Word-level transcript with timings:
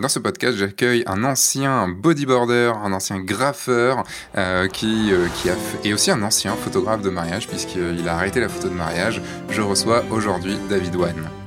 Dans 0.00 0.08
ce 0.08 0.18
podcast, 0.18 0.56
j'accueille 0.56 1.02
un 1.06 1.24
ancien 1.24 1.86
bodyboarder, 1.86 2.72
un 2.82 2.94
ancien 2.94 3.20
graffeur, 3.20 4.04
euh, 4.38 4.66
qui, 4.66 5.12
euh, 5.12 5.26
qui 5.36 5.50
a 5.50 5.54
et 5.84 5.92
aussi 5.92 6.10
un 6.10 6.22
ancien 6.22 6.56
photographe 6.56 7.02
de 7.02 7.10
mariage, 7.10 7.48
puisqu'il 7.48 8.08
a 8.08 8.14
arrêté 8.14 8.40
la 8.40 8.48
photo 8.48 8.70
de 8.70 8.74
mariage. 8.74 9.20
Je 9.50 9.60
reçois 9.60 10.02
aujourd'hui 10.10 10.56
David 10.70 10.96
Wan. 10.96 11.39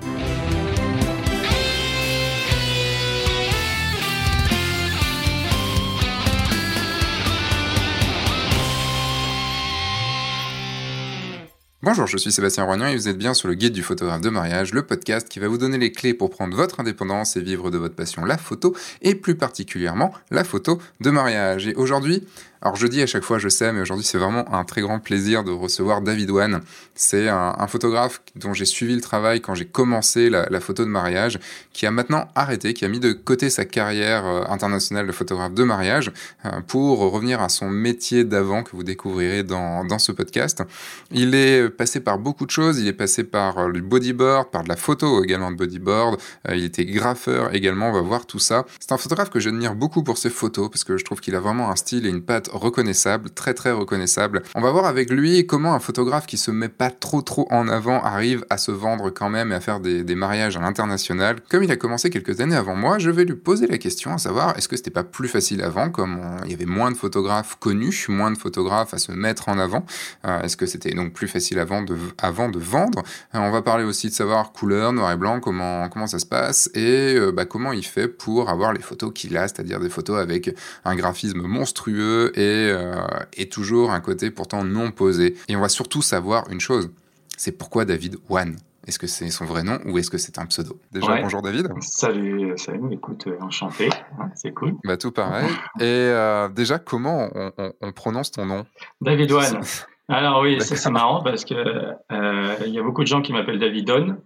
Bonjour, 11.86 12.08
je 12.08 12.16
suis 12.16 12.32
Sébastien 12.32 12.64
Roignan 12.64 12.88
et 12.88 12.96
vous 12.96 13.10
êtes 13.10 13.18
bien 13.18 13.34
sur 13.34 13.50
le 13.50 13.56
guide 13.56 13.74
du 13.74 13.84
photographe 13.84 14.22
de 14.22 14.30
mariage, 14.30 14.74
le 14.74 14.84
podcast 14.84 15.28
qui 15.28 15.40
va 15.40 15.50
vous 15.50 15.58
donner 15.58 15.78
les 15.78 15.92
clés 15.92 16.14
pour 16.14 16.30
prendre 16.30 16.56
votre 16.56 16.80
indépendance 16.80 17.36
et 17.36 17.42
vivre 17.42 17.72
de 17.72 17.78
votre 17.78 17.94
passion, 17.94 18.24
la 18.24 18.38
photo, 18.38 18.74
et 19.02 19.16
plus 19.16 19.36
particulièrement 19.36 20.14
la 20.32 20.46
photo 20.46 20.82
de 21.02 21.10
mariage. 21.10 21.68
Et 21.68 21.76
aujourd'hui, 21.76 22.26
alors 22.64 22.78
je 22.78 22.88
dis 22.88 23.02
à 23.02 23.06
chaque 23.08 23.26
fois, 23.26 23.40
je 23.40 23.50
sais, 23.50 23.74
mais 23.74 23.82
aujourd'hui 23.82 24.06
c'est 24.06 24.18
vraiment 24.18 24.52
un 24.54 24.64
très 24.64 24.80
grand 24.80 25.00
plaisir 25.00 25.44
de 25.44 25.52
recevoir 25.52 26.02
David 26.02 26.32
Wan. 26.32 26.62
C'est 26.96 27.28
un, 27.28 27.68
photographe 27.68 28.22
dont 28.36 28.54
j'ai 28.54 28.64
suivi 28.64 28.96
le 28.96 29.02
travail 29.02 29.42
quand 29.42 29.54
j'ai 29.54 29.66
commencé 29.66 30.30
la, 30.30 30.60
photo 30.62 30.86
de 30.86 30.90
mariage, 30.90 31.40
qui 31.74 31.86
a 31.86 31.92
maintenant 31.92 32.30
arrêté, 32.36 32.74
qui 32.74 32.86
a 32.86 32.88
mis 32.88 33.02
de 33.02 33.12
côté 33.12 33.50
sa 33.50 33.66
carrière 33.66 34.26
euh, 34.26 34.44
internationale 34.48 35.06
de 35.06 35.12
photographe 35.12 35.54
de 35.54 35.64
mariage 35.64 36.12
euh, 36.46 36.62
pour 36.66 37.00
revenir 37.00 37.42
à 37.42 37.50
son 37.50 37.70
métier 37.70 38.24
d'avant 38.24 38.64
que 38.64 38.72
vous 38.72 38.84
découvrirez 38.84 39.44
dans, 39.44 39.84
dans 39.84 40.00
ce 40.00 40.14
podcast. 40.14 40.64
Il 41.12 41.36
est 41.36 41.70
passé 41.70 42.00
par 42.00 42.18
beaucoup 42.18 42.46
de 42.46 42.52
choses, 42.52 42.80
il 42.80 42.88
est 42.88 42.94
passé 42.94 43.26
par 43.26 43.58
euh, 43.58 43.68
le 43.68 43.82
bodyboard, 43.82 44.52
par 44.52 44.64
de 44.64 44.70
la 44.70 44.78
photo 44.78 45.22
également 45.22 45.52
de 45.52 45.58
bodyboard, 45.58 46.18
il 46.50 46.64
était 46.64 46.86
graffeur 46.86 47.54
également, 47.54 47.90
on 47.90 47.94
va 47.94 48.02
voir 48.02 48.26
tout 48.26 48.40
ça. 48.40 48.66
C'est 48.80 48.94
un 48.94 48.98
photographe 48.98 49.32
que 49.32 49.42
j'admire 49.42 49.76
beaucoup 49.76 50.04
pour 50.04 50.18
ses 50.18 50.30
photos 50.30 50.70
parce 50.70 50.86
que 50.86 50.98
je 50.98 51.04
trouve 51.04 51.20
qu'il 51.20 51.36
a 51.36 51.42
vraiment 51.42 51.70
un 51.70 51.76
style 51.76 52.06
et 52.06 52.10
une 52.10 52.22
patte 52.22 52.53
reconnaissable, 52.54 53.30
très 53.30 53.54
très 53.54 53.72
reconnaissable. 53.72 54.44
On 54.56 54.62
va 54.62 54.72
voir 54.72 54.86
avec 54.86 55.10
lui 55.10 55.46
comment 55.46 55.74
un 55.74 55.80
photographe 55.80 56.26
qui 56.26 56.38
se 56.38 56.52
met 56.52 56.70
pas 56.70 56.90
trop 56.90 57.22
trop 57.22 57.48
en 57.52 57.68
avant 57.68 58.02
arrive 58.04 58.46
à 58.50 58.58
se 58.58 58.72
vendre 58.72 59.10
quand 59.10 59.30
même 59.30 59.52
et 59.52 59.56
à 59.56 59.60
faire 59.60 59.80
des, 59.80 60.04
mariages 60.16 60.58
à 60.58 60.62
l'international. 60.62 61.38
Comme 61.50 61.64
il 61.64 61.72
a 61.72 61.76
commencé 61.76 62.10
quelques 62.10 62.40
années 62.40 62.56
avant 62.56 62.76
moi, 62.76 63.00
je 63.00 63.10
vais 63.10 63.26
lui 63.26 63.36
poser 63.36 63.66
la 63.68 63.78
question 63.78 64.14
à 64.14 64.18
savoir 64.18 64.58
est-ce 64.58 64.68
que 64.68 64.78
c'était 64.78 64.92
pas 64.92 65.04
plus 65.04 65.28
facile 65.28 65.62
avant, 65.64 65.90
comme 65.90 66.20
il 66.46 66.52
y 66.52 66.54
avait 66.54 66.66
moins 66.66 66.92
de 66.92 66.98
photographes 66.98 67.58
connus, 67.60 68.06
moins 68.10 68.32
de 68.32 68.38
photographes 68.38 68.94
à 68.94 68.98
se 68.98 69.12
mettre 69.12 69.50
en 69.50 69.58
avant. 69.58 69.86
Euh, 70.26 70.42
est-ce 70.42 70.56
que 70.56 70.66
c'était 70.66 70.94
donc 70.94 71.14
plus 71.14 71.28
facile 71.28 71.60
avant 71.60 71.82
de, 71.82 71.98
avant 72.18 72.50
de 72.50 72.60
vendre? 72.60 73.04
Euh, 73.34 73.40
On 73.40 73.52
va 73.52 73.62
parler 73.62 73.84
aussi 73.84 74.08
de 74.08 74.14
savoir 74.14 74.52
couleur, 74.52 74.94
noir 74.94 75.12
et 75.12 75.18
blanc, 75.18 75.40
comment, 75.40 75.90
comment 75.90 76.08
ça 76.08 76.20
se 76.20 76.26
passe 76.26 76.70
et 76.74 77.16
euh, 77.16 77.32
bah, 77.32 77.46
comment 77.46 77.74
il 77.74 77.86
fait 77.86 78.08
pour 78.08 78.50
avoir 78.50 78.74
les 78.74 78.82
photos 78.82 79.12
qu'il 79.14 79.36
a, 79.38 79.48
c'est-à-dire 79.48 79.80
des 79.80 79.90
photos 79.90 80.20
avec 80.20 80.56
un 80.86 80.96
graphisme 80.96 81.42
monstrueux 81.42 82.32
et 82.36 82.43
et, 82.44 83.50
toujours 83.50 83.92
un 83.92 84.00
côté 84.00 84.32
pourtant 84.32 84.64
non 84.64 84.92
posé. 84.92 85.36
Et 85.48 85.56
on 85.56 85.62
va 85.62 85.70
surtout 85.70 86.02
savoir 86.02 86.50
une 86.50 86.60
chose, 86.60 86.92
c'est 87.38 87.52
pourquoi 87.52 87.86
David 87.86 88.18
Wan? 88.30 88.58
Est-ce 88.86 89.00
que 89.00 89.08
c'est 89.08 89.30
son 89.30 89.46
vrai 89.46 89.64
nom 89.64 89.80
ou 89.86 89.98
est-ce 89.98 90.10
que 90.10 90.18
c'est 90.18 90.38
un 90.40 90.46
pseudo? 90.46 90.78
Déjà, 90.92 91.22
bonjour 91.22 91.42
David. 91.42 91.70
Salut, 91.80 92.58
salut, 92.58 92.92
écoute, 92.92 93.28
euh, 93.28 93.38
enchanté, 93.40 93.90
c'est 94.36 94.54
cool. 94.54 94.74
Bah, 94.84 94.98
tout 94.98 95.12
pareil. 95.12 95.48
Et 95.80 95.84
euh, 95.84 96.50
déjà, 96.50 96.80
comment 96.80 97.30
on, 97.82 97.92
prononce 97.94 98.32
ton 98.32 98.46
nom? 98.46 98.66
David 99.00 99.32
Wan. 99.32 99.62
Alors 100.10 100.42
oui, 100.42 100.60
c'est 100.60 100.90
marrant 100.90 101.24
parce 101.24 101.46
que 101.46 101.54
euh, 101.54 102.56
il 102.66 102.74
y 102.74 102.80
a 102.80 102.84
beaucoup 102.84 103.04
de 103.04 103.08
gens 103.08 103.22
qui 103.22 103.32
m'appellent 103.32 103.60
Davidon. 103.60 104.18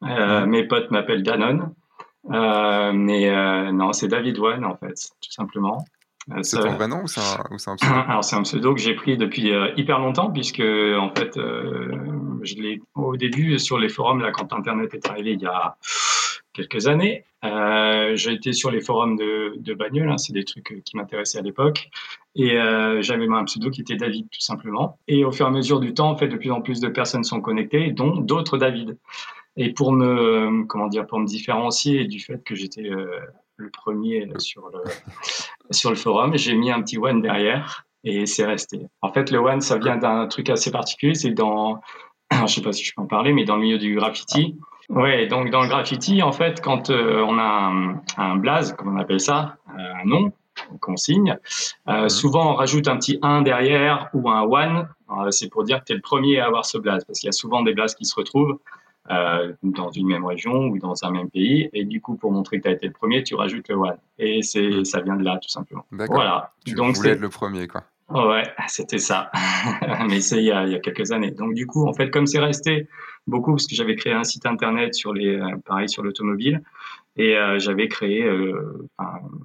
mes 0.00 0.66
potes 0.66 0.90
m'appellent 0.90 1.22
Danon. 1.22 1.74
mais 2.30 3.72
non, 3.72 3.92
c'est 3.92 4.08
David 4.08 4.38
Wan 4.38 4.64
en 4.64 4.76
fait, 4.76 4.94
tout 5.20 5.32
simplement. 5.32 5.84
Euh, 6.32 6.42
c'est 6.42 6.60
ton 6.60 6.74
vrai 6.74 6.88
nom 6.88 7.02
ou 7.02 7.08
c'est 7.08 7.20
un, 7.20 7.76
pseudo? 7.76 7.94
Alors 8.08 8.24
c'est 8.24 8.36
un 8.36 8.42
pseudo 8.42 8.74
que 8.74 8.80
j'ai 8.80 8.94
pris 8.94 9.16
depuis 9.16 9.52
euh, 9.52 9.70
hyper 9.76 9.98
longtemps 9.98 10.30
puisque 10.30 10.60
en 10.60 11.10
fait 11.14 11.36
euh, 11.36 11.92
je 12.42 12.56
l'ai 12.56 12.80
au 12.94 13.16
début 13.16 13.58
sur 13.58 13.78
les 13.78 13.88
forums 13.88 14.20
là 14.20 14.30
quand 14.30 14.52
Internet 14.52 14.92
est 14.94 15.08
arrivé 15.08 15.32
il 15.32 15.40
y 15.40 15.46
a 15.46 15.76
quelques 16.52 16.88
années. 16.88 17.24
j'ai 17.42 18.32
été 18.32 18.52
sur 18.52 18.70
les 18.70 18.80
forums 18.80 19.16
de, 19.16 19.54
de 19.58 19.74
bagnole, 19.74 20.10
hein, 20.10 20.18
c'est 20.18 20.32
des 20.32 20.44
trucs 20.44 20.82
qui 20.84 20.96
m'intéressaient 20.96 21.38
à 21.38 21.42
l'époque, 21.42 21.88
et 22.34 22.56
j'avais 23.00 23.28
un 23.28 23.44
pseudo 23.44 23.70
qui 23.70 23.82
était 23.82 23.94
David 23.94 24.28
tout 24.28 24.40
simplement. 24.40 24.98
Et 25.06 25.24
au 25.24 25.30
fur 25.30 25.46
et 25.46 25.48
à 25.48 25.52
mesure 25.52 25.78
du 25.78 25.94
temps, 25.94 26.10
en 26.10 26.16
fait, 26.16 26.26
de 26.26 26.36
plus 26.36 26.50
en 26.50 26.60
plus 26.60 26.80
de 26.80 26.88
personnes 26.88 27.22
sont 27.22 27.40
connectées, 27.40 27.92
dont 27.92 28.16
d'autres 28.16 28.58
David. 28.58 28.98
Et 29.56 29.72
pour 29.72 29.92
me, 29.92 30.64
comment 30.64 30.88
dire, 30.88 31.06
pour 31.06 31.20
me 31.20 31.26
différencier 31.26 32.06
du 32.06 32.18
fait 32.18 32.42
que 32.42 32.56
j'étais 32.56 32.90
le 33.58 33.70
premier 33.70 34.26
sur 34.38 34.70
le, 34.70 34.80
sur 35.70 35.90
le 35.90 35.96
forum. 35.96 36.36
J'ai 36.36 36.54
mis 36.54 36.70
un 36.70 36.80
petit 36.80 36.96
one 36.96 37.20
derrière 37.20 37.84
et 38.04 38.24
c'est 38.26 38.46
resté. 38.46 38.86
En 39.02 39.12
fait, 39.12 39.30
le 39.30 39.38
one, 39.38 39.60
ça 39.60 39.78
vient 39.78 39.96
d'un 39.96 40.26
truc 40.28 40.48
assez 40.48 40.70
particulier. 40.70 41.14
C'est 41.14 41.32
dans, 41.32 41.80
je 42.32 42.46
sais 42.46 42.62
pas 42.62 42.72
si 42.72 42.84
je 42.84 42.94
peux 42.94 43.02
en 43.02 43.06
parler, 43.06 43.32
mais 43.32 43.44
dans 43.44 43.56
le 43.56 43.62
milieu 43.62 43.78
du 43.78 43.96
graffiti. 43.96 44.56
Ouais, 44.88 45.26
donc 45.26 45.50
dans 45.50 45.62
le 45.62 45.68
graffiti, 45.68 46.22
en 46.22 46.32
fait, 46.32 46.62
quand 46.62 46.88
euh, 46.88 47.20
on 47.20 47.38
a 47.38 47.42
un, 47.42 48.02
un, 48.16 48.36
blaze, 48.36 48.72
comme 48.72 48.96
on 48.96 48.98
appelle 48.98 49.20
ça, 49.20 49.56
euh, 49.70 50.02
un 50.02 50.04
nom 50.06 50.32
qu'on 50.80 50.96
signe, 50.96 51.36
euh, 51.88 52.02
mhm. 52.02 52.08
souvent 52.08 52.52
on 52.52 52.54
rajoute 52.54 52.88
un 52.88 52.96
petit 52.96 53.18
1 53.22 53.42
derrière 53.42 54.08
ou 54.14 54.30
un 54.30 54.42
one. 54.42 54.88
c'est 55.30 55.50
pour 55.50 55.62
dire 55.64 55.80
que 55.80 55.84
tu 55.84 55.92
es 55.92 55.96
le 55.96 56.00
premier 56.00 56.40
à 56.40 56.46
avoir 56.46 56.64
ce 56.64 56.78
blaze, 56.78 57.04
parce 57.04 57.20
qu'il 57.20 57.26
y 57.26 57.28
a 57.28 57.32
souvent 57.32 57.62
des 57.62 57.74
blazes 57.74 57.94
qui 57.94 58.06
se 58.06 58.14
retrouvent. 58.14 58.58
Euh, 59.10 59.54
dans 59.62 59.90
une 59.90 60.06
même 60.06 60.26
région 60.26 60.66
ou 60.66 60.78
dans 60.78 61.02
un 61.02 61.10
même 61.10 61.30
pays. 61.30 61.70
Et 61.72 61.84
du 61.84 62.00
coup, 62.00 62.16
pour 62.16 62.30
montrer 62.30 62.58
que 62.58 62.64
tu 62.64 62.68
as 62.68 62.72
été 62.72 62.86
le 62.86 62.92
premier, 62.92 63.22
tu 63.22 63.34
rajoutes 63.34 63.68
le 63.68 63.76
one. 63.76 63.96
Et 64.18 64.42
c'est, 64.42 64.68
hmm. 64.68 64.84
ça 64.84 65.00
vient 65.00 65.16
de 65.16 65.24
là, 65.24 65.38
tout 65.40 65.48
simplement. 65.48 65.86
D'accord. 65.92 66.16
Voilà. 66.16 66.52
Tu 66.66 66.74
Donc, 66.74 66.96
voulais 66.96 67.12
être 67.12 67.20
le 67.20 67.30
premier, 67.30 67.66
quoi. 67.66 67.84
Ouais, 68.10 68.42
c'était 68.68 68.98
ça. 68.98 69.30
Mais 70.08 70.20
c'est 70.20 70.38
il, 70.38 70.44
y 70.44 70.52
a, 70.52 70.64
il 70.64 70.72
y 70.72 70.74
a 70.74 70.78
quelques 70.78 71.12
années. 71.12 71.30
Donc 71.30 71.52
du 71.52 71.66
coup, 71.66 71.86
en 71.86 71.92
fait, 71.92 72.10
comme 72.10 72.26
c'est 72.26 72.38
resté 72.38 72.88
beaucoup, 73.26 73.52
parce 73.52 73.66
que 73.66 73.74
j'avais 73.74 73.96
créé 73.96 74.14
un 74.14 74.24
site 74.24 74.46
internet 74.46 74.94
sur 74.94 75.12
les, 75.12 75.36
euh, 75.36 75.56
pareil 75.66 75.90
sur 75.90 76.02
l'automobile, 76.02 76.62
et 77.16 77.36
euh, 77.36 77.58
j'avais 77.58 77.88
créé 77.88 78.24
euh, 78.24 78.88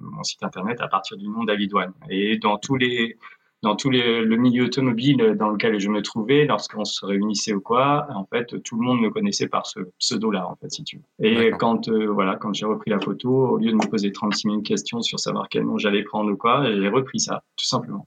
mon 0.00 0.22
site 0.22 0.42
internet 0.42 0.80
à 0.80 0.88
partir 0.88 1.18
du 1.18 1.28
nom 1.28 1.44
David 1.44 1.74
One. 1.74 1.92
Et 2.08 2.38
dans 2.38 2.56
tous 2.56 2.76
les 2.76 3.18
dans 3.64 3.76
tout 3.76 3.90
le 3.90 4.36
milieu 4.36 4.64
automobile 4.64 5.34
dans 5.38 5.48
lequel 5.48 5.80
je 5.80 5.88
me 5.88 6.02
trouvais, 6.02 6.44
lorsqu'on 6.44 6.84
se 6.84 7.04
réunissait 7.04 7.54
ou 7.54 7.60
quoi, 7.60 8.06
en 8.14 8.26
fait, 8.26 8.62
tout 8.62 8.78
le 8.78 8.84
monde 8.84 9.00
me 9.00 9.10
connaissait 9.10 9.48
par 9.48 9.66
ce 9.66 9.80
pseudo-là, 9.98 10.46
en 10.46 10.54
fait, 10.56 10.70
si 10.70 10.84
tu 10.84 10.98
veux. 10.98 11.26
Et 11.26 11.50
quand, 11.58 11.88
euh, 11.88 12.06
voilà, 12.06 12.36
quand 12.36 12.52
j'ai 12.52 12.66
repris 12.66 12.90
la 12.90 13.00
photo, 13.00 13.30
au 13.30 13.58
lieu 13.58 13.70
de 13.70 13.76
me 13.76 13.88
poser 13.88 14.12
36 14.12 14.48
000 14.48 14.60
questions 14.60 15.00
sur 15.00 15.18
savoir 15.18 15.48
quel 15.48 15.64
nom 15.64 15.78
j'allais 15.78 16.02
prendre 16.02 16.30
ou 16.30 16.36
quoi, 16.36 16.70
j'ai 16.70 16.88
repris 16.88 17.20
ça, 17.20 17.42
tout 17.56 17.64
simplement. 17.64 18.06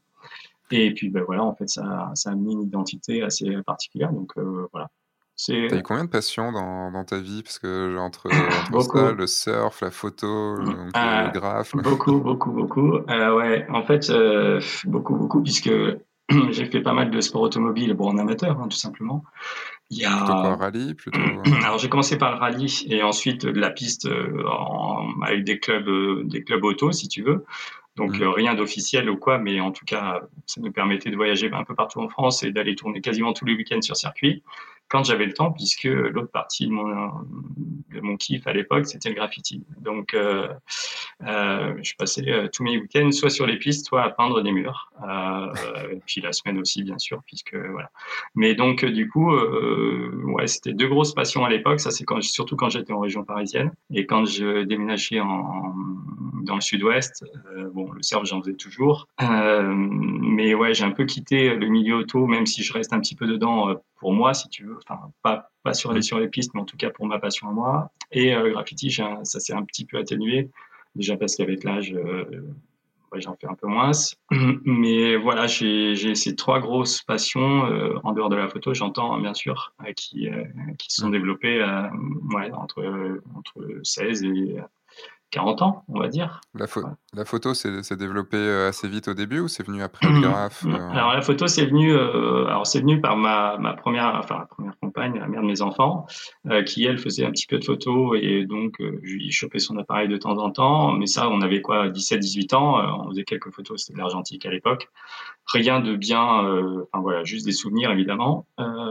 Et 0.70 0.94
puis, 0.94 1.10
ben 1.10 1.24
voilà, 1.24 1.44
en 1.44 1.56
fait, 1.56 1.68
ça, 1.70 2.12
ça 2.14 2.30
a 2.30 2.34
amené 2.34 2.54
une 2.54 2.62
identité 2.62 3.24
assez 3.24 3.50
particulière. 3.66 4.12
Donc, 4.14 4.34
euh, 4.38 4.68
voilà. 4.72 4.90
T'as 5.46 5.78
eu 5.78 5.84
combien 5.84 6.06
de 6.06 6.10
passions 6.10 6.52
dans, 6.52 6.92
dans 6.92 7.04
ta 7.04 7.20
vie? 7.20 7.44
Parce 7.44 7.60
que 7.60 7.98
entre, 7.98 8.28
entre 8.74 9.12
le 9.12 9.28
surf, 9.28 9.82
la 9.82 9.92
photo, 9.92 10.56
le, 10.56 10.66
le 10.66 10.90
ah, 10.94 11.32
graphe. 11.34 11.76
Beaucoup, 11.76 12.20
beaucoup, 12.20 12.52
beaucoup. 12.52 12.96
Euh, 12.96 13.36
ouais, 13.36 13.66
en 13.70 13.84
fait, 13.84 14.10
euh, 14.10 14.60
beaucoup, 14.86 15.16
beaucoup, 15.16 15.44
puisque 15.44 15.70
j'ai 16.50 16.66
fait 16.66 16.82
pas 16.82 16.94
mal 16.94 17.12
de 17.12 17.22
sport 17.22 17.42
automobile, 17.42 17.94
bon, 17.94 18.10
en 18.10 18.18
amateur, 18.18 18.60
hein, 18.60 18.68
tout 18.68 18.78
simplement. 18.78 19.24
Il 19.90 20.00
y 20.00 20.06
a... 20.06 20.18
Plutôt 20.18 20.34
quoi, 20.34 20.56
rallye 20.56 20.94
plutôt... 20.94 21.20
Alors 21.64 21.78
j'ai 21.78 21.90
commencé 21.90 22.18
par 22.18 22.32
le 22.32 22.38
rallye 22.38 22.86
et 22.90 23.04
ensuite 23.04 23.46
la 23.46 23.70
piste 23.70 24.06
euh, 24.06 24.44
en... 24.50 25.22
avec 25.22 25.44
des 25.46 25.60
clubs, 25.60 25.88
euh, 25.88 26.24
des 26.26 26.44
clubs 26.44 26.64
auto, 26.64 26.92
si 26.92 27.08
tu 27.08 27.24
veux. 27.24 27.46
Donc 27.96 28.20
mmh. 28.20 28.24
euh, 28.24 28.30
rien 28.30 28.54
d'officiel 28.54 29.10
ou 29.10 29.18
quoi, 29.18 29.38
mais 29.38 29.60
en 29.60 29.72
tout 29.72 29.86
cas, 29.86 30.22
ça 30.46 30.62
nous 30.62 30.72
permettait 30.72 31.10
de 31.10 31.16
voyager 31.16 31.50
un 31.52 31.64
peu 31.64 31.74
partout 31.74 32.02
en 32.02 32.10
France 32.10 32.44
et 32.44 32.52
d'aller 32.52 32.76
tourner 32.76 33.02
quasiment 33.02 33.34
tous 33.34 33.46
les 33.46 33.56
week-ends 33.56 33.82
sur 33.82 33.96
circuit 33.96 34.44
quand 34.90 35.04
j'avais 35.04 35.26
le 35.26 35.34
temps, 35.34 35.52
puisque 35.52 35.84
l'autre 35.84 36.32
partie 36.32 36.68
de 36.68 36.72
mon, 36.72 37.12
de 37.94 38.02
mon 38.02 38.18
kiff 38.18 38.46
à 38.48 38.54
l'époque, 38.54 38.86
c'était 38.86 39.10
le 39.10 39.16
graffiti. 39.16 39.64
Donc, 39.82 40.14
euh, 40.14 40.48
euh, 41.24 41.74
je 41.82 41.94
passais 41.98 42.30
euh, 42.30 42.48
tous 42.52 42.64
mes 42.64 42.78
week-ends 42.78 43.12
soit 43.12 43.30
sur 43.30 43.46
les 43.48 43.58
pistes, 43.58 43.88
soit 43.88 44.04
à 44.04 44.10
peindre 44.10 44.42
des 44.42 44.52
murs. 44.52 44.92
Euh, 45.08 45.48
puis 46.06 46.22
la 46.22 46.32
semaine 46.32 46.60
aussi, 46.60 46.84
bien 46.84 46.98
sûr, 46.98 47.22
puisque 47.26 47.56
voilà. 47.56 47.90
Mais 48.36 48.56
donc, 48.56 48.86
du 48.86 49.10
coup, 49.10 49.32
ouais, 49.32 50.48
c'était 50.48 50.74
deux 50.74 50.88
grosses 50.88 51.14
passions 51.14 51.46
à 51.46 51.50
l'époque. 51.50 51.80
Ça, 51.80 51.92
c'est 51.92 52.06
surtout 52.22 52.56
quand 52.56 52.70
j'étais 52.70 52.94
en 52.94 53.00
région 53.00 53.24
parisienne 53.24 53.72
et 53.94 54.06
quand 54.06 54.26
je 54.26 54.64
déménageais 54.64 55.18
dans 55.18 56.56
le 56.56 56.62
sud-ouest. 56.62 57.26
Bon, 57.74 57.92
le 57.92 58.02
surf, 58.04 58.26
j'en 58.26 58.42
faisais 58.42 58.56
toujours. 58.56 59.08
mais 59.20 60.54
ouais, 60.54 60.74
j'ai 60.74 60.84
un 60.84 60.92
peu 60.92 61.06
quitté 61.06 61.56
le 61.56 61.68
milieu 61.68 61.98
auto, 61.98 62.26
même 62.26 62.46
si 62.46 62.64
je 62.64 62.74
reste 62.74 62.94
un 62.94 63.00
petit 63.00 63.16
peu 63.16 63.28
dedans 63.28 63.76
pour 63.98 64.14
moi, 64.14 64.34
si 64.34 64.50
tu 64.50 64.66
veux. 64.66 64.78
Enfin, 64.88 65.12
pas, 65.22 65.50
pas 65.64 65.74
sur, 65.74 65.94
les, 65.94 66.02
sur 66.02 66.20
les 66.20 66.28
pistes, 66.28 66.52
mais 66.54 66.62
en 66.62 66.66
tout 66.66 66.78
cas 66.78 66.90
pour 66.90 67.06
ma 67.06 67.20
passion 67.20 67.50
à 67.50 67.52
moi. 67.52 67.92
Et 68.12 68.34
euh, 68.34 68.52
graffiti, 68.52 68.92
ça 68.92 69.24
s'est 69.24 69.54
un 69.54 69.64
petit 69.64 69.86
peu 69.86 69.98
atténué. 69.98 70.50
Déjà 70.96 71.18
parce 71.18 71.36
qu'avec 71.36 71.64
l'âge, 71.64 71.94
euh, 71.94 72.26
j'en 73.14 73.36
fais 73.36 73.48
un 73.48 73.56
peu 73.56 73.68
moins. 73.68 73.92
Mais 74.66 75.16
voilà, 75.16 75.48
j'ai 75.48 76.16
ces 76.16 76.36
trois 76.36 76.60
grosses 76.60 77.04
passions 77.04 77.66
euh, 77.66 78.00
en 78.04 78.14
dehors 78.14 78.30
de 78.30 78.36
la 78.36 78.48
photo, 78.48 78.74
j'entends 78.74 79.14
hein, 79.14 79.22
bien 79.22 79.34
sûr, 79.34 79.74
qui, 79.96 80.30
qui 80.78 80.92
se 80.92 81.02
sont 81.02 81.10
développées 81.10 81.60
ouais, 82.34 82.52
entre, 82.54 83.22
entre 83.36 83.80
16 83.84 84.24
et 84.24 84.58
40 85.32 85.62
ans, 85.62 85.84
on 85.90 86.00
va 86.00 86.08
dire. 86.08 86.40
La, 86.56 86.68
la 87.14 87.26
photo 87.26 87.54
s'est 87.54 87.98
développée 87.98 88.38
euh, 88.38 88.70
assez 88.70 88.88
vite 88.88 89.10
au 89.10 89.14
début 89.14 89.40
ou 89.40 89.48
c'est 89.50 89.66
venu 89.66 89.84
après 89.84 90.08
le 90.08 90.22
graphe 90.22 90.66
euh 90.66 90.90
Alors 90.92 91.14
la 91.14 91.22
photo 91.22 91.48
c'est 91.48 91.66
venu, 91.66 91.92
euh, 91.92 92.46
alors 92.46 92.66
c'est 92.66 92.80
venu 92.80 93.02
par 93.02 93.18
ma, 93.18 93.58
ma, 93.58 93.74
première, 93.74 94.16
enfin 94.16 94.40
la 94.40 94.46
première 94.46 94.78
compagne, 94.80 95.20
la 95.20 95.28
mère 95.28 95.42
de 95.42 95.48
mes 95.48 95.62
enfants, 95.62 96.06
qui 96.66 96.86
elle 96.86 96.98
faisait 96.98 97.26
un 97.26 97.32
petit 97.32 97.46
peu 97.46 97.58
de 97.58 97.66
photos 97.66 98.18
et 98.22 98.46
donc 98.46 98.76
je 98.80 99.14
lui 99.14 99.32
chopais 99.32 99.60
son 99.60 99.78
appareil 99.78 100.08
de 100.08 100.18
temps 100.18 100.38
en 100.38 100.50
temps. 100.50 100.94
Mais 100.94 101.08
ça, 101.08 101.30
on 101.30 101.42
avait 101.42 101.62
quoi, 101.62 101.90
17-18 101.90 102.56
ans, 102.56 103.04
on 103.04 103.10
faisait 103.10 103.24
quelques 103.24 103.52
photos, 103.52 103.82
c'était 103.82 103.94
de 103.94 104.00
l'argentique 104.00 104.46
à 104.46 104.50
l'époque. 104.50 104.90
Rien 105.48 105.82
de 105.82 105.96
bien, 105.96 106.24
enfin 106.24 107.02
voilà, 107.02 107.24
juste 107.24 107.46
des 107.46 107.52
souvenirs 107.52 107.92
évidemment. 107.92 108.46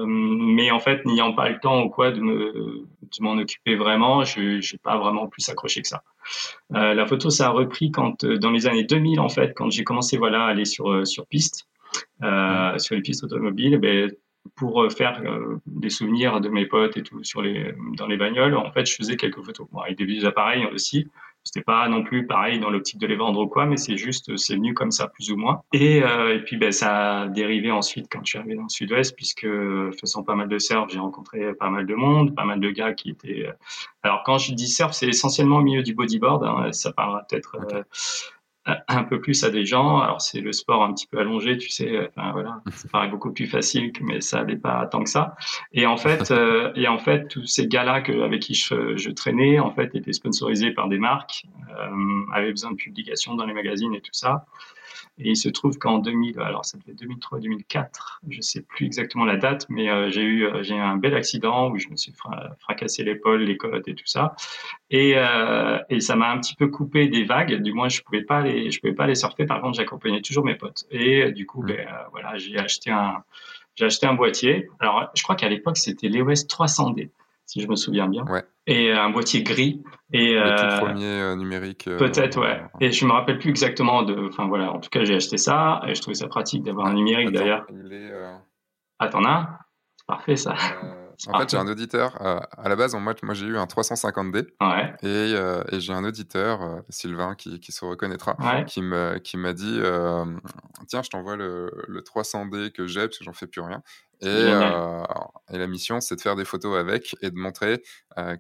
mais 0.07 0.71
en 0.71 0.81
fait, 0.81 1.05
n'ayant 1.07 1.33
pas 1.33 1.49
le 1.49 1.59
temps 1.61 1.83
ou 1.83 1.89
quoi 1.89 2.11
de 2.11 2.21
me, 2.21 2.53
de 2.53 3.23
m'en 3.23 3.33
occuper 3.33 3.77
vraiment, 3.77 4.25
je 4.25 4.57
n'ai 4.57 4.79
pas 4.83 4.99
vraiment 4.99 5.29
plus 5.29 5.49
accroché 5.49 5.81
que 5.81 5.89
ça. 5.89 6.03
Euh, 6.75 6.95
la 6.95 7.07
photo, 7.07 7.31
ça 7.31 7.47
a 7.47 7.51
repris 7.51 7.91
quand, 7.91 8.25
euh, 8.25 8.39
dans 8.39 8.51
les 8.51 8.67
années 8.67 8.85
2000, 8.85 9.21
en 9.21 9.29
fait, 9.29 9.53
quand 9.55 9.71
j'ai 9.71 9.85
commencé 9.85 10.17
voilà, 10.17 10.45
à 10.45 10.49
aller 10.49 10.65
sur, 10.65 10.91
euh, 10.91 11.05
sur 11.05 11.27
piste, 11.27 11.67
mmh. 12.21 12.79
sur 12.79 12.95
les 12.95 13.03
pistes 13.03 13.25
automobiles, 13.25 13.79
ben, 13.79 14.11
pour 14.55 14.87
faire 14.93 15.23
des 15.67 15.91
souvenirs 15.91 16.41
de 16.41 16.49
mes 16.49 16.67
potes 16.67 16.97
et 16.97 17.03
tout 17.03 17.25
sur 17.25 17.43
les, 17.43 17.75
dans 17.97 18.07
les 18.07 18.17
bagnoles, 18.17 18.55
en 18.57 18.71
fait, 18.71 18.87
je 18.87 18.95
faisais 18.95 19.17
quelques 19.17 19.43
photos. 19.43 19.67
Bon, 19.73 19.81
avec 19.81 19.99
des 19.99 20.05
vieux 20.05 20.25
appareils 20.25 20.65
aussi, 20.67 21.09
c'était 21.47 21.63
pas 21.63 21.89
non 21.89 22.03
plus 22.03 22.27
pareil 22.27 22.59
dans 22.59 22.71
l'optique 22.71 22.99
de 22.99 23.07
les 23.07 23.15
vendre 23.15 23.41
ou 23.41 23.47
quoi, 23.47 23.67
mais 23.67 23.77
c'est 23.77 23.97
juste, 23.97 24.37
c'est 24.37 24.57
venu 24.57 24.75
comme 24.75 24.91
ça 24.91 25.07
plus 25.07 25.31
ou 25.31 25.37
moins. 25.37 25.63
Et, 25.73 26.03
euh, 26.03 26.35
et 26.35 26.41
puis 26.43 26.57
ben, 26.57 26.73
ça 26.73 27.21
a 27.21 27.29
dérivé 27.29 27.71
ensuite 27.71 28.09
quand 28.11 28.19
je 28.25 28.31
suis 28.31 28.39
arrivé 28.39 28.57
dans 28.57 28.65
le 28.65 28.69
Sud-Ouest, 28.69 29.15
puisque 29.15 29.47
faisant 30.01 30.25
pas 30.25 30.35
mal 30.35 30.49
de 30.49 30.59
surf, 30.59 30.89
j'ai 30.91 30.99
rencontré 30.99 31.55
pas 31.55 31.71
mal 31.71 31.87
de 31.87 31.95
monde, 31.95 32.35
pas 32.35 32.45
mal 32.45 32.59
de 32.59 32.71
gars 32.71 32.95
qui 32.95 33.11
étaient. 33.11 33.47
Euh, 33.47 33.53
alors 34.03 34.25
quand 34.25 34.39
je 34.39 34.55
dis 34.55 34.67
surf, 34.67 34.93
c'est 34.93 35.07
essentiellement 35.07 35.59
au 35.59 35.63
milieu 35.63 35.85
du 35.85 35.95
bodyboard. 35.95 36.43
Hein, 36.45 36.73
ça 36.73 36.93
parlera 36.93 37.23
peut-être. 37.29 37.57
Euh, 37.73 37.83
un 38.89 39.05
peu 39.05 39.21
plus 39.21 39.45
à 39.45 39.51
des 39.51 39.65
gens. 39.65 39.99
Alors 39.99 40.21
c'est 40.21 40.41
le 40.41 40.53
sport 40.53 40.83
un 40.83 40.93
petit 40.93 41.07
peu 41.07 41.19
allongé, 41.19 41.57
tu 41.57 41.71
sais. 41.71 42.09
Enfin 42.09 42.33
voilà, 42.33 42.61
ça 42.73 42.89
paraît 42.89 43.09
beaucoup 43.09 43.33
plus 43.33 43.47
facile, 43.47 43.93
mais 44.01 44.21
ça 44.21 44.45
n'est 44.45 44.57
pas 44.57 44.87
tant 44.87 45.03
que 45.03 45.11
ça. 45.11 45.37
Et 45.73 45.87
en 45.87 45.97
fait, 45.97 46.31
euh, 46.31 46.73
et 46.75 46.89
en 46.89 46.99
fait, 46.99 47.29
tous 47.29 47.47
ces 47.47 47.67
gars-là 47.67 48.01
que, 48.01 48.23
avec 48.23 48.43
qui 48.43 48.55
je, 48.55 48.97
je, 48.97 49.11
traînais, 49.11 49.59
en 49.59 49.73
fait, 49.73 49.95
étaient 49.95 50.13
sponsorisés 50.13 50.73
par 50.73 50.89
des 50.89 50.99
marques, 50.99 51.47
euh, 51.71 52.33
avaient 52.33 52.51
besoin 52.51 52.73
de 52.73 52.77
publications 52.77 53.35
dans 53.35 53.47
les 53.47 53.55
magazines 53.55 53.95
et 53.95 54.01
tout 54.01 54.15
ça. 54.15 54.47
Et 55.19 55.31
il 55.31 55.37
se 55.37 55.49
trouve 55.49 55.79
qu'en 55.79 55.99
2000, 55.99 56.39
alors 56.41 56.65
ça 56.67 56.77
devait 56.77 56.93
2003, 56.93 57.41
2004, 57.41 58.21
je 58.29 58.41
sais 58.43 58.61
plus 58.61 58.85
exactement 58.85 59.25
la 59.25 59.37
date, 59.37 59.67
mais 59.71 59.89
euh, 59.89 60.11
j'ai 60.11 60.23
eu 60.23 60.45
euh, 60.45 60.63
j'ai 60.63 60.75
eu 60.75 60.79
un 60.79 60.97
bel 60.97 61.15
accident 61.15 61.71
où 61.71 61.79
je 61.79 61.89
me 61.89 61.97
suis 61.97 62.13
fracassé 62.59 63.03
l'épaule, 63.03 63.43
les 63.43 63.57
côtes 63.57 63.89
et 63.89 63.95
tout 63.95 64.07
ça, 64.07 64.37
et, 64.91 65.15
euh, 65.17 65.79
et 65.89 66.01
ça 66.01 66.17
m'a 66.17 66.31
un 66.31 66.39
petit 66.39 66.55
peu 66.55 66.69
coupé 66.69 67.09
des 67.09 67.25
vagues. 67.25 67.63
Du 67.63 67.73
moins, 67.73 67.89
je 67.89 68.03
pouvais 68.03 68.23
pas 68.23 68.43
les 68.43 68.71
je 68.71 68.79
pouvais 68.79 68.95
pas 68.95 69.07
les 69.07 69.15
surfer. 69.15 69.47
Par 69.47 69.63
contre, 69.63 69.79
j'accompagnais 69.79 70.21
toujours 70.21 70.45
mes 70.45 70.55
potes. 70.55 70.85
Et 70.91 71.33
du 71.33 71.47
coup, 71.47 71.63
mmh. 71.63 71.67
ben 71.67 71.89
voilà, 72.11 72.37
j'ai 72.37 72.59
acheté 72.59 72.91
un 72.91 73.25
j'ai 73.75 73.87
acheté 73.87 74.07
un 74.07 74.15
boîtier. 74.15 74.69
Alors, 74.81 75.11
je 75.15 75.23
crois 75.23 75.37
qu'à 75.37 75.49
l'époque, 75.49 75.79
c'était 75.79 76.09
l'EOS 76.09 76.47
300D 76.47 77.11
si 77.47 77.61
je 77.61 77.69
me 77.69 77.77
souviens 77.77 78.09
bien. 78.09 78.25
Ouais. 78.25 78.45
Et 78.67 78.93
un 78.93 79.11
boîtier 79.11 79.43
gris. 79.43 79.83
Et, 80.13 80.35
le 80.35 80.57
tout 80.57 80.65
euh, 80.65 80.79
premier 80.79 81.07
euh, 81.07 81.37
numérique. 81.37 81.89
Euh, 81.89 81.97
peut-être, 81.97 82.41
ouais. 82.41 82.63
Et 82.81 82.93
je 82.93 83.07
me 83.07 83.13
rappelle 83.13 83.39
plus 83.39 83.51
exactement 83.51 84.03
de. 84.03 84.29
Enfin 84.29 84.47
voilà, 84.47 84.73
en 84.73 84.81
tout 84.81 84.91
cas, 84.91 85.05
j'ai 85.05 85.15
acheté 85.15 85.37
ça 85.37 85.81
et 85.87 85.95
je 85.95 86.03
trouvais 86.03 86.17
ça 86.17 86.27
pratique 86.27 86.65
d'avoir 86.65 86.87
un 86.87 86.95
numérique 86.95 87.31
d'ailleurs. 87.31 87.67
Est... 87.71 88.13
Ah, 88.99 89.09
t'en 89.09 89.25
as 89.25 89.61
Parfait 90.07 90.37
ça. 90.37 90.55
En 91.29 91.41
fait, 91.41 91.51
j'ai 91.51 91.57
un 91.57 91.67
auditeur. 91.67 92.21
Euh, 92.21 92.41
à 92.57 92.69
la 92.69 92.77
base, 92.77 92.95
moi, 92.95 93.15
moi 93.23 93.35
j'ai 93.35 93.47
eu 93.47 93.57
un 93.57 93.65
350D. 93.65 94.49
Ouais. 94.61 94.95
Et, 95.03 95.35
euh, 95.35 95.63
et 95.73 95.81
j'ai 95.81 95.93
un 95.93 96.05
auditeur, 96.05 96.63
euh, 96.63 96.81
Sylvain, 96.89 97.35
qui, 97.35 97.61
qui, 97.61 97.73
se 97.73 97.85
reconnaîtra, 97.85 98.37
qui 98.67 98.83
m'a 98.83 99.19
qui 99.21 99.37
dit 99.55 99.81
Tiens, 100.89 101.03
je 101.03 101.11
t'envoie 101.11 101.37
le, 101.37 101.71
le 101.89 102.01
300D 102.01 102.73
que 102.73 102.87
j'ai, 102.87 103.07
parce 103.07 103.19
que 103.19 103.25
j'en 103.25 103.33
fais 103.33 103.47
plus 103.47 103.61
rien. 103.61 103.83
Et, 104.23 104.29
et, 105.53 105.59
la 105.59 105.67
mission, 105.67 106.01
c'est 106.01 106.17
de 106.17 106.21
faire 106.21 106.37
des 106.37 106.45
photos 106.45 106.79
avec 106.79 107.15
et 107.23 107.31
de 107.31 107.37
montrer 107.37 107.83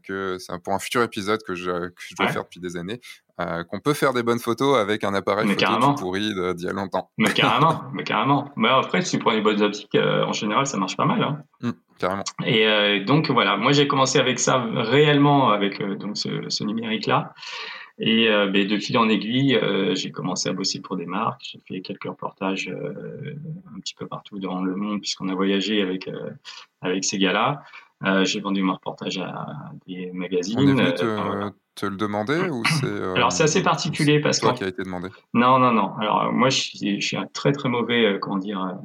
que 0.02 0.38
c'est 0.38 0.58
pour 0.62 0.72
un 0.72 0.78
futur 0.78 1.02
épisode 1.02 1.42
que 1.42 1.54
je, 1.54 1.88
que 1.88 1.94
je 1.98 2.14
dois 2.14 2.28
faire 2.28 2.44
depuis 2.44 2.60
des 2.60 2.76
années, 2.76 3.00
qu'on 3.38 3.80
peut 3.80 3.92
faire 3.92 4.14
des 4.14 4.22
bonnes 4.22 4.38
photos 4.38 4.78
avec 4.78 5.04
un 5.04 5.12
appareil 5.14 5.48
photo 5.48 5.94
pourri 5.94 6.32
d'il 6.54 6.66
y 6.66 6.68
a 6.68 6.72
longtemps. 6.72 7.10
Mais 7.18 7.32
carrément, 7.32 7.82
mais 7.92 8.04
carrément. 8.04 8.50
Mais 8.56 8.68
après, 8.68 9.02
si 9.02 9.16
tu 9.16 9.22
prends 9.22 9.32
les 9.32 9.42
bonnes 9.42 9.62
optiques, 9.62 9.96
en 9.96 10.32
général, 10.32 10.66
ça 10.66 10.78
marche 10.78 10.96
pas 10.96 11.04
mal. 11.06 11.22
Hein. 11.22 11.42
Mmh. 11.60 11.72
Carrément. 11.98 12.24
Et 12.44 12.66
euh, 12.66 13.04
donc 13.04 13.30
voilà, 13.30 13.56
moi 13.56 13.72
j'ai 13.72 13.88
commencé 13.88 14.18
avec 14.18 14.38
ça 14.38 14.62
réellement 14.74 15.50
avec 15.50 15.80
euh, 15.80 15.96
donc 15.96 16.16
ce, 16.16 16.28
ce 16.48 16.64
numérique 16.64 17.06
là. 17.06 17.32
Et 17.98 18.28
euh, 18.28 18.46
ben, 18.48 18.66
de 18.66 18.78
fil 18.78 18.98
en 18.98 19.08
aiguille, 19.08 19.56
euh, 19.56 19.94
j'ai 19.94 20.10
commencé 20.10 20.48
à 20.48 20.52
bosser 20.52 20.80
pour 20.80 20.96
des 20.96 21.06
marques. 21.06 21.40
J'ai 21.42 21.60
fait 21.66 21.80
quelques 21.80 22.04
reportages 22.04 22.68
euh, 22.68 23.34
un 23.74 23.80
petit 23.80 23.94
peu 23.94 24.06
partout 24.06 24.38
dans 24.38 24.62
le 24.62 24.76
monde 24.76 25.00
puisqu'on 25.00 25.28
a 25.28 25.34
voyagé 25.34 25.80
avec 25.80 26.10
avec 26.82 27.04
ces 27.04 27.18
gars-là. 27.18 27.62
j'ai 28.24 28.40
vendu 28.40 28.62
mon 28.62 28.74
reportage 28.74 29.18
à 29.18 29.46
des 29.86 30.10
magazines. 30.12 30.58
On 30.58 30.78
est 30.78 30.92
te, 30.92 31.50
te, 31.74 31.86
le 31.86 31.96
demander 31.96 32.50
ou 32.50 32.62
c'est 32.66 33.02
Alors 33.16 33.32
c'est 33.32 33.44
assez 33.44 33.62
particulier 33.62 34.20
parce 34.20 34.40
que. 34.40 34.52
qui 34.52 34.64
a 34.64 34.68
été 34.68 34.82
demandé? 34.84 35.08
Non 35.32 35.58
non 35.58 35.72
non. 35.72 35.96
Alors 35.96 36.30
moi 36.34 36.50
je 36.50 36.58
suis, 36.58 37.00
je 37.00 37.06
suis 37.06 37.16
un 37.16 37.26
très 37.32 37.52
très 37.52 37.70
mauvais 37.70 38.18
comment 38.20 38.38
dire 38.38 38.78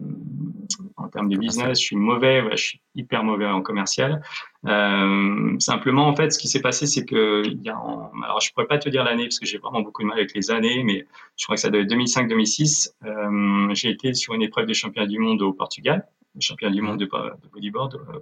en 0.97 1.07
termes 1.07 1.29
de 1.29 1.37
business, 1.37 1.79
je 1.79 1.85
suis 1.85 1.95
mauvais, 1.95 2.43
je 2.51 2.63
suis 2.63 2.81
hyper 2.95 3.23
mauvais 3.23 3.45
en 3.45 3.61
commercial. 3.61 4.21
Euh, 4.67 5.55
simplement, 5.59 6.07
en 6.07 6.15
fait, 6.15 6.31
ce 6.31 6.39
qui 6.39 6.47
s'est 6.47 6.61
passé, 6.61 6.85
c'est 6.85 7.05
que 7.05 7.43
il 7.45 7.61
y 7.63 7.69
a, 7.69 7.77
alors 8.23 8.39
je 8.41 8.51
pourrais 8.51 8.67
pas 8.67 8.77
te 8.77 8.89
dire 8.89 9.03
l'année 9.03 9.25
parce 9.25 9.39
que 9.39 9.45
j'ai 9.45 9.57
vraiment 9.57 9.81
beaucoup 9.81 10.03
de 10.03 10.07
mal 10.07 10.17
avec 10.17 10.33
les 10.33 10.51
années, 10.51 10.83
mais 10.83 11.05
je 11.37 11.45
crois 11.45 11.55
que 11.55 11.61
ça 11.61 11.69
doit 11.69 11.81
être 11.81 11.91
2005-2006. 11.91 12.93
Euh, 13.05 13.73
j'ai 13.73 13.89
été 13.89 14.13
sur 14.13 14.33
une 14.33 14.41
épreuve 14.41 14.65
des 14.65 14.73
championnats 14.73 15.07
du 15.07 15.19
monde 15.19 15.41
au 15.41 15.53
Portugal 15.53 16.05
championnat 16.39 16.73
du 16.73 16.81
monde 16.81 16.99
de, 16.99 17.09
bodyboard, 17.51 17.95
euh, 17.95 18.19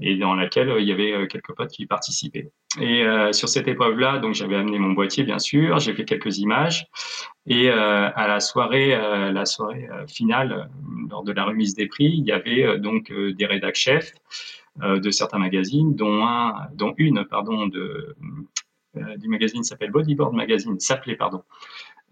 et 0.00 0.16
dans 0.16 0.34
laquelle 0.34 0.70
euh, 0.70 0.80
il 0.80 0.88
y 0.88 0.92
avait 0.92 1.12
euh, 1.12 1.26
quelques 1.26 1.54
potes 1.54 1.70
qui 1.70 1.86
participaient. 1.86 2.50
Et 2.80 3.06
sur 3.32 3.48
cette 3.48 3.68
épreuve-là, 3.68 4.18
donc 4.18 4.34
j'avais 4.34 4.56
amené 4.56 4.78
mon 4.78 4.92
boîtier, 4.92 5.24
bien 5.24 5.38
sûr, 5.38 5.78
j'ai 5.78 5.94
fait 5.94 6.04
quelques 6.04 6.36
images, 6.36 6.86
et 7.46 7.70
à 7.70 8.28
la 8.28 8.38
soirée, 8.38 8.90
la 8.90 9.46
soirée 9.46 9.88
finale, 10.06 10.68
lors 11.08 11.24
de 11.24 11.32
la 11.32 11.44
remise 11.44 11.74
des 11.74 11.86
prix, 11.86 12.12
il 12.18 12.26
y 12.26 12.32
avait 12.32 12.78
donc 12.78 13.10
des 13.10 13.46
rédacs 13.46 13.76
chefs 13.76 14.12
de 14.82 15.10
certains 15.10 15.38
magazines, 15.38 15.94
dont 15.94 16.26
un, 16.26 16.66
dont 16.74 16.92
une, 16.98 17.24
pardon, 17.24 17.66
de 17.66 18.14
du 19.16 19.28
magazine 19.28 19.62
s'appelle 19.62 19.90
Bodyboard 19.90 20.34
Magazine, 20.34 20.78
s'appelait 20.78 21.16
pardon, 21.16 21.42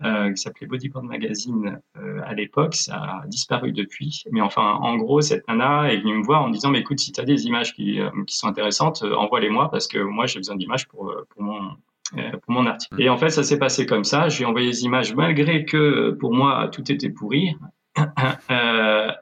euh, 0.02 0.32
qui 0.32 0.42
s'appelait 0.42 0.66
Bodyboard 0.66 1.04
Magazine 1.04 1.80
euh, 1.96 2.20
à 2.24 2.34
l'époque. 2.34 2.74
Ça 2.74 2.96
a 2.96 3.26
disparu 3.26 3.70
depuis. 3.70 4.24
Mais 4.32 4.40
enfin, 4.40 4.72
en 4.82 4.96
gros, 4.96 5.20
cette 5.20 5.46
nana 5.46 5.92
est 5.92 5.98
venue 5.98 6.18
me 6.18 6.24
voir 6.24 6.42
en 6.42 6.50
disant, 6.50 6.70
mais 6.70 6.80
écoute, 6.80 6.98
si 6.98 7.12
tu 7.12 7.20
as 7.20 7.24
des 7.24 7.46
images 7.46 7.74
qui, 7.74 8.00
euh, 8.00 8.10
sont 8.26 8.48
intéressantes, 8.48 9.02
envoie-les-moi 9.02 9.70
parce 9.70 9.86
que 9.86 9.98
moi, 9.98 10.26
j'ai 10.26 10.40
besoin 10.40 10.56
d'images 10.56 10.88
pour, 10.88 11.14
mon, 11.38 12.66
article. 12.66 13.00
Et 13.00 13.08
en 13.08 13.16
fait, 13.16 13.30
ça 13.30 13.44
s'est 13.44 13.58
passé 13.58 13.86
comme 13.86 14.04
ça. 14.04 14.28
Je 14.28 14.38
lui 14.38 14.44
ai 14.44 14.46
envoyé 14.46 14.68
des 14.68 14.84
images 14.84 15.14
malgré 15.14 15.64
que 15.64 16.10
pour 16.18 16.34
moi, 16.34 16.68
tout 16.72 16.90
était 16.90 17.10
pourri. 17.10 17.56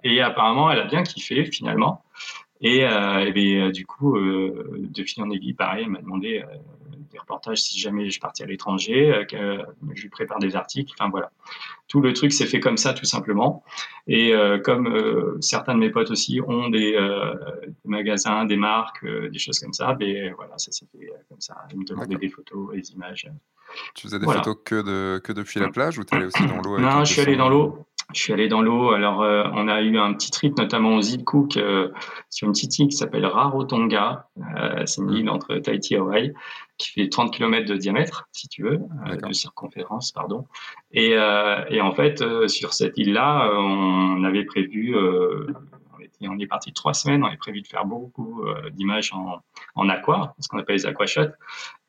et 0.05 0.21
apparemment, 0.23 0.71
elle 0.71 0.81
a 0.81 0.85
bien 0.85 1.02
kiffé 1.02 1.45
finalement. 1.45 2.02
Et, 2.62 2.87
bien, 3.35 3.71
du 3.71 3.85
coup, 3.85 4.17
euh, 4.17 4.79
de 4.79 5.02
fil 5.02 5.23
en 5.23 5.31
aiguille, 5.31 5.52
pareil, 5.52 5.83
elle 5.85 5.91
m'a 5.91 6.00
demandé 6.00 6.43
des 7.12 7.19
reportages 7.19 7.62
si 7.62 7.78
jamais 7.78 8.11
je 8.11 8.21
partais 8.21 8.42
à 8.42 8.47
l'étranger, 8.47 9.12
euh, 9.12 9.25
que 9.25 9.64
je 9.95 10.02
lui 10.02 10.09
prépare 10.09 10.38
des 10.38 10.57
articles. 10.57 10.92
Enfin 10.99 11.11
voilà, 11.11 11.31
tout 11.88 12.00
le 12.00 12.12
truc 12.12 12.33
s'est 12.33 12.47
fait 12.47 12.61
comme 12.61 12.76
ça 12.76 12.95
tout 12.95 13.04
simplement. 13.04 13.62
Et 14.07 14.35
euh, 14.35 14.59
comme 14.59 14.88
euh, 14.88 15.37
certains 15.40 15.75
de 15.75 15.78
mes 15.78 15.90
potes 15.90 16.11
aussi 16.11 16.40
ont 16.47 16.69
des, 16.69 16.99
magasins, 17.85 18.45
des 18.45 18.57
marques, 18.57 19.07
des 19.07 19.38
choses 19.38 19.61
comme 19.61 19.73
ça, 19.73 19.95
ben 19.95 20.35
voilà, 20.35 20.54
ça 20.57 20.73
s'est 20.73 20.87
fait 20.90 21.11
comme 21.28 21.40
ça. 21.40 21.57
Ils 21.73 21.78
me 21.78 21.85
demandaient 21.85 22.16
des 22.16 22.28
photos, 22.28 22.75
des 22.75 22.90
images. 22.92 23.31
Tu 23.95 24.07
faisais 24.07 24.19
des 24.19 24.26
photos 24.26 24.57
que, 24.64 24.83
de, 24.83 25.19
que 25.19 25.33
depuis 25.33 25.61
la 25.61 25.71
plage 25.71 25.99
ou 25.99 26.04
tu 26.04 26.14
allais 26.14 26.26
aussi 26.26 26.47
dans 26.47 26.61
l'eau 26.61 26.78
Non, 26.78 27.04
je 27.04 27.12
suis 27.12 27.23
allé 27.23 27.37
dans 27.37 27.49
l'eau. 27.49 27.87
Je 28.14 28.23
suis 28.23 28.33
allé 28.33 28.49
dans 28.49 28.62
l'eau. 28.62 28.90
Alors, 28.90 29.21
on 29.54 29.69
a 29.69 29.81
eu 29.81 29.99
un 29.99 30.12
petit 30.14 30.31
trip, 30.31 30.59
notamment 30.59 30.97
aux 30.97 31.00
îles 31.00 31.25
Cook, 31.25 31.59
sur 32.31 32.47
une 32.47 32.52
petite 32.52 32.78
île 32.78 32.88
qui 32.88 32.97
s'appelle 32.97 33.25
Rarotonga. 33.25 34.28
c'est 34.85 35.00
une 35.00 35.12
île 35.12 35.31
entre 35.31 35.57
Tahiti 35.57 35.95
et 35.95 35.97
Hawaï 35.99 36.35
qui 36.83 36.90
fait 36.90 37.09
30 37.09 37.33
km 37.33 37.66
de 37.66 37.76
diamètre, 37.76 38.28
si 38.33 38.49
tu 38.49 38.62
veux, 38.62 38.81
euh, 39.07 39.16
de 39.16 39.33
circonférence, 39.33 40.12
pardon. 40.12 40.47
Et, 40.92 41.16
euh, 41.16 41.64
et 41.71 41.81
en 41.81 41.92
fait, 41.92 42.23
euh, 42.23 42.49
sur 42.49 42.73
cette 42.73 42.99
île-là, 42.99 43.50
on 43.54 44.25
avait 44.25 44.45
prévu, 44.45 44.97
on, 44.97 46.00
était, 46.00 46.28
on 46.28 46.38
est 46.38 46.47
parti 46.47 46.73
trois 46.73 46.95
semaines, 46.95 47.23
on 47.23 47.26
avait 47.26 47.37
prévu 47.37 47.62
de 47.62 47.66
faire 47.66 47.85
beaucoup 47.85 48.45
d'images 48.73 49.12
en, 49.12 49.40
en 49.75 49.88
aqua, 49.88 50.35
ce 50.40 50.49
qu'on 50.49 50.59
appelle 50.59 50.76
les 50.76 50.87
aquashots. 50.87 51.33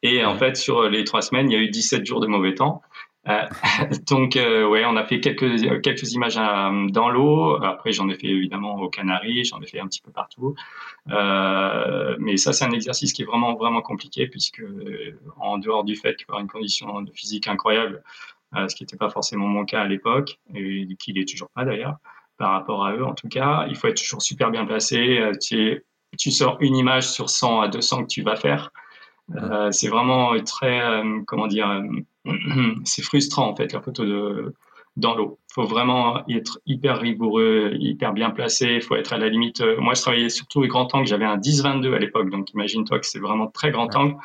Et 0.04 0.24
en 0.26 0.36
fait, 0.36 0.58
sur 0.58 0.90
les 0.90 1.04
trois 1.04 1.22
semaines, 1.22 1.50
il 1.50 1.54
y 1.54 1.58
a 1.58 1.64
eu 1.64 1.70
17 1.70 2.06
jours 2.06 2.20
de 2.20 2.28
mauvais 2.28 2.54
temps. 2.54 2.82
Euh, 3.30 3.48
donc, 4.08 4.36
euh, 4.36 4.68
ouais, 4.68 4.84
on 4.86 4.96
a 4.96 5.06
fait 5.06 5.20
quelques, 5.20 5.82
quelques 5.82 6.12
images 6.14 6.38
euh, 6.38 6.88
dans 6.90 7.10
l'eau. 7.10 7.64
Après, 7.64 7.92
j'en 7.92 8.10
ai 8.10 8.16
fait 8.16 8.28
évidemment 8.28 8.76
aux 8.76 8.90
Canaries, 8.90 9.46
j'en 9.46 9.62
ai 9.62 9.68
fait 9.68 9.80
un 9.80 9.88
petit 9.88 10.02
peu 10.02 10.12
partout. 10.12 10.56
Mais 11.08 12.38
ça, 12.38 12.54
c'est 12.54 12.66
un 12.66 12.72
exercice 12.72 13.14
qui 13.14 13.22
est 13.22 13.26
vraiment, 13.26 13.56
vraiment 13.56 13.82
compliqué 13.82 14.28
puisque, 14.28 14.64
en 15.38 15.58
dehors 15.58 15.84
du 15.84 15.96
fait 15.96 16.16
qu'il 16.16 16.26
faut 16.26 16.34
avoir 16.34 16.42
une 16.42 16.50
condition 16.50 17.02
de 17.02 17.12
physique 17.12 17.48
incroyable, 17.48 18.04
ce 18.56 18.76
qui 18.76 18.84
n'était 18.84 18.98
pas 18.98 19.10
forcément 19.10 19.48
mon 19.48 19.66
cas 19.66 19.82
à 19.82 19.88
l'époque, 19.88 20.40
et 20.54 20.88
qui 21.00 21.14
n'est 21.14 21.26
toujours 21.26 21.50
pas 21.50 21.66
d'ailleurs, 21.66 21.98
par 22.38 22.52
rapport 22.52 22.86
à 22.86 22.94
eux 22.94 23.04
en 23.04 23.14
tout 23.14 23.28
cas, 23.28 23.66
il 23.70 23.76
faut 23.76 23.88
être 23.88 24.02
toujours 24.02 24.22
super 24.22 24.52
bien 24.52 24.66
placé. 24.66 25.20
Tu 26.18 26.32
sors 26.32 26.58
une 26.62 26.76
image 26.76 27.10
sur 27.10 27.30
100 27.30 27.62
à 27.62 27.68
200 27.68 28.04
que 28.04 28.08
tu 28.08 28.22
vas 28.22 28.36
faire. 28.36 28.72
Euh, 29.36 29.72
c'est 29.72 29.88
vraiment 29.88 30.38
très, 30.44 30.82
comment 31.26 31.48
dire, 31.48 31.82
c'est 32.84 33.02
frustrant 33.02 33.48
en 33.48 33.56
fait 33.56 33.74
la 33.74 33.82
photo 33.82 34.06
de 34.06 34.54
dans 34.96 35.16
l'eau. 35.16 35.40
Il 35.50 35.54
faut 35.54 35.64
vraiment 35.64 36.28
être 36.28 36.60
hyper 36.66 37.00
rigoureux, 37.00 37.74
hyper 37.80 38.14
bien 38.14 38.30
placé. 38.32 38.76
Il 38.76 38.82
faut 38.82 38.96
être 38.96 39.14
à 39.14 39.18
la 39.18 39.30
limite. 39.30 39.62
Euh, 39.62 39.80
moi, 39.80 39.94
je 39.94 40.02
travaillais 40.02 40.30
surtout 40.30 40.60
avec 40.60 40.72
grand 40.72 40.94
angle. 40.94 41.08
J'avais 41.08 41.26
un 41.26 41.38
10-22 41.38 41.94
à 41.94 42.00
l'époque, 42.00 42.30
donc 42.30 42.52
imagine-toi 42.54 43.00
que 43.00 43.06
c'est 43.06 43.20
vraiment 43.20 43.48
très 43.48 43.72
grand 43.72 43.94
angle. 43.96 44.16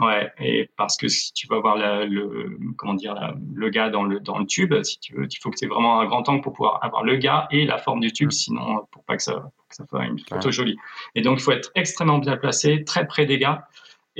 Ouais. 0.00 0.30
Et 0.38 0.68
parce 0.76 0.96
que 0.96 1.08
si 1.08 1.32
tu 1.32 1.46
vas 1.46 1.58
voir 1.60 1.76
le 1.76 2.58
comment 2.76 2.94
dire 2.94 3.34
le 3.54 3.68
gars 3.68 3.90
dans 3.90 4.04
le 4.04 4.20
dans 4.20 4.38
le 4.38 4.46
tube, 4.46 4.74
si 4.82 4.98
tu 4.98 5.14
veux, 5.14 5.26
il 5.30 5.38
faut 5.40 5.50
que 5.50 5.56
tu 5.56 5.64
aies 5.64 5.68
vraiment 5.68 6.00
un 6.00 6.06
grand 6.06 6.28
angle 6.28 6.42
pour 6.42 6.52
pouvoir 6.52 6.84
avoir 6.84 7.04
le 7.04 7.16
gars 7.16 7.46
et 7.50 7.64
la 7.64 7.78
forme 7.78 8.00
du 8.00 8.12
tube, 8.12 8.30
sinon 8.30 8.86
pour 8.90 9.04
pas 9.04 9.16
que 9.16 9.22
ça 9.22 9.50
que 9.68 9.76
ça 9.76 9.86
fasse 9.86 10.08
une 10.08 10.18
photo 10.18 10.50
jolie. 10.50 10.76
Et 11.14 11.22
donc 11.22 11.38
il 11.38 11.42
faut 11.42 11.52
être 11.52 11.70
extrêmement 11.76 12.18
bien 12.18 12.36
placé, 12.36 12.84
très 12.84 13.06
près 13.06 13.26
des 13.26 13.38
gars. 13.38 13.68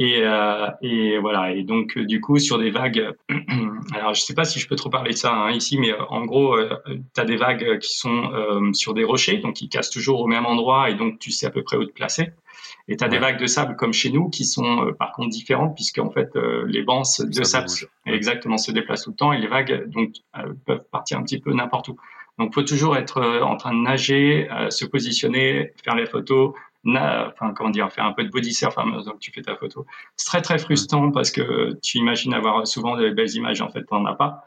Et, 0.00 0.22
euh, 0.22 0.66
et, 0.80 1.18
voilà. 1.18 1.52
Et 1.52 1.62
donc, 1.62 1.98
euh, 1.98 2.06
du 2.06 2.22
coup, 2.22 2.38
sur 2.38 2.58
des 2.58 2.70
vagues, 2.70 3.12
alors 3.94 4.14
je 4.14 4.22
sais 4.22 4.32
pas 4.32 4.46
si 4.46 4.58
je 4.58 4.66
peux 4.66 4.74
trop 4.74 4.88
parler 4.88 5.12
de 5.12 5.16
ça 5.16 5.30
hein, 5.30 5.50
ici, 5.50 5.78
mais 5.78 5.92
euh, 5.92 6.02
en 6.08 6.24
gros, 6.24 6.54
euh, 6.56 6.70
tu 7.14 7.20
as 7.20 7.26
des 7.26 7.36
vagues 7.36 7.78
qui 7.80 7.94
sont 7.94 8.32
euh, 8.32 8.72
sur 8.72 8.94
des 8.94 9.04
rochers, 9.04 9.36
donc 9.36 9.60
ils 9.60 9.68
cassent 9.68 9.90
toujours 9.90 10.22
au 10.22 10.26
même 10.26 10.46
endroit, 10.46 10.88
et 10.88 10.94
donc 10.94 11.18
tu 11.18 11.30
sais 11.30 11.44
à 11.44 11.50
peu 11.50 11.62
près 11.62 11.76
où 11.76 11.84
te 11.84 11.92
placer. 11.92 12.30
Et 12.88 12.96
tu 12.96 13.04
as 13.04 13.08
des 13.08 13.18
vagues 13.18 13.38
de 13.38 13.46
sable 13.46 13.76
comme 13.76 13.92
chez 13.92 14.10
nous 14.10 14.30
qui 14.30 14.46
sont 14.46 14.90
par 14.98 15.12
contre 15.12 15.28
différentes, 15.28 15.74
puisque 15.74 15.98
en 15.98 16.10
fait, 16.10 16.30
les 16.66 16.82
bancs 16.82 17.04
de 17.20 17.44
sable 17.44 17.68
exactement 18.06 18.56
se 18.56 18.72
déplacent 18.72 19.04
tout 19.04 19.10
le 19.10 19.16
temps, 19.16 19.32
et 19.34 19.38
les 19.38 19.48
vagues 19.48 19.86
donc 19.90 20.14
peuvent 20.66 20.84
partir 20.90 21.18
un 21.18 21.22
petit 21.22 21.38
peu 21.38 21.52
n'importe 21.52 21.88
où. 21.88 21.96
Donc, 22.38 22.54
faut 22.54 22.62
toujours 22.62 22.96
être 22.96 23.22
en 23.42 23.56
train 23.56 23.74
de 23.74 23.80
nager, 23.80 24.48
se 24.70 24.86
positionner, 24.86 25.72
faire 25.84 25.94
les 25.94 26.06
photos, 26.06 26.52
enfin 26.86 27.52
comment 27.54 27.70
dire, 27.70 27.92
faire 27.92 28.04
un 28.04 28.12
peu 28.12 28.24
de 28.24 28.30
body 28.30 28.54
surf 28.54 28.76
donc 28.76 29.18
tu 29.20 29.30
fais 29.32 29.42
ta 29.42 29.56
photo. 29.56 29.86
C'est 30.16 30.26
très 30.26 30.42
très 30.42 30.58
frustrant 30.58 31.10
parce 31.10 31.30
que 31.30 31.78
tu 31.82 31.98
imagines 31.98 32.32
avoir 32.32 32.66
souvent 32.66 32.96
des 32.96 33.10
belles 33.10 33.34
images, 33.34 33.60
en 33.60 33.70
fait, 33.70 33.84
t'en 33.84 34.04
as 34.06 34.14
pas. 34.14 34.44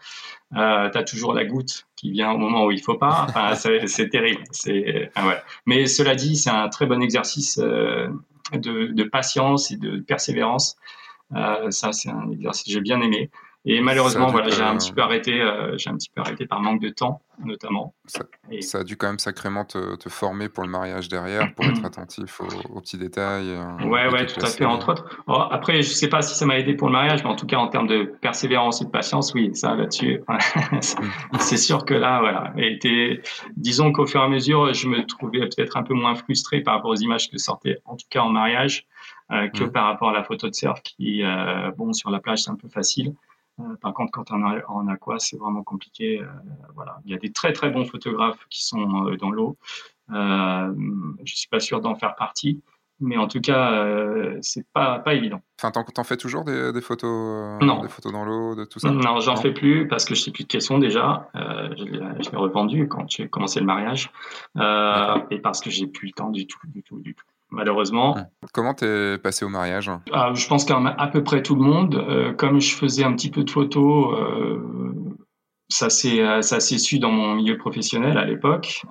Euh, 0.56 0.90
tu 0.90 0.98
as 0.98 1.04
toujours 1.04 1.34
la 1.34 1.46
goutte 1.46 1.88
qui 1.96 2.12
vient 2.12 2.32
au 2.32 2.38
moment 2.38 2.66
où 2.66 2.72
il 2.72 2.82
faut 2.82 2.98
pas. 2.98 3.26
Enfin, 3.30 3.56
c'est 3.86 4.10
terrible. 4.10 4.44
C'est 4.52 5.12
ouais. 5.16 5.42
Mais 5.66 5.86
cela 5.88 6.16
dit, 6.16 6.36
c'est 6.36 6.50
un 6.50 6.70
très 6.70 6.86
bon 6.86 7.02
exercice 7.02 7.60
euh, 7.60 8.08
de, 8.52 8.88
de, 8.88 9.04
patience 9.04 9.72
et 9.72 9.78
de 9.78 10.00
persévérance. 10.00 10.78
Euh, 11.36 11.72
ça, 11.72 11.92
c'est 11.92 12.10
un 12.10 12.32
exercice 12.32 12.66
que 12.66 12.72
j'ai 12.72 12.82
bien 12.82 13.02
aimé. 13.02 13.30
Et 13.66 13.80
malheureusement, 13.80 14.28
voilà, 14.28 14.50
j'ai 14.50 14.62
un 14.62 14.76
petit 14.76 14.92
peu 14.92 15.02
arrêté, 15.02 15.42
euh, 15.42 15.78
j'ai 15.78 15.90
un 15.90 15.96
petit 15.96 16.10
peu 16.14 16.20
arrêté 16.20 16.46
par 16.46 16.60
manque 16.60 16.82
de 16.82 16.90
temps, 16.90 17.22
notamment. 17.46 17.94
Ça, 18.08 18.26
ça 18.60 18.80
a 18.80 18.84
dû 18.84 18.98
quand 18.98 19.08
même 19.08 19.20
sacrément 19.20 19.64
te, 19.64 19.96
te, 19.96 20.10
former 20.10 20.50
pour 20.50 20.64
le 20.66 20.70
mariage 20.70 21.08
derrière, 21.08 21.54
pour 21.56 21.64
être 21.64 21.86
attentif 21.86 22.42
aux, 22.42 22.82
petits 22.82 22.98
détails. 22.98 23.52
Euh, 23.52 23.86
ouais, 23.86 24.10
ouais, 24.10 24.26
tout 24.26 24.42
à 24.42 24.48
fait, 24.48 24.66
entre 24.66 24.92
autres. 24.92 25.24
après, 25.50 25.82
je 25.82 25.94
sais 25.94 26.10
pas 26.10 26.22
si 26.22 26.36
ça 26.36 26.46
m'a 26.46 26.60
aidé 26.60 26.74
pour 26.74 26.88
le 26.90 26.92
mariage, 26.92 27.24
mais 27.24 27.30
en 27.30 27.38
tout 27.38 27.46
cas, 27.46 27.56
en 27.56 27.70
termes 27.70 27.88
de 27.88 28.04
persévérance 28.20 28.82
et 28.82 28.86
de 28.86 28.90
patience, 28.90 29.34
oui, 29.34 29.56
ça 29.56 29.76
là-dessus, 29.76 30.22
c'est 31.40 31.58
sûr 31.58 31.86
que 31.86 31.94
là, 31.94 32.20
voilà. 32.20 32.54
Et 32.58 33.22
disons 33.56 33.94
qu'au 33.94 34.06
fur 34.06 34.20
et 34.20 34.26
à 34.26 34.28
mesure, 34.28 34.74
je 34.74 34.90
me 34.90 35.06
trouvais 35.06 35.40
peut-être 35.40 35.78
un 35.78 35.84
peu 35.84 35.94
moins 35.94 36.16
frustré 36.16 36.60
par 36.60 36.76
rapport 36.76 36.92
aux 36.92 36.96
images 36.96 37.32
que 37.32 37.38
sortaient, 37.38 37.80
en 37.86 37.96
tout 37.96 38.08
cas 38.10 38.24
en 38.24 38.30
mariage, 38.30 38.86
euh, 39.32 39.48
que 39.48 39.64
mmh. 39.64 39.72
par 39.72 39.86
rapport 39.86 40.10
à 40.10 40.14
la 40.14 40.24
photo 40.26 40.50
de 40.50 40.54
surf, 40.54 40.82
qui, 40.84 41.24
euh, 41.24 41.72
bon, 41.78 41.94
sur 41.94 42.10
la 42.10 42.20
plage, 42.20 42.44
c'est 42.44 42.52
un 42.52 42.56
peu 42.56 42.68
facile. 42.68 43.14
Euh, 43.60 43.76
par 43.82 43.94
contre, 43.94 44.12
quand 44.12 44.32
on 44.32 44.52
est 44.52 44.64
en 44.68 44.88
aqua, 44.88 45.20
c'est 45.20 45.38
vraiment 45.38 45.64
compliqué. 45.64 46.22
Euh, 46.22 46.26
voilà. 46.76 46.98
Il 47.06 47.12
y 47.12 47.16
a 47.16 47.18
des 47.18 47.32
très 47.32 47.54
très 47.54 47.70
bons 47.70 47.86
photographes 47.86 48.46
qui 48.50 48.66
sont 48.66 49.08
euh, 49.08 49.18
dans 49.18 49.30
l'eau. 49.30 49.58
je 50.10 51.36
suis 51.36 51.50
pas 51.50 51.60
sûr 51.60 51.80
d'en 51.82 51.96
faire 51.96 52.16
partie, 52.16 52.62
mais 53.00 53.18
en 53.18 53.28
tout 53.28 53.42
cas, 53.42 53.86
c'est 54.42 54.66
pas 54.74 55.00
pas 55.00 55.14
évident. 55.14 55.42
Enfin, 55.62 55.72
t'en 55.72 56.04
fais 56.04 56.18
toujours 56.18 56.44
des, 56.44 56.74
des 56.74 56.82
photos, 56.82 57.62
non. 57.62 57.82
des 57.82 57.90
photos 57.90 58.12
dans 58.12 58.26
l'eau, 58.26 58.56
de 58.56 58.66
tout 58.66 58.80
ça? 58.80 58.92
Non, 58.92 59.20
j'en 59.20 59.36
fais 59.36 59.54
plus 59.54 59.88
parce 59.88 60.06
que 60.06 60.16
je 60.16 60.22
sais 60.22 60.32
plus 60.32 60.44
de 60.44 60.50
questions 60.50 60.80
déjà. 60.80 61.30
je 61.34 62.30
l'ai 62.32 62.38
revendu 62.38 62.88
quand 62.88 63.10
j'ai 63.10 63.30
commencé 63.30 63.60
le 63.60 63.66
mariage 63.66 64.12
et 65.30 65.40
parce 65.40 65.62
que 65.62 65.70
j'ai 65.70 65.88
plus 65.88 66.08
le 66.08 66.14
temps 66.14 66.32
du 66.32 66.48
tout, 66.48 66.60
du 66.68 66.84
tout, 66.84 67.00
du 67.00 67.14
tout 67.14 67.26
malheureusement. 67.54 68.18
Comment 68.54 68.74
t'es 68.74 69.18
passé 69.18 69.46
au 69.46 69.50
mariage? 69.50 69.90
Ah, 70.12 70.32
Je 70.34 70.48
pense 70.48 70.66
qu'à 70.66 70.78
à 70.78 71.08
peu 71.08 71.24
près 71.24 71.42
tout 71.42 71.56
le 71.56 71.62
monde. 71.62 71.96
Euh, 71.96 72.34
comme 72.34 72.60
je 72.60 72.76
faisais 72.76 73.04
un 73.04 73.14
petit 73.14 73.30
peu 73.30 73.44
de 73.44 73.50
photos, 73.50 74.18
euh, 74.20 74.60
ça 75.70 75.90
s'est 75.90 76.20
euh, 76.22 76.42
ça 76.42 76.60
s'est 76.60 76.78
su 76.78 77.00
dans 77.00 77.12
mon 77.12 77.36
milieu 77.36 77.58
professionnel 77.58 78.18
à 78.18 78.26
l'époque. 78.26 78.82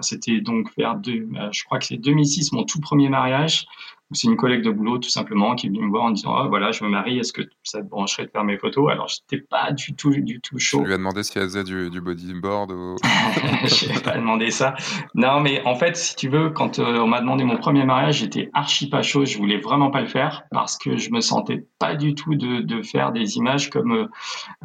C'était 0.00 0.40
donc 0.40 0.70
vers 0.76 0.96
deux, 0.96 1.28
je 1.52 1.64
crois 1.64 1.78
que 1.78 1.84
c'est 1.84 1.98
2006 1.98 2.52
mon 2.52 2.64
tout 2.64 2.80
premier 2.80 3.10
mariage 3.10 3.66
c'est 4.14 4.28
une 4.28 4.36
collègue 4.36 4.62
de 4.62 4.70
boulot 4.70 4.98
tout 4.98 5.08
simplement 5.08 5.54
qui 5.54 5.66
est 5.66 5.70
venue 5.70 5.84
me 5.84 5.90
voir 5.90 6.04
en 6.04 6.10
disant 6.10 6.34
oh, 6.36 6.48
voilà 6.48 6.72
je 6.72 6.84
me 6.84 6.88
marie 6.88 7.18
est-ce 7.18 7.32
que 7.32 7.42
ça 7.62 7.80
te 7.80 7.88
brancherait 7.88 8.26
de 8.26 8.30
faire 8.30 8.44
mes 8.44 8.58
photos? 8.58 8.90
Alors 8.90 9.08
j'étais 9.08 9.42
pas 9.42 9.72
du 9.72 9.94
tout 9.94 10.10
du 10.10 10.40
tout 10.40 10.58
chaud. 10.58 10.80
tu 10.80 10.86
lui 10.86 10.94
as 10.94 10.98
demandé 10.98 11.22
si 11.22 11.38
elle 11.38 11.44
faisait 11.44 11.64
du, 11.64 11.90
du 11.90 12.00
bodyboard 12.00 12.72
ou 12.72 12.96
je 13.64 13.92
n'ai 13.92 14.00
pas 14.00 14.16
demandé 14.16 14.50
ça. 14.50 14.74
Non 15.14 15.40
mais 15.40 15.62
en 15.64 15.74
fait 15.74 15.96
si 15.96 16.16
tu 16.16 16.28
veux 16.28 16.50
quand 16.50 16.78
euh, 16.78 16.98
on 16.98 17.06
m'a 17.06 17.20
demandé 17.20 17.44
mon 17.44 17.56
premier 17.56 17.84
mariage 17.84 18.18
j'étais 18.18 18.50
archi 18.52 18.88
pas 18.88 19.02
chaud 19.02 19.24
je 19.24 19.38
voulais 19.38 19.58
vraiment 19.58 19.90
pas 19.90 20.00
le 20.00 20.08
faire 20.08 20.44
parce 20.50 20.76
que 20.76 20.96
je 20.96 21.10
me 21.10 21.20
sentais 21.20 21.66
pas 21.78 21.94
du 21.94 22.14
tout 22.14 22.34
de, 22.34 22.60
de 22.60 22.82
faire 22.82 23.12
des 23.12 23.36
images 23.36 23.70
comme 23.70 23.92
euh, 23.92 24.06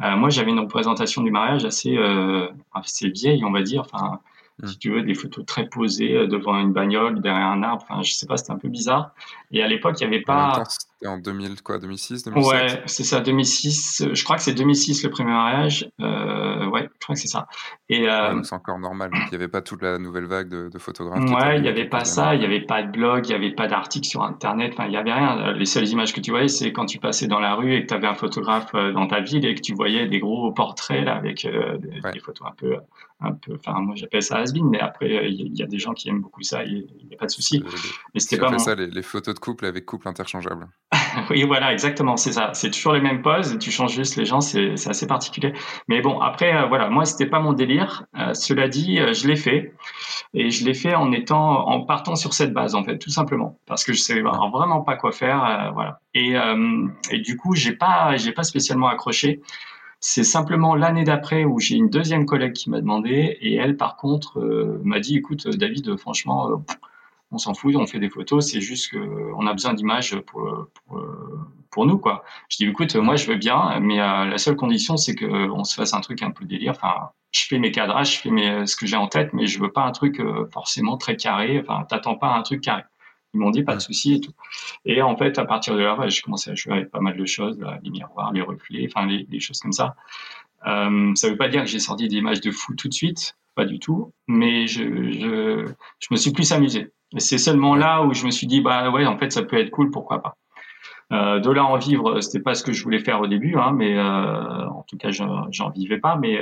euh, 0.02 0.16
moi 0.16 0.30
j'avais 0.30 0.50
une 0.50 0.60
représentation 0.60 1.22
du 1.22 1.30
mariage 1.30 1.64
assez 1.64 1.96
assez 2.72 3.10
vieille 3.10 3.44
on 3.44 3.50
va 3.50 3.62
dire 3.62 3.80
enfin 3.80 4.20
si 4.64 4.76
mm. 4.76 4.78
tu 4.78 4.90
veux, 4.90 5.02
des 5.02 5.14
photos 5.14 5.44
très 5.46 5.68
posées 5.68 6.16
euh, 6.16 6.26
devant 6.26 6.58
une 6.58 6.72
bagnole, 6.72 7.20
derrière 7.20 7.46
un 7.46 7.62
arbre. 7.62 7.84
Enfin, 7.88 8.02
je 8.02 8.12
sais 8.12 8.26
pas, 8.26 8.36
c'était 8.36 8.52
un 8.52 8.58
peu 8.58 8.68
bizarre. 8.68 9.14
Et 9.50 9.62
à 9.62 9.68
l'époque, 9.68 10.00
il 10.00 10.08
n'y 10.08 10.14
avait 10.14 10.24
pas. 10.24 10.64
C'était 11.00 11.12
en 11.12 11.18
2000, 11.18 11.62
quoi, 11.62 11.78
2006, 11.78 12.24
2007 12.24 12.52
Ouais, 12.52 12.82
c'est 12.86 13.04
ça, 13.04 13.20
2006. 13.20 14.08
Je 14.12 14.24
crois 14.24 14.34
que 14.34 14.42
c'est 14.42 14.52
2006 14.52 15.04
le 15.04 15.10
premier 15.10 15.30
mariage. 15.30 15.88
Euh, 16.00 16.66
ouais, 16.66 16.88
je 16.92 17.04
crois 17.04 17.14
que 17.14 17.20
c'est 17.20 17.28
ça. 17.28 17.46
Et 17.88 18.08
euh, 18.08 18.42
c'est 18.42 18.56
encore 18.56 18.80
normal. 18.80 19.10
Il 19.14 19.28
n'y 19.30 19.36
avait 19.36 19.46
pas 19.46 19.62
toute 19.62 19.80
la 19.80 19.98
nouvelle 19.98 20.24
vague 20.24 20.48
de, 20.48 20.68
de 20.68 20.78
photographes. 20.78 21.22
Ouais, 21.30 21.58
il 21.58 21.62
n'y 21.62 21.68
avait 21.68 21.88
pas 21.88 22.04
ça. 22.04 22.34
Il 22.34 22.40
n'y 22.40 22.46
avait 22.46 22.62
pas 22.62 22.82
de 22.82 22.90
blog, 22.90 23.26
il 23.26 23.28
n'y 23.28 23.34
avait 23.36 23.54
pas 23.54 23.68
d'article 23.68 24.08
sur 24.08 24.24
Internet. 24.24 24.72
Enfin, 24.72 24.86
il 24.86 24.90
n'y 24.90 24.96
avait 24.96 25.12
rien. 25.12 25.52
Les 25.52 25.66
seules 25.66 25.86
images 25.86 26.12
que 26.12 26.20
tu 26.20 26.32
voyais, 26.32 26.48
c'est 26.48 26.72
quand 26.72 26.86
tu 26.86 26.98
passais 26.98 27.28
dans 27.28 27.38
la 27.38 27.54
rue 27.54 27.76
et 27.76 27.82
que 27.82 27.86
tu 27.86 27.94
avais 27.94 28.08
un 28.08 28.14
photographe 28.14 28.74
euh, 28.74 28.90
dans 28.90 29.06
ta 29.06 29.20
ville 29.20 29.46
et 29.46 29.54
que 29.54 29.60
tu 29.60 29.74
voyais 29.74 30.08
des 30.08 30.18
gros 30.18 30.50
portraits 30.50 31.04
là 31.04 31.14
avec 31.14 31.44
euh, 31.44 31.78
des, 31.78 32.00
des, 32.12 32.18
photos 32.18 32.48
un 32.48 32.54
peu 32.56 32.76
un 33.20 33.32
peu, 33.32 33.54
enfin 33.54 33.80
moi 33.80 33.94
j'appelle 33.96 34.22
ça 34.22 34.38
has 34.38 34.52
mais 34.62 34.78
après 34.78 35.28
il 35.28 35.58
y, 35.58 35.62
a 35.62 35.66
des 35.66 35.78
gens 35.78 35.92
qui 35.92 36.08
aiment 36.08 36.20
beaucoup 36.20 36.42
ça, 36.42 36.64
il 36.64 36.86
n'y 37.08 37.14
a 37.14 37.18
pas 37.18 37.26
de 37.26 37.30
souci. 37.30 37.62
Mais 38.14 38.20
c'était 38.20 38.38
pas 38.38 38.56
ça 38.58 38.74
les, 38.76 39.02
photos 39.02 39.34
de 39.34 39.40
couple 39.40 39.66
avec 39.66 39.86
couple 39.86 40.08
interchangeable. 40.08 40.68
oui 41.30 41.44
voilà 41.44 41.72
exactement 41.72 42.16
c'est 42.16 42.32
ça, 42.32 42.50
c'est 42.54 42.70
toujours 42.70 42.92
les 42.92 43.00
mêmes 43.00 43.22
poses, 43.22 43.58
tu 43.58 43.70
changes 43.70 43.94
juste 43.94 44.16
les 44.16 44.24
gens, 44.24 44.40
c'est 44.40 44.74
assez 44.86 45.06
particulier. 45.06 45.52
Mais 45.88 46.00
bon 46.00 46.20
après 46.20 46.54
euh, 46.54 46.66
voilà 46.66 46.88
moi 46.88 47.04
c'était 47.04 47.26
pas 47.26 47.40
mon 47.40 47.52
délire. 47.52 48.04
Euh, 48.18 48.34
cela 48.34 48.68
dit 48.68 48.98
euh, 48.98 49.12
je 49.12 49.26
l'ai 49.26 49.36
fait 49.36 49.74
et 50.34 50.50
je 50.50 50.64
l'ai 50.64 50.74
fait 50.74 50.94
en 50.94 51.12
étant 51.12 51.68
en 51.68 51.82
partant 51.82 52.16
sur 52.16 52.34
cette 52.34 52.52
base 52.52 52.74
en 52.74 52.84
fait 52.84 52.98
tout 52.98 53.10
simplement 53.10 53.58
parce 53.66 53.84
que 53.84 53.92
je 53.92 54.00
savais 54.00 54.22
vraiment 54.22 54.82
pas 54.82 54.96
quoi 54.96 55.12
faire 55.12 55.70
voilà 55.74 56.00
et, 56.14 56.34
et 57.10 57.18
du 57.18 57.36
coup 57.36 57.54
j'ai 57.54 57.72
pas 57.72 58.16
j'ai 58.16 58.32
pas 58.32 58.44
spécialement 58.44 58.88
accroché. 58.88 59.40
C'est 60.00 60.22
simplement 60.22 60.76
l'année 60.76 61.02
d'après 61.02 61.44
où 61.44 61.58
j'ai 61.58 61.74
une 61.74 61.90
deuxième 61.90 62.24
collègue 62.24 62.52
qui 62.52 62.70
m'a 62.70 62.80
demandé 62.80 63.36
et 63.40 63.56
elle, 63.56 63.76
par 63.76 63.96
contre, 63.96 64.38
m'a 64.84 65.00
dit 65.00 65.16
écoute, 65.16 65.48
David, 65.48 65.96
franchement, 65.96 66.62
on 67.30 67.38
s'en 67.38 67.54
fout, 67.54 67.76
on 67.76 67.86
fait 67.86 67.98
des 67.98 68.08
photos, 68.08 68.50
c'est 68.50 68.60
juste 68.60 68.92
qu'on 68.92 69.46
a 69.46 69.52
besoin 69.52 69.74
d'images 69.74 70.16
pour, 70.20 70.68
pour, 71.70 71.86
nous, 71.86 71.98
quoi. 71.98 72.24
Je 72.48 72.56
dis 72.56 72.64
écoute, 72.66 72.96
moi 72.96 73.16
je 73.16 73.26
veux 73.26 73.36
bien, 73.36 73.78
mais 73.80 74.00
euh, 74.00 74.24
la 74.24 74.38
seule 74.38 74.56
condition, 74.56 74.96
c'est 74.96 75.14
qu'on 75.14 75.64
se 75.64 75.74
fasse 75.74 75.94
un 75.94 76.00
truc 76.00 76.22
un 76.22 76.30
peu 76.30 76.44
délire. 76.44 76.72
Enfin, 76.72 77.10
je 77.32 77.44
fais 77.46 77.58
mes 77.58 77.70
cadrages, 77.70 78.16
je 78.16 78.20
fais 78.20 78.30
mes, 78.30 78.66
ce 78.66 78.76
que 78.76 78.86
j'ai 78.86 78.96
en 78.96 79.06
tête, 79.06 79.32
mais 79.32 79.46
je 79.46 79.60
veux 79.60 79.70
pas 79.70 79.82
un 79.82 79.92
truc 79.92 80.20
forcément 80.52 80.96
très 80.96 81.16
carré. 81.16 81.60
Enfin, 81.60 81.84
t'attends 81.88 82.16
pas 82.16 82.34
un 82.34 82.42
truc 82.42 82.62
carré. 82.62 82.82
Ils 83.34 83.40
m'ont 83.40 83.50
dit 83.50 83.62
pas 83.62 83.76
de 83.76 83.80
souci 83.80 84.14
et 84.14 84.20
tout. 84.20 84.32
Et 84.84 85.02
en 85.02 85.16
fait, 85.16 85.38
à 85.38 85.44
partir 85.44 85.74
de 85.74 85.80
là, 85.80 85.94
bah, 85.96 86.08
j'ai 86.08 86.22
commencé 86.22 86.50
à 86.50 86.54
jouer 86.54 86.72
avec 86.74 86.90
pas 86.90 87.00
mal 87.00 87.16
de 87.16 87.24
choses, 87.26 87.58
les 87.82 87.90
miroirs, 87.90 88.32
les 88.32 88.40
reflets, 88.40 88.88
enfin 88.90 89.06
les, 89.06 89.40
choses 89.40 89.60
comme 89.60 89.72
ça. 89.72 89.96
Euh, 90.66 91.14
ça 91.14 91.28
veut 91.28 91.36
pas 91.36 91.48
dire 91.48 91.62
que 91.62 91.68
j'ai 91.68 91.78
sorti 91.78 92.08
des 92.08 92.16
images 92.16 92.40
de 92.40 92.50
fou 92.50 92.74
tout 92.74 92.88
de 92.88 92.94
suite, 92.94 93.36
pas 93.54 93.64
du 93.64 93.78
tout, 93.78 94.12
mais 94.26 94.66
je, 94.66 95.12
je, 95.12 95.66
je 96.00 96.08
me 96.10 96.16
suis 96.16 96.32
plus 96.32 96.50
amusé. 96.52 96.92
C'est 97.16 97.38
seulement 97.38 97.74
là 97.74 98.02
où 98.02 98.12
je 98.12 98.26
me 98.26 98.30
suis 98.30 98.46
dit, 98.46 98.60
bah 98.60 98.90
ouais, 98.90 99.06
en 99.06 99.16
fait, 99.18 99.32
ça 99.32 99.42
peut 99.42 99.58
être 99.58 99.70
cool, 99.70 99.90
pourquoi 99.90 100.22
pas. 100.22 100.36
de 101.10 101.50
là 101.50 101.64
en 101.64 101.78
vivre, 101.78 102.20
c'était 102.20 102.42
pas 102.42 102.54
ce 102.54 102.62
que 102.62 102.72
je 102.72 102.82
voulais 102.84 102.98
faire 102.98 103.20
au 103.20 103.26
début, 103.26 103.56
hein, 103.56 103.72
mais 103.72 103.98
en 103.98 104.84
tout 104.86 104.98
cas, 104.98 105.10
j'en 105.10 105.70
vivais 105.70 105.98
pas. 105.98 106.16
Mais 106.16 106.38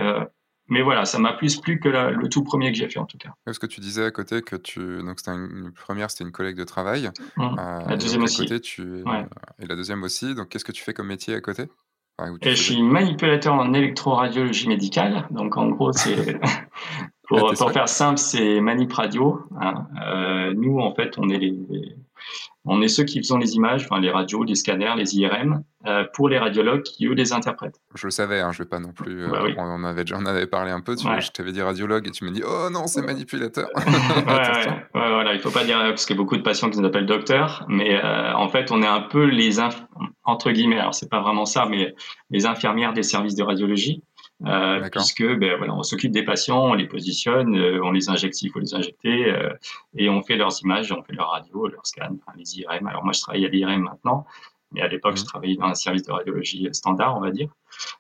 mais 0.68 0.82
voilà, 0.82 1.04
ça 1.04 1.18
m'a 1.18 1.32
plus 1.32 1.60
plu 1.60 1.78
que 1.78 1.88
le 1.88 2.28
tout 2.28 2.42
premier 2.42 2.72
que 2.72 2.78
j'ai 2.78 2.88
fait 2.88 2.98
en 2.98 3.06
tout 3.06 3.18
cas. 3.18 3.30
Parce 3.44 3.58
que 3.58 3.66
tu 3.66 3.80
disais 3.80 4.04
à 4.04 4.10
côté 4.10 4.42
que 4.42 4.56
tu 4.56 4.98
donc 4.98 5.20
c'était 5.20 5.32
une, 5.32 5.72
première, 5.72 6.10
c'était 6.10 6.24
une 6.24 6.32
collègue 6.32 6.56
de 6.56 6.64
travail. 6.64 7.10
Mmh. 7.36 7.56
la 7.56 7.96
deuxième 7.96 8.24
aussi. 8.24 8.42
Côté, 8.42 8.60
tu... 8.60 9.04
Et 9.60 9.66
la 9.66 9.76
deuxième 9.76 10.02
aussi. 10.02 10.34
Donc 10.34 10.48
qu'est-ce 10.48 10.64
que 10.64 10.72
tu 10.72 10.82
fais 10.82 10.92
comme 10.92 11.06
métier 11.06 11.34
à 11.34 11.40
côté? 11.40 11.66
Je 12.42 12.50
suis 12.54 12.82
manipulateur 12.82 13.54
en 13.54 13.74
électroradiologie 13.74 14.68
médicale. 14.68 15.26
Donc 15.30 15.56
en 15.56 15.68
gros, 15.68 15.92
c'est 15.92 16.40
pour, 17.26 17.52
pour 17.54 17.72
faire 17.72 17.88
simple, 17.88 18.18
c'est 18.18 18.60
manip 18.60 18.92
radio. 18.92 19.40
Hein. 19.60 19.86
Euh, 20.02 20.54
nous, 20.54 20.78
en 20.78 20.94
fait, 20.94 21.14
on 21.18 21.28
est 21.28 21.38
les, 21.38 21.54
on 22.64 22.82
est 22.82 22.88
ceux 22.88 23.04
qui 23.04 23.18
faisons 23.18 23.38
les 23.38 23.54
images, 23.54 23.84
enfin 23.84 24.00
les 24.00 24.10
radios, 24.10 24.42
les 24.42 24.56
scanners, 24.56 24.94
les 24.96 25.16
IRM, 25.16 25.62
euh, 25.86 26.04
pour 26.12 26.28
les 26.28 26.38
radiologues 26.38 26.82
qui 26.82 27.06
eux 27.06 27.12
les 27.12 27.32
interprètent. 27.32 27.80
Je 27.94 28.08
le 28.08 28.10
savais, 28.10 28.40
hein, 28.40 28.50
je 28.50 28.58
vais 28.58 28.68
pas 28.68 28.80
non 28.80 28.92
plus. 28.92 29.24
Euh, 29.24 29.28
bah 29.28 29.44
on 29.56 29.84
avait 29.84 30.02
déjà, 30.02 30.16
on 30.18 30.26
avait 30.26 30.46
parlé 30.48 30.72
un 30.72 30.80
peu. 30.80 30.96
Tu 30.96 31.06
je 31.06 31.30
t'avais 31.30 31.52
dit 31.52 31.62
radiologue 31.62 32.08
et 32.08 32.10
tu 32.10 32.24
m'as 32.24 32.32
dit 32.32 32.42
oh 32.44 32.68
non 32.70 32.88
c'est 32.88 33.02
manipulateur. 33.02 33.68
ouais, 33.76 34.80
voilà, 34.94 35.34
il 35.34 35.40
faut 35.40 35.50
pas 35.50 35.64
dire 35.64 35.78
parce 35.78 36.06
qu'il 36.06 36.16
y 36.16 36.18
a 36.18 36.22
beaucoup 36.22 36.36
de 36.36 36.42
patients 36.42 36.68
qui 36.68 36.80
nous 36.80 36.86
appellent 36.86 37.06
docteur, 37.06 37.64
mais 37.68 38.02
euh, 38.02 38.34
en 38.34 38.48
fait 38.48 38.72
on 38.72 38.82
est 38.82 38.88
un 38.88 39.02
peu 39.02 39.24
les 39.24 39.60
entre 40.24 40.50
guillemets, 40.50 40.80
alors 40.80 40.94
c'est 40.94 41.08
pas 41.08 41.20
vraiment 41.20 41.46
ça, 41.46 41.66
mais 41.66 41.94
les 42.30 42.46
infirmières 42.46 42.92
des 42.92 43.04
services 43.04 43.36
de 43.36 43.44
radiologie. 43.44 44.02
Euh, 44.44 44.88
puisque 44.90 45.24
ben, 45.38 45.56
voilà, 45.56 45.74
on 45.74 45.82
s'occupe 45.82 46.12
des 46.12 46.22
patients, 46.22 46.62
on 46.62 46.74
les 46.74 46.86
positionne, 46.86 47.56
euh, 47.56 47.82
on 47.82 47.90
les 47.90 48.10
injecte 48.10 48.34
s'il 48.34 48.50
faut 48.50 48.58
les 48.58 48.74
injecter, 48.74 49.32
euh, 49.32 49.50
et 49.96 50.10
on 50.10 50.22
fait 50.22 50.36
leurs 50.36 50.60
images, 50.62 50.92
on 50.92 51.02
fait 51.02 51.14
leurs 51.14 51.30
radios, 51.30 51.68
leurs 51.68 51.86
scans, 51.86 52.02
enfin, 52.02 52.36
les 52.36 52.58
IRM. 52.58 52.86
Alors 52.86 53.02
moi, 53.02 53.14
je 53.14 53.20
travaille 53.20 53.46
à 53.46 53.48
l'IRM 53.48 53.82
maintenant, 53.82 54.26
mais 54.72 54.82
à 54.82 54.88
l'époque, 54.88 55.16
je 55.16 55.22
mmh. 55.22 55.26
travaillais 55.26 55.56
dans 55.56 55.66
un 55.66 55.74
service 55.74 56.02
de 56.02 56.12
radiologie 56.12 56.68
standard, 56.72 57.16
on 57.16 57.20
va 57.20 57.30
dire. 57.30 57.48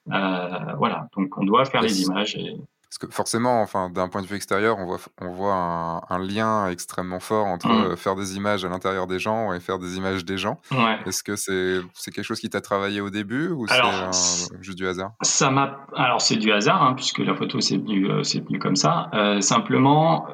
voilà, 0.06 1.08
donc 1.16 1.36
on 1.38 1.44
doit 1.44 1.64
faire 1.64 1.80
les 1.80 2.02
images. 2.02 2.36
Et... 2.36 2.56
Parce 2.88 2.98
que 2.98 3.14
forcément, 3.14 3.62
enfin, 3.62 3.90
d'un 3.90 4.08
point 4.08 4.22
de 4.22 4.26
vue 4.26 4.36
extérieur, 4.36 4.78
on 4.78 4.86
voit, 4.86 4.98
on 5.20 5.30
voit 5.30 6.02
un, 6.08 6.18
lien 6.18 6.68
extrêmement 6.70 7.18
fort 7.18 7.46
entre 7.46 7.68
mmh. 7.68 7.84
euh, 7.84 7.96
faire 7.96 8.14
des 8.14 8.36
images 8.36 8.64
à 8.64 8.68
l'intérieur 8.68 9.06
des 9.06 9.18
gens 9.18 9.52
et 9.52 9.60
faire 9.60 9.78
des 9.78 9.96
images 9.96 10.24
des 10.24 10.38
gens. 10.38 10.60
Est-ce 11.04 11.22
que 11.22 11.36
c'est 11.36 11.82
quelque 12.12 12.22
chose 12.24 12.40
qui 12.40 12.48
t'a 12.48 12.60
travaillé 12.60 13.00
au 13.00 13.10
début 13.10 13.48
ou 13.48 13.66
c'est 13.66 14.62
juste 14.62 14.78
du 14.78 14.86
hasard? 14.86 15.12
Ça 15.22 15.50
m'a. 15.50 15.86
Alors 15.94 16.20
c'est 16.20 16.36
du 16.36 16.52
hasard 16.52 16.82
hein, 16.82 16.94
puisque 16.94 17.18
la 17.18 17.34
photo 17.34 17.60
c'est 17.60 17.76
venu 17.76 18.08
euh, 18.08 18.22
venu 18.22 18.58
comme 18.58 18.76
ça. 18.76 19.10
Euh, 19.14 19.40
simplement. 19.40 20.26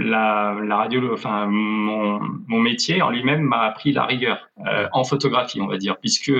La, 0.00 0.56
la, 0.64 0.76
radio, 0.78 1.12
enfin 1.12 1.46
mon, 1.46 2.18
mon 2.48 2.58
métier 2.58 3.02
en 3.02 3.10
lui-même 3.10 3.42
m'a 3.42 3.60
appris 3.60 3.92
la 3.92 4.04
rigueur 4.04 4.48
en 4.92 5.04
photographie, 5.04 5.60
on 5.60 5.68
va 5.68 5.76
dire, 5.76 5.96
puisque 5.98 6.32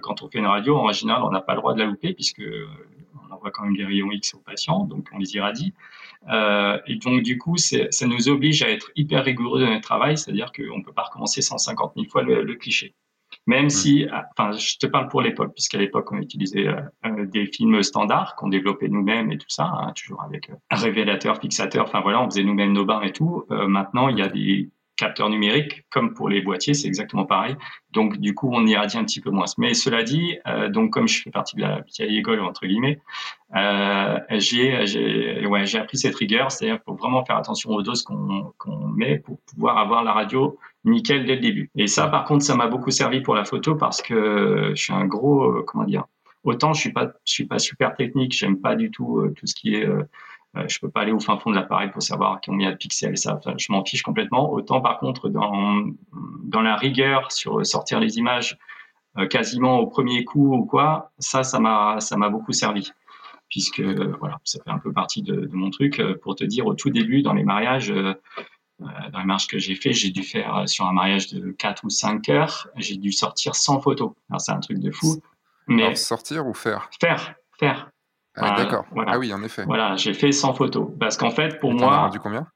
quand 0.00 0.22
on 0.22 0.30
fait 0.30 0.38
une 0.38 0.46
radio, 0.46 0.78
en 0.78 0.90
général, 0.92 1.24
on 1.24 1.30
n'a 1.30 1.42
pas 1.42 1.52
le 1.52 1.60
droit 1.60 1.74
de 1.74 1.80
la 1.80 1.84
louper, 1.84 2.14
puisque 2.14 2.40
voit 3.42 3.50
quand 3.50 3.64
même 3.64 3.76
des 3.76 3.84
rayons 3.84 4.10
X 4.10 4.34
aux 4.34 4.40
patients, 4.40 4.84
donc 4.84 5.08
on 5.12 5.18
les 5.18 5.34
irradie. 5.34 5.74
Euh, 6.30 6.78
et 6.86 6.96
donc, 6.96 7.22
du 7.22 7.38
coup, 7.38 7.56
ça 7.56 8.06
nous 8.06 8.28
oblige 8.28 8.62
à 8.62 8.70
être 8.70 8.90
hyper 8.96 9.24
rigoureux 9.24 9.60
dans 9.60 9.70
notre 9.70 9.82
travail, 9.82 10.16
c'est-à-dire 10.16 10.52
qu'on 10.52 10.78
ne 10.78 10.84
peut 10.84 10.92
pas 10.92 11.02
recommencer 11.02 11.42
150 11.42 11.92
000 11.96 12.08
fois 12.08 12.22
le, 12.22 12.54
cliché. 12.54 12.94
Même 13.46 13.66
mmh. 13.66 13.70
si, 13.70 14.06
enfin, 14.36 14.52
je 14.52 14.76
te 14.76 14.86
parle 14.86 15.08
pour 15.08 15.22
l'époque, 15.22 15.52
puisqu'à 15.54 15.78
l'époque, 15.78 16.12
on 16.12 16.18
utilisait 16.18 16.68
euh, 16.68 16.80
euh, 17.06 17.26
des 17.26 17.46
films 17.46 17.82
standards 17.82 18.36
qu'on 18.36 18.48
développait 18.48 18.88
nous-mêmes 18.88 19.32
et 19.32 19.38
tout 19.38 19.48
ça, 19.48 19.64
hein, 19.64 19.92
toujours 19.96 20.22
avec 20.22 20.50
un 20.70 20.76
révélateur, 20.76 21.40
fixateur, 21.40 21.86
enfin 21.86 22.00
voilà, 22.00 22.22
on 22.22 22.30
faisait 22.30 22.44
nous-mêmes 22.44 22.72
nos 22.72 22.84
bains 22.84 23.02
et 23.02 23.12
tout. 23.12 23.44
maintenant, 23.50 24.08
il 24.08 24.18
y 24.18 24.22
a 24.22 24.28
des 24.28 24.70
capteurs 24.96 25.30
numériques, 25.30 25.84
comme 25.90 26.14
pour 26.14 26.28
les 26.28 26.40
boîtiers, 26.40 26.74
c'est 26.74 26.86
exactement 26.86 27.24
pareil. 27.24 27.56
Donc, 27.92 28.18
du 28.18 28.34
coup, 28.34 28.50
on 28.52 28.66
irradie 28.66 28.98
un 28.98 29.04
petit 29.04 29.20
peu 29.20 29.30
moins. 29.30 29.46
Mais 29.58 29.74
cela 29.74 30.02
dit, 30.02 30.38
euh, 30.46 30.68
donc 30.68 30.92
comme 30.92 31.08
je 31.08 31.22
fais 31.22 31.30
partie 31.30 31.56
de 31.56 31.62
la 31.62 31.80
vieille 31.80 32.18
école, 32.18 32.40
entre 32.40 32.66
guillemets, 32.66 33.00
euh, 33.56 34.18
j'ai 34.30 34.86
j'ai 34.86 35.46
ouais, 35.46 35.66
j'ai 35.66 35.78
appris 35.78 35.98
cette 35.98 36.14
rigueur, 36.14 36.50
c'est-à-dire 36.50 36.76
qu'il 36.76 36.84
faut 36.84 36.94
vraiment 36.94 37.24
faire 37.24 37.36
attention 37.36 37.70
aux 37.70 37.82
doses 37.82 38.02
qu'on 38.02 38.52
qu'on 38.58 38.88
met 38.88 39.18
pour 39.18 39.38
pouvoir 39.40 39.78
avoir 39.78 40.04
la 40.04 40.12
radio 40.12 40.58
nickel 40.84 41.24
dès 41.24 41.34
le 41.36 41.40
début. 41.40 41.70
Et 41.76 41.86
ça, 41.86 42.08
par 42.08 42.24
contre, 42.24 42.44
ça 42.44 42.54
m'a 42.54 42.66
beaucoup 42.66 42.90
servi 42.90 43.20
pour 43.20 43.34
la 43.34 43.44
photo 43.44 43.74
parce 43.74 44.02
que 44.02 44.72
je 44.74 44.82
suis 44.82 44.92
un 44.92 45.06
gros, 45.06 45.44
euh, 45.44 45.64
comment 45.66 45.84
dire, 45.84 46.04
autant 46.44 46.72
je 46.72 46.80
suis 46.80 46.92
pas, 46.92 47.12
je 47.24 47.32
suis 47.32 47.46
pas 47.46 47.58
super 47.58 47.94
technique, 47.94 48.32
j'aime 48.32 48.60
pas 48.60 48.74
du 48.74 48.90
tout 48.90 49.18
euh, 49.18 49.32
tout 49.36 49.46
ce 49.46 49.54
qui 49.54 49.74
est 49.74 49.86
euh, 49.86 50.02
je 50.54 50.78
peux 50.80 50.90
pas 50.90 51.00
aller 51.00 51.12
au 51.12 51.20
fin 51.20 51.38
fond 51.38 51.50
de 51.50 51.54
l'appareil 51.54 51.90
pour 51.90 52.02
savoir 52.02 52.40
combien 52.44 52.70
de 52.70 52.76
pixels 52.76 53.16
ça. 53.16 53.40
je 53.56 53.72
m'en 53.72 53.84
fiche 53.84 54.02
complètement. 54.02 54.50
Autant 54.52 54.80
par 54.80 54.98
contre 54.98 55.28
dans 55.28 55.84
dans 56.44 56.60
la 56.60 56.76
rigueur 56.76 57.32
sur 57.32 57.64
sortir 57.64 58.00
les 58.00 58.18
images 58.18 58.58
euh, 59.18 59.26
quasiment 59.26 59.78
au 59.78 59.86
premier 59.86 60.24
coup 60.24 60.54
ou 60.54 60.64
quoi, 60.64 61.12
ça 61.18 61.42
ça 61.42 61.58
m'a 61.58 62.00
ça 62.00 62.16
m'a 62.16 62.28
beaucoup 62.28 62.52
servi 62.52 62.92
puisque 63.48 63.80
voilà 63.80 64.38
ça 64.44 64.58
fait 64.62 64.70
un 64.70 64.78
peu 64.78 64.92
partie 64.92 65.22
de, 65.22 65.34
de, 65.34 65.54
mon 65.54 65.70
truc 65.70 66.00
euh, 66.00 66.18
pour 66.22 66.34
te 66.34 66.44
dire 66.44 66.66
au 66.66 66.74
tout 66.74 66.90
début 66.90 67.22
dans 67.22 67.34
les 67.34 67.44
mariages. 67.44 67.88
dans 67.88 69.18
les 69.18 69.24
mariages 69.24 69.46
que 69.46 69.58
j'ai 69.58 69.74
fait, 69.74 69.92
j'ai 69.92 70.10
dû 70.10 70.22
faire 70.22 70.64
sur 70.66 70.86
un 70.86 70.92
mariage 70.92 71.28
de 71.28 71.52
4 71.52 71.84
ou 71.84 71.90
5 71.90 72.28
heures, 72.28 72.68
j'ai 72.76 72.96
dû 72.96 73.12
sortir 73.12 73.54
100 73.54 73.80
photos. 73.80 74.12
Alors 74.28 74.40
c'est 74.40 74.52
un 74.52 74.60
truc 74.60 74.80
de 74.80 74.90
fou. 74.90 75.20
Mais 75.66 75.94
sortir 75.94 76.46
ou 76.46 76.54
faire? 76.54 76.90
Faire, 77.00 77.34
faire. 77.58 77.90
Ah, 78.36 78.54
d'accord. 78.56 78.84
Ah 79.06 79.18
oui, 79.18 79.32
en 79.32 79.42
effet. 79.42 79.64
Voilà, 79.64 79.96
j'ai 79.96 80.14
fait 80.14 80.32
100 80.32 80.54
photos. 80.54 80.88
Parce 80.98 81.16
qu'en 81.16 81.30
fait, 81.30 81.58
pour 81.60 81.72
moi. 81.72 82.04
vendu 82.04 82.18
combien? 82.18 82.46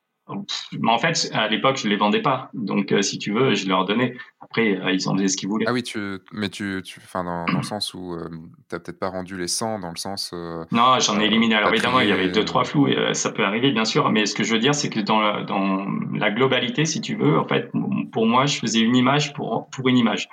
Mais 0.73 0.91
en 0.91 0.99
fait, 0.99 1.31
à 1.33 1.47
l'époque, 1.47 1.77
je 1.77 1.87
les 1.87 1.97
vendais 1.97 2.21
pas. 2.21 2.51
Donc, 2.53 2.91
euh, 2.91 3.01
si 3.01 3.17
tu 3.17 3.33
veux, 3.33 3.55
je 3.55 3.69
leur 3.69 3.85
donnais. 3.85 4.17
Après, 4.41 4.77
euh, 4.77 4.91
ils 4.91 5.09
en 5.09 5.15
faisaient 5.15 5.29
ce 5.29 5.37
qu'ils 5.37 5.49
voulaient. 5.49 5.67
Ah 5.69 5.73
oui, 5.73 5.85
tu, 5.85 6.19
mais 6.33 6.49
tu, 6.49 6.83
tu 6.85 7.01
enfin, 7.05 7.23
dans, 7.23 7.45
dans 7.45 7.59
le 7.59 7.63
sens 7.63 7.95
où 7.95 8.15
euh, 8.15 8.29
tu 8.29 8.75
n'as 8.75 8.81
peut-être 8.81 8.99
pas 8.99 9.09
rendu 9.09 9.37
les 9.39 9.47
100, 9.47 9.79
dans 9.79 9.91
le 9.91 9.97
sens. 9.97 10.33
non, 10.73 10.99
j'en 10.99 11.21
ai 11.21 11.27
éliminé. 11.27 11.55
Alors, 11.55 11.73
évidemment, 11.73 12.01
il 12.01 12.09
y 12.09 12.13
avait 12.13 12.29
deux, 12.29 12.45
trois 12.45 12.65
flous, 12.65 12.89
et, 12.89 13.15
ça 13.15 13.31
peut 13.31 13.45
arriver, 13.45 13.71
bien 13.71 13.85
sûr. 13.85 14.11
Mais 14.11 14.27
ce 14.27 14.35
que 14.35 14.43
je 14.43 14.53
veux 14.53 14.59
dire, 14.59 14.75
c'est 14.75 14.91
que 14.91 14.99
dans 14.99 15.21
la, 15.21 15.45
dans 15.45 15.87
la 16.13 16.31
globalité, 16.33 16.87
si 16.87 17.01
tu 17.01 17.15
veux, 17.15 17.39
en 17.39 17.47
fait, 17.47 17.71
pour 18.11 18.27
moi, 18.27 18.47
je 18.47 18.59
faisais 18.59 18.81
une 18.81 18.97
image 18.97 19.33
pour, 19.33 19.69
pour 19.71 19.89
une 19.89 19.99
image. 19.99 20.29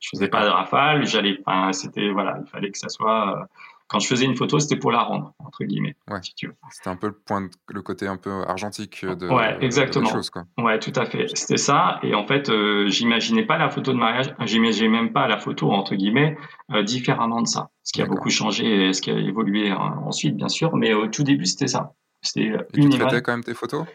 Je 0.00 0.08
faisais 0.12 0.28
pas 0.28 0.44
de 0.44 0.50
rafale, 0.50 1.06
j'allais, 1.06 1.38
enfin, 1.44 1.72
c'était, 1.72 2.10
voilà, 2.10 2.38
il 2.44 2.50
fallait 2.50 2.70
que 2.70 2.78
ça 2.78 2.88
soit 2.88 3.48
quand 3.90 3.98
je 3.98 4.06
faisais 4.06 4.24
une 4.24 4.36
photo, 4.36 4.60
c'était 4.60 4.76
pour 4.76 4.92
la 4.92 5.02
rendre, 5.02 5.34
entre 5.40 5.64
guillemets. 5.64 5.96
Ouais. 6.08 6.20
C'était 6.22 6.88
un 6.88 6.94
peu 6.94 7.08
le 7.08 7.12
point, 7.12 7.48
le 7.68 7.82
côté 7.82 8.06
un 8.06 8.16
peu 8.16 8.30
argentique 8.46 9.04
de, 9.04 9.28
ouais, 9.28 9.58
exactement. 9.60 10.08
choses, 10.08 10.30
quoi. 10.30 10.44
Ouais, 10.58 10.78
tout 10.78 10.92
à 10.94 11.06
fait. 11.06 11.26
C'était 11.34 11.56
ça. 11.56 11.98
Et 12.04 12.14
en 12.14 12.24
fait, 12.24 12.50
euh, 12.50 12.86
j'imaginais 12.86 13.44
pas 13.44 13.58
la 13.58 13.68
photo 13.68 13.92
de 13.92 13.98
mariage, 13.98 14.32
j'imaginais 14.44 14.88
même 14.88 15.12
pas 15.12 15.26
la 15.26 15.38
photo, 15.38 15.72
entre 15.72 15.96
guillemets, 15.96 16.38
euh, 16.72 16.84
différemment 16.84 17.42
de 17.42 17.48
ça. 17.48 17.70
Ce 17.82 17.92
qui 17.92 18.00
a 18.00 18.06
beaucoup 18.06 18.30
changé 18.30 18.90
et 18.90 18.92
ce 18.92 19.02
qui 19.02 19.10
a 19.10 19.18
évolué 19.18 19.70
hein, 19.70 19.98
ensuite, 20.06 20.36
bien 20.36 20.48
sûr. 20.48 20.76
Mais 20.76 20.94
au 20.94 21.08
tout 21.08 21.24
début, 21.24 21.46
c'était 21.46 21.66
ça. 21.66 21.92
C'était 22.22 22.52
une 22.74 22.90
tu 22.90 22.96
image. 22.96 23.20
quand 23.22 23.32
même 23.32 23.42
tes 23.42 23.54
photos? 23.54 23.86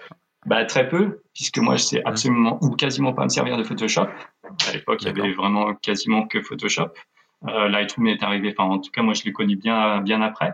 Bah, 0.46 0.66
très 0.66 0.90
peu, 0.90 1.22
puisque 1.34 1.60
moi, 1.60 1.78
je 1.78 1.84
sais 1.84 2.02
absolument 2.04 2.60
ou 2.62 2.72
quasiment 2.72 3.14
pas 3.14 3.24
me 3.24 3.30
servir 3.30 3.56
de 3.58 3.64
Photoshop. 3.64 4.08
À 4.68 4.74
l'époque, 4.74 5.04
il 5.04 5.08
y 5.08 5.10
avait 5.10 5.34
vraiment 5.34 5.74
quasiment 5.76 6.28
que 6.28 6.42
Photoshop. 6.42 6.90
Euh, 7.48 7.68
Lightroom 7.70 8.08
est 8.08 8.24
arrivé, 8.24 8.54
enfin 8.58 8.70
en 8.70 8.80
tout 8.80 8.92
cas 8.92 9.02
moi 9.02 9.14
je 9.14 9.24
l'ai 9.24 9.32
connu 9.32 9.56
bien 9.56 10.02
bien 10.02 10.22
après. 10.22 10.54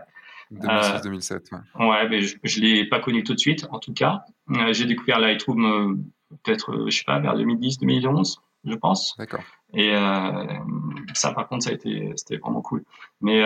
2006-2007. 0.52 1.54
Ouais, 1.78 1.86
ouais 1.86 2.08
mais 2.08 2.20
je, 2.20 2.36
je 2.42 2.60
l'ai 2.60 2.86
pas 2.86 3.00
connu 3.00 3.24
tout 3.24 3.34
de 3.34 3.38
suite 3.38 3.66
en 3.70 3.78
tout 3.78 3.94
cas. 3.94 4.24
Euh, 4.50 4.72
j'ai 4.72 4.84
découvert 4.84 5.18
Lightroom 5.18 5.64
euh, 5.64 6.36
peut-être 6.42 6.88
je 6.88 6.96
sais 6.96 7.04
pas 7.04 7.18
vers 7.18 7.36
2010-2011 7.36 8.36
je 8.64 8.74
pense. 8.74 9.16
D'accord. 9.18 9.42
Et 9.74 9.92
ça, 11.14 11.32
par 11.32 11.48
contre, 11.48 11.64
ça 11.64 11.70
a 11.70 11.72
été, 11.72 12.12
c'était 12.14 12.36
vraiment 12.36 12.60
cool. 12.60 12.84
Mais 13.20 13.42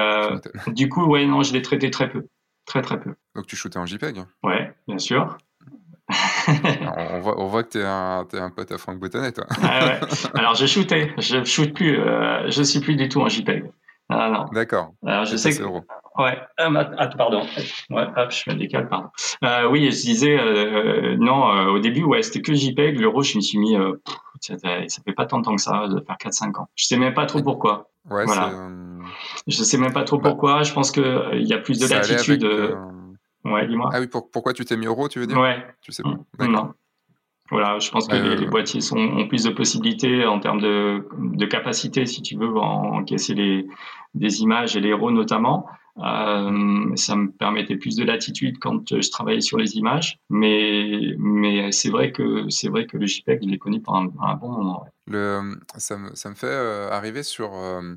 du 0.67 0.91
coup, 0.91 1.07
ouais, 1.07 1.25
non, 1.25 1.43
je 1.43 1.55
l'ai 1.55 1.63
traité 1.63 1.91
très 1.91 2.11
peu, 2.11 2.27
très 2.67 2.83
très 2.83 3.01
peu. 3.01 3.15
Donc 3.35 3.47
tu 3.47 3.57
shootais 3.57 3.79
en 3.79 3.87
JPEG? 3.87 4.19
Ouais, 4.43 4.75
bien 4.87 4.99
sûr 4.99 5.39
on, 6.09 7.21
voit, 7.21 7.41
on, 7.41 7.47
voit, 7.47 7.65
que 7.65 7.71
tu 7.71 7.79
es, 7.79 7.83
es, 7.83 8.41
un 8.41 8.51
pote 8.51 8.71
à 8.71 8.79
Franck 8.79 8.99
Boutonnet, 8.99 9.33
toi. 9.33 9.45
ah 9.63 9.87
ouais. 9.87 10.01
Alors, 10.35 10.55
je 10.55 10.67
shootais. 10.67 11.13
Je 11.19 11.45
shoot 11.45 11.73
plus. 11.75 11.99
Euh, 11.99 12.49
je 12.51 12.63
suis 12.63 12.81
plus 12.81 12.97
du 12.97 13.09
tout 13.09 13.21
en 13.21 13.29
JPEG. 13.29 13.71
Ah, 14.09 14.31
non. 14.31 14.45
D'accord. 14.53 14.93
Alors, 15.05 15.25
je 15.25 15.37
sais 15.37 15.51
que. 15.51 15.63
Ouais. 15.65 16.39
Ah, 16.59 17.09
pardon. 17.19 17.43
Ouais, 17.91 18.07
hop, 18.17 18.31
je 18.31 18.51
me 18.51 18.57
décale, 18.57 18.89
pardon. 18.89 19.09
Euh, 19.45 19.69
oui, 19.69 19.91
je 19.91 20.01
disais, 20.01 20.39
euh, 20.39 21.17
non, 21.19 21.51
euh, 21.51 21.67
au 21.73 21.79
début, 21.79 22.05
ouais, 22.05 22.23
c'était 22.23 22.41
que 22.41 22.55
JPEG. 22.55 23.01
L'euro, 23.01 23.23
je 23.23 23.37
me 23.37 23.43
suis 23.43 23.59
mis, 23.59 23.77
euh, 23.77 23.95
ça 24.41 24.57
fait 24.57 25.13
pas 25.13 25.27
tant 25.27 25.39
de 25.41 25.45
temps 25.45 25.57
que 25.57 25.63
ça, 25.63 25.89
de 25.89 26.01
faire 26.01 26.17
4-5 26.17 26.61
ans. 26.61 26.69
Je 26.77 26.87
sais 26.87 26.97
même 26.97 27.15
pas 27.15 27.27
trop 27.27 27.43
pourquoi. 27.43 27.89
Ouais, 28.09 28.25
voilà. 28.25 28.53
Je 29.49 29.63
sais 29.63 29.77
même 29.77 29.93
pas 29.93 30.05
trop 30.05 30.19
bah, 30.19 30.31
pourquoi. 30.31 30.63
Je 30.63 30.73
pense 30.73 30.93
qu'il 30.93 31.43
y 31.43 31.53
a 31.53 31.59
plus 31.59 31.79
de 31.81 31.87
latitude. 31.87 32.45
Ouais, 33.53 33.67
dis-moi. 33.67 33.91
Ah 33.93 34.01
oui, 34.01 34.09
pourquoi 34.09 34.53
tu 34.53 34.65
t'es 34.65 34.77
mis 34.77 34.87
euro, 34.87 35.09
tu 35.09 35.19
veux 35.19 35.27
dire 35.27 35.39
Ouais. 35.39 35.65
Tu 35.83 35.93
sais 35.93 36.03
pas. 36.03 36.47
Non. 36.47 36.73
Voilà, 37.51 37.79
je 37.79 37.91
pense 37.91 38.09
que 38.09 38.17
les, 38.17 38.45
euh. 38.45 38.51
boîtiers 38.51 38.81
sont, 38.81 38.99
ont 38.99 39.29
plus 39.29 39.45
de 39.45 39.51
possibilités 39.51 40.27
en 40.27 40.41
termes 40.41 40.61
de, 40.61 41.07
de 41.17 41.47
capacité, 41.47 42.05
si 42.05 42.21
tu 42.21 42.37
veux, 42.37 42.57
en 42.57 42.97
encaisser 42.97 43.35
les, 43.35 43.69
des 44.15 44.43
images 44.43 44.77
et 44.77 44.81
les 44.81 44.93
RAW 44.93 45.13
notamment. 45.13 45.67
Euh, 45.99 46.95
ça 46.97 47.17
me 47.17 47.31
permettait 47.31 47.77
plus 47.77 47.97
de 47.97 48.05
latitude 48.05 48.59
quand 48.59 48.95
je 49.01 49.11
travaillais 49.11 49.41
sur 49.41 49.57
les 49.57 49.77
images, 49.77 50.19
mais 50.29 51.15
mais 51.17 51.73
c'est 51.73 51.89
vrai 51.89 52.13
que 52.13 52.51
c'est 52.51 52.69
vrai 52.69 52.87
que 52.87 52.99
le 52.99 53.07
JPEG, 53.07 53.43
je 53.43 53.49
l'ai 53.49 53.57
connu 53.57 53.81
pendant 53.81 54.13
un, 54.21 54.35
bon 54.35 54.51
moment. 54.51 54.87
Le, 55.07 55.59
ça 55.79 55.97
me 55.97 56.15
ça 56.15 56.29
me 56.29 56.35
fait 56.35 56.49
euh, 56.49 56.91
arriver 56.91 57.23
sur 57.23 57.55
euh, 57.55 57.95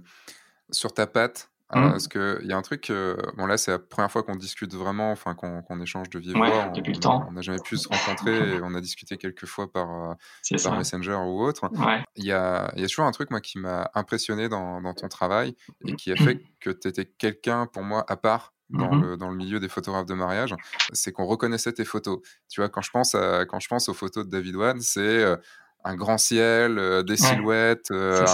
sur 0.71 0.93
ta 0.93 1.07
patte. 1.07 1.48
Mmh. 1.71 1.91
parce 1.91 2.07
qu'il 2.07 2.45
y 2.45 2.51
a 2.51 2.57
un 2.57 2.63
truc, 2.63 2.91
bon 3.37 3.45
là 3.45 3.57
c'est 3.57 3.69
la 3.69 3.77
première 3.77 4.11
fois 4.11 4.23
qu'on 4.23 4.35
discute 4.35 4.73
vraiment, 4.73 5.11
enfin 5.11 5.35
qu'on 5.35 5.81
échange 5.81 6.09
de 6.09 6.17
vive 6.17 6.35
voix. 6.35 6.69
depuis 6.69 6.93
on, 6.93 6.95
le 6.95 6.99
temps. 6.99 7.25
On 7.29 7.33
n'a 7.33 7.41
jamais 7.41 7.59
pu 7.63 7.77
se 7.77 7.87
rencontrer 7.87 8.55
et 8.55 8.59
on 8.63 8.73
a 8.73 8.81
discuté 8.81 9.17
quelques 9.17 9.45
fois 9.45 9.71
par, 9.71 10.15
par 10.63 10.77
Messenger 10.77 11.19
ou 11.27 11.43
autre. 11.43 11.69
Il 12.15 12.25
y, 12.25 12.31
a, 12.31 12.71
y, 12.75 12.83
a, 12.83 12.87
toujours 12.87 13.05
un 13.05 13.11
truc 13.11 13.29
moi 13.29 13.39
qui 13.39 13.59
m'a 13.59 13.91
impressionné 13.93 14.49
dans, 14.49 14.81
dans, 14.81 14.95
ton 14.95 15.09
travail 15.09 15.55
et 15.85 15.95
qui 15.95 16.11
a 16.11 16.15
fait 16.15 16.41
que 16.59 16.71
tu 16.71 16.87
étais 16.87 17.05
quelqu'un 17.05 17.67
pour 17.67 17.83
moi 17.83 18.03
à 18.07 18.17
part 18.17 18.53
dans, 18.69 18.91
mmh 18.91 19.01
le, 19.01 19.17
dans, 19.17 19.29
le, 19.29 19.35
milieu 19.35 19.59
des 19.59 19.69
photographes 19.69 20.05
de 20.05 20.13
mariage, 20.13 20.55
c'est 20.93 21.11
qu'on 21.11 21.25
reconnaissait 21.25 21.73
tes 21.73 21.85
photos. 21.85 22.19
Tu 22.49 22.61
vois, 22.61 22.69
quand 22.69 22.81
je 22.81 22.91
pense, 22.91 23.15
à, 23.15 23.45
quand 23.45 23.59
je 23.59 23.67
pense 23.67 23.89
aux 23.89 23.93
photos 23.93 24.25
de 24.25 24.29
David 24.29 24.55
Wan, 24.55 24.79
c'est 24.79 25.23
un 25.83 25.95
grand 25.95 26.17
ciel, 26.17 26.77
euh, 26.77 27.03
des 27.03 27.17
silhouettes, 27.17 27.91
euh, 27.91 28.25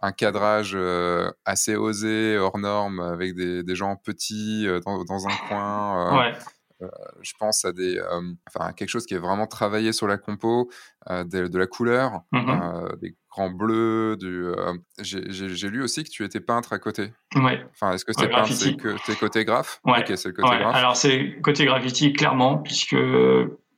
un, 0.00 0.12
cadrage 0.12 0.72
euh, 0.74 1.30
assez 1.44 1.76
osé, 1.76 2.36
hors 2.38 2.58
norme, 2.58 3.00
avec 3.00 3.34
des, 3.34 3.62
des 3.62 3.74
gens 3.74 3.96
petits 3.96 4.66
dans, 4.84 5.04
dans, 5.04 5.26
un 5.26 5.36
coin. 5.48 6.32
je 7.20 7.32
pense 7.38 7.64
à 7.64 7.72
des, 7.72 8.00
enfin, 8.48 8.72
quelque 8.72 8.88
chose 8.88 9.06
qui 9.06 9.14
est 9.14 9.18
vraiment 9.18 9.46
travaillé 9.46 9.92
sur 9.92 10.08
la 10.08 10.18
compo, 10.18 10.70
de, 11.08 11.46
de, 11.46 11.58
la 11.58 11.66
couleur, 11.66 12.22
mmh 12.32 12.96
des 13.00 13.14
grands 13.30 13.50
bleus. 13.50 14.16
Du, 14.16 14.52
j'ai 15.00 15.68
lu 15.68 15.82
aussi 15.82 16.02
que 16.04 16.10
tu 16.10 16.24
étais 16.24 16.40
peintre 16.40 16.72
à 16.72 16.78
côté. 16.78 17.12
Ouais. 17.36 17.64
Enfin, 17.72 17.92
est-ce 17.92 18.04
que 18.04 18.12
c'est 18.12 18.28
peintre, 18.28 18.52
c'est 18.52 18.76
que 18.76 19.18
côtés 19.18 19.44
graphes? 19.44 19.80
Ouais. 19.84 20.04
c'est 20.16 20.28
le 20.28 20.34
côté 20.34 20.58
graphe. 20.58 20.74
Alors 20.74 20.96
c'est 20.96 21.36
côté 21.42 21.64
graffiti 21.64 22.12
clairement, 22.12 22.58
puisque 22.58 22.96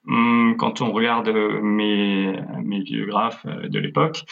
quand 0.07 0.81
on 0.83 0.93
regarde 0.93 1.29
euh, 1.29 1.61
mes, 1.63 2.39
mes 2.63 2.81
vieux 2.81 3.07
graphes 3.07 3.47
euh, 3.47 3.69
de 3.69 3.79
l'époque, 3.79 4.25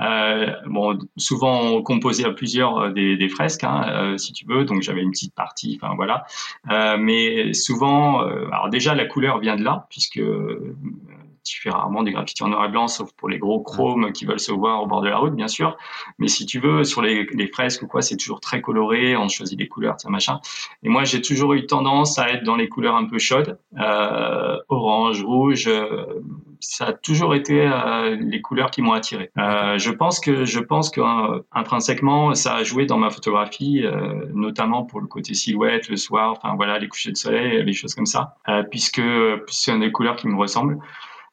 euh, 0.00 0.52
bon, 0.66 0.98
souvent 1.16 1.82
composé 1.82 2.24
à 2.24 2.32
plusieurs 2.32 2.92
des, 2.92 3.28
fresques, 3.28 3.64
hein, 3.64 4.16
si 4.16 4.32
tu 4.32 4.46
veux. 4.46 4.64
Donc 4.64 4.82
j'avais 4.82 5.02
une 5.02 5.10
petite 5.10 5.34
partie, 5.34 5.78
enfin 5.80 5.94
voilà. 5.94 6.24
Mais 6.98 7.52
souvent, 7.52 8.20
alors 8.20 8.68
déjà 8.70 8.94
la 8.94 9.06
couleur 9.06 9.38
vient 9.38 9.56
de 9.56 9.64
là, 9.64 9.86
puisque 9.90 10.20
tu 11.44 11.60
fais 11.60 11.70
rarement 11.70 12.02
des 12.02 12.12
graffitis 12.12 12.42
en 12.42 12.48
noir 12.48 12.64
et 12.64 12.68
blanc, 12.68 12.88
sauf 12.88 13.12
pour 13.16 13.28
les 13.28 13.38
gros 13.38 13.60
chromes 13.60 14.12
qui 14.12 14.24
veulent 14.24 14.40
se 14.40 14.52
voir 14.52 14.82
au 14.82 14.86
bord 14.86 15.02
de 15.02 15.08
la 15.08 15.18
route, 15.18 15.34
bien 15.34 15.48
sûr. 15.48 15.76
Mais 16.18 16.28
si 16.28 16.46
tu 16.46 16.58
veux, 16.58 16.84
sur 16.84 17.02
les, 17.02 17.26
les 17.32 17.46
fresques 17.46 17.82
ou 17.82 17.86
quoi, 17.86 18.02
c'est 18.02 18.16
toujours 18.16 18.40
très 18.40 18.60
coloré, 18.60 19.16
on 19.16 19.28
choisit 19.28 19.58
des 19.58 19.68
couleurs, 19.68 20.00
ça 20.00 20.10
machin. 20.10 20.40
Et 20.82 20.88
moi, 20.88 21.04
j'ai 21.04 21.22
toujours 21.22 21.54
eu 21.54 21.66
tendance 21.66 22.18
à 22.18 22.30
être 22.30 22.44
dans 22.44 22.56
les 22.56 22.68
couleurs 22.68 22.96
un 22.96 23.06
peu 23.06 23.18
chaudes, 23.18 23.58
euh, 23.78 24.56
orange, 24.68 25.22
rouge. 25.22 25.68
Euh, 25.68 26.22
ça 26.60 26.86
a 26.86 26.92
toujours 26.92 27.36
été 27.36 27.62
euh, 27.62 28.16
les 28.18 28.40
couleurs 28.40 28.70
qui 28.70 28.82
m'ont 28.82 28.92
attiré. 28.92 29.30
Euh, 29.38 29.78
je 29.78 29.90
pense 29.92 30.18
que 30.18 30.44
je 30.44 30.58
pense 30.58 30.90
qu'intrinsèquement, 30.90 32.34
ça 32.34 32.56
a 32.56 32.64
joué 32.64 32.84
dans 32.84 32.98
ma 32.98 33.10
photographie, 33.10 33.84
euh, 33.84 34.26
notamment 34.34 34.82
pour 34.84 35.00
le 35.00 35.06
côté 35.06 35.34
silhouette, 35.34 35.88
le 35.88 35.96
soir, 35.96 36.32
enfin 36.32 36.56
voilà, 36.56 36.78
les 36.78 36.88
couchers 36.88 37.12
de 37.12 37.16
soleil, 37.16 37.62
les 37.62 37.72
choses 37.72 37.94
comme 37.94 38.06
ça, 38.06 38.34
puisque 38.70 38.88
puisque 38.88 39.02
c'est 39.48 39.78
des 39.78 39.92
couleurs 39.92 40.16
qui 40.16 40.28
me 40.28 40.36
ressemblent. 40.36 40.78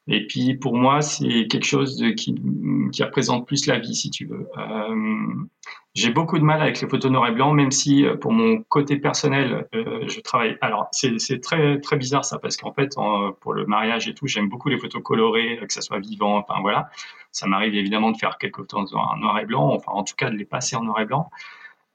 Et 0.08 0.26
puis 0.26 0.54
pour 0.54 0.76
moi, 0.76 1.02
c'est 1.02 1.46
quelque 1.48 1.66
chose 1.66 1.96
de, 1.96 2.10
qui, 2.10 2.34
qui 2.92 3.02
représente 3.02 3.46
plus 3.46 3.66
la 3.66 3.78
vie, 3.78 3.94
si 3.94 4.10
tu 4.10 4.26
veux. 4.26 4.48
Euh, 4.56 5.34
j'ai 5.94 6.10
beaucoup 6.10 6.38
de 6.38 6.44
mal 6.44 6.62
avec 6.62 6.80
les 6.80 6.88
photos 6.88 7.10
noir 7.10 7.26
et 7.28 7.32
blanc, 7.32 7.52
même 7.52 7.70
si 7.72 8.04
euh, 8.04 8.16
pour 8.16 8.32
mon 8.32 8.62
côté 8.62 8.96
personnel, 8.98 9.66
euh, 9.74 10.06
je 10.06 10.20
travaille. 10.20 10.56
Alors 10.60 10.88
c'est 10.92 11.40
très 11.40 11.80
très 11.80 11.96
bizarre 11.96 12.24
ça, 12.24 12.38
parce 12.38 12.56
qu'en 12.56 12.72
fait, 12.72 12.94
pour 13.40 13.52
le 13.52 13.66
mariage 13.66 14.06
et 14.08 14.14
tout, 14.14 14.26
j'aime 14.26 14.48
beaucoup 14.48 14.68
les 14.68 14.78
photos 14.78 15.02
colorées, 15.02 15.58
que 15.66 15.72
ça 15.72 15.80
soit 15.80 15.98
vivant. 15.98 16.38
Enfin 16.38 16.60
voilà, 16.60 16.88
ça 17.32 17.46
m'arrive 17.46 17.74
évidemment 17.74 18.12
de 18.12 18.16
faire 18.16 18.38
quelques 18.38 18.58
photos 18.58 18.94
en 18.94 19.16
noir 19.16 19.38
et 19.40 19.46
blanc, 19.46 19.72
enfin 19.74 19.92
en 19.92 20.04
tout 20.04 20.14
cas 20.16 20.30
de 20.30 20.36
les 20.36 20.44
passer 20.44 20.76
en 20.76 20.82
noir 20.82 21.00
et 21.00 21.06
blanc. 21.06 21.30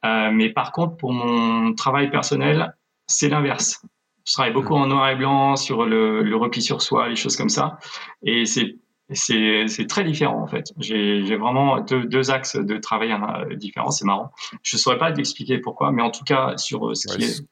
Euh, 0.06 0.32
mais 0.32 0.50
par 0.50 0.72
contre, 0.72 0.98
pour 0.98 1.14
mon 1.14 1.74
travail 1.74 2.10
personnel, 2.10 2.76
c'est 3.08 3.30
l'inverse. 3.30 3.82
Je 4.26 4.34
travaille 4.34 4.54
beaucoup 4.54 4.76
en 4.76 4.88
noir 4.88 5.10
et 5.10 5.16
blanc 5.16 5.56
sur 5.56 5.86
le, 5.86 6.22
le 6.22 6.36
repli 6.36 6.62
sur 6.62 6.82
soi, 6.82 7.10
les 7.10 7.16
choses 7.16 7.36
comme 7.36 7.50
ça. 7.50 7.78
Et 8.24 8.46
c'est 8.46 8.76
c'est 9.14 9.88
très 9.88 10.04
différent 10.04 10.42
en 10.42 10.48
fait. 10.48 10.66
J'ai 10.78 11.36
vraiment 11.36 11.82
deux, 11.82 12.06
deux, 12.06 12.32
axes 12.32 12.56
de 12.56 12.78
travail 12.78 13.12
euh, 13.12 13.56
différents, 13.56 13.92
c'est 13.92 14.06
marrant. 14.06 14.32
Je 14.64 14.78
ne 14.78 14.80
saurais 14.80 14.98
pas 14.98 15.12
t'expliquer 15.12 15.60
pourquoi, 15.60 15.92
mais 15.92 16.02
en 16.02 16.12
tout 16.12 16.24
cas 16.24 16.58
sur 16.58 16.90
euh, 16.90 16.96
ce 16.96 17.08
qui 17.08 17.24
est... 17.24 17.46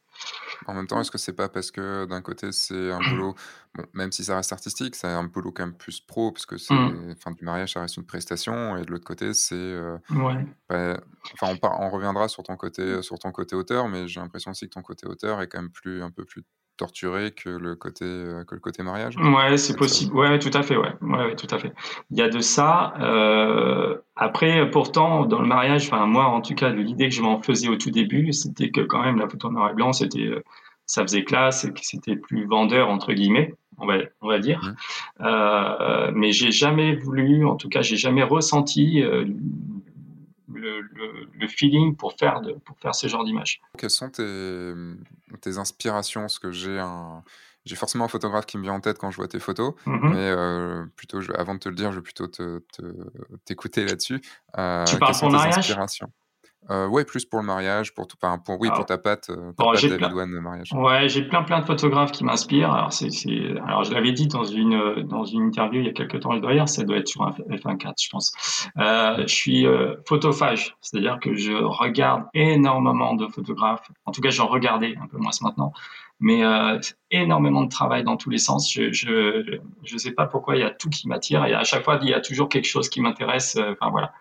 En 0.68 0.74
même 0.74 0.88
temps, 0.88 1.00
est-ce 1.00 1.10
que 1.10 1.18
c'est 1.18 1.34
pas 1.34 1.48
parce 1.48 1.72
que 1.72 2.06
d'un 2.06 2.22
côté 2.22 2.52
c'est 2.52 2.92
un 2.92 3.00
boulot, 3.00 3.34
bon, 3.76 3.86
même 3.94 4.12
si 4.12 4.24
ça 4.24 4.36
reste 4.36 4.52
artistique, 4.52 4.96
c'est 4.96 5.08
un 5.08 5.24
boulot 5.24 5.52
quand 5.52 5.66
même 5.66 5.76
plus 5.76 6.02
pro, 6.02 6.32
parce 6.32 6.46
que 6.46 6.58
c'est, 6.58 6.74
mmh. 6.74 7.16
fin 7.16 7.32
du 7.32 7.44
mariage, 7.44 7.74
ça 7.74 7.82
reste 7.82 7.98
une 7.98 8.06
prestation, 8.06 8.78
et 8.78 8.84
de 8.84 8.92
l'autre 8.92 9.06
côté 9.06 9.34
c'est, 9.34 9.56
euh, 9.56 9.98
ouais. 10.12 10.46
bah, 10.68 11.00
enfin 11.34 11.56
on, 11.62 11.86
on, 11.86 11.90
reviendra 11.90 12.28
sur 12.28 12.44
ton 12.44 12.58
côté, 12.58 13.02
sur 13.02 13.18
ton 13.18 13.32
côté 13.32 13.56
auteur, 13.56 13.88
mais 13.88 14.08
j'ai 14.08 14.20
l'impression 14.20 14.52
aussi 14.52 14.66
que 14.66 14.74
ton 14.74 14.82
côté 14.82 15.08
auteur 15.08 15.42
est 15.42 15.48
quand 15.48 15.62
même 15.62 15.72
plus, 15.72 16.04
un 16.04 16.12
peu 16.12 16.26
plus 16.26 16.44
torturé 16.80 17.32
que 17.32 17.50
le 17.50 17.76
côté 17.76 18.06
euh, 18.06 18.46
que 18.46 18.56
le 18.56 18.62
côté 18.62 18.84
mariage. 18.84 19.18
Ouais, 19.18 19.58
c'est 19.58 19.76
possible. 19.76 20.16
Ouais, 20.16 20.40
tout 20.40 20.52
à 20.54 20.64
fait. 20.64 20.78
Ouais. 20.78 20.94
ouais, 21.02 21.36
tout 21.36 21.48
à 21.52 21.60
fait. 21.60 21.74
Il 22.10 22.18
y 22.18 22.22
a 22.22 22.30
de 22.30 22.40
ça. 22.40 22.94
Euh, 23.02 23.98
après, 24.16 24.70
pourtant, 24.72 25.26
dans 25.26 25.42
le 25.42 25.48
mariage, 25.48 25.88
enfin 25.88 26.06
moi, 26.06 26.26
en 26.26 26.42
tout 26.42 26.56
cas, 26.56 26.70
l'idée 26.70 27.10
que 27.10 27.16
je 27.16 27.22
m'en 27.22 27.42
faisais 27.42 27.68
au 27.68 27.76
tout 27.76 27.92
début, 27.92 28.32
c'était 28.32 28.72
que 28.72 28.82
quand 28.82 29.04
même 29.04 29.18
la 29.18 29.28
photo 29.28 29.52
noir 29.52 29.72
et 29.72 29.74
blanc, 29.74 29.92
c'était 29.92 30.26
euh, 30.26 30.42
ça 30.86 31.02
faisait 31.02 31.24
classe 31.24 31.66
et 31.66 31.74
que 31.74 31.82
c'était 31.84 32.16
plus 32.16 32.46
vendeur 32.48 32.90
entre 32.90 33.14
guillemets, 33.14 33.54
on 33.78 33.86
va 33.86 33.98
on 34.22 34.30
va 34.30 34.40
dire. 34.40 34.62
Mmh. 34.64 35.26
Euh, 35.26 36.12
mais 36.16 36.32
j'ai 36.32 36.52
jamais 36.52 36.96
voulu, 36.96 37.46
en 37.46 37.58
tout 37.58 37.70
cas, 37.70 37.82
j'ai 37.82 37.98
jamais 37.98 38.24
ressenti 38.24 39.04
le, 40.54 40.82
le, 40.82 41.48
feeling 41.48 41.96
pour 41.96 42.14
faire, 42.14 42.42
de, 42.42 42.54
pour 42.54 42.78
faire 42.80 42.96
ce 42.96 43.08
genre 43.08 43.24
d'image. 43.24 43.62
Quelles 43.78 43.90
sont 43.90 44.10
tes, 44.10 44.74
tes 45.42 45.58
inspirations? 45.58 46.22
Parce 46.22 46.40
que 46.40 46.52
j'ai 46.52 46.80
un. 46.80 47.24
J'ai 47.66 47.76
forcément 47.76 48.06
un 48.06 48.10
photographe 48.10 48.46
qui 48.46 48.58
me 48.58 48.64
vient 48.64 48.74
en 48.74 48.80
tête 48.80 48.98
quand 48.98 49.12
je 49.12 49.18
vois 49.18 49.28
tes 49.28 49.40
photos, 49.40 49.76
mm-hmm. 49.86 50.10
mais 50.10 50.16
euh, 50.18 50.86
plutôt, 50.96 51.20
je, 51.22 51.32
avant 51.34 51.54
de 51.54 51.60
te 51.60 51.70
le 51.70 51.76
dire, 51.76 51.92
je 51.92 51.98
vais 51.98 52.02
plutôt 52.02 52.28
t'écouter 53.46 53.86
te, 53.86 53.90
là-dessus. 53.90 54.22
Euh, 54.58 54.86
tu 54.86 54.98
parles 54.98 55.18
pour 55.20 55.30
mariage? 55.30 55.78
Euh, 56.70 56.88
ouais, 56.88 57.04
plus 57.04 57.26
pour 57.26 57.40
le 57.40 57.46
mariage, 57.46 57.94
pour 57.94 58.06
tout, 58.06 58.18
enfin, 58.22 58.38
pour, 58.38 58.60
oui, 58.60 58.70
pour 58.76 58.86
ta 58.86 58.98
patte, 58.98 59.30
euh, 59.30 59.54
ta 59.54 59.64
patte 59.64 59.86
David 59.86 60.14
One 60.14 60.32
de 60.32 60.40
mariage. 60.40 60.72
Ouais, 60.74 61.10
j'ai 61.10 61.24
plein 61.24 61.42
plein 61.44 61.62
de 61.62 61.66
photographes 61.66 62.12
qui 62.12 62.24
m'inspirent. 62.24 62.72
Alors 62.72 62.94
c'est, 62.94 63.10
alors 63.66 63.84
je 63.84 63.94
l'avais 63.94 64.12
dit 64.12 64.28
dans 64.28 64.44
une 64.44 65.04
dans 65.04 65.26
une 65.26 65.48
interview 65.48 65.80
il 65.80 65.88
y 65.88 65.90
a 65.90 65.94
quelques 65.94 66.20
temps, 66.20 66.38
d'ailleurs, 66.38 66.70
ça 66.70 66.84
doit 66.84 66.98
être 66.98 67.08
sur 67.08 67.24
un 67.24 67.32
F1.4, 67.32 67.94
je 68.04 68.10
pense. 68.10 68.70
Euh, 68.78 69.24
je 69.26 69.34
suis 69.34 69.66
euh, 69.66 69.96
photophage, 70.08 70.76
c'est-à-dire 70.82 71.18
que 71.20 71.34
je 71.34 71.54
regarde 71.54 72.26
énormément 72.34 73.16
de 73.16 73.28
photographes. 73.28 73.90
En 74.06 74.12
tout 74.12 74.22
cas, 74.22 74.30
j'en 74.30 74.48
regardais 74.48 74.96
un 75.02 75.08
peu 75.08 75.18
moins 75.18 75.32
maintenant, 75.42 75.74
mais 76.20 76.44
énormément 77.12 77.64
de 77.64 77.70
travail 77.70 78.04
dans 78.04 78.18
tous 78.18 78.30
les 78.30 78.38
sens. 78.38 78.72
Je 78.72 78.92
je 78.92 79.60
je 79.84 79.98
sais 79.98 80.12
pas 80.12 80.26
pourquoi 80.26 80.56
il 80.56 80.62
y 80.62 80.64
a 80.64 80.70
tout 80.70 80.90
qui 80.90 81.08
m'attire 81.08 81.46
et 81.46 81.54
à 81.54 81.64
chaque 81.64 81.84
fois 81.84 82.00
il 82.02 82.10
y 82.10 82.14
a 82.14 82.22
toujours 82.22 82.50
quelque 82.50 82.68
chose 82.68 82.90
qui 82.90 83.02
m'intéresse. 83.02 83.56
Euh, 83.56 83.74
enfin 83.74 83.92
voilà. 83.92 84.14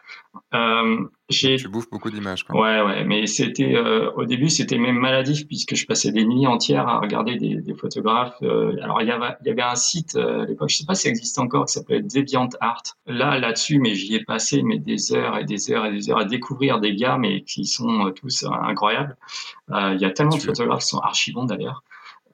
Euh, 0.55 1.05
tu 1.31 1.69
bouffes 1.69 1.91
beaucoup 1.91 2.11
d'images. 2.11 2.45
Ouais, 2.51 2.81
ouais, 2.81 3.05
mais 3.05 3.27
c'était 3.27 3.75
euh, 3.75 4.11
au 4.13 4.25
début 4.25 4.49
c'était 4.49 4.79
même 4.79 4.97
maladif 4.97 5.47
puisque 5.47 5.75
je 5.75 5.85
passais 5.87 6.11
des 6.11 6.25
nuits 6.25 6.47
entières 6.47 6.89
à 6.89 7.01
regarder 7.01 7.37
des, 7.37 7.57
des 7.57 7.75
photographes. 7.75 8.37
Euh, 8.43 8.77
alors 8.83 9.03
il 9.03 9.09
y 9.09 9.11
avait 9.11 9.35
il 9.43 9.49
y 9.49 9.51
avait 9.51 9.63
un 9.63 9.75
site 9.75 10.17
euh, 10.17 10.43
à 10.43 10.47
l'époque, 10.47 10.71
je 10.71 10.77
sais 10.79 10.87
pas 10.87 10.95
si 10.95 11.03
ça 11.03 11.09
existe 11.11 11.39
encore, 11.39 11.67
qui 11.67 11.75
s'appelait 11.75 12.01
Deviant 12.01 12.49
Art. 12.61 12.83
Là 13.07 13.39
là-dessus, 13.39 13.79
mais 13.79 13.95
j'y 13.95 14.15
ai 14.15 14.25
passé 14.25 14.63
mais 14.63 14.79
des 14.79 15.13
heures 15.13 15.37
et 15.39 15.45
des 15.45 15.71
heures 15.71 15.85
et 15.85 15.93
des 15.93 16.11
heures 16.11 16.19
à 16.19 16.25
découvrir 16.25 16.81
des 16.81 16.95
gars 16.95 17.19
mais 17.19 17.43
qui 17.43 17.67
sont 17.67 18.07
euh, 18.07 18.11
tous 18.11 18.45
incroyables. 18.45 19.17
Il 19.71 19.99
y 20.01 20.07
a 20.07 20.11
tellement 20.11 20.37
de 20.37 20.43
photographes 20.43 20.81
qui 20.81 20.89
sont 20.89 21.01
archi 21.01 21.33
bons 21.33 21.45
d'ailleurs. 21.45 21.83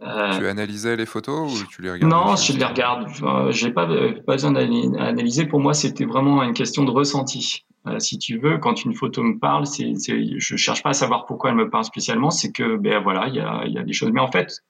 Euh, 0.04 0.38
tu 0.38 0.46
analysais 0.46 0.96
les 0.96 1.06
photos 1.06 1.62
ou 1.62 1.66
tu 1.66 1.80
les 1.82 1.90
regardais 1.90 2.14
Non, 2.14 2.36
je 2.36 2.52
les 2.52 2.64
regarde. 2.64 3.08
J'ai 3.50 3.70
pas, 3.70 3.86
pas 3.86 4.32
besoin 4.34 4.52
d'analyser. 4.52 5.46
Pour 5.46 5.60
moi, 5.60 5.72
c'était 5.74 6.04
vraiment 6.04 6.42
une 6.42 6.52
question 6.52 6.84
de 6.84 6.90
ressenti. 6.90 7.64
Euh, 7.86 7.98
si 7.98 8.18
tu 8.18 8.38
veux, 8.38 8.58
quand 8.58 8.84
une 8.84 8.94
photo 8.94 9.22
me 9.22 9.38
parle, 9.38 9.66
c'est, 9.66 9.94
je 9.96 10.56
cherche 10.56 10.82
pas 10.82 10.90
à 10.90 10.94
savoir 10.94 11.26
pourquoi 11.26 11.50
elle 11.50 11.56
me 11.56 11.70
parle 11.70 11.84
spécialement. 11.84 12.30
C'est 12.30 12.52
que, 12.52 12.76
ben 12.76 13.02
voilà, 13.02 13.28
il 13.28 13.34
y 13.34 13.40
a, 13.40 13.66
y 13.66 13.78
a 13.78 13.82
des 13.82 13.92
choses. 13.92 14.10
Mais 14.12 14.20
en 14.20 14.30
fait, 14.30 14.62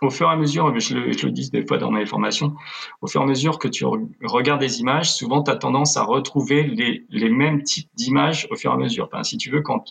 au 0.00 0.10
fur 0.10 0.28
et 0.28 0.32
à 0.32 0.36
mesure, 0.36 0.78
je 0.78 0.94
le, 0.94 1.12
je 1.12 1.26
le 1.26 1.32
dis 1.32 1.50
des 1.50 1.66
fois 1.66 1.78
dans 1.78 1.90
mes 1.90 2.06
formations, 2.06 2.54
au 3.00 3.06
fur 3.06 3.20
et 3.20 3.24
à 3.24 3.26
mesure 3.26 3.58
que 3.58 3.68
tu 3.68 3.84
regardes 4.24 4.60
des 4.60 4.80
images, 4.80 5.12
souvent 5.12 5.42
tu 5.42 5.50
as 5.50 5.56
tendance 5.56 5.96
à 5.96 6.02
retrouver 6.04 6.62
les, 6.62 7.04
les 7.10 7.30
mêmes 7.30 7.62
types 7.62 7.90
d'images 7.94 8.46
au 8.50 8.56
fur 8.56 8.70
et 8.70 8.74
à 8.74 8.76
mesure. 8.76 9.08
Enfin, 9.12 9.22
si 9.24 9.36
tu 9.38 9.50
veux, 9.50 9.62
quand 9.62 9.84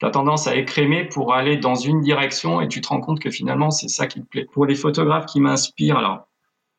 tu 0.00 0.06
as 0.06 0.10
tendance 0.10 0.46
à 0.46 0.56
écrémer 0.56 1.04
pour 1.04 1.34
aller 1.34 1.56
dans 1.56 1.74
une 1.74 2.00
direction 2.00 2.60
et 2.60 2.68
tu 2.68 2.80
te 2.80 2.88
rends 2.88 3.00
compte 3.00 3.20
que 3.20 3.30
finalement 3.30 3.70
c'est 3.70 3.88
ça 3.88 4.06
qui 4.06 4.20
te 4.20 4.26
plaît. 4.26 4.46
Pour 4.52 4.66
les 4.66 4.74
photographes 4.74 5.26
qui 5.26 5.40
m'inspirent, 5.40 5.98
alors 5.98 6.28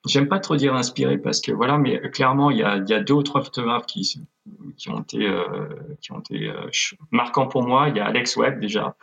j'aime 0.06 0.28
pas 0.28 0.40
trop 0.40 0.56
dire 0.56 0.76
inspiré 0.76 1.18
parce 1.18 1.42
que 1.42 1.52
voilà, 1.52 1.78
mais 1.78 2.00
clairement 2.12 2.52
il 2.52 2.58
y 2.58 2.64
a, 2.64 2.80
deux 2.80 3.14
ou 3.14 3.24
trois 3.24 3.42
photographes 3.42 3.86
qui 3.86 4.20
ont 4.90 5.00
été 5.00 5.26
euh, 5.26 5.70
euh, 6.32 6.58
marquants 7.12 7.48
pour 7.48 7.64
moi. 7.64 7.90
Il 7.90 7.98
y 7.98 8.00
a 8.00 8.06
Alex 8.06 8.36
Webb 8.36 8.60
déjà. 8.60 8.96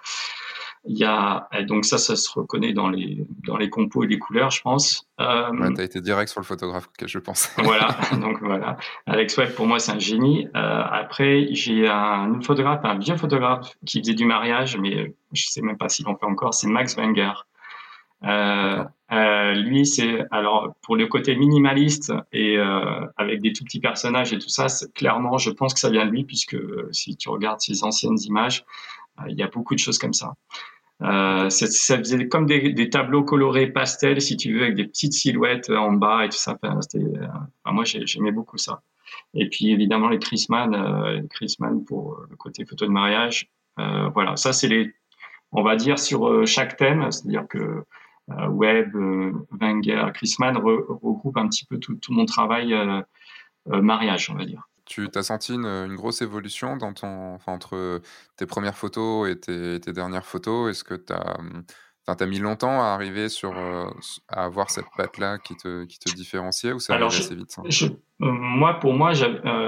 Il 0.84 0.98
y 0.98 1.04
a 1.04 1.48
donc 1.68 1.84
ça, 1.84 1.96
ça 1.96 2.16
se 2.16 2.28
reconnaît 2.32 2.72
dans 2.72 2.88
les 2.88 3.24
dans 3.46 3.56
les 3.56 3.70
compos 3.70 4.02
et 4.02 4.08
les 4.08 4.18
couleurs, 4.18 4.50
je 4.50 4.62
pense. 4.62 5.06
Euh, 5.20 5.50
ouais, 5.52 5.72
t'as 5.74 5.84
été 5.84 6.00
direct 6.00 6.28
sur 6.28 6.40
le 6.40 6.44
photographe 6.44 6.88
que 6.98 7.06
je 7.06 7.20
pense. 7.20 7.50
voilà, 7.58 7.96
donc 8.20 8.40
voilà. 8.40 8.76
Alex 9.06 9.36
Webb 9.38 9.54
pour 9.54 9.66
moi 9.66 9.78
c'est 9.78 9.92
un 9.92 10.00
génie. 10.00 10.48
Euh, 10.56 10.82
après 10.90 11.46
j'ai 11.52 11.88
un 11.88 12.40
photographe, 12.40 12.80
un 12.84 12.98
vieux 12.98 13.16
photographe 13.16 13.76
qui 13.86 14.00
faisait 14.00 14.14
du 14.14 14.24
mariage, 14.24 14.76
mais 14.76 15.14
je 15.32 15.46
sais 15.46 15.62
même 15.62 15.78
pas 15.78 15.88
s'il 15.88 16.08
en 16.08 16.16
fait 16.16 16.26
encore. 16.26 16.52
C'est 16.52 16.68
Max 16.68 16.96
Wenger. 16.96 17.32
Euh, 18.24 18.84
euh, 19.12 19.52
lui, 19.54 19.84
c'est 19.84 20.24
alors 20.30 20.74
pour 20.82 20.96
le 20.96 21.06
côté 21.06 21.36
minimaliste 21.36 22.12
et 22.32 22.56
euh, 22.56 23.06
avec 23.16 23.42
des 23.42 23.52
tout 23.52 23.64
petits 23.64 23.80
personnages 23.80 24.32
et 24.32 24.38
tout 24.38 24.48
ça, 24.48 24.68
clairement, 24.94 25.38
je 25.38 25.50
pense 25.50 25.74
que 25.74 25.80
ça 25.80 25.90
vient 25.90 26.06
de 26.06 26.10
lui 26.10 26.24
puisque 26.24 26.54
euh, 26.54 26.88
si 26.92 27.16
tu 27.16 27.28
regardes 27.28 27.60
ses 27.60 27.84
anciennes 27.84 28.18
images, 28.24 28.64
euh, 29.20 29.24
il 29.28 29.36
y 29.36 29.42
a 29.42 29.48
beaucoup 29.48 29.74
de 29.74 29.80
choses 29.80 29.98
comme 29.98 30.14
ça. 30.14 30.34
Euh, 31.02 31.50
ça 31.50 31.98
faisait 31.98 32.28
comme 32.28 32.46
des, 32.46 32.72
des, 32.72 32.90
tableaux 32.90 33.24
colorés 33.24 33.66
pastel, 33.66 34.20
si 34.20 34.36
tu 34.36 34.54
veux, 34.54 34.62
avec 34.62 34.76
des 34.76 34.86
petites 34.86 35.14
silhouettes 35.14 35.70
en 35.70 35.92
bas 35.92 36.24
et 36.24 36.28
tout 36.28 36.36
ça. 36.36 36.56
Enfin, 36.62 36.78
enfin, 36.78 37.72
moi, 37.72 37.84
j'aimais 37.84 38.32
beaucoup 38.32 38.58
ça. 38.58 38.82
Et 39.34 39.48
puis 39.48 39.72
évidemment 39.72 40.08
les 40.08 40.18
Chrisman, 40.18 40.74
euh, 40.74 41.22
Chrisman 41.30 41.84
pour 41.84 42.20
le 42.30 42.36
côté 42.36 42.64
photo 42.64 42.86
de 42.86 42.90
mariage. 42.90 43.50
voilà, 43.76 44.36
ça 44.36 44.52
c'est 44.52 44.68
les, 44.68 44.94
on 45.50 45.62
va 45.62 45.76
dire 45.76 45.98
sur 45.98 46.46
chaque 46.46 46.76
thème, 46.76 47.10
c'est-à-dire 47.10 47.46
que 47.48 47.84
euh, 48.30 48.48
Webb, 48.48 48.94
euh, 48.94 49.32
Wenger, 49.50 50.06
Chrisman 50.14 50.56
regroupe 50.56 51.36
un 51.36 51.48
petit 51.48 51.64
peu 51.64 51.78
tout, 51.78 51.98
mon 52.10 52.24
travail 52.24 52.72
euh, 52.72 53.02
mariage, 53.66 54.30
on 54.30 54.34
va 54.34 54.44
dire. 54.44 54.68
Tu 54.84 55.08
as 55.14 55.22
senti 55.22 55.54
une, 55.54 55.94
grosse 55.94 56.22
évolution 56.22 56.76
dans 56.76 56.92
ton, 56.92 57.34
enfin, 57.34 57.52
entre 57.52 58.00
tes 58.36 58.46
premières 58.46 58.76
photos 58.76 59.30
et 59.30 59.38
tes, 59.38 59.92
dernières 59.92 60.26
photos? 60.26 60.70
Est-ce 60.70 60.84
que 60.84 60.94
tu 60.94 61.12
as, 61.12 61.36
as 62.06 62.26
mis 62.26 62.38
longtemps 62.38 62.82
à 62.82 62.86
arriver 62.86 63.28
sur, 63.28 63.54
à 64.28 64.44
avoir 64.44 64.70
cette 64.70 64.86
patte-là 64.96 65.38
qui 65.38 65.56
te, 65.56 65.84
qui 65.84 65.98
te 65.98 66.12
différenciait 66.14 66.72
ou 66.72 66.80
ça 66.80 66.94
allait 66.94 67.06
assez 67.06 67.34
vite 67.34 67.56
Moi, 68.18 68.74
pour 68.80 68.92
moi, 68.94 69.12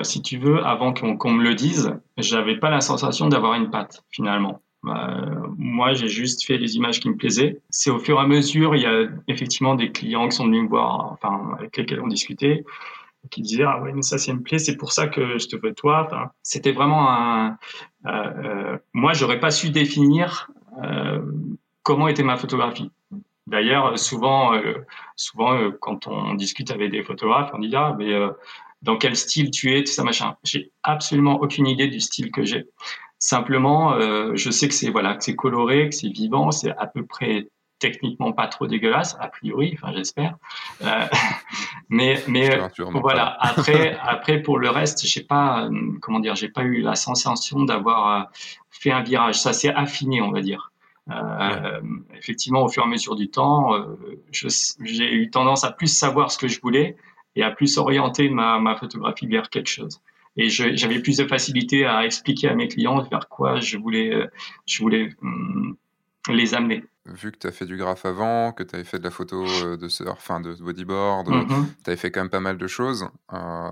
si 0.03 0.21
tu 0.21 0.39
veux, 0.39 0.65
avant 0.65 0.93
qu'on 0.93 1.31
me 1.31 1.45
le 1.45 1.55
dise, 1.55 1.93
j'avais 2.17 2.59
pas 2.59 2.71
la 2.71 2.81
sensation 2.81 3.29
d'avoir 3.29 3.55
une 3.55 3.71
patte 3.71 4.03
finalement. 4.11 4.61
Bah, 4.85 5.17
moi, 5.57 5.95
j'ai 5.95 6.09
juste 6.09 6.45
fait 6.45 6.59
les 6.59 6.77
images 6.77 7.01
qui 7.01 7.09
me 7.09 7.17
plaisaient. 7.17 7.63
C'est 7.71 7.91
au 7.91 7.99
fur 7.99 8.19
et 8.19 8.21
à 8.21 8.27
mesure, 8.27 8.77
il 8.77 8.83
y 8.83 8.87
a 8.87 9.07
effectivement 9.29 9.75
des 9.75 9.91
clients 9.93 10.29
qui 10.29 10.37
sont 10.37 10.45
venus 10.45 10.65
me 10.65 10.69
voir, 10.69 11.13
enfin, 11.13 11.57
avec 11.59 11.75
lesquels 11.77 12.03
on 12.03 12.07
discutait, 12.07 12.65
qui 13.31 13.43
disaient 13.43 13.65
ah 13.65 13.81
ouais 13.81 13.93
mais 13.93 14.03
ça 14.03 14.19
c'est 14.19 14.33
me 14.33 14.43
plaît, 14.43 14.59
c'est 14.59 14.77
pour 14.77 14.93
ça 14.93 15.09
que 15.09 15.39
je 15.39 15.47
te 15.49 15.57
veux 15.57 15.75
toi. 15.75 16.09
C'était 16.43 16.73
vraiment 16.73 17.11
un. 17.11 17.59
Euh, 18.07 18.11
euh, 18.11 18.79
moi, 18.93 19.13
j'aurais 19.13 19.41
pas 19.41 19.51
su 19.51 19.71
définir 19.71 20.51
euh, 20.83 21.23
comment 21.83 22.09
était 22.09 22.23
ma 22.23 22.37
photographie. 22.37 22.91
D'ailleurs, 23.47 23.99
souvent, 23.99 24.55
euh, 24.55 24.85
souvent 25.17 25.55
euh, 25.55 25.71
quand 25.81 26.07
on 26.07 26.35
discute 26.35 26.71
avec 26.71 26.91
des 26.91 27.03
photographes, 27.03 27.51
on 27.55 27.59
dit 27.59 27.75
ah 27.75 27.95
mais 27.99 28.13
dans 28.83 28.97
quel 28.97 29.17
style 29.17 29.51
tu 29.51 29.77
es, 29.77 29.85
tout 29.85 29.93
ça 29.93 30.05
machin. 30.05 30.37
J'ai 30.45 30.73
absolument 30.83 31.41
aucune 31.41 31.67
idée 31.67 31.89
du 31.89 32.01
style 32.01 32.31
que 32.31 32.45
j'ai. 32.45 32.65
Simplement, 33.19 33.99
je 34.35 34.51
sais 34.51 34.69
que 34.69 34.75
c'est 34.75 34.91
voilà, 34.91 35.15
que 35.17 35.25
c'est 35.25 35.37
coloré, 35.37 35.89
que 35.89 35.95
c'est 35.95 36.09
vivant, 36.09 36.51
c'est 36.51 36.77
à 36.77 36.87
peu 36.87 37.07
près 37.07 37.49
techniquement 37.79 38.33
pas 38.33 38.47
trop 38.47 38.67
dégueulasse, 38.67 39.17
a 39.21 39.29
priori, 39.29 39.77
enfin 39.77 39.93
j'espère. 39.95 40.37
Euh, 40.83 41.07
mais 41.89 42.23
mais 42.29 42.59
voilà. 42.93 43.37
Après 43.41 43.97
après 44.03 44.43
pour 44.43 44.59
le 44.59 44.71
reste, 44.71 45.07
j'ai 45.07 45.23
pas 45.23 45.69
comment 46.01 46.21
dire, 46.21 46.35
j'ai 46.35 46.49
pas 46.49 46.63
eu 46.63 46.81
la 46.81 46.95
sensation 46.95 47.63
d'avoir 47.65 48.21
euh, 48.21 48.25
fait 48.71 48.91
un 48.91 49.03
virage. 49.03 49.41
Ça 49.41 49.53
s'est 49.53 49.75
affiné, 49.75 50.21
on 50.23 50.31
va 50.31 50.41
dire. 50.41 50.73
Euh, 51.11 51.81
Effectivement, 52.17 52.65
au 52.65 52.69
fur 52.69 52.83
et 52.83 52.87
à 52.87 52.89
mesure 52.89 53.15
du 53.15 53.29
temps, 53.29 53.75
euh, 53.75 53.97
j'ai 54.33 55.15
eu 55.15 55.31
tendance 55.31 55.65
à 55.65 55.71
plus 55.71 55.89
savoir 55.89 56.31
ce 56.31 56.39
que 56.39 56.49
je 56.49 56.61
voulais 56.61 56.97
et 57.37 57.43
à 57.43 57.51
plus 57.51 57.77
orienter 57.77 58.31
ma, 58.31 58.59
ma 58.59 58.77
photographie 58.77 59.27
vers 59.27 59.51
quelque 59.51 59.69
chose 59.69 60.01
et 60.37 60.49
j'avais 60.49 60.99
plus 61.01 61.19
de 61.19 61.27
facilité 61.27 61.85
à 61.85 62.05
expliquer 62.05 62.49
à 62.49 62.55
mes 62.55 62.69
clients 62.69 63.01
vers 63.03 63.29
quoi 63.29 63.61
je 63.61 63.77
voulais, 63.77 64.13
euh, 64.13 64.27
je 64.67 64.83
voulais 64.83 65.11
hum, 65.23 65.77
les 66.29 66.55
amener. 66.55 66.85
Vu 67.07 67.33
que 67.33 67.39
tu 67.39 67.47
as 67.47 67.53
fait 67.53 67.67
du 67.67 67.77
graphe 67.77 68.07
avant, 68.07 68.53
que 68.53 68.63
tu 68.63 68.75
avais 68.75 68.85
fait 68.85 68.99
de 68.99 69.05
la 69.05 69.11
photo 69.11 69.45
euh, 69.47 69.77
de 69.77 69.89
surf, 69.89 70.17
enfin 70.17 70.41
de 70.41 70.55
bodyboard, 70.55 71.29
mm-hmm. 71.29 71.67
tu 71.85 71.91
avais 71.91 71.97
fait 71.97 72.11
quand 72.11 72.21
même 72.21 72.31
pas 72.31 72.41
mal 72.41 72.57
de 72.57 72.67
choses. 72.67 73.07
Euh, 73.33 73.71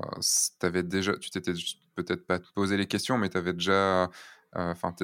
avais 0.61 0.83
déjà, 0.83 1.17
tu 1.17 1.31
t'étais 1.31 1.53
peut-être 1.95 2.27
pas 2.27 2.41
posé 2.55 2.77
les 2.77 2.87
questions, 2.87 3.17
mais 3.17 3.31
tu 3.31 3.38
avais 3.38 3.55
déjà, 3.55 4.05
euh, 4.05 4.09
enfin, 4.55 4.95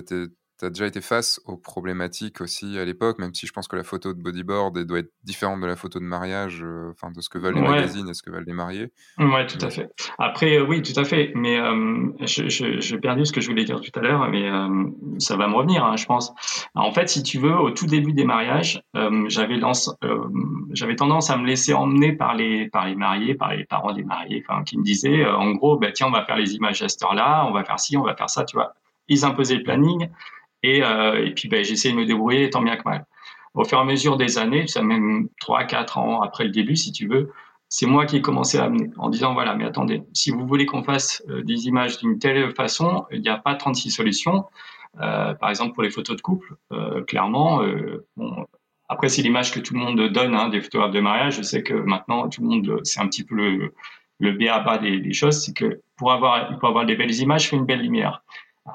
tu 0.58 0.64
as 0.64 0.70
déjà 0.70 0.86
été 0.86 1.00
face 1.00 1.40
aux 1.46 1.56
problématiques 1.56 2.40
aussi 2.40 2.78
à 2.78 2.84
l'époque, 2.84 3.18
même 3.18 3.32
si 3.32 3.46
je 3.46 3.52
pense 3.52 3.68
que 3.68 3.76
la 3.76 3.84
photo 3.84 4.12
de 4.12 4.20
bodyboard 4.20 4.78
doit 4.84 4.98
être 4.98 5.12
différente 5.22 5.60
de 5.60 5.66
la 5.66 5.76
photo 5.76 6.00
de 6.00 6.04
mariage, 6.04 6.60
euh, 6.62 6.90
enfin 6.90 7.12
de 7.12 7.20
ce 7.20 7.28
que 7.28 7.38
veulent 7.38 7.54
les 7.54 7.60
magazines 7.60 8.08
et 8.08 8.14
ce 8.14 8.22
que 8.22 8.30
veulent 8.30 8.46
les 8.46 8.52
mariés. 8.52 8.92
Oui, 9.18 9.46
tout 9.46 9.64
à 9.64 9.70
fait. 9.70 9.88
Après, 10.18 10.58
euh, 10.58 10.66
oui, 10.66 10.82
tout 10.82 10.98
à 10.98 11.04
fait. 11.04 11.32
Mais 11.34 11.58
euh, 11.60 12.10
j'ai 12.26 12.98
perdu 12.98 13.24
ce 13.24 13.32
que 13.32 13.40
je 13.40 13.48
voulais 13.48 13.64
dire 13.64 13.80
tout 13.80 13.96
à 13.98 14.02
l'heure, 14.02 14.28
mais 14.28 14.50
ça 15.18 15.36
va 15.36 15.46
me 15.46 15.54
revenir, 15.54 15.84
hein, 15.84 15.96
je 15.96 16.06
pense. 16.06 16.32
En 16.74 16.90
fait, 16.90 17.08
si 17.08 17.22
tu 17.22 17.38
veux, 17.38 17.56
au 17.56 17.70
tout 17.70 17.86
début 17.86 18.12
des 18.12 18.24
mariages, 18.24 18.82
j'avais 19.28 19.60
j'avais 20.72 20.96
tendance 20.96 21.30
à 21.30 21.36
me 21.36 21.46
laisser 21.46 21.72
emmener 21.72 22.12
par 22.12 22.34
les 22.34 22.68
par 22.68 22.86
les 22.86 22.96
mariés, 22.96 23.34
par 23.34 23.54
les 23.54 23.64
parents 23.64 23.92
des 23.92 24.04
mariés, 24.04 24.44
qui 24.66 24.78
me 24.78 24.82
disaient, 24.82 25.24
en 25.26 25.52
gros, 25.52 25.78
bah, 25.78 25.92
tiens, 25.92 26.08
on 26.08 26.12
va 26.12 26.24
faire 26.24 26.36
les 26.36 26.54
images 26.54 26.82
à 26.82 26.88
cette 26.88 27.02
heure-là, 27.02 27.46
on 27.46 27.52
va 27.52 27.64
faire 27.64 27.78
ci, 27.78 27.96
on 27.96 28.02
va 28.02 28.16
faire 28.16 28.30
ça, 28.30 28.44
tu 28.44 28.56
vois. 28.56 28.74
Ils 29.08 29.24
imposaient 29.24 29.56
le 29.56 29.62
planning. 29.62 30.08
Et, 30.62 30.82
euh, 30.82 31.24
et 31.24 31.32
puis, 31.34 31.48
ben, 31.48 31.64
j'essaie 31.64 31.90
de 31.90 31.96
me 31.96 32.06
débrouiller 32.06 32.50
tant 32.50 32.62
bien 32.62 32.76
que 32.76 32.82
mal. 32.84 33.06
Au 33.54 33.64
fur 33.64 33.78
et 33.78 33.80
à 33.80 33.84
mesure 33.84 34.16
des 34.16 34.38
années, 34.38 34.66
ça 34.66 34.82
même 34.82 35.28
3-4 35.42 35.98
ans 35.98 36.20
après 36.20 36.44
le 36.44 36.50
début, 36.50 36.76
si 36.76 36.92
tu 36.92 37.08
veux, 37.08 37.32
c'est 37.68 37.86
moi 37.86 38.06
qui 38.06 38.16
ai 38.16 38.22
commencé 38.22 38.58
à 38.58 38.64
amener 38.64 38.90
en 38.96 39.10
disant 39.10 39.34
voilà, 39.34 39.54
mais 39.54 39.64
attendez, 39.64 40.02
si 40.14 40.30
vous 40.30 40.46
voulez 40.46 40.64
qu'on 40.66 40.82
fasse 40.82 41.22
euh, 41.28 41.42
des 41.42 41.66
images 41.66 41.98
d'une 41.98 42.18
telle 42.18 42.54
façon, 42.54 43.04
il 43.10 43.20
n'y 43.20 43.28
a 43.28 43.36
pas 43.36 43.54
36 43.54 43.90
solutions. 43.90 44.44
Euh, 45.00 45.34
par 45.34 45.50
exemple, 45.50 45.74
pour 45.74 45.82
les 45.82 45.90
photos 45.90 46.16
de 46.16 46.22
couple, 46.22 46.56
clairement, 47.06 47.62
bon, 48.16 48.46
après, 48.88 49.08
c'est 49.08 49.22
l'image 49.22 49.52
que 49.52 49.60
tout 49.60 49.74
le 49.74 49.80
monde 49.80 50.00
donne 50.12 50.34
hein, 50.34 50.48
des 50.48 50.60
photographes 50.62 50.92
de 50.92 51.00
mariage. 51.00 51.36
Je 51.36 51.42
sais 51.42 51.62
que 51.62 51.74
maintenant, 51.74 52.28
tout 52.28 52.40
le 52.40 52.48
monde, 52.48 52.80
c'est 52.84 53.00
un 53.00 53.06
petit 53.06 53.22
peu 53.22 53.34
le, 53.34 53.74
le 54.18 54.32
B 54.32 54.44
à 54.50 54.60
bas 54.60 54.78
des, 54.78 54.98
des 54.98 55.12
choses, 55.12 55.44
c'est 55.44 55.54
que 55.54 55.82
pour 55.96 56.10
avoir, 56.12 56.58
pour 56.58 56.68
avoir 56.68 56.86
des 56.86 56.96
belles 56.96 57.14
images, 57.14 57.44
il 57.44 57.48
faut 57.48 57.56
une 57.56 57.66
belle 57.66 57.82
lumière 57.82 58.22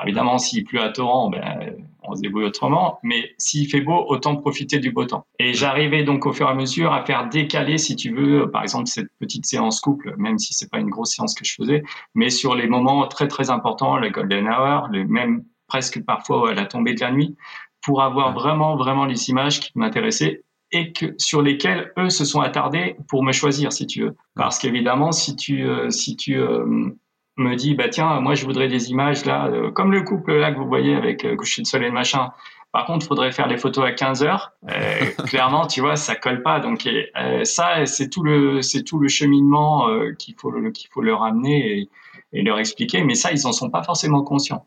évidemment, 0.04 0.38
s'il 0.38 0.64
pleut 0.64 0.82
à 0.82 0.90
torrent, 0.90 1.30
ben, 1.30 1.76
on 2.04 2.16
se 2.16 2.22
débrouille 2.22 2.46
autrement. 2.46 3.00
Mais 3.04 3.34
s'il 3.38 3.70
fait 3.70 3.82
beau, 3.82 4.06
autant 4.08 4.36
profiter 4.36 4.80
du 4.80 4.92
beau 4.92 5.06
temps. 5.06 5.26
Et 5.40 5.54
j'arrivais 5.54 6.04
donc 6.04 6.26
au 6.26 6.34
fur 6.34 6.48
et 6.48 6.52
à 6.52 6.54
mesure 6.54 6.94
à 6.94 7.04
faire 7.06 7.30
décaler, 7.30 7.78
si 7.78 7.96
tu 7.96 8.14
veux, 8.14 8.50
par 8.50 8.64
exemple, 8.64 8.88
cette 8.88 9.10
petite 9.20 9.46
séance 9.46 9.80
couple, 9.80 10.14
même 10.18 10.38
si 10.38 10.54
c'est 10.54 10.70
pas 10.70 10.80
une 10.80 10.90
grosse 10.90 11.12
séance 11.12 11.34
que 11.34 11.46
je 11.46 11.54
faisais, 11.54 11.84
mais 12.16 12.30
sur 12.30 12.56
les 12.56 12.68
moments 12.68 13.08
très, 13.08 13.28
très 13.28 13.50
importants, 13.50 13.98
le 13.98 14.10
golden 14.10 14.48
hour, 14.48 14.90
même 14.92 15.44
presque 15.68 16.04
parfois 16.04 16.52
à 16.52 16.54
la 16.54 16.66
tombée 16.66 16.94
de 16.94 17.02
la 17.02 17.12
nuit, 17.12 17.36
pour 17.82 18.02
avoir 18.02 18.34
vraiment, 18.34 18.76
vraiment 18.76 19.06
les 19.06 19.30
images 19.30 19.60
qui 19.60 19.72
m'intéressaient 19.76 20.44
et 20.72 20.92
que 20.92 21.14
sur 21.18 21.42
lesquelles 21.42 21.94
eux 22.00 22.10
se 22.10 22.26
sont 22.26 22.42
attardés 22.42 22.96
pour 23.08 23.24
me 23.24 23.32
choisir, 23.32 23.72
si 23.72 23.86
tu 23.86 24.04
veux. 24.04 24.16
Parce 24.36 24.58
qu'évidemment, 24.58 25.12
si 25.12 25.36
tu, 25.36 25.64
euh, 25.64 25.90
si 25.90 26.16
tu 26.16 26.40
euh, 26.40 26.90
me 27.38 27.56
dit 27.56 27.76
bah 27.76 27.90
tiens 27.90 28.20
moi 28.20 28.36
je 28.36 28.46
voudrais 28.46 28.68
des 28.68 28.92
images 28.92 29.26
là 29.26 29.48
euh, 29.48 29.72
comme 29.72 29.92
le 29.92 30.02
couple 30.04 30.34
là 30.34 30.52
que 30.52 30.58
vous 30.58 30.68
voyez 30.68 30.96
avec 30.96 31.26
euh, 31.26 31.36
coucher 31.36 31.62
de 31.62 31.68
soleil 31.68 31.92
machin. 31.92 32.32
Par 32.72 32.86
contre 32.86 33.06
faudrait 33.06 33.32
faire 33.32 33.48
les 33.48 33.58
photos 33.58 33.86
à 33.86 33.92
15 33.92 34.24
heures. 34.24 34.52
Euh, 34.70 35.06
clairement 35.28 35.68
tu 35.68 35.82
vois 35.82 35.96
ça 35.96 36.16
colle 36.16 36.44
pas. 36.44 36.60
Donc 36.60 36.88
euh, 36.88 37.44
ça 37.44 37.86
c'est 37.86 38.10
tout 38.10 38.24
le 38.24 38.62
c'est 38.62 38.84
tout 38.84 39.00
le 39.00 39.08
cheminement 39.08 39.88
qu'il 40.18 40.36
faut 40.36 40.52
qu'il 40.72 40.90
faut 40.92 41.02
leur 41.02 41.24
amener 41.24 41.80
et, 41.80 41.90
et, 42.34 42.42
leur 42.44 42.60
expliquer. 42.60 43.04
Mais 43.04 43.16
ça 43.16 43.32
ils 43.32 43.46
en 43.48 43.52
sont 43.52 43.70
pas 43.70 43.84
forcément 43.84 44.24
conscients. 44.24 44.66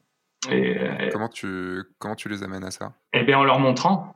Et, 0.51 0.77
comment 1.13 1.29
tu 1.29 1.83
comment 1.99 2.15
tu 2.15 2.29
les 2.29 2.43
amènes 2.43 2.65
à 2.65 2.71
ça? 2.71 2.93
Eh 3.13 3.23
bien 3.23 3.39
en 3.39 3.45
leur 3.45 3.59
montrant. 3.59 4.15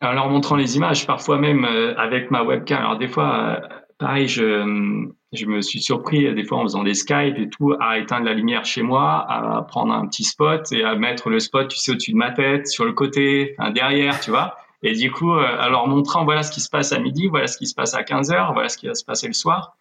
En 0.00 0.12
leur 0.12 0.28
montrant 0.28 0.54
les 0.54 0.76
images 0.76 1.06
parfois 1.06 1.38
même 1.38 1.64
avec 1.96 2.30
ma 2.30 2.42
webcam. 2.42 2.78
Alors 2.78 2.98
des 2.98 3.08
fois 3.08 3.60
pareil 3.98 4.28
je 4.28 5.08
je 5.32 5.46
me 5.46 5.60
suis 5.60 5.80
surpris 5.80 6.32
des 6.34 6.44
fois 6.44 6.58
en 6.58 6.62
faisant 6.62 6.82
des 6.82 6.94
Skype 6.94 7.36
et 7.36 7.48
tout 7.50 7.74
à 7.80 7.98
éteindre 7.98 8.24
la 8.24 8.34
lumière 8.34 8.64
chez 8.64 8.82
moi, 8.82 9.26
à 9.28 9.62
prendre 9.62 9.92
un 9.92 10.06
petit 10.06 10.24
spot 10.24 10.72
et 10.72 10.84
à 10.84 10.94
mettre 10.94 11.28
le 11.28 11.38
spot, 11.38 11.68
tu 11.68 11.76
sais, 11.76 11.92
au-dessus 11.92 12.12
de 12.12 12.16
ma 12.16 12.30
tête, 12.30 12.66
sur 12.66 12.84
le 12.84 12.92
côté, 12.92 13.54
enfin, 13.58 13.70
derrière, 13.70 14.18
tu 14.20 14.30
vois. 14.30 14.56
Et 14.82 14.94
du 14.94 15.10
coup, 15.10 15.34
euh, 15.34 15.44
alors 15.58 15.88
montrant 15.88 16.24
voilà 16.24 16.42
ce 16.42 16.50
qui 16.50 16.60
se 16.60 16.70
passe 16.70 16.92
à 16.92 16.98
midi, 16.98 17.26
voilà 17.26 17.46
ce 17.46 17.58
qui 17.58 17.66
se 17.66 17.74
passe 17.74 17.94
à 17.94 18.04
15 18.04 18.30
heures, 18.30 18.52
voilà 18.52 18.68
ce 18.68 18.78
qui 18.78 18.86
va 18.86 18.94
se 18.94 19.04
passer 19.04 19.26
le 19.26 19.32
soir. 19.32 19.76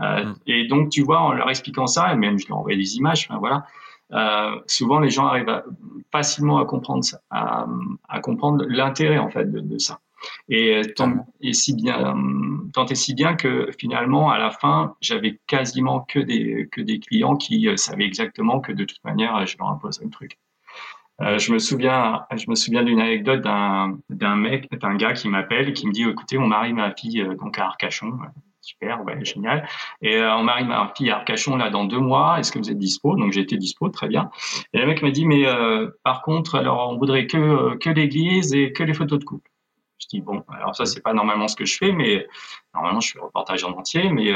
Euh, 0.00 0.24
mm. 0.24 0.34
Et 0.46 0.66
donc, 0.66 0.90
tu 0.90 1.02
vois, 1.02 1.20
en 1.20 1.32
leur 1.32 1.48
expliquant 1.48 1.86
ça, 1.86 2.12
et 2.12 2.16
même 2.16 2.38
je 2.38 2.48
leur 2.48 2.58
envoie 2.58 2.74
des 2.74 2.96
images, 2.96 3.26
enfin, 3.30 3.38
voilà, 3.38 3.64
euh, 4.12 4.60
souvent 4.66 4.98
les 4.98 5.10
gens 5.10 5.26
arrivent 5.26 5.62
facilement 6.12 6.58
à 6.58 6.64
comprendre 6.66 7.04
ça, 7.04 7.20
à, 7.30 7.66
à 8.08 8.20
comprendre 8.20 8.64
l'intérêt 8.68 9.18
en 9.18 9.30
fait 9.30 9.50
de, 9.50 9.60
de 9.60 9.78
ça. 9.78 10.00
Et 10.48 10.76
euh, 10.76 10.82
tant, 10.94 11.26
et 11.40 11.52
si 11.52 11.74
bien, 11.74 12.14
tant 12.72 12.86
et 12.86 12.94
si 12.94 13.14
bien 13.14 13.34
que 13.34 13.70
finalement, 13.78 14.30
à 14.30 14.38
la 14.38 14.50
fin, 14.50 14.94
j'avais 15.00 15.40
quasiment 15.46 16.00
que 16.00 16.18
des, 16.18 16.68
que 16.70 16.80
des 16.80 16.98
clients 17.00 17.36
qui 17.36 17.68
euh, 17.68 17.76
savaient 17.76 18.06
exactement 18.06 18.60
que 18.60 18.72
de 18.72 18.84
toute 18.84 19.02
manière, 19.04 19.46
je 19.46 19.56
leur 19.58 19.68
imposerais 19.68 20.04
le 20.04 20.10
truc. 20.10 20.38
Euh, 21.22 21.38
je 21.38 21.52
me 21.52 21.58
souviens, 21.58 22.24
je 22.34 22.46
me 22.48 22.54
souviens 22.54 22.82
d'une 22.82 23.00
anecdote 23.00 23.42
d'un 23.42 23.98
d'un 24.08 24.36
mec, 24.36 24.70
d'un 24.72 24.96
gars 24.96 25.12
qui 25.12 25.28
m'appelle 25.28 25.68
et 25.68 25.72
qui 25.74 25.86
me 25.86 25.92
dit 25.92 26.04
écoutez, 26.08 26.38
on 26.38 26.46
marie 26.46 26.72
ma 26.72 26.94
fille 26.94 27.20
euh, 27.20 27.34
donc 27.34 27.58
à 27.58 27.66
Arcachon. 27.66 28.12
Super, 28.62 29.02
ouais, 29.04 29.22
génial. 29.24 29.66
Et 30.02 30.16
euh, 30.16 30.34
on 30.36 30.44
marie 30.44 30.64
ma 30.64 30.92
fille 30.96 31.10
à 31.10 31.16
Arcachon 31.16 31.56
là 31.56 31.70
dans 31.70 31.84
deux 31.84 31.98
mois. 31.98 32.38
Est-ce 32.38 32.52
que 32.52 32.58
vous 32.58 32.70
êtes 32.70 32.78
dispo? 32.78 33.16
Donc 33.16 33.32
j'étais 33.32 33.56
dispo, 33.56 33.88
très 33.90 34.08
bien. 34.08 34.30
Et 34.72 34.78
le 34.78 34.86
mec 34.86 35.02
m'a 35.02 35.10
dit 35.10 35.26
mais 35.26 35.46
euh, 35.46 35.90
par 36.04 36.22
contre, 36.22 36.54
alors 36.54 36.88
on 36.90 36.96
voudrait 36.98 37.26
que 37.26 37.76
que 37.78 37.90
l'église 37.90 38.54
et 38.54 38.72
que 38.72 38.82
les 38.82 38.94
photos 38.94 39.18
de 39.18 39.24
couple. 39.24 39.49
Bon, 40.20 40.42
alors 40.52 40.74
ça 40.74 40.86
c'est 40.86 41.00
pas 41.00 41.12
normalement 41.12 41.48
ce 41.48 41.56
que 41.56 41.64
je 41.64 41.76
fais, 41.76 41.92
mais 41.92 42.26
normalement 42.74 43.00
je 43.00 43.12
fais 43.12 43.20
reportage 43.20 43.64
en 43.64 43.70
entier, 43.72 44.10
mais 44.10 44.32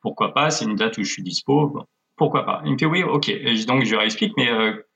pourquoi 0.00 0.32
pas 0.32 0.50
C'est 0.50 0.64
une 0.64 0.76
date 0.76 0.98
où 0.98 1.02
je 1.02 1.12
suis 1.12 1.22
dispo. 1.22 1.84
pourquoi 2.16 2.44
pas 2.44 2.62
Il 2.64 2.72
me 2.72 2.78
fait 2.78 2.86
oui, 2.86 3.02
ok. 3.02 3.30
Donc 3.66 3.84
je 3.84 3.96
lui 3.96 4.04
explique, 4.04 4.34
mais 4.36 4.48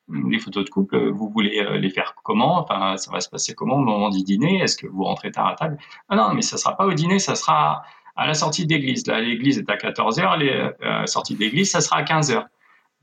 les 0.08 0.38
photos 0.38 0.64
de 0.64 0.70
couple, 0.70 1.10
vous 1.10 1.28
voulez 1.30 1.60
euh, 1.60 1.78
les 1.78 1.90
faire 1.90 2.14
comment? 2.22 2.58
Enfin, 2.58 2.96
ça 2.96 3.10
va 3.10 3.20
se 3.20 3.28
passer 3.28 3.54
comment? 3.54 3.76
Au 3.76 3.80
moment 3.84 4.10
du 4.10 4.22
dîner 4.22 4.60
Est-ce 4.60 4.76
que 4.76 4.86
vous 4.86 5.04
rentrez 5.04 5.30
tard 5.30 5.46
à 5.46 5.54
table? 5.54 5.78
Ah 6.08 6.16
non, 6.16 6.34
mais 6.34 6.42
ça 6.42 6.56
sera 6.56 6.76
pas 6.76 6.86
au 6.86 6.92
dîner, 6.92 7.18
ça 7.18 7.34
sera 7.34 7.82
à 8.16 8.26
la 8.26 8.34
sortie 8.34 8.66
d'église. 8.66 9.06
Là, 9.06 9.20
l'église 9.20 9.58
est 9.58 9.70
à 9.70 9.76
14 9.76 10.18
h 10.18 10.38
la 10.38 10.72
euh, 10.82 11.06
sortie 11.06 11.34
d'église, 11.34 11.70
ça 11.70 11.80
sera 11.80 11.96
à 11.96 12.02
15 12.02 12.32
h 12.32 12.46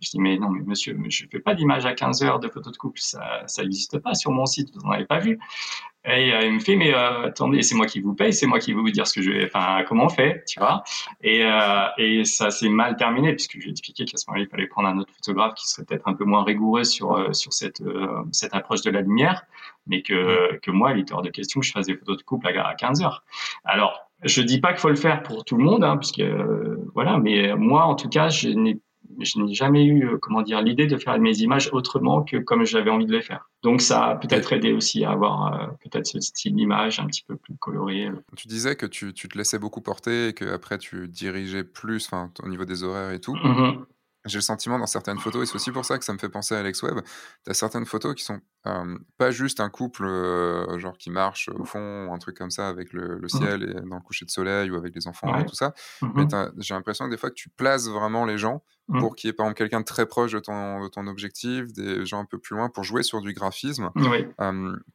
Je 0.02 0.10
dis 0.10 0.20
mais 0.20 0.38
non, 0.38 0.50
mais 0.50 0.62
monsieur, 0.66 0.98
je 1.10 1.26
fais 1.32 1.40
pas 1.40 1.54
d'image 1.54 1.86
à 1.86 1.94
15 1.94 2.24
heures 2.24 2.40
de 2.40 2.48
photos 2.48 2.74
de 2.74 2.78
couple, 2.78 3.00
ça, 3.00 3.44
ça 3.46 3.62
n'existe 3.62 4.00
pas 4.00 4.14
sur 4.16 4.32
mon 4.32 4.46
site, 4.46 4.70
vous 4.74 4.82
n'en 4.82 4.92
avez 4.92 5.06
pas 5.06 5.20
vu. 5.20 5.40
Et 6.04 6.34
euh, 6.34 6.42
il 6.42 6.54
me 6.54 6.60
fait, 6.60 6.76
mais 6.76 6.96
euh, 6.96 7.28
attendez, 7.28 7.62
c'est 7.62 7.76
moi 7.76 7.86
qui 7.86 8.00
vous 8.00 8.16
paye, 8.16 8.34
c'est 8.34 8.48
moi 8.48 8.58
qui 8.58 8.74
vais 8.74 8.82
vous 8.82 8.90
dire 8.90 9.06
ce 9.06 9.14
que 9.14 9.22
je 9.22 9.30
vais, 9.30 9.46
enfin, 9.46 9.84
comment 9.88 10.06
on 10.06 10.10
fait, 10.10 10.44
tu 10.48 10.60
vois. 10.60 10.84
Et, 11.22 11.46
euh, 11.46 11.86
et 12.00 12.26
ça 12.26 12.50
s'est 12.50 12.70
mal 12.70 12.96
terminé, 12.96 13.34
puisque 13.34 13.54
je 13.54 13.60
lui 13.60 13.68
ai 13.68 13.72
expliqué 13.72 14.06
qu'à 14.06 14.18
ce 14.18 14.26
moment-là, 14.28 14.46
il 14.46 14.50
fallait 14.50 14.66
prendre 14.66 14.88
un 14.88 14.98
autre 14.98 15.14
photographe 15.14 15.54
qui 15.54 15.68
serait 15.68 15.86
peut-être 15.86 16.08
un 16.08 16.14
peu 16.14 16.26
moins 16.26 16.44
rigoureux 16.44 16.86
sur, 16.86 17.14
euh, 17.14 17.34
sur 17.34 17.54
cette, 17.54 17.82
euh, 17.82 18.24
cette 18.32 18.56
approche 18.56 18.82
de 18.82 18.90
la 18.90 19.02
lumière, 19.02 19.44
mais 19.86 20.02
que, 20.02 20.58
que 20.64 20.72
moi, 20.72 20.94
il 20.94 21.02
était 21.02 21.14
hors 21.14 21.22
de 21.22 21.30
question 21.30 21.60
que 21.60 21.68
je 21.68 21.72
fasse 21.72 21.86
des 21.86 21.96
photos 21.96 22.18
de 22.18 22.24
couple 22.24 22.48
à, 22.48 22.68
à 22.68 22.74
15 22.74 23.04
heures. 23.04 23.24
Alors, 23.64 24.10
je 24.24 24.42
dis 24.42 24.60
pas 24.60 24.70
qu'il 24.70 24.80
faut 24.80 24.90
le 24.90 24.96
faire 24.96 25.22
pour 25.22 25.46
tout 25.46 25.58
le 25.58 25.64
monde, 25.64 25.84
hein, 25.84 25.98
puisque, 25.98 26.24
voilà, 26.96 27.20
mais 27.20 27.56
moi, 27.56 27.84
en 27.84 27.94
tout 27.94 28.10
cas, 28.10 28.30
je 28.30 28.50
n'ai 28.50 28.80
je 29.20 29.40
n'ai 29.40 29.54
jamais 29.54 29.86
eu, 29.86 30.08
euh, 30.08 30.18
comment 30.18 30.42
dire, 30.42 30.62
l'idée 30.62 30.88
de 30.88 30.98
faire 30.98 31.18
mes 31.20 31.38
images 31.40 31.70
autrement 31.74 32.24
que 32.24 32.38
comme 32.38 32.66
j'avais 32.66 32.90
envie 32.90 33.06
de 33.06 33.12
les 33.12 33.22
faire. 33.22 33.50
Donc 33.64 33.82
ça 33.82 34.06
a 34.06 34.16
peut-être 34.16 34.54
aidé 34.54 34.74
aussi 34.74 35.04
à 35.04 35.12
avoir 35.12 35.54
euh, 35.54 35.68
peut-être 35.84 36.08
ce 36.08 36.20
style 36.20 36.56
d'image 36.56 37.00
un 37.00 37.08
petit 37.08 37.24
peu 37.28 37.36
plus 37.36 37.56
coloré. 37.58 38.10
Tu 38.36 38.48
disais 38.48 38.76
que 38.76 38.86
tu, 38.86 39.14
tu 39.14 39.28
te 39.28 39.38
laissais 39.38 39.60
beaucoup 39.60 39.82
porter 39.82 40.30
et 40.30 40.34
qu'après 40.34 40.78
tu 40.78 41.08
dirigeais 41.08 41.64
plus 41.64 42.10
au 42.44 42.48
niveau 42.50 42.66
des 42.66 42.84
horaires 42.84 43.12
et 43.12 43.20
tout. 43.20 43.36
Mmh 43.36 43.86
j'ai 44.26 44.38
le 44.38 44.44
sentiment 44.44 44.78
dans 44.78 44.86
certaines 44.86 45.20
photos, 45.20 45.44
et 45.44 45.46
c'est 45.46 45.56
aussi 45.56 45.72
pour 45.72 45.86
ça 45.86 45.98
que 45.98 46.06
ça 46.06 46.14
me 46.14 46.18
fait 46.18 46.30
penser 46.30 46.56
à 46.56 46.60
Alex 46.60 46.84
Webb, 46.84 47.02
tu 47.44 47.52
as 47.52 47.54
certaines 47.54 47.86
photos 47.86 48.16
qui 48.16 48.24
sont 48.24 48.40
pas 49.18 49.32
juste 49.32 49.60
un 49.60 49.70
couple 49.70 50.06
genre 50.78 50.98
qui 50.98 51.10
marche 51.10 51.50
au 51.50 51.66
fond, 51.66 52.14
un 52.14 52.18
truc 52.20 52.38
comme 52.38 52.52
ça 52.52 52.68
avec 52.68 52.94
le, 52.94 53.18
le, 53.18 53.26
mmh. 53.26 53.30
ciel 53.30 53.64
et 53.64 53.74
dans 53.74 53.96
le 53.96 54.02
coucher 54.02 54.26
de 54.26 54.30
soleil 54.30 54.70
ou 54.70 54.76
avec 54.76 54.94
les 54.94 55.08
enfants 55.08 55.36
et 55.40 55.46
tout 55.46 55.56
ça, 55.56 55.74
mmh 56.02 56.10
mais 56.16 56.26
j'ai 56.58 56.74
l'impression 56.74 57.06
que 57.06 57.12
des 57.12 57.18
fois 57.18 57.30
que 57.30 57.36
tu 57.36 57.50
places 57.50 57.88
vraiment 57.88 58.26
les 58.26 58.38
gens 58.38 58.64
mmh. 58.90 59.00
pour 59.00 59.16
qu'il 59.16 59.28
y 59.28 59.32
ait 59.32 59.34
par 59.34 59.48
exemple 59.48 59.58
quelqu'un 59.58 59.80
de 59.80 59.86
très 59.86 60.06
proche 60.06 60.34
de 60.34 60.40
ton, 60.40 60.84
de 60.84 60.88
ton 60.88 61.08
objectif, 61.08 61.74
des 61.74 62.06
gens 62.06 62.20
un 62.20 62.26
peu 62.26 62.38
plus 62.38 62.56
loin 62.56 62.70
pour 62.70 62.84
jouer 62.84 63.04
sur 63.04 63.22
du 63.22 63.34
graphisme. 63.34 63.90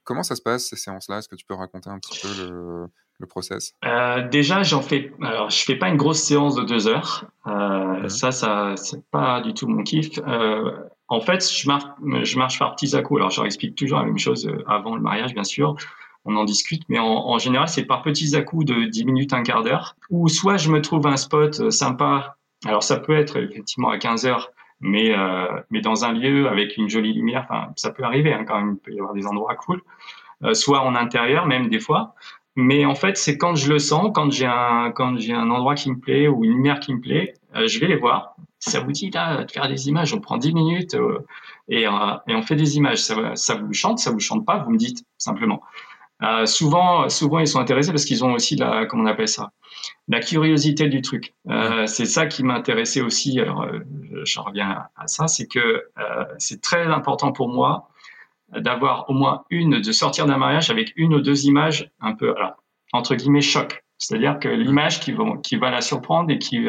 comment 0.04 0.22
ça 0.22 0.36
se 0.36 0.42
passe 0.42 0.66
ces 0.66 0.76
séances-là? 0.76 1.18
Est-ce 1.18 1.28
que 1.28 1.36
tu 1.36 1.46
peux 1.46 1.54
raconter 1.54 1.90
un 1.90 1.98
petit 1.98 2.20
peu 2.20 2.28
le 2.44 2.86
le 3.18 3.26
process? 3.26 3.74
Euh, 3.85 4.26
Déjà, 4.29 4.62
j'en 4.62 4.83
fais. 4.83 5.12
Alors, 5.22 5.50
je 5.50 5.64
fais 5.64 5.76
pas 5.76 5.88
une 5.88 5.96
grosse 5.96 6.20
séance 6.22 6.55
de 6.55 6.62
deux 6.64 6.88
heures. 6.88 7.24
Euh, 7.46 8.09
Ça, 8.09 8.31
ça, 8.33 8.74
c'est 8.76 9.05
pas 9.11 9.40
du 9.40 9.55
tout 9.55 9.66
mon 9.66 9.83
kiff. 9.83 10.18
Euh, 10.26 10.70
en 11.09 11.20
fait, 11.20 11.46
je 11.50 11.66
marche, 11.68 11.85
je 12.22 12.38
marche 12.38 12.59
par 12.59 12.74
petits 12.74 12.94
à 12.96 13.02
coups. 13.02 13.18
Alors, 13.20 13.31
je 13.31 13.37
leur 13.40 13.46
explique 13.46 13.74
toujours 13.76 13.98
la 13.98 14.05
même 14.05 14.18
chose 14.18 14.50
avant 14.66 14.94
le 14.96 15.02
mariage, 15.02 15.33
bien 15.35 15.44
sûr. 15.44 15.76
On 16.24 16.35
en 16.37 16.44
discute, 16.44 16.83
mais 16.88 16.98
en, 16.98 17.05
en 17.07 17.38
général, 17.38 17.68
c'est 17.68 17.85
par 17.85 18.02
petits 18.02 18.35
à 18.35 18.42
coups 18.42 18.64
de 18.64 18.85
10 18.87 19.05
minutes, 19.05 19.33
un 19.33 19.42
quart 19.44 19.62
d'heure. 19.62 19.94
Ou 20.11 20.29
soit 20.29 20.57
je 20.57 20.70
me 20.70 20.83
trouve 20.83 21.07
un 21.07 21.16
spot 21.16 21.70
sympa. 21.70 22.37
Alors, 22.66 22.83
ça 22.83 22.96
peut 22.98 23.16
être 23.16 23.37
effectivement 23.37 23.90
à 23.90 23.98
15 23.98 24.26
heures, 24.26 24.50
mais 24.81 25.16
euh, 25.16 25.46
mais 25.70 25.81
dans 25.81 26.05
un 26.05 26.12
lieu 26.12 26.48
avec 26.48 26.76
une 26.76 26.88
jolie 26.88 27.12
lumière. 27.12 27.46
Enfin, 27.48 27.68
ça 27.76 27.90
peut 27.90 28.02
arriver 28.02 28.33
hein, 28.33 28.44
quand 28.46 28.57
même. 28.57 28.72
Il 28.74 28.79
peut 28.79 28.92
y 28.92 28.98
avoir 28.98 29.14
des 29.14 29.26
endroits 29.26 29.55
cool. 29.55 29.81
Euh, 30.44 30.52
soit 30.52 30.81
en 30.81 30.94
intérieur, 30.96 31.46
même 31.46 31.68
des 31.68 31.81
fois. 31.81 32.14
Mais 32.57 32.87
en 32.87 32.95
fait, 32.95 33.19
c'est 33.19 33.37
quand 33.37 33.55
je 33.55 33.71
le 33.71 33.79
sens, 33.79 34.11
quand 34.14 34.33
j'ai 34.33 34.47
un, 34.47 34.90
quand 34.90 35.19
j'ai 35.19 35.35
un 35.35 35.51
endroit 35.51 35.75
qui 35.75 35.90
me 35.90 35.99
plaît 35.99 36.27
ou 36.27 36.42
une 36.42 36.53
lumière 36.53 36.81
qui 36.81 36.95
me 36.95 37.01
plaît, 37.01 37.35
euh, 37.55 37.69
je 37.69 37.79
vais 37.79 37.87
les 37.87 37.97
voir. 37.97 38.35
Ça 38.59 38.81
vous 38.81 38.92
dit 38.92 39.11
là 39.11 39.45
de 39.45 39.51
faire 39.51 39.69
des 39.69 39.88
images, 39.88 40.14
on 40.14 40.21
prend 40.21 40.38
10 40.38 40.55
minutes 40.55 40.95
euh, 40.95 41.19
et, 41.69 41.87
euh, 41.87 41.90
et, 42.27 42.35
on 42.35 42.40
fait 42.40 42.57
des 42.57 42.79
images. 42.79 43.03
Ça, 43.03 43.37
ça, 43.37 43.57
vous 43.57 43.75
chante, 43.75 43.99
ça 43.99 44.11
vous 44.11 44.21
chante 44.21 44.47
pas, 44.47 44.59
vous 44.59 44.71
me 44.71 44.79
dites 44.79 45.05
simplement. 45.19 45.61
Souvent, 46.47 47.11
souvent 47.11 47.40
ils 47.40 47.47
sont 47.47 47.61
intéressés 47.61 47.90
parce 47.90 48.07
qu'ils 48.07 48.25
ont 48.25 48.33
aussi 48.33 48.57
la, 48.57 48.87
comment 48.87 49.03
on 49.03 49.07
appelle 49.07 49.29
ça, 49.29 49.51
la 50.09 50.21
curiosité 50.21 50.88
du 50.88 51.03
truc. 51.03 51.35
c'est 51.85 52.07
ça 52.07 52.25
qui 52.25 52.42
m'intéressait 52.42 53.03
aussi. 53.03 53.38
Alors, 53.38 53.69
je 54.25 54.40
reviens 54.40 54.85
à 54.97 55.09
ça, 55.09 55.29
c'est 55.29 55.47
que 55.47 55.85
c'est 56.38 56.62
très 56.62 56.87
important 56.87 57.33
pour 57.33 57.51
moi 57.51 57.90
d'avoir 58.61 59.09
au 59.11 59.12
moins 59.12 59.45
une, 59.51 59.81
de 59.81 59.92
sortir 59.92 60.27
d'un 60.27 60.38
mariage 60.38 60.71
avec 60.71 60.92
une 60.97 61.14
ou 61.14 61.21
deux 61.21 61.47
images 61.47 61.90
un 62.01 62.14
peu, 62.14 62.35
alors, 62.37 62.55
entre 62.92 63.14
guillemets, 63.14 63.40
choc. 63.40 63.83
C'est-à-dire 63.99 64.38
que 64.38 64.49
l'image 64.49 65.01
qui, 65.01 65.12
vont, 65.12 65.38
qui 65.38 65.57
va 65.57 65.71
la 65.71 65.81
surprendre 65.81 66.31
et 66.31 66.38
qui, 66.38 66.66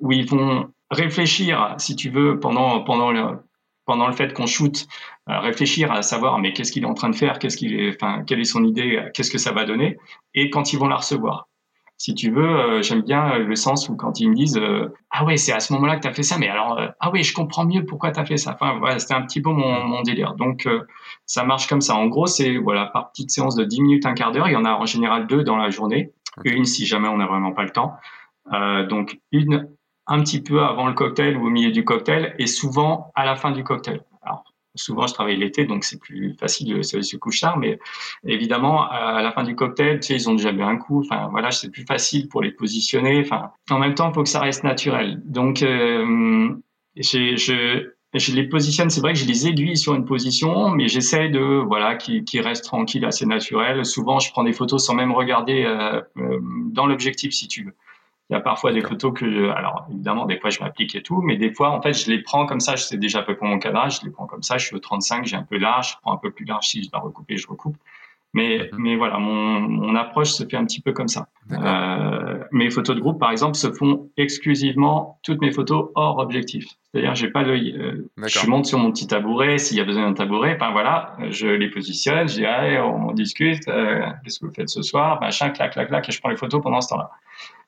où 0.00 0.12
ils 0.12 0.26
vont 0.26 0.70
réfléchir, 0.90 1.74
si 1.78 1.94
tu 1.94 2.10
veux, 2.10 2.40
pendant, 2.40 2.82
pendant 2.82 3.12
le, 3.12 3.38
pendant 3.84 4.06
le 4.06 4.12
fait 4.12 4.32
qu'on 4.32 4.46
shoot, 4.46 4.86
euh, 5.28 5.38
réfléchir 5.40 5.92
à 5.92 6.02
savoir 6.02 6.38
mais 6.38 6.52
qu'est-ce 6.52 6.72
qu'il 6.72 6.84
est 6.84 6.86
en 6.86 6.94
train 6.94 7.10
de 7.10 7.16
faire, 7.16 7.38
qu'est-ce 7.38 7.56
qu'il 7.56 7.78
est, 7.78 7.94
enfin, 7.94 8.24
quelle 8.24 8.40
est 8.40 8.44
son 8.44 8.64
idée, 8.64 9.04
qu'est-ce 9.14 9.30
que 9.30 9.38
ça 9.38 9.52
va 9.52 9.64
donner, 9.64 9.96
et 10.34 10.50
quand 10.50 10.72
ils 10.72 10.78
vont 10.78 10.88
la 10.88 10.96
recevoir 10.96 11.48
si 12.00 12.14
tu 12.14 12.30
veux, 12.30 12.48
euh, 12.48 12.80
j'aime 12.80 13.02
bien 13.02 13.36
le 13.36 13.54
sens 13.56 13.90
où 13.90 13.94
quand 13.94 14.20
ils 14.20 14.30
me 14.30 14.34
disent 14.34 14.56
euh, 14.56 14.88
ah 15.10 15.22
ouais 15.22 15.36
c'est 15.36 15.52
à 15.52 15.60
ce 15.60 15.74
moment-là 15.74 15.96
que 15.96 16.00
tu 16.00 16.08
as 16.08 16.14
fait 16.14 16.22
ça, 16.22 16.38
mais 16.38 16.48
alors 16.48 16.78
euh, 16.78 16.86
ah 16.98 17.10
ouais 17.10 17.22
je 17.22 17.34
comprends 17.34 17.66
mieux 17.66 17.84
pourquoi 17.84 18.10
tu 18.10 18.18
as 18.18 18.24
fait 18.24 18.38
ça. 18.38 18.54
Enfin 18.54 18.78
voilà, 18.78 18.98
c'était 18.98 19.12
un 19.12 19.20
petit 19.20 19.42
peu 19.42 19.50
mon, 19.50 19.84
mon 19.84 20.00
délire. 20.00 20.34
Donc 20.34 20.66
ça 21.26 21.44
marche 21.44 21.68
comme 21.68 21.82
ça. 21.82 21.94
En 21.96 22.06
gros 22.06 22.24
c'est 22.26 22.56
voilà 22.56 22.86
par 22.86 23.10
petite 23.10 23.30
séance 23.30 23.54
de 23.54 23.64
10 23.64 23.82
minutes, 23.82 24.06
un 24.06 24.14
quart 24.14 24.32
d'heure. 24.32 24.48
Il 24.48 24.52
y 24.52 24.56
en 24.56 24.64
a 24.64 24.72
en 24.72 24.86
général 24.86 25.26
deux 25.26 25.44
dans 25.44 25.58
la 25.58 25.68
journée, 25.68 26.14
une 26.44 26.64
si 26.64 26.86
jamais 26.86 27.08
on 27.08 27.18
n'a 27.18 27.26
vraiment 27.26 27.52
pas 27.52 27.64
le 27.64 27.70
temps. 27.70 27.92
donc 28.88 29.20
une 29.30 29.68
un 30.06 30.20
petit 30.22 30.42
peu 30.42 30.62
avant 30.62 30.86
le 30.86 30.94
cocktail 30.94 31.36
ou 31.36 31.48
au 31.48 31.50
milieu 31.50 31.70
du 31.70 31.84
cocktail 31.84 32.34
et 32.38 32.46
souvent 32.46 33.12
à 33.14 33.26
la 33.26 33.36
fin 33.36 33.50
du 33.50 33.62
cocktail. 33.62 34.00
Souvent 34.76 35.06
je 35.06 35.14
travaille 35.14 35.36
l'été, 35.36 35.64
donc 35.64 35.84
c'est 35.84 35.98
plus 35.98 36.34
facile 36.38 36.74
de 36.76 36.82
se, 36.82 37.16
coucher 37.16 37.40
tard. 37.40 37.58
Mais 37.58 37.78
évidemment, 38.24 38.88
à 38.88 39.20
la 39.22 39.32
fin 39.32 39.42
du 39.42 39.56
cocktail, 39.56 40.00
tu 40.00 40.08
sais, 40.08 40.14
ils 40.14 40.30
ont 40.30 40.34
déjà 40.34 40.52
bu 40.52 40.62
un 40.62 40.76
coup. 40.76 41.00
Enfin, 41.00 41.28
voilà, 41.30 41.50
c'est 41.50 41.70
plus 41.70 41.84
facile 41.84 42.28
pour 42.28 42.42
les 42.42 42.52
positionner. 42.52 43.20
Enfin, 43.20 43.50
en 43.70 43.78
même 43.78 43.94
temps, 43.94 44.10
il 44.10 44.14
faut 44.14 44.22
que 44.22 44.28
ça 44.28 44.40
reste 44.40 44.62
naturel. 44.62 45.20
Donc, 45.24 45.62
euh, 45.62 46.54
je, 46.96 48.32
les 48.32 48.48
positionne. 48.48 48.90
C'est 48.90 49.00
vrai 49.00 49.12
que 49.12 49.18
je 49.18 49.26
les 49.26 49.48
aiguille 49.48 49.76
sur 49.76 49.94
une 49.94 50.04
position, 50.04 50.70
mais 50.70 50.88
j'essaie 50.88 51.28
de 51.28 51.40
voilà 51.66 51.96
qui, 51.96 52.24
reste 52.40 52.70
assez 53.04 53.26
naturel. 53.26 53.84
Souvent, 53.84 54.20
je 54.20 54.30
prends 54.30 54.44
des 54.44 54.52
photos 54.52 54.84
sans 54.84 54.94
même 54.94 55.12
regarder 55.12 55.64
euh, 55.64 56.00
euh, 56.18 56.38
dans 56.72 56.86
l'objectif, 56.86 57.32
si 57.32 57.48
tu 57.48 57.64
veux. 57.64 57.74
Il 58.30 58.34
y 58.34 58.36
a 58.36 58.40
parfois 58.40 58.72
des 58.72 58.80
photos 58.80 59.12
que, 59.12 59.50
alors 59.50 59.86
évidemment, 59.90 60.24
des 60.24 60.38
fois 60.38 60.50
je 60.50 60.60
m'applique 60.60 60.94
et 60.94 61.02
tout, 61.02 61.20
mais 61.20 61.36
des 61.36 61.52
fois, 61.52 61.70
en 61.70 61.82
fait, 61.82 61.92
je 61.92 62.08
les 62.08 62.22
prends 62.22 62.46
comme 62.46 62.60
ça. 62.60 62.76
Je 62.76 62.84
sais 62.84 62.96
déjà 62.96 63.20
un 63.20 63.22
peu 63.22 63.36
pour 63.36 63.48
mon 63.48 63.58
cadrage, 63.58 63.98
je 64.00 64.06
les 64.06 64.12
prends 64.12 64.26
comme 64.26 64.44
ça. 64.44 64.56
Je 64.56 64.66
suis 64.66 64.76
au 64.76 64.78
35, 64.78 65.26
j'ai 65.26 65.34
un 65.34 65.42
peu 65.42 65.58
large, 65.58 65.90
je 65.90 65.94
prends 66.00 66.12
un 66.12 66.16
peu 66.16 66.30
plus 66.30 66.44
large 66.44 66.66
si 66.68 66.84
je 66.84 66.90
dois 66.90 67.00
recouper, 67.00 67.36
je 67.36 67.48
recoupe. 67.48 67.76
Mais, 68.32 68.70
mhm. 68.72 68.78
mais 68.78 68.96
voilà, 68.96 69.18
mon, 69.18 69.60
mon 69.60 69.96
approche 69.96 70.30
se 70.30 70.44
fait 70.44 70.56
un 70.56 70.64
petit 70.64 70.80
peu 70.80 70.92
comme 70.92 71.08
ça. 71.08 71.26
Euh, 71.50 72.38
mes 72.52 72.70
photos 72.70 72.94
de 72.94 73.00
groupe, 73.00 73.18
par 73.18 73.32
exemple, 73.32 73.56
se 73.56 73.72
font 73.72 74.08
exclusivement 74.16 75.18
toutes 75.24 75.40
mes 75.40 75.50
photos 75.50 75.90
hors 75.96 76.18
objectif. 76.18 76.68
C'est-à-dire, 76.92 77.16
j'ai 77.16 77.28
pas 77.28 77.42
l'œil. 77.42 77.74
Euh, 77.76 78.08
je 78.28 78.46
monte 78.46 78.66
sur 78.66 78.78
mon 78.78 78.92
petit 78.92 79.08
tabouret. 79.08 79.58
S'il 79.58 79.76
y 79.76 79.80
a 79.80 79.84
besoin 79.84 80.04
d'un 80.04 80.14
tabouret, 80.14 80.54
enfin 80.54 80.70
voilà, 80.70 81.16
je 81.30 81.48
les 81.48 81.68
positionne. 81.68 82.28
Je 82.28 82.34
dis, 82.34 82.46
allez, 82.46 82.78
on 82.78 83.10
discute. 83.10 83.66
Euh, 83.66 84.06
Qu'est-ce 84.22 84.38
que 84.38 84.46
vous 84.46 84.54
faites 84.54 84.68
ce 84.68 84.82
soir 84.82 85.20
Machin, 85.20 85.50
clac, 85.50 85.72
clac, 85.72 85.88
clac, 85.88 86.08
et 86.08 86.12
je 86.12 86.20
prends 86.20 86.30
les 86.30 86.36
photos 86.36 86.62
pendant 86.62 86.80
ce 86.80 86.90
temps-là 86.90 87.10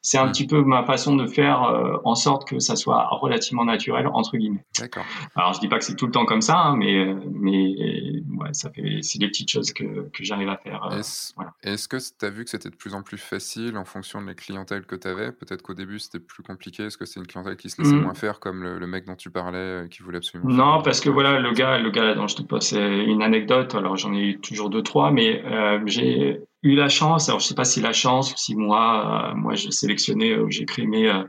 c'est 0.03 0.19
un 0.19 0.29
petit 0.29 0.49
peu 0.49 0.63
ma 0.63 0.85
façon 0.85 1.15
de 1.15 1.27
faire 1.27 1.63
euh, 1.63 1.97
en 2.05 2.17
sorte 2.17 2.47
que 2.47 2.59
ça 2.59 2.75
soit 2.75 3.07
relativement 3.13 3.65
naturel 3.65 4.09
entre 4.09 4.37
guillemets. 4.37 4.65
D'accord. 4.79 5.05
Alors 5.37 5.53
je 5.53 5.61
dis 5.61 5.69
pas 5.69 5.79
que 5.79 5.85
c'est 5.85 5.95
tout 5.95 6.07
le 6.07 6.13
temps 6.13 6.25
comme 6.25 6.43
ça, 6.43 6.59
hein, 6.59 6.77
mais 6.77 6.97
euh, 6.97 7.15
mais 7.31 8.21
ouais, 8.37 8.53
ça 8.53 8.71
fait 8.71 8.99
c'est 9.03 9.21
des 9.21 9.29
petites 9.29 9.51
choses 9.51 9.73
que, 9.73 10.09
que 10.11 10.25
j'arrive 10.25 10.49
à 10.49 10.57
faire. 10.57 10.85
Euh, 10.91 10.99
est-ce, 10.99 11.33
voilà. 11.37 11.53
que 11.63 11.97
tu 12.19 12.27
as 12.27 12.31
vu 12.31 12.45
que 12.45 12.51
c'était 12.51 12.69
de 12.69 12.75
plus 12.75 12.95
en 12.95 13.03
plus 13.03 13.17
facile 13.17 13.77
en 13.77 13.85
fonction 13.85 14.21
de 14.21 14.27
la 14.27 14.35
clientèle 14.35 14.87
que 14.87 14.97
tu 14.97 15.07
avais 15.07 15.31
Peut-être 15.31 15.63
qu'au 15.63 15.75
début 15.75 16.01
c'était 16.01 16.19
plus 16.19 16.43
compliqué. 16.43 16.83
Est-ce 16.85 16.99
que 16.99 17.05
c'est 17.05 17.21
une 17.21 17.27
clientèle 17.29 17.57
qui 17.57 17.71
se 17.71 17.81
laissait 17.81 17.95
mmh. 17.95 18.03
moins 18.03 18.15
faire, 18.15 18.41
comme 18.41 18.65
le, 18.65 18.87
mec 18.89 19.07
dont 19.07 19.15
tu 19.15 19.31
parlais, 19.31 19.87
qui 19.89 20.03
voulait 20.03 20.19
absolument 20.19 20.51
Non, 20.53 20.83
parce 20.83 21.01
que 21.01 21.11
voilà 21.11 21.39
le 21.39 21.53
gars 21.53 21.79
le 21.79 21.91
gars 21.91 22.15
dont 22.15 22.27
je 22.27 22.37
te 22.37 22.43
passe 22.43 22.73
une 22.73 23.23
anecdote. 23.23 23.77
Alors 23.77 23.97
j'en 23.97 24.13
ai 24.13 24.31
eu 24.31 24.41
toujours 24.41 24.69
deux 24.69 24.83
trois, 24.83 25.13
mais 25.13 25.45
j'ai 25.87 26.43
eu 26.63 26.75
la 26.75 26.89
chance, 26.89 27.29
alors 27.29 27.41
je 27.41 27.47
sais 27.47 27.55
pas 27.55 27.65
si 27.65 27.81
la 27.81 27.93
chance 27.93 28.33
ou 28.33 28.37
si 28.37 28.55
moi, 28.55 29.31
euh, 29.31 29.35
moi 29.35 29.55
j'ai 29.55 29.71
sélectionné 29.71 30.37
ou 30.37 30.51
j'ai 30.51 30.65
créé 30.65 30.87
euh, 31.09 31.25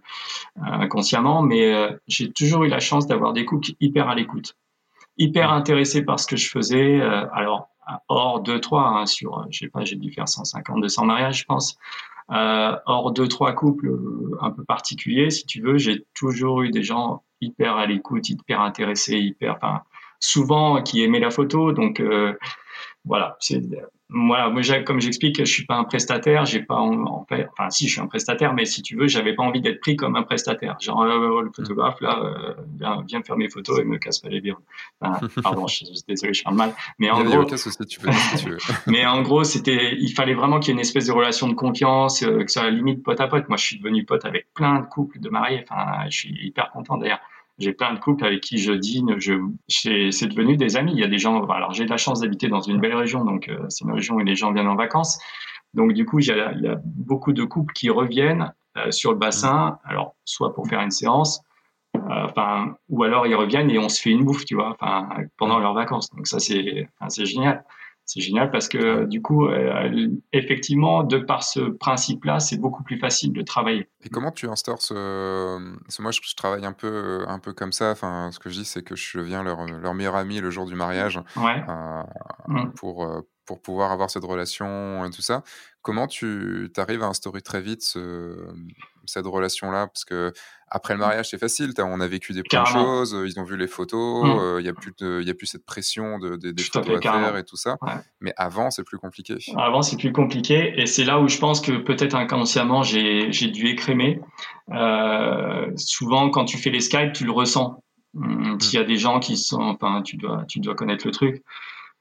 inconsciemment, 0.57 1.41
mais 1.41 1.73
euh, 1.73 1.91
j'ai 2.07 2.31
toujours 2.31 2.63
eu 2.63 2.67
la 2.69 2.79
chance 2.79 3.07
d'avoir 3.07 3.33
des 3.33 3.45
cooks 3.45 3.75
hyper 3.79 4.09
à 4.09 4.15
l'écoute. 4.15 4.55
hyper 5.17 5.51
intéressés 5.51 6.03
par 6.03 6.19
ce 6.19 6.27
que 6.27 6.35
je 6.35 6.49
faisais. 6.49 7.01
alors, 7.01 7.69
hors 8.07 8.41
2-3, 8.43 9.01
hein, 9.01 9.05
sur, 9.05 9.45
je 9.51 9.59
sais 9.59 9.67
pas, 9.67 9.83
j'ai 9.83 9.95
dû 9.95 10.11
faire 10.11 10.27
150, 10.27 10.81
200 10.81 11.05
mariages, 11.05 11.39
je 11.39 11.45
pense. 11.45 11.77
Euh, 12.31 12.75
hors 12.85 13.11
deux 13.11 13.27
trois 13.27 13.53
couples 13.53 13.91
un 14.39 14.51
peu 14.51 14.63
particuliers, 14.63 15.29
si 15.29 15.45
tu 15.45 15.61
veux, 15.61 15.77
j'ai 15.77 16.05
toujours 16.13 16.61
eu 16.61 16.71
des 16.71 16.83
gens 16.83 17.23
hyper 17.41 17.75
à 17.75 17.85
l'écoute, 17.85 18.29
hyper 18.29 18.61
intéressés, 18.61 19.17
hyper, 19.17 19.55
enfin, 19.57 19.81
souvent 20.19 20.81
qui 20.81 21.03
aimaient 21.03 21.19
la 21.19 21.31
photo. 21.31 21.73
Donc 21.73 21.99
euh, 21.99 22.33
voilà, 23.05 23.35
c'est 23.39 23.61
voilà, 24.13 24.49
moi, 24.49 24.61
comme 24.85 25.01
j'explique, 25.01 25.39
je 25.39 25.51
suis 25.51 25.65
pas 25.65 25.75
un 25.75 25.85
prestataire, 25.85 26.45
j'ai 26.45 26.61
pas 26.61 26.75
en, 26.75 27.03
enfin 27.03 27.69
si, 27.69 27.87
je 27.87 27.93
suis 27.93 28.01
un 28.01 28.05
prestataire, 28.05 28.53
mais 28.53 28.65
si 28.65 28.83
tu 28.83 28.95
veux, 28.95 29.07
j'avais 29.07 29.33
pas 29.33 29.41
envie 29.41 29.59
d'être 29.59 29.79
pris 29.79 29.95
comme 29.95 30.15
un 30.15 30.21
prestataire. 30.21 30.77
Genre 30.79 31.01
euh, 31.01 31.41
le 31.41 31.51
photographe 31.51 31.99
là, 31.99 32.19
euh, 32.23 32.53
viens, 32.79 33.03
viens, 33.07 33.23
faire 33.23 33.37
mes 33.37 33.49
photos 33.49 33.79
et 33.79 33.83
me 33.83 33.97
casse 33.97 34.19
pas 34.19 34.29
les 34.29 34.39
biens. 34.39 34.57
pardon, 35.43 35.65
je, 35.65 35.75
suis 35.75 35.85
désolé, 36.07 36.33
je 36.33 36.43
parle 36.43 36.57
mal, 36.57 36.73
mais 36.99 37.09
en 37.09 37.23
gros, 37.23 37.43
tu 37.43 37.55
peux, 37.55 37.85
tu 38.37 38.49
veux. 38.49 38.57
mais 38.87 39.03
en 39.05 39.23
gros, 39.23 39.43
c'était, 39.43 39.95
il 39.99 40.13
fallait 40.13 40.35
vraiment 40.35 40.59
qu'il 40.59 40.69
y 40.69 40.71
ait 40.71 40.75
une 40.75 40.81
espèce 40.81 41.07
de 41.07 41.11
relation 41.11 41.47
de 41.47 41.55
confiance, 41.55 42.21
euh, 42.21 42.43
que 42.43 42.51
ça 42.51 42.69
limite 42.69 43.01
pote 43.03 43.19
à 43.19 43.27
pote. 43.27 43.49
Moi, 43.49 43.57
je 43.57 43.65
suis 43.65 43.77
devenu 43.79 44.05
pote 44.05 44.25
avec 44.25 44.53
plein 44.53 44.79
de 44.79 44.85
couples 44.85 45.19
de 45.19 45.29
mariés. 45.29 45.65
Enfin, 45.67 46.07
je 46.09 46.17
suis 46.17 46.37
hyper 46.45 46.69
content 46.71 46.97
d'ailleurs 46.97 47.21
j'ai 47.59 47.73
plein 47.73 47.93
de 47.93 47.99
couples 47.99 48.25
avec 48.25 48.41
qui 48.41 48.57
je 48.57 48.73
dîne. 48.73 49.19
Je, 49.19 49.33
c'est 49.67 50.27
devenu 50.27 50.57
des 50.57 50.75
amis. 50.75 50.93
Il 50.93 50.99
y 50.99 51.03
a 51.03 51.07
des 51.07 51.19
gens. 51.19 51.45
Alors 51.45 51.73
j'ai 51.73 51.85
de 51.85 51.89
la 51.89 51.97
chance 51.97 52.21
d'habiter 52.21 52.47
dans 52.47 52.61
une 52.61 52.79
belle 52.79 52.95
région, 52.95 53.23
donc 53.23 53.49
euh, 53.49 53.65
c'est 53.69 53.85
une 53.85 53.93
région 53.93 54.15
où 54.15 54.19
les 54.19 54.35
gens 54.35 54.51
viennent 54.51 54.67
en 54.67 54.75
vacances. 54.75 55.19
Donc 55.73 55.93
du 55.93 56.05
coup, 56.05 56.19
il 56.19 56.27
y 56.27 56.31
a, 56.31 56.79
beaucoup 56.83 57.33
de 57.33 57.43
couples 57.43 57.73
qui 57.73 57.89
reviennent 57.89 58.53
euh, 58.77 58.91
sur 58.91 59.11
le 59.11 59.17
bassin. 59.17 59.77
Alors 59.83 60.15
soit 60.25 60.53
pour 60.53 60.67
faire 60.67 60.81
une 60.81 60.91
séance, 60.91 61.41
euh, 61.95 61.99
enfin, 62.25 62.75
ou 62.89 63.03
alors 63.03 63.27
ils 63.27 63.35
reviennent 63.35 63.69
et 63.69 63.79
on 63.79 63.89
se 63.89 64.01
fait 64.01 64.11
une 64.11 64.23
bouffe, 64.23 64.45
tu 64.45 64.55
vois, 64.55 64.69
enfin 64.69 65.07
pendant 65.37 65.59
leurs 65.59 65.73
vacances. 65.73 66.09
Donc 66.11 66.27
ça 66.27 66.39
c'est, 66.39 66.87
c'est 67.09 67.25
génial 67.25 67.63
c'est 68.05 68.19
génial 68.19 68.51
parce 68.51 68.67
que 68.67 69.05
du 69.05 69.21
coup, 69.21 69.47
euh, 69.47 70.09
effectivement, 70.33 71.03
de 71.03 71.17
par 71.17 71.43
ce 71.43 71.61
principe-là, 71.61 72.39
c'est 72.39 72.57
beaucoup 72.57 72.83
plus 72.83 72.99
facile 72.99 73.31
de 73.31 73.41
travailler. 73.41 73.89
Et 74.03 74.09
comment 74.09 74.31
tu 74.31 74.47
instaures 74.47 74.81
ce... 74.81 75.57
moi, 76.01 76.11
je, 76.11 76.35
travaille 76.35 76.65
un 76.65 76.73
peu, 76.73 77.23
un 77.27 77.39
peu 77.39 77.53
comme 77.53 77.71
ça. 77.71 77.91
Enfin, 77.91 78.29
ce 78.31 78.39
que 78.39 78.49
je 78.49 78.59
dis, 78.59 78.65
c'est 78.65 78.83
que 78.83 78.95
je 78.95 79.17
deviens 79.17 79.41
leur, 79.41 79.65
leur 79.65 79.93
meilleur 79.93 80.15
ami 80.15 80.41
le 80.41 80.49
jour 80.51 80.65
du 80.65 80.75
mariage 80.75 81.19
euh, 81.37 82.03
mmh. 82.47 82.73
pour, 82.75 83.05
euh, 83.05 83.21
pour 83.45 83.61
pouvoir 83.61 83.91
avoir 83.91 84.09
cette 84.09 84.25
relation 84.25 85.05
et 85.05 85.09
tout 85.09 85.21
ça. 85.21 85.43
Comment 85.81 86.07
tu 86.07 86.71
arrives 86.75 87.03
à 87.03 87.07
instaurer 87.07 87.41
très 87.41 87.61
vite 87.61 87.83
ce, 87.83 88.35
cette 89.05 89.25
relation-là 89.25 89.87
Parce 89.87 90.05
que 90.05 90.33
après 90.67 90.95
le 90.95 90.97
mmh. 90.97 91.01
mariage, 91.01 91.29
c'est 91.29 91.37
facile. 91.37 91.71
On 91.77 91.99
a 91.99 92.07
vécu 92.07 92.33
des 92.33 92.41
plein 92.41 92.63
de 92.63 92.67
choses, 92.67 93.15
ils 93.25 93.39
ont 93.39 93.43
vu 93.43 93.57
les 93.57 93.67
photos, 93.67 94.25
mmh. 94.25 94.59
il 94.59 94.63
n'y 94.63 94.69
a, 94.69 95.31
a 95.31 95.33
plus 95.33 95.45
cette 95.45 95.65
pression 95.65 96.17
de, 96.17 96.35
des 96.35 96.63
photos 96.63 96.97
à, 96.97 97.01
faire 97.01 97.37
et 97.37 97.43
tout 97.43 97.57
ça. 97.57 97.77
Mais 98.21 98.33
avant, 98.37 98.71
c'est 98.71 98.83
plus 98.83 98.97
compliqué. 98.97 99.35
Avant, 99.55 99.81
c'est 99.81 99.97
plus 99.97 100.11
compliqué. 100.11 100.73
Et 100.77 100.87
c'est 100.87 101.03
là 101.03 101.19
où 101.19 101.27
je 101.27 101.37
pense 101.37 101.61
que 101.61 101.73
peut-être 101.73 102.15
inconsciemment, 102.15 102.81
j'ai 102.83 103.29
dû 103.29 103.67
écrémer. 103.67 104.19
Euh, 104.71 105.71
souvent, 105.75 106.29
quand 106.29 106.45
tu 106.45 106.57
fais 106.57 106.71
les 106.71 106.81
Skype, 106.81 107.13
tu 107.13 107.25
le 107.25 107.31
ressens. 107.31 107.83
Mmh. 108.15 108.59
S'il 108.59 108.79
y 108.79 108.81
a 108.81 108.85
des 108.85 108.97
gens 108.97 109.19
qui 109.19 109.37
sont, 109.37 109.61
enfin, 109.61 110.01
tu 110.03 110.17
dois, 110.17 110.43
tu 110.47 110.59
dois 110.59 110.75
connaître 110.75 111.05
le 111.05 111.11
truc. 111.11 111.43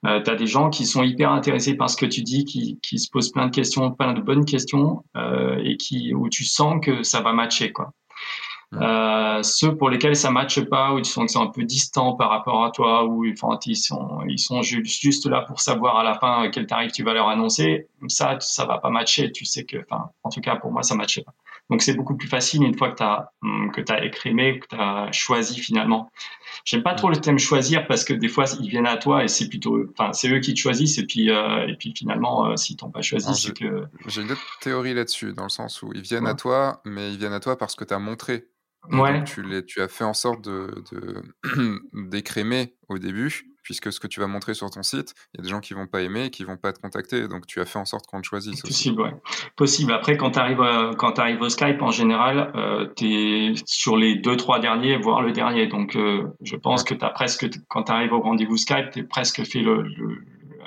Euh, 0.05 0.21
tu 0.23 0.31
as 0.31 0.35
des 0.35 0.47
gens 0.47 0.69
qui 0.69 0.85
sont 0.85 1.03
hyper 1.03 1.31
intéressés 1.31 1.77
par 1.77 1.89
ce 1.89 1.97
que 1.97 2.07
tu 2.07 2.23
dis, 2.23 2.45
qui, 2.45 2.79
qui 2.83 2.99
se 2.99 3.09
posent 3.11 3.31
plein 3.31 3.47
de 3.47 3.55
questions, 3.55 3.93
plein 3.93 4.13
de 4.13 4.21
bonnes 4.21 4.45
questions, 4.45 5.05
euh, 5.17 5.61
et 5.63 5.77
qui 5.77 6.13
où 6.15 6.29
tu 6.29 6.45
sens 6.45 6.85
que 6.85 7.03
ça 7.03 7.21
va 7.21 7.33
matcher, 7.33 7.73
quoi. 7.73 7.93
Euh, 8.75 9.43
ceux 9.43 9.77
pour 9.77 9.91
lesquels 9.91 10.17
ça 10.17 10.31
matche 10.31 10.61
pas, 10.63 10.95
où 10.95 11.01
tu 11.01 11.11
sens 11.11 11.25
qu'ils 11.25 11.33
sont 11.33 11.43
un 11.43 11.51
peu 11.51 11.63
distants 11.63 12.15
par 12.15 12.31
rapport 12.31 12.65
à 12.65 12.71
toi, 12.71 13.05
ou 13.05 13.27
enfin, 13.31 13.59
ils 13.67 13.77
sont 13.77 14.23
ils 14.27 14.39
sont 14.39 14.63
juste 14.63 15.27
là 15.27 15.43
pour 15.43 15.61
savoir 15.61 15.99
à 15.99 16.05
la 16.05 16.19
fin 16.19 16.49
quel 16.51 16.67
tarif 16.67 16.91
tu 16.91 17.05
vas 17.05 17.13
leur 17.13 17.29
annoncer, 17.29 17.87
ça 18.09 18.39
ça 18.41 18.65
va 18.65 18.79
pas 18.79 18.89
matcher. 18.89 19.31
Tu 19.31 19.45
sais 19.45 19.65
que, 19.65 19.77
enfin, 19.77 20.11
en 20.23 20.31
tout 20.31 20.41
cas 20.41 20.57
pour 20.57 20.73
moi 20.73 20.83
ça 20.83 20.95
matchait 20.95 21.23
pas. 21.23 21.35
Donc 21.73 21.81
c'est 21.81 21.95
beaucoup 21.95 22.15
plus 22.15 22.29
facile 22.29 22.63
une 22.65 22.77
fois 22.77 22.91
que 22.91 22.97
tu 22.97 23.03
as, 23.03 23.33
hum, 23.41 23.73
que 23.73 23.81
as 23.91 24.05
écrémé, 24.05 24.61
que 24.61 24.67
tu 24.69 24.77
as 24.79 25.11
choisi 25.11 25.59
finalement. 25.59 26.13
J'aime 26.67 26.83
pas 26.83 26.93
trop 26.93 27.09
le 27.09 27.17
thème 27.17 27.39
choisir 27.39 27.87
parce 27.87 28.05
que 28.05 28.13
des 28.13 28.29
fois 28.29 28.45
ils 28.61 28.69
viennent 28.69 28.87
à 28.87 28.99
toi 28.99 29.25
et 29.25 29.29
c'est 29.29 29.49
plutôt, 29.49 29.87
enfin 29.91 30.13
c'est 30.13 30.31
eux 30.31 30.39
qui 30.41 30.53
te 30.53 30.59
choisissent 30.59 30.99
et 30.99 31.07
puis 31.07 31.31
euh, 31.31 31.67
et 31.67 31.75
puis 31.77 31.95
finalement 31.97 32.45
euh, 32.45 32.57
s'ils 32.57 32.77
t'ont 32.77 32.91
pas 32.91 33.01
choisi 33.01 33.35
c'est 33.35 33.57
que. 33.57 33.87
J'ai 34.07 34.21
une 34.21 34.33
autre 34.33 34.59
théorie 34.61 34.93
là-dessus 34.93 35.33
dans 35.33 35.45
le 35.45 35.49
sens 35.49 35.83
où 35.83 35.95
ils 35.95 36.03
viennent 36.03 36.27
à 36.27 36.35
toi 36.35 36.83
mais 36.85 37.11
ils 37.11 37.19
viennent 37.19 37.33
à 37.33 37.41
toi 37.41 37.57
parce 37.57 37.75
que 37.75 37.85
tu 37.85 37.95
as 37.95 37.99
montré. 37.99 38.45
Ouais. 38.91 39.25
tu, 39.25 39.43
les, 39.43 39.65
tu 39.65 39.81
as 39.81 39.89
fait 39.89 40.05
en 40.05 40.13
sorte 40.13 40.43
de 40.45 40.75
d'écrémer 41.95 42.75
au 42.91 42.99
début 42.99 43.52
puisque 43.63 43.93
ce 43.93 44.01
que 44.01 44.07
tu 44.07 44.21
vas 44.21 44.27
montrer 44.27 44.55
sur 44.55 44.71
ton 44.71 44.83
site, 44.83 45.15
il 45.33 45.39
y 45.39 45.41
a 45.41 45.43
des 45.45 45.49
gens 45.49 45.61
qui 45.61 45.75
vont 45.75 45.87
pas 45.87 46.03
aimer 46.03 46.27
et 46.27 46.31
qui 46.31 46.45
vont 46.45 46.57
pas 46.57 46.73
te 46.73 46.81
contacter. 46.81 47.29
Donc, 47.29 47.47
tu 47.47 47.61
as 47.61 47.67
fait 47.67 47.79
en 47.79 47.85
sorte 47.85 48.07
qu'on 48.07 48.21
te 48.21 48.27
choisisse. 48.27 48.61
Possible, 48.61 49.03
ouais. 49.03 49.15
Possible. 49.57 49.93
Après, 49.93 50.17
quand 50.17 50.33
tu 50.33 50.39
arrives, 50.39 50.61
euh, 50.61 50.93
arrives 51.17 51.41
au 51.41 51.49
Skype, 51.49 51.81
en 51.83 51.91
général, 51.91 52.53
euh, 52.55 52.89
tu 52.97 53.07
es 53.07 53.55
sur 53.67 53.97
les 53.97 54.17
deux, 54.17 54.37
trois 54.37 54.59
derniers, 54.59 54.97
voire 54.97 55.23
le 55.23 55.33
dernier. 55.33 55.67
Donc, 55.67 55.97
euh, 55.97 56.25
je 56.43 56.57
pense 56.57 56.85
que 56.85 56.95
tu 56.95 57.05
as 57.05 57.11
presque, 57.11 57.49
quand 57.69 57.85
tu 57.85 57.93
arrives 57.93 58.13
au 58.13 58.21
rendez-vous 58.21 58.57
Skype, 58.57 58.91
tu 58.93 59.07
presque 59.07 59.45
fait 59.45 59.61
le, 59.61 59.85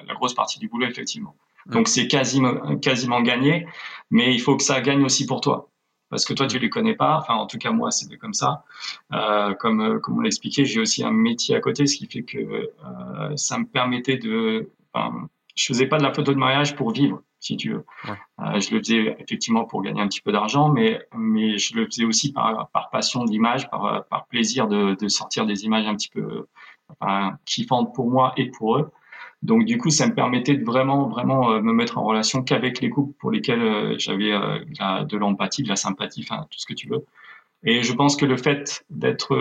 la 0.08 0.14
grosse 0.14 0.34
partie 0.34 0.60
du 0.60 0.68
boulot, 0.68 0.88
effectivement. 0.88 1.36
Donc, 1.68 1.88
c'est 1.88 2.08
quasiment, 2.08 2.78
quasiment 2.78 3.22
gagné, 3.22 3.66
mais 4.12 4.34
il 4.34 4.40
faut 4.40 4.56
que 4.56 4.64
ça 4.64 4.82
gagne 4.82 5.04
aussi 5.04 5.26
pour 5.26 5.42
toi 5.42 5.70
parce 6.10 6.26
que 6.26 6.34
toi 6.34 6.48
tu 6.48 6.60
les 6.60 6.70
connais 6.70 6.96
pas. 6.96 7.18
Enfin, 7.18 7.36
en 7.36 7.48
tout 7.48 7.58
cas 7.58 7.72
moi 7.72 7.92
c'était 7.92 8.18
comme 8.18 8.34
ça. 8.34 8.64
Euh, 9.14 9.54
comme 9.54 9.82
euh, 9.82 10.00
comme 10.00 10.18
on 10.18 10.22
l'expliquait, 10.22 10.66
j'ai 10.66 10.80
aussi 10.80 11.04
un 11.04 11.12
métier 11.12 11.56
à 11.56 11.60
côté, 11.60 11.88
ce 11.88 11.98
qui 11.98 12.08
fait 12.08 12.24
que 12.24 12.38
euh, 12.38 13.36
ça 13.36 13.58
me 13.58 13.66
permettait 13.66 14.18
de. 14.18 14.72
Enfin, 14.94 15.28
je 15.56 15.66
faisais 15.66 15.88
pas 15.88 15.98
de 15.98 16.04
la 16.04 16.14
photo 16.14 16.34
de 16.34 16.38
mariage 16.38 16.76
pour 16.76 16.92
vivre, 16.92 17.22
si 17.40 17.58
tu 17.58 17.72
veux. 17.72 17.86
Euh, 18.08 18.60
je 18.60 18.74
le 18.74 18.80
faisais 18.80 19.16
effectivement 19.20 19.66
pour 19.66 19.82
gagner 19.82 20.02
un 20.02 20.08
petit 20.08 20.22
peu 20.22 20.32
d'argent, 20.32 20.70
mais 20.70 21.06
mais 21.16 21.58
je 21.58 21.76
le 21.76 21.86
faisais 21.86 22.06
aussi 22.06 22.34
par 22.34 22.70
par 22.70 22.90
passion 22.90 23.26
d'image, 23.26 23.70
par 23.70 24.06
par 24.06 24.26
plaisir 24.28 24.68
de, 24.68 24.96
de 24.96 25.08
sortir 25.08 25.46
des 25.46 25.66
images 25.66 25.88
un 25.88 25.96
petit 25.96 26.10
peu 26.10 26.48
enfin, 27.00 27.38
kiffantes 27.46 27.94
pour 27.94 28.10
moi 28.10 28.34
et 28.38 28.52
pour 28.52 28.78
eux. 28.78 28.92
Donc 29.46 29.66
du 29.66 29.78
coup, 29.78 29.92
ça 29.92 30.08
me 30.08 30.16
permettait 30.16 30.56
de 30.56 30.66
vraiment, 30.66 31.08
vraiment 31.08 31.52
euh, 31.52 31.62
me 31.62 31.72
mettre 31.72 32.00
en 32.00 32.04
relation 32.04 32.42
qu'avec 32.42 32.82
les 32.82 32.90
couples 32.90 33.14
pour 33.20 33.30
lesquels 33.30 33.62
euh, 33.62 33.96
j'avais 34.00 34.32
euh, 34.32 35.04
de 35.04 35.18
l'empathie, 35.18 35.62
de 35.62 35.70
la 35.70 35.76
sympathie, 35.76 36.26
enfin 36.28 36.48
tout 36.50 36.58
ce 36.58 36.66
que 36.66 36.74
tu 36.74 36.90
veux. 36.90 37.06
Et 37.64 37.84
je 37.84 37.94
pense 37.94 38.16
que 38.16 38.26
le 38.26 38.38
fait 38.38 38.84
d'être 38.90 39.36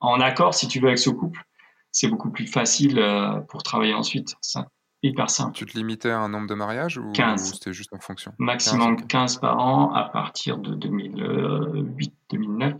en 0.00 0.20
accord, 0.20 0.54
si 0.54 0.66
tu 0.66 0.80
veux, 0.80 0.88
avec 0.88 0.98
ce 0.98 1.10
couple, 1.10 1.44
c'est 1.90 2.08
beaucoup 2.08 2.30
plus 2.30 2.46
facile 2.46 3.02
pour 3.48 3.62
travailler 3.62 3.92
ensuite. 3.92 4.34
C'est 4.40 4.60
hyper 5.02 5.28
simple. 5.28 5.52
Tu 5.54 5.66
te 5.66 5.76
limitais 5.76 6.10
à 6.10 6.20
un 6.20 6.30
nombre 6.30 6.46
de 6.46 6.54
mariages 6.54 6.96
ou, 6.96 7.12
15. 7.12 7.52
c'était 7.52 7.74
juste 7.74 7.92
en 7.92 7.98
fonction? 7.98 8.32
Maximum 8.38 8.96
15, 8.96 9.06
15 9.08 9.36
par 9.40 9.58
an 9.58 9.92
à 9.92 10.04
partir 10.04 10.56
de 10.56 10.74
2008-2009. 12.32 12.76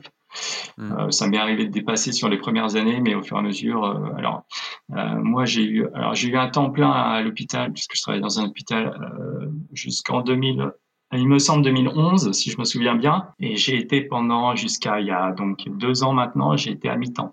Hmm. 0.79 0.93
Euh, 0.93 1.11
ça 1.11 1.27
m'est 1.27 1.39
arrivé 1.39 1.65
de 1.65 1.71
dépasser 1.71 2.13
sur 2.13 2.29
les 2.29 2.39
premières 2.39 2.77
années, 2.77 3.01
mais 3.01 3.15
au 3.15 3.23
fur 3.23 3.37
et 3.37 3.41
à 3.41 3.43
mesure. 3.43 3.85
Euh, 3.85 4.17
alors, 4.17 4.45
euh, 4.95 5.15
moi, 5.23 5.45
j'ai 5.45 5.65
eu, 5.65 5.87
j'ai 6.13 6.29
eu 6.29 6.37
un 6.37 6.49
temps 6.49 6.71
plein 6.71 6.91
à 6.91 7.23
l'hôpital 7.23 7.73
puisque 7.73 7.97
je 7.97 8.03
travaillais 8.03 8.23
dans 8.23 8.41
un 8.41 8.47
hôpital 8.47 8.99
jusqu'en 9.73 10.21
2000. 10.21 10.71
Il 11.13 11.29
me 11.29 11.39
semble 11.39 11.63
2011, 11.63 12.33
si 12.33 12.51
je 12.51 12.59
me 12.59 12.65
souviens 12.65 12.97
bien, 12.97 13.29
et 13.39 13.57
j'ai 13.57 13.77
été 13.77 14.03
pendant 14.03 14.57
jusqu'à 14.57 15.01
il 15.01 15.07
y 15.07 15.13
a 15.13 15.31
donc 15.33 15.65
deux 15.69 16.03
ans 16.03 16.13
maintenant, 16.13 16.57
j'ai 16.57 16.73
été 16.73 16.89
à 16.89 16.97
mi-temps. 16.97 17.33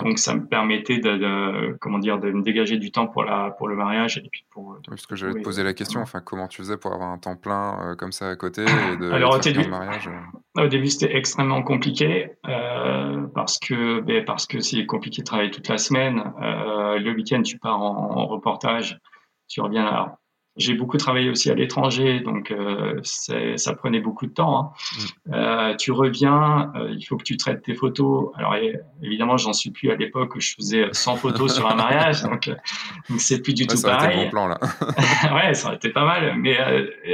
Donc 0.00 0.18
ça 0.18 0.34
me 0.34 0.46
permettait 0.46 0.98
de, 0.98 1.76
comment 1.80 1.98
dire 1.98 2.18
de 2.18 2.30
me 2.30 2.42
dégager 2.42 2.78
du 2.78 2.90
temps 2.90 3.06
pour 3.06 3.22
la 3.22 3.50
pour 3.50 3.68
le 3.68 3.76
mariage 3.76 4.18
et 4.18 4.28
puis 4.30 4.44
pour. 4.50 4.70
Oui, 4.70 4.76
parce 4.88 5.06
que 5.06 5.14
j'allais 5.16 5.34
te 5.34 5.44
poser 5.44 5.62
la 5.62 5.74
question. 5.74 6.00
Enfin, 6.00 6.20
comment 6.20 6.48
tu 6.48 6.58
faisais 6.58 6.76
pour 6.76 6.92
avoir 6.92 7.10
un 7.10 7.18
temps 7.18 7.36
plein 7.36 7.78
euh, 7.80 7.94
comme 7.94 8.12
ça 8.12 8.28
à 8.28 8.36
côté 8.36 8.62
et 8.92 8.96
de 8.96 9.10
Alors 9.10 9.36
au 9.36 9.38
début, 9.38 9.66
mariage 9.68 10.08
euh? 10.08 10.64
au 10.64 10.68
début 10.68 10.88
c'était 10.88 11.16
extrêmement 11.16 11.62
compliqué 11.62 12.32
euh, 12.46 13.26
parce 13.34 13.58
que 13.58 14.00
ben, 14.00 14.24
parce 14.24 14.46
que 14.46 14.60
c'est 14.60 14.84
compliqué 14.86 15.22
de 15.22 15.26
travailler 15.26 15.50
toute 15.50 15.68
la 15.68 15.78
semaine. 15.78 16.22
Euh, 16.42 16.98
le 16.98 17.12
week-end 17.12 17.42
tu 17.42 17.58
pars 17.58 17.80
en, 17.80 18.16
en 18.16 18.26
reportage, 18.26 18.98
tu 19.48 19.60
reviens 19.60 19.86
à 19.86 20.18
j'ai 20.58 20.74
beaucoup 20.74 20.96
travaillé 20.96 21.30
aussi 21.30 21.50
à 21.50 21.54
l'étranger, 21.54 22.20
donc 22.20 22.50
euh, 22.50 23.00
ça 23.02 23.74
prenait 23.74 24.00
beaucoup 24.00 24.26
de 24.26 24.32
temps. 24.32 24.58
Hein. 24.58 24.70
Mm. 25.26 25.32
Euh, 25.34 25.76
tu 25.76 25.92
reviens, 25.92 26.72
euh, 26.74 26.92
il 26.98 27.02
faut 27.04 27.16
que 27.16 27.22
tu 27.22 27.36
traites 27.36 27.62
tes 27.62 27.74
photos. 27.74 28.30
Alors 28.36 28.56
évidemment, 29.02 29.36
j'en 29.36 29.52
suis 29.52 29.70
plus 29.70 29.90
à 29.90 29.94
l'époque 29.94 30.34
où 30.34 30.40
je 30.40 30.54
faisais 30.54 30.88
100 30.90 31.16
photos 31.16 31.54
sur 31.54 31.68
un 31.68 31.74
mariage, 31.76 32.22
donc 32.24 32.50
donc 33.08 33.20
c'est 33.20 33.40
plus 33.40 33.54
du 33.54 33.66
tout 33.66 33.76
ça 33.76 33.90
pareil. 33.90 34.24
Bon 34.24 34.30
plan, 34.30 34.48
là. 34.48 34.58
ouais, 35.34 35.54
ça 35.54 35.68
aurait 35.68 35.76
été 35.76 35.90
pas 35.90 36.04
mal. 36.04 36.34
Mais 36.38 36.58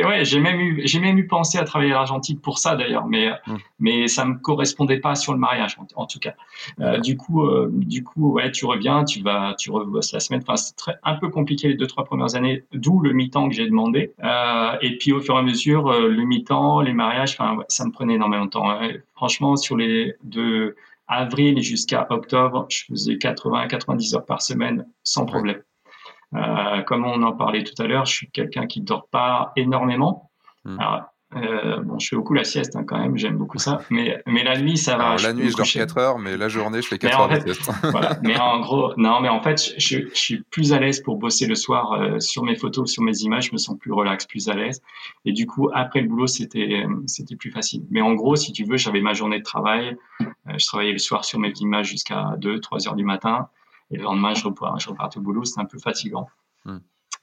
ouais, 0.05 0.25
j'ai 0.25 0.41
même 0.41 0.59
eu 0.59 0.83
j'ai 0.87 0.99
même 0.99 1.19
eu 1.19 1.27
pensé 1.27 1.59
à 1.59 1.65
travailler 1.65 1.93
à 1.93 1.97
l'Argentine 1.97 2.41
pour 2.41 2.59
ça 2.59 2.77
d'ailleurs, 2.77 3.07
mais 3.07 3.31
mm. 3.47 3.57
mais 3.79 4.09
ça 4.09 4.25
me 4.25 4.39
correspondait 4.39 5.01
pas 5.01 5.15
sur 5.15 5.35
le 5.35 5.39
mariage 5.39 5.77
en, 5.97 6.07
tout 6.07 6.19
cas. 6.19 6.35
du 6.99 7.19
coup 7.19 7.47
du 7.71 8.03
coup 8.03 8.33
ouais, 8.33 8.51
tu 8.51 8.65
reviens, 8.65 9.05
tu 9.05 9.23
vas 9.23 9.55
tu 9.59 9.71
rebosses 9.71 10.13
la 10.13 10.21
semaine. 10.21 10.41
Enfin, 10.43 10.57
c'est 10.57 10.77
très 10.77 10.95
un 11.03 11.17
peu 11.17 11.29
compliqué 11.29 11.69
les 11.69 11.75
deux 11.75 11.87
trois 11.87 12.05
premières 12.05 12.37
années, 12.37 12.65
d'où 12.73 13.01
le 13.01 13.13
mythe 13.13 13.34
que 13.49 13.55
j'ai 13.55 13.67
demandé. 13.67 14.13
Euh, 14.23 14.77
et 14.81 14.97
puis 14.99 15.13
au 15.13 15.21
fur 15.21 15.35
et 15.35 15.39
à 15.39 15.43
mesure, 15.43 15.89
euh, 15.89 16.09
le 16.09 16.25
mi-temps, 16.25 16.81
les 16.81 16.93
mariages, 16.93 17.37
ça 17.69 17.85
me 17.85 17.91
prenait 17.91 18.15
énormément 18.15 18.47
de 18.47 18.51
temps. 18.51 18.71
Hein. 18.71 18.93
Franchement, 19.15 19.57
sur 19.57 19.77
les 19.77 20.15
deux, 20.23 20.77
avril 21.09 21.61
jusqu'à 21.63 22.07
octobre, 22.11 22.67
je 22.71 22.85
faisais 22.87 23.15
80-90 23.15 24.17
heures 24.17 24.25
par 24.25 24.43
semaine 24.43 24.87
sans 25.03 25.27
problème. 25.27 25.63
Euh, 26.35 26.83
comme 26.83 27.05
on 27.05 27.23
en 27.23 27.33
parlait 27.33 27.63
tout 27.63 27.81
à 27.81 27.87
l'heure, 27.87 28.07
je 28.07 28.15
suis 28.15 28.31
quelqu'un 28.31 28.67
qui 28.67 28.81
ne 28.81 28.87
dort 28.87 29.09
pas 29.09 29.53
énormément. 29.57 30.31
Hmm. 30.65 30.79
Euh, 31.37 31.81
bon, 31.83 31.99
je 31.99 32.09
fais 32.09 32.17
beaucoup 32.17 32.35
la 32.35 32.45
sieste 32.45 32.77
hein, 32.77 32.85
quand 32.85 32.99
même, 32.99 33.17
j'aime 33.17 33.37
beaucoup 33.37 33.59
ça. 33.59 33.81
Mais, 33.91 34.23
mais 34.27 34.45
la 34.45 34.57
nuit, 34.59 34.77
ça 34.77 34.97
va. 34.97 35.17
la 35.17 35.33
nuit, 35.33 35.51
je 35.51 35.57
dors 35.57 35.67
4 35.67 35.99
heures, 35.99 36.19
mais 36.19 36.37
la 36.37 36.49
journée, 36.49 36.81
je 36.81 36.89
fais 36.89 36.99
4 36.99 37.21
heures 37.21 37.29
de 37.29 37.41
sieste. 37.41 37.71
voilà. 37.83 38.19
Mais 38.23 38.39
en 38.39 38.61
gros, 38.61 38.93
non, 38.97 39.21
mais 39.21 39.29
en 39.29 39.41
fait, 39.41 39.75
je, 39.79 40.09
je 40.09 40.15
suis 40.15 40.43
plus 40.51 40.73
à 40.73 40.79
l'aise 40.79 41.01
pour 41.01 41.17
bosser 41.17 41.47
le 41.47 41.55
soir 41.55 41.93
euh, 41.93 42.21
sur 42.21 42.45
mes 42.45 42.55
photos, 42.55 42.91
sur 42.91 43.03
mes 43.03 43.17
images. 43.19 43.49
Je 43.49 43.53
me 43.53 43.59
sens 43.59 43.77
plus 43.79 43.93
relax, 43.93 44.27
plus 44.27 44.49
à 44.49 44.55
l'aise. 44.55 44.81
Et 45.25 45.33
du 45.33 45.47
coup, 45.47 45.69
après 45.73 46.01
le 46.01 46.09
boulot, 46.09 46.27
c'était 46.27 46.85
c'était 47.07 47.37
plus 47.37 47.51
facile. 47.51 47.85
Mais 47.91 48.01
en 48.01 48.15
gros, 48.15 48.37
si 48.37 48.53
tu 48.53 48.65
veux, 48.65 48.77
j'avais 48.77 49.01
ma 49.01 49.13
journée 49.13 49.39
de 49.39 49.45
travail. 49.45 49.97
Euh, 50.21 50.25
je 50.57 50.67
travaillais 50.67 50.93
le 50.93 50.99
soir 50.99 51.25
sur 51.25 51.39
mes 51.39 51.53
images 51.61 51.89
jusqu'à 51.89 52.35
2, 52.39 52.61
3 52.61 52.89
heures 52.89 52.97
du 52.97 53.05
matin. 53.05 53.49
Et 53.91 53.97
le 53.97 54.05
lendemain, 54.05 54.35
je, 54.35 54.45
repars, 54.45 54.79
je 54.79 54.89
repartais 54.89 55.19
au 55.19 55.23
boulot. 55.23 55.45
C'était 55.45 55.61
un 55.61 55.67
peu 55.67 55.79
fatigant. 55.79 56.29
Hmm. 56.65 56.79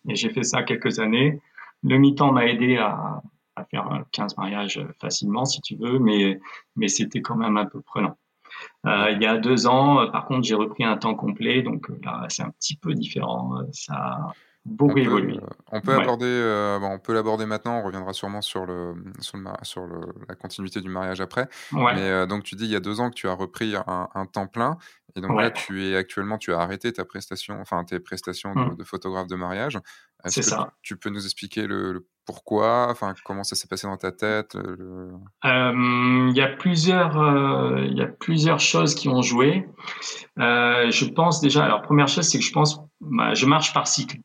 Et 0.09 0.16
j'ai 0.16 0.30
fait 0.30 0.43
ça 0.43 0.64
quelques 0.64 0.99
années. 0.99 1.41
Le 1.84 1.97
mi-temps 1.97 2.32
m'a 2.32 2.45
aidé 2.45 2.78
à 2.78 3.22
à 3.62 3.66
faire 3.66 4.03
15 4.12 4.38
mariages 4.38 4.80
facilement, 4.99 5.45
si 5.45 5.62
tu 5.62 5.76
veux, 5.76 5.99
mais, 5.99 6.39
mais 6.76 6.88
c'était 6.88 7.22
quand 7.22 7.36
même 7.36 7.57
un 7.57 7.66
peu 7.66 7.82
prenant. 7.82 8.18
Euh, 8.86 9.12
il 9.12 9.22
y 9.22 9.26
a 9.26 9.38
deux 9.38 9.68
ans, 9.68 10.01
euh, 10.01 10.07
par 10.07 10.26
contre, 10.26 10.43
j'ai 10.43 10.55
repris 10.55 10.84
un 10.84 10.97
temps 10.97 11.16
complet, 11.16 11.62
donc 11.62 11.89
euh, 11.89 11.99
là, 12.03 12.26
c'est 12.30 12.43
un 12.43 12.49
petit 12.49 12.76
peu 12.76 12.93
différent. 12.93 13.62
Ça 13.72 13.93
a 13.93 14.32
beaucoup 14.66 14.97
évolué. 14.97 15.39
on 15.72 15.82
peut 15.82 15.93
aborder, 15.93 16.78
on 16.82 16.99
peut 16.99 17.14
l'aborder 17.14 17.45
maintenant. 17.45 17.80
On 17.80 17.84
reviendra 17.84 18.14
sûrement 18.14 18.41
sur 18.41 18.66
le 18.66 18.93
sur, 19.20 19.38
le, 19.38 19.45
sur 19.64 19.86
le, 19.86 20.01
la 20.28 20.36
continuité 20.36 20.82
du 20.82 20.89
mariage 20.89 21.22
après. 21.22 21.47
Mais 21.72 22.28
donc, 22.28 22.43
tu 22.43 22.55
dis 22.55 22.66
il 22.66 22.72
y 22.72 22.76
a 22.76 22.80
deux 22.80 22.99
ans 22.99 23.09
que 23.09 23.16
tu 23.16 23.28
as 23.28 23.34
repris 23.34 23.76
un, 23.76 24.26
temps 24.26 24.47
plein, 24.47 24.78
et 25.16 25.22
donc 25.22 25.39
là, 25.39 25.51
tu 25.51 25.86
es 25.86 25.95
actuellement, 25.95 26.38
tu 26.38 26.53
as 26.53 26.59
arrêté 26.59 26.91
ta 26.93 27.05
prestation, 27.05 27.59
enfin 27.59 27.84
tes 27.84 27.99
prestations 27.99 28.53
de, 28.53 28.82
mmh. 28.82 28.86
photographe 28.86 29.28
de 29.28 29.36
mariage. 29.36 29.78
C'est 30.26 30.41
ça. 30.41 30.74
Tu 30.82 30.97
peux 30.97 31.09
nous 31.09 31.26
expliquer 31.26 31.68
le 31.68 32.07
pourquoi 32.26 32.88
Enfin, 32.89 33.14
comment 33.26 33.43
ça 33.43 33.55
s'est 33.55 33.68
passé 33.68 33.88
dans 33.88 33.97
ta 33.97 34.12
tête 34.12 34.55
euh, 34.55 35.12
Il 35.43 36.36
y 36.36 36.41
a 36.41 36.47
plusieurs, 36.47 37.20
euh, 37.20 37.86
il 37.86 37.97
y 37.97 38.01
a 38.01 38.07
plusieurs 38.07 38.59
choses 38.59 38.95
qui 38.95 39.09
ont 39.09 39.22
joué. 39.22 39.68
Euh, 40.39 40.89
je 40.91 41.05
pense 41.05 41.41
déjà. 41.41 41.66
Alors, 41.66 41.82
première 41.82 42.07
chose, 42.07 42.26
c'est 42.26 42.39
que 42.39 42.45
je 42.45 42.53
pense, 42.53 42.80
bah, 43.01 43.34
je 43.34 43.45
marche 43.45 43.74
par 43.74 43.88
cycle. 43.88 44.18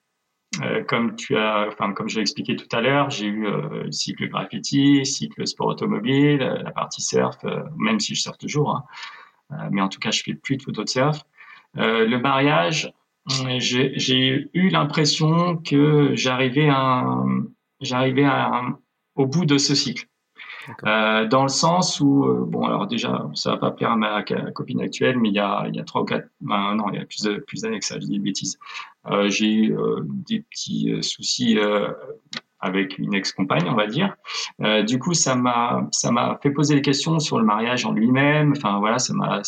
comme 0.88 1.16
tu 1.16 1.36
as, 1.36 1.66
enfin, 1.68 1.92
comme 1.94 2.08
je 2.08 2.16
l'ai 2.16 2.22
expliqué 2.22 2.54
tout 2.54 2.68
à 2.76 2.80
l'heure, 2.80 3.10
j'ai 3.10 3.26
eu 3.26 3.50
le 3.50 3.90
cycle 3.90 4.28
graffiti, 4.28 5.04
cycle 5.04 5.46
sport 5.46 5.68
automobile, 5.68 6.38
la 6.38 6.70
partie 6.70 7.02
surf, 7.02 7.38
même 7.76 7.98
si 7.98 8.14
je 8.14 8.20
surfe 8.20 8.38
toujours, 8.38 8.70
hein. 8.70 8.84
Mais 9.70 9.80
en 9.80 9.88
tout 9.88 9.98
cas, 9.98 10.10
je 10.10 10.22
fais 10.22 10.34
plus 10.34 10.56
de 10.56 10.62
photos 10.62 10.84
de 10.84 10.90
surf. 10.90 11.24
le 11.74 12.16
mariage, 12.16 12.92
j'ai 13.58 14.48
eu 14.54 14.68
l'impression 14.68 15.56
que 15.56 16.14
j'arrivais 16.14 16.68
à 16.68 17.00
un, 17.00 17.46
j'arrivais 17.80 18.26
au 19.14 19.26
bout 19.26 19.44
de 19.44 19.58
ce 19.58 19.74
cycle. 19.74 20.06
Euh, 20.84 21.26
dans 21.26 21.42
le 21.42 21.48
sens 21.48 22.00
où, 22.00 22.24
euh, 22.24 22.44
bon, 22.44 22.64
alors 22.64 22.86
déjà, 22.86 23.28
ça 23.34 23.52
va 23.52 23.56
pas 23.56 23.70
plaire 23.70 23.92
à 23.92 23.96
ma, 23.96 24.22
copine 24.22 24.80
actuelle, 24.80 25.18
mais 25.18 25.28
il 25.28 25.34
y 25.34 25.38
a, 25.38 25.64
il 25.68 25.76
y 25.76 25.80
a 25.80 25.84
trois 25.84 26.02
ou 26.02 26.04
quatre, 26.04 26.28
ben, 26.40 26.74
non, 26.74 26.90
il 26.92 26.98
y 26.98 27.02
a 27.02 27.06
plus 27.06 27.22
de, 27.22 27.36
plus 27.36 27.62
d'années 27.62 27.78
que 27.78 27.84
ça, 27.84 28.00
je 28.00 28.06
dis 28.06 28.12
des 28.12 28.18
bêtises. 28.18 28.58
Euh, 29.10 29.28
j'ai 29.28 29.52
eu 29.52 29.78
euh, 29.78 30.00
des 30.04 30.40
petits 30.40 30.92
euh, 30.92 31.02
soucis 31.02 31.58
avec 32.60 32.98
une 32.98 33.14
ex-compagne, 33.14 33.68
on 33.68 33.74
va 33.74 33.86
dire. 33.86 34.16
du 34.86 34.98
coup, 34.98 35.14
ça 35.14 35.34
m'a, 35.34 35.86
ça 35.92 36.10
m'a 36.10 36.38
fait 36.42 36.50
poser 36.50 36.74
des 36.74 36.82
questions 36.82 37.18
sur 37.18 37.38
le 37.38 37.44
mariage 37.44 37.84
en 37.84 37.92
lui-même. 37.92 38.54
Enfin, 38.56 38.78
voilà, 38.78 38.98
ça 38.98 39.12
m'a, 39.14 39.42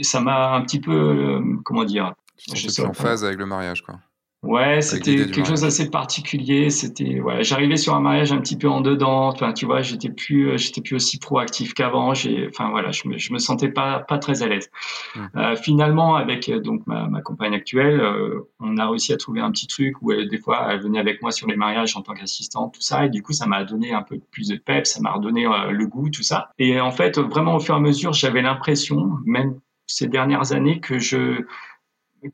ça 0.00 0.20
m'a 0.20 0.54
un 0.54 0.62
petit 0.62 0.80
peu, 0.80 1.40
comment 1.64 1.84
dire. 1.84 2.14
Je 2.52 2.68
suis 2.68 2.82
en 2.82 2.92
phase 2.92 3.24
avec 3.24 3.38
le 3.38 3.46
mariage, 3.46 3.82
quoi. 3.82 3.98
Ouais, 4.42 4.82
c'était 4.82 5.14
quelque 5.28 5.44
chose 5.44 5.60
d'assez 5.60 5.88
particulier. 5.88 6.68
C'était, 6.68 7.20
ouais, 7.20 7.44
j'arrivais 7.44 7.76
sur 7.76 7.94
un 7.94 8.00
mariage 8.00 8.32
un 8.32 8.38
petit 8.38 8.56
peu 8.56 8.68
en 8.68 8.80
dedans. 8.80 9.28
Enfin, 9.28 9.52
tu 9.52 9.66
vois, 9.66 9.82
j'étais 9.82 10.08
plus, 10.08 10.50
euh, 10.50 10.56
j'étais 10.56 10.80
plus 10.80 10.96
aussi 10.96 11.20
proactif 11.20 11.74
qu'avant. 11.74 12.12
J'ai, 12.12 12.48
enfin 12.48 12.68
voilà, 12.70 12.90
je 12.90 13.06
me, 13.06 13.18
je 13.18 13.32
me 13.32 13.38
sentais 13.38 13.68
pas, 13.68 14.00
pas 14.00 14.18
très 14.18 14.42
à 14.42 14.48
l'aise. 14.48 14.68
Mmh. 15.14 15.20
Euh, 15.36 15.54
finalement, 15.54 16.16
avec 16.16 16.48
euh, 16.48 16.58
donc 16.58 16.84
ma, 16.88 17.06
ma 17.06 17.20
compagne 17.20 17.54
actuelle, 17.54 18.00
euh, 18.00 18.48
on 18.58 18.78
a 18.78 18.88
réussi 18.88 19.12
à 19.12 19.16
trouver 19.16 19.40
un 19.40 19.52
petit 19.52 19.68
truc 19.68 19.94
où 20.02 20.10
elle, 20.10 20.28
des 20.28 20.38
fois, 20.38 20.66
elle 20.70 20.80
venait 20.80 20.98
avec 20.98 21.22
moi 21.22 21.30
sur 21.30 21.46
les 21.46 21.54
mariages 21.56 21.96
en 21.96 22.02
tant 22.02 22.14
qu'assistante, 22.14 22.74
tout 22.74 22.82
ça. 22.82 23.06
Et 23.06 23.10
du 23.10 23.22
coup, 23.22 23.32
ça 23.32 23.46
m'a 23.46 23.62
donné 23.62 23.92
un 23.92 24.02
peu 24.02 24.18
plus 24.32 24.48
de 24.48 24.56
pep, 24.56 24.88
ça 24.88 25.00
m'a 25.00 25.12
redonné 25.12 25.46
le 25.70 25.86
goût, 25.86 26.10
tout 26.10 26.24
ça. 26.24 26.50
Et 26.58 26.80
en 26.80 26.90
fait, 26.90 27.16
vraiment 27.16 27.54
au 27.54 27.60
fur 27.60 27.76
et 27.76 27.78
à 27.78 27.80
mesure, 27.80 28.12
j'avais 28.12 28.42
l'impression, 28.42 29.12
même 29.24 29.60
ces 29.86 30.08
dernières 30.08 30.52
années, 30.52 30.80
que 30.80 30.98
je 30.98 31.44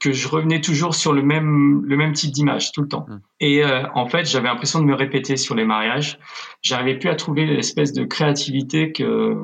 que 0.01 0.13
je 0.13 0.29
revenais 0.29 0.61
toujours 0.61 0.95
sur 0.95 1.13
le 1.13 1.23
même 1.23 1.83
le 1.85 1.97
même 1.97 2.13
type 2.13 2.33
d'image 2.33 2.73
tout 2.73 2.83
le 2.83 2.89
temps. 2.89 3.07
Mmh. 3.09 3.19
Et 3.41 3.65
euh, 3.65 3.83
en 3.95 4.07
fait, 4.07 4.29
j'avais 4.29 4.49
l'impression 4.49 4.81
de 4.81 4.85
me 4.85 4.95
répéter 4.95 5.37
sur 5.37 5.55
les 5.55 5.65
mariages. 5.65 6.19
J'arrivais 6.63 6.99
plus 6.99 7.09
à 7.09 7.15
trouver 7.15 7.47
l'espèce 7.47 7.93
de 7.93 8.05
créativité 8.05 8.93
que 8.93 9.37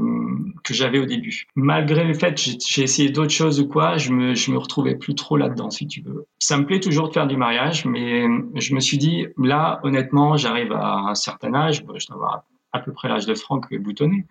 que 0.62 0.74
j'avais 0.74 0.98
au 0.98 1.06
début. 1.06 1.46
Malgré 1.54 2.04
le 2.04 2.14
fait 2.14 2.36
j'ai 2.36 2.82
essayé 2.82 3.10
d'autres 3.10 3.32
choses 3.32 3.60
ou 3.60 3.68
quoi, 3.68 3.96
je 3.96 4.10
me 4.12 4.34
je 4.34 4.50
me 4.50 4.58
retrouvais 4.58 4.96
plus 4.96 5.14
trop 5.14 5.36
là-dedans 5.36 5.70
si 5.70 5.86
tu 5.86 6.02
veux. 6.02 6.26
Ça 6.38 6.56
me 6.58 6.66
plaît 6.66 6.80
toujours 6.80 7.08
de 7.08 7.12
faire 7.12 7.26
du 7.26 7.36
mariage, 7.36 7.84
mais 7.84 8.24
je 8.54 8.74
me 8.74 8.80
suis 8.80 8.98
dit 8.98 9.26
là, 9.38 9.80
honnêtement, 9.82 10.36
j'arrive 10.36 10.72
à 10.72 11.10
un 11.10 11.14
certain 11.14 11.54
âge, 11.54 11.84
je 11.96 12.06
dois 12.06 12.16
avoir 12.16 12.44
à 12.72 12.80
peu 12.80 12.92
près 12.92 13.08
l'âge 13.08 13.26
de 13.26 13.34
Franck 13.34 13.72
boutonné. 13.74 14.26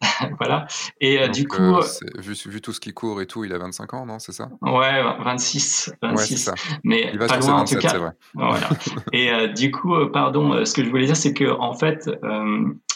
voilà. 0.38 0.66
Et 1.00 1.18
euh, 1.18 1.28
du 1.28 1.46
coup. 1.46 1.76
Euh, 1.76 1.82
vu, 2.18 2.34
vu, 2.46 2.60
tout 2.60 2.72
ce 2.72 2.80
qui 2.80 2.92
court 2.92 3.20
et 3.20 3.26
tout, 3.26 3.44
il 3.44 3.52
a 3.52 3.58
25 3.58 3.94
ans, 3.94 4.06
non 4.06 4.18
C'est 4.18 4.32
ça? 4.32 4.48
Ouais, 4.62 5.02
26. 5.24 5.92
26. 6.02 6.36
ça. 6.36 6.54
Mais 6.84 7.16
pas 7.16 7.38
loin 7.38 7.62
en 7.62 7.64
tout 7.64 7.78
cas. 7.78 7.98
Vrai. 7.98 8.12
Voilà. 8.34 8.68
et 9.12 9.30
euh, 9.30 9.48
du 9.48 9.70
coup, 9.70 9.94
pardon, 10.12 10.64
ce 10.64 10.72
que 10.72 10.84
je 10.84 10.90
voulais 10.90 11.06
dire, 11.06 11.16
c'est 11.16 11.34
que 11.34 11.50
en 11.58 11.74
fait, 11.74 12.08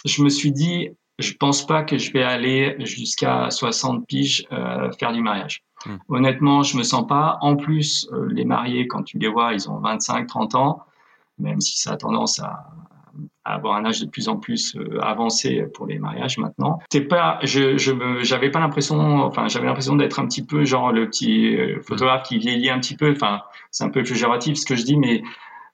je 0.05 0.23
me 0.23 0.29
suis 0.29 0.53
dit, 0.53 0.91
je 1.19 1.33
pense 1.35 1.67
pas 1.67 1.83
que 1.83 1.99
je 1.99 2.13
vais 2.13 2.23
aller 2.23 2.77
jusqu'à 2.81 3.51
60 3.51 4.07
piges 4.07 4.47
faire 4.99 5.13
du 5.13 5.23
mariage. 5.23 5.63
Hmm. 5.85 5.97
Honnêtement, 6.09 6.63
je 6.63 6.77
me 6.77 6.85
sens 6.85 7.07
pas. 7.07 7.39
En 7.41 7.57
plus, 7.57 8.09
les 8.29 8.45
mariés, 8.45 8.87
quand 8.87 9.03
tu 9.03 9.19
les 9.19 9.29
vois, 9.29 9.53
ils 9.53 9.69
ont 9.69 9.81
25, 9.81 10.29
30 10.29 10.55
ans, 10.55 10.83
même 11.39 11.61
si 11.61 11.81
ça 11.81 11.93
a 11.93 11.97
tendance 11.97 12.39
à, 12.39 12.65
à 13.45 13.55
avoir 13.55 13.77
un 13.77 13.85
âge 13.85 14.01
de 14.01 14.07
plus 14.07 14.29
en 14.29 14.37
plus 14.37 14.77
euh, 14.77 15.01
avancé 15.01 15.65
pour 15.75 15.87
les 15.87 15.99
mariages 15.99 16.39
maintenant. 16.39 16.79
C'est 16.91 17.03
pas, 17.03 17.39
je, 17.43 17.77
j'avais 18.23 18.51
pas 18.51 18.61
l'impression, 18.61 18.99
enfin, 19.23 19.49
j'avais 19.49 19.67
l'impression 19.67 19.97
d'être 19.97 20.21
un 20.21 20.27
petit 20.27 20.45
peu 20.45 20.65
genre 20.65 20.93
le 20.93 21.09
petit 21.09 21.57
euh, 21.57 21.81
photographe 21.83 22.23
qui 22.29 22.39
vieillit 22.39 22.71
un 22.71 22.79
petit 22.79 22.97
peu. 22.97 23.11
Enfin, 23.11 23.43
c'est 23.71 23.85
un 23.85 23.91
peu 23.91 24.03
péjoratif 24.03 24.57
ce 24.57 24.67
que 24.67 24.77
je 24.77 24.85
dis, 24.85 24.97
mais 24.97 25.23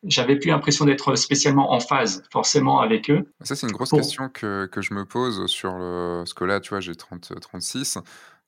j'avais 0.05 0.37
plus 0.37 0.51
l'impression 0.51 0.85
d'être 0.85 1.15
spécialement 1.17 1.73
en 1.73 1.81
phase 1.81 2.23
forcément 2.33 2.81
avec 2.81 3.11
eux. 3.11 3.31
Ça, 3.41 3.55
c'est 3.55 3.67
une 3.67 3.73
grosse 3.73 3.91
question 3.91 4.29
que, 4.29 4.67
que 4.67 4.81
je 4.81 4.95
me 4.95 5.05
pose 5.05 5.47
sur 5.47 5.77
le, 5.77 6.23
ce 6.25 6.35
que 6.35 6.45
là, 6.45 6.61
tu 6.61 6.71
vois, 6.71 6.81
j'ai 6.81 6.95
30, 6.95 7.33
36. 7.41 7.99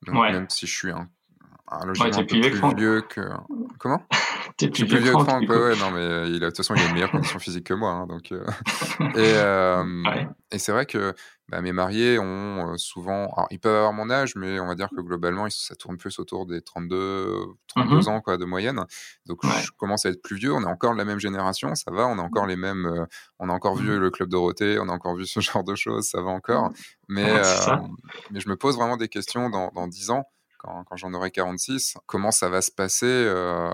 Donc, 0.06 0.14
même 0.14 0.46
si 0.48 0.66
je 0.66 0.74
suis 0.74 0.90
un 0.90 1.08
ah, 1.72 1.78
un 1.84 1.92
peu 1.92 2.26
plus 2.26 2.74
vieux 2.76 3.02
que. 3.02 3.20
Comment 3.78 4.02
T'es 4.56 4.68
plus, 4.68 4.86
plus 4.86 4.98
vieux 4.98 5.12
que 5.12 5.22
Franck. 5.22 5.48
Ouais, 5.48 5.76
non, 5.76 5.92
mais 5.92 6.00
euh, 6.00 6.26
il 6.26 6.36
a, 6.36 6.38
de 6.38 6.44
toute 6.46 6.56
façon, 6.56 6.74
il 6.74 6.82
a 6.82 6.86
une 6.86 6.94
meilleure 6.94 7.12
condition 7.12 7.38
physique 7.38 7.64
que 7.64 7.74
moi. 7.74 7.92
Hein, 7.92 8.06
donc, 8.06 8.32
euh, 8.32 8.44
et, 9.14 9.34
euh, 9.36 9.84
et 10.50 10.58
c'est 10.58 10.72
vrai 10.72 10.84
que 10.84 11.14
bah, 11.48 11.60
mes 11.62 11.72
mariés 11.72 12.18
ont 12.18 12.76
souvent. 12.76 13.32
Alors, 13.36 13.46
ils 13.52 13.60
peuvent 13.60 13.76
avoir 13.76 13.92
mon 13.92 14.10
âge, 14.10 14.34
mais 14.34 14.58
on 14.58 14.66
va 14.66 14.74
dire 14.74 14.88
que 14.90 15.00
globalement, 15.00 15.46
ça 15.48 15.76
tourne 15.76 15.96
plus 15.96 16.18
autour 16.18 16.44
des 16.44 16.60
32, 16.60 17.36
32 17.68 17.96
mmh 17.96 18.08
ans 18.08 18.20
quoi, 18.20 18.36
de 18.36 18.44
moyenne. 18.44 18.84
Donc, 19.26 19.38
je 19.44 19.70
commence 19.78 20.06
à 20.06 20.08
être 20.08 20.22
plus 20.22 20.36
vieux. 20.36 20.52
On 20.52 20.62
est 20.62 20.66
encore 20.66 20.94
de 20.94 20.98
la 20.98 21.04
même 21.04 21.20
génération, 21.20 21.76
ça 21.76 21.92
va. 21.92 22.08
On 22.08 22.18
a 22.18 22.22
encore 22.22 22.46
les 22.46 22.56
mêmes. 22.56 23.06
on 23.38 23.48
a 23.48 23.52
encore 23.52 23.76
vu 23.76 23.92
mmh 23.92 24.00
le 24.00 24.10
Club 24.10 24.28
Dorothée, 24.28 24.80
on 24.80 24.88
a 24.88 24.92
encore 24.92 25.14
vu 25.14 25.24
ce 25.24 25.38
genre 25.40 25.62
de 25.62 25.76
choses, 25.76 26.08
ça 26.08 26.20
va 26.20 26.30
encore. 26.30 26.70
Mais, 27.08 27.40
mais 28.32 28.40
je 28.40 28.48
me 28.48 28.56
pose 28.56 28.76
vraiment 28.76 28.96
des 28.96 29.08
questions 29.08 29.48
dans, 29.48 29.70
dans 29.74 29.86
10 29.86 30.10
ans 30.10 30.24
quand, 30.62 30.84
quand 30.84 30.96
j'en 30.96 31.12
aurai 31.14 31.30
46, 31.30 31.96
comment 32.06 32.30
ça 32.30 32.48
va 32.48 32.60
se 32.60 32.70
passer 32.70 33.06
euh, 33.06 33.70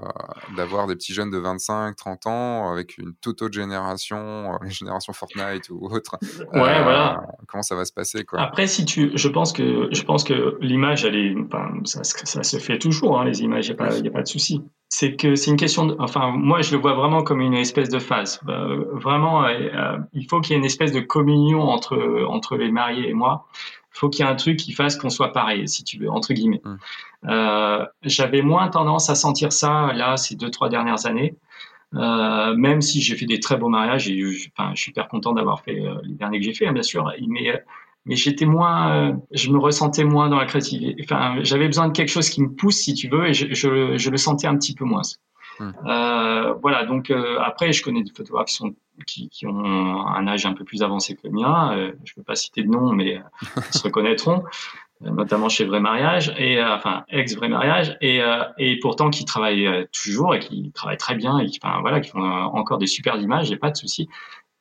d'avoir 0.57 0.87
des 0.87 0.95
petits 0.95 1.13
jeunes 1.13 1.31
de 1.31 1.39
25, 1.39 1.97
30 1.97 2.27
ans 2.27 2.71
avec 2.71 2.99
une 2.99 3.15
toute 3.21 3.43
autre 3.43 3.55
génération, 3.55 4.55
euh, 4.55 4.69
génération 4.69 5.13
Fortnite 5.13 5.69
ou 5.71 5.89
autre. 5.91 6.17
Ouais, 6.53 6.79
euh, 6.79 6.83
voilà. 6.83 7.21
Comment 7.49 7.63
ça 7.63 7.75
va 7.75 7.85
se 7.85 7.93
passer 7.93 8.25
quoi? 8.25 8.41
Après, 8.41 8.67
si 8.67 8.85
tu, 8.85 9.11
je 9.15 9.29
pense 9.29 9.53
que 9.53 9.89
je 9.91 10.03
pense 10.03 10.25
que 10.25 10.57
l'image, 10.61 11.05
elle 11.05 11.17
est, 11.17 11.35
ça, 11.85 12.05
ça, 12.05 12.43
se 12.43 12.57
fait 12.59 12.79
toujours, 12.79 13.21
hein, 13.21 13.25
les 13.25 13.43
images, 13.43 13.69
il 13.69 13.75
n'y 13.75 14.09
a, 14.09 14.11
a 14.11 14.13
pas 14.13 14.23
de 14.23 14.29
souci 14.29 14.63
c'est 14.89 15.17
que 15.17 15.35
c'est 15.35 15.51
une 15.51 15.57
question 15.57 15.87
de, 15.87 15.97
enfin 15.99 16.31
moi 16.31 16.63
je 16.63 16.73
le 16.73 16.81
vois 16.81 16.95
vraiment 16.95 17.23
comme 17.23 17.41
une 17.41 17.55
espèce 17.55 17.89
de 17.89 17.99
phase 17.99 18.41
euh, 18.49 18.85
vraiment 18.93 19.45
euh, 19.45 19.99
il 20.13 20.27
faut 20.29 20.41
qu'il 20.41 20.53
y 20.53 20.55
ait 20.55 20.59
une 20.59 20.65
espèce 20.65 20.93
de 20.93 21.01
communion 21.01 21.63
entre 21.63 22.25
entre 22.29 22.57
les 22.57 22.71
mariés 22.71 23.09
et 23.09 23.15
moi 23.15 23.47
faut 23.97 24.09
qu'il 24.09 24.25
y 24.25 24.29
ait 24.29 24.31
un 24.31 24.37
truc 24.37 24.57
qui 24.59 24.73
fasse 24.73 24.97
qu'on 24.97 25.11
soit 25.11 25.33
pareil, 25.33 25.69
si 25.69 25.85
tu 25.85 25.99
veux, 25.99 26.11
entre 26.11 26.33
guillemets. 26.33 26.63
Mmh. 26.65 26.77
Euh, 27.29 27.85
J'avais 28.03 28.43
moins 28.43 28.69
tendance 28.69 29.11
à 29.11 29.15
sentir 29.15 29.53
ça 29.53 29.93
là 29.93 30.17
ces 30.17 30.37
deux 30.37 30.51
trois 30.51 30.69
dernières 30.69 31.07
années, 31.07 31.35
euh, 31.95 32.55
même 32.55 32.81
si 32.81 33.01
j'ai 33.01 33.17
fait 33.17 33.27
des 33.27 33.41
très 33.41 33.57
beaux 33.57 33.69
mariages 33.69 34.09
et 34.09 34.23
enfin, 34.57 34.73
je 34.75 34.81
suis 34.81 34.91
hyper 34.91 35.09
content 35.09 35.33
d'avoir 35.33 35.61
fait 35.63 35.81
euh, 35.81 35.97
les 36.05 36.15
derniers 36.15 36.39
que 36.39 36.45
j'ai 36.45 36.55
fait, 36.55 36.67
hein, 36.67 36.73
bien 36.73 36.83
sûr. 36.83 37.11
Mais 37.29 37.63
mais 38.07 38.15
j'étais 38.15 38.47
moins, 38.47 38.93
euh, 38.93 39.13
je 39.33 39.51
me 39.51 39.59
ressentais 39.59 40.05
moins 40.05 40.29
dans 40.29 40.39
la 40.39 40.47
créativité. 40.47 40.97
Enfin, 41.03 41.39
j'avais 41.43 41.67
besoin 41.67 41.89
de 41.89 41.93
quelque 41.93 42.09
chose 42.09 42.31
qui 42.31 42.41
me 42.41 42.51
pousse, 42.51 42.77
si 42.77 42.95
tu 42.95 43.09
veux, 43.09 43.27
et 43.27 43.35
je, 43.35 43.53
je, 43.53 43.99
je 43.99 44.11
le 44.11 44.17
sentais 44.17 44.47
un 44.47 44.57
petit 44.57 44.75
peu 44.75 44.85
moins. 44.85 45.03
Euh, 45.61 46.55
voilà, 46.63 46.85
donc 46.85 47.11
euh, 47.11 47.39
après, 47.41 47.73
je 47.73 47.83
connais 47.83 48.03
des 48.03 48.13
photographes 48.13 48.47
qui, 48.47 48.55
sont, 48.55 48.75
qui, 49.07 49.29
qui, 49.29 49.47
ont 49.47 50.07
un 50.07 50.27
âge 50.27 50.47
un 50.47 50.55
peu 50.55 50.65
plus 50.65 50.83
avancé 50.83 51.15
que 51.15 51.21
le 51.25 51.31
mien. 51.31 51.77
Euh, 51.77 51.93
je 52.05 52.13
ne 52.13 52.21
veux 52.21 52.25
pas 52.25 52.37
citer 52.37 52.63
de 52.63 52.69
nom, 52.69 52.93
mais 52.93 53.21
ils 53.57 53.79
se 53.79 53.83
reconnaîtront, 53.83 54.45
notamment 55.01 55.49
chez 55.49 55.65
Vrai 55.65 55.81
Mariage, 55.81 56.35
et 56.39 56.63
enfin 56.63 57.05
ex 57.09 57.37
Vrai 57.37 57.49
Mariage, 57.49 57.97
et, 58.01 58.21
et 58.59 58.79
pourtant 58.81 59.11
qui 59.11 59.25
travaillent 59.25 59.87
toujours 59.93 60.35
et 60.35 60.41
qui 60.41 60.73
travaillent 60.73 60.97
très 60.97 61.15
bien 61.15 61.39
et 61.39 61.47
qui, 61.47 61.59
enfin, 61.63 61.81
voilà, 61.81 62.01
qui 62.01 62.11
font 62.11 62.23
encore 62.23 62.79
des 62.79 62.87
super 62.87 63.17
images, 63.17 63.49
j'ai 63.49 63.57
pas 63.57 63.71
de 63.71 63.77
souci. 63.77 64.09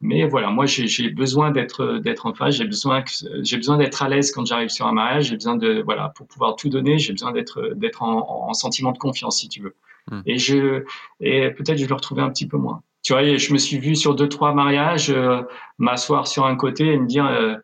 Mais 0.02 0.28
voilà, 0.28 0.50
moi 0.50 0.66
j'ai 0.66 1.10
besoin 1.10 1.52
d'être 1.52 2.00
d'être 2.00 2.26
en 2.26 2.34
phase, 2.34 2.56
j'ai 2.58 2.66
besoin 2.66 3.04
j'ai 3.42 3.58
besoin 3.58 3.78
d'être 3.78 4.04
à 4.04 4.10
l'aise 4.10 4.32
quand 4.32 4.46
j'arrive 4.46 4.70
sur 4.70 4.86
un 4.88 4.92
mariage, 4.92 5.30
j'ai 5.30 5.36
besoin 5.36 5.56
de 5.56 5.82
voilà 5.84 6.10
pour 6.10 6.28
pouvoir 6.28 6.58
tout 6.58 6.70
donner, 6.70 7.00
j'ai 7.00 7.14
besoin 7.14 7.32
d'être 7.32 7.74
d'être 7.76 8.04
en, 8.04 8.50
en, 8.50 8.54
sentiment 8.54 8.92
de 8.92 8.98
confiance 8.98 9.40
si 9.40 9.48
tu 9.48 9.62
veux. 9.62 9.76
Hmm. 10.12 10.22
Et 10.26 10.38
je 10.38 10.84
et 11.22 11.50
peut-être 11.52 11.78
je 11.78 11.88
le 11.88 11.94
retrouvais 11.96 12.22
un 12.22 12.30
petit 12.30 12.48
peu 12.48 12.58
moins. 12.58 12.84
Tu 13.06 13.14
vois, 13.14 13.38
je 13.38 13.54
me 13.54 13.60
suis 13.60 13.78
vu 13.78 13.96
sur 13.96 14.16
deux 14.16 14.28
trois 14.28 14.56
mariages 14.56 15.12
euh, 15.12 15.44
m'asseoir 15.78 16.26
sur 16.26 16.48
un 16.48 16.56
côté 16.56 16.88
et 16.88 16.98
me 16.98 17.06
dire 17.06 17.28
euh, 17.28 17.56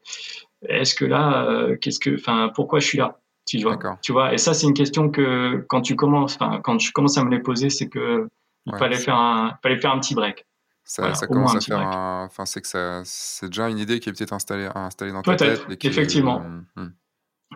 est-ce 0.70 0.94
que 0.94 1.04
là 1.04 1.48
euh, 1.48 1.76
qu'est-ce 1.82 2.00
que 2.00 2.14
enfin 2.14 2.52
pourquoi 2.54 2.80
je 2.80 2.86
suis 2.86 3.00
là 3.00 3.18
tu 3.48 3.58
vois, 3.58 3.80
tu 4.04 4.12
vois 4.12 4.36
et 4.36 4.38
ça 4.38 4.54
c'est 4.54 4.68
une 4.68 4.76
question 4.76 5.10
que 5.10 5.66
quand 5.68 5.82
tu 5.82 5.96
commences 5.96 6.36
enfin 6.36 6.62
quand 6.64 6.78
je 6.78 6.92
commence 6.92 7.18
à 7.18 7.24
me 7.24 7.32
les 7.32 7.40
poser 7.40 7.72
c'est 7.72 7.90
que 7.90 8.30
il 8.68 8.78
fallait 8.78 8.98
faire 8.98 9.16
un 9.16 9.58
fallait 9.64 9.80
faire 9.80 9.92
un 9.92 10.00
petit 10.00 10.14
break 10.14 10.46
ça, 10.84 11.16
ça 11.16 11.26
commence 11.26 11.56
à 11.56 11.62
faire 11.62 11.80
un... 11.80 12.26
Enfin, 12.26 12.46
c'est 12.46 12.60
que 12.60 12.68
ça, 12.68 13.02
c'est 13.06 13.48
déjà 13.48 13.70
une 13.70 13.78
idée 13.78 14.00
qui 14.00 14.10
est 14.10 14.14
peut-être 14.14 14.34
installée, 14.34 14.68
installée 14.76 15.14
dans 15.14 15.22
ta 15.22 15.36
tête. 15.36 15.66
Peut-être, 15.66 15.86
effectivement. 15.86 16.42
Hmm. 16.76 16.90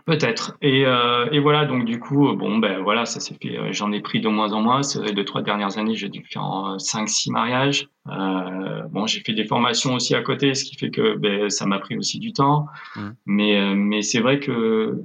Peut-être. 0.06 0.56
Et, 0.62 0.86
euh, 0.86 1.28
et, 1.32 1.40
voilà, 1.40 1.66
donc 1.66 1.84
du 1.84 2.00
coup, 2.00 2.32
bon, 2.36 2.60
ben 2.60 2.80
voilà, 2.84 3.06
ça 3.06 3.20
s'est 3.20 3.36
fait. 3.42 3.58
Euh, 3.58 3.72
j'en 3.72 3.92
ai 3.92 4.02
pris 4.02 4.22
de 4.22 4.28
moins 4.28 4.54
en 4.54 4.62
moins. 4.62 4.84
Ces 4.84 5.00
deux, 5.14 5.26
trois 5.26 5.42
dernières 5.42 5.80
années, 5.80 5.96
j'ai 5.96 6.10
dû 6.10 6.24
faire 6.24 6.76
cinq, 6.78 7.10
six 7.10 7.32
mariages. 7.32 7.90
Euh, 8.12 8.84
bon, 8.92 9.08
j'ai 9.08 9.22
fait 9.22 9.34
des 9.34 9.46
formations 9.46 9.96
aussi 9.96 10.14
à 10.14 10.22
côté, 10.22 10.54
ce 10.54 10.64
qui 10.64 10.76
fait 10.76 10.92
que 10.92 11.16
ben, 11.16 11.50
ça 11.50 11.66
m'a 11.66 11.80
pris 11.80 11.98
aussi 11.98 12.20
du 12.20 12.34
temps. 12.34 12.68
Hmm. 12.96 13.10
Mais, 13.26 13.60
euh, 13.60 13.74
mais 13.76 14.04
c'est 14.04 14.20
vrai 14.20 14.40
que 14.40 15.02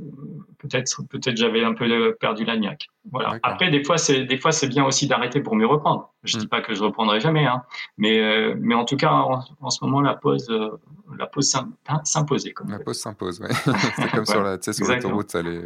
peut-être 0.61 1.03
peut-être 1.09 1.37
j'avais 1.37 1.65
un 1.65 1.75
peu 1.75 2.17
perdu 2.21 2.45
la 2.45 2.57
niaque. 2.57 2.89
Voilà. 3.11 3.39
Après 3.43 3.71
des 3.71 3.83
fois 3.83 3.99
c'est 3.99 4.25
des 4.25 4.39
fois 4.39 4.53
c'est 4.53 4.69
bien 4.69 4.85
aussi 4.85 5.07
d'arrêter 5.07 5.41
pour 5.41 5.57
mieux 5.57 5.67
reprendre. 5.67 6.13
Je 6.23 6.39
dis 6.39 6.47
mm. 6.47 6.49
pas 6.49 6.61
que 6.61 6.75
je 6.75 6.83
reprendrai 6.83 7.21
jamais 7.21 7.47
hein, 7.47 7.63
mais 7.97 8.21
euh, 8.21 8.55
mais 8.59 8.75
en 8.75 8.85
tout 8.85 8.97
cas 8.97 9.11
en, 9.11 9.71
ce 9.71 9.85
moment 9.85 10.01
la 10.01 10.15
pause 10.15 10.49
euh, 10.51 10.71
la 11.19 11.27
pause 11.27 11.55
hein, 11.55 12.01
s'imposait 12.05 12.53
comme 12.53 12.71
La 12.71 12.79
pause 12.79 12.99
s'impose, 12.99 13.41
ouais. 13.41 13.49
c'est 13.97 14.11
comme 14.11 14.27
sur 14.27 14.43
la 14.43 14.61
sur 14.61 14.87
l'autoroute 14.87 15.35
les, 15.35 15.61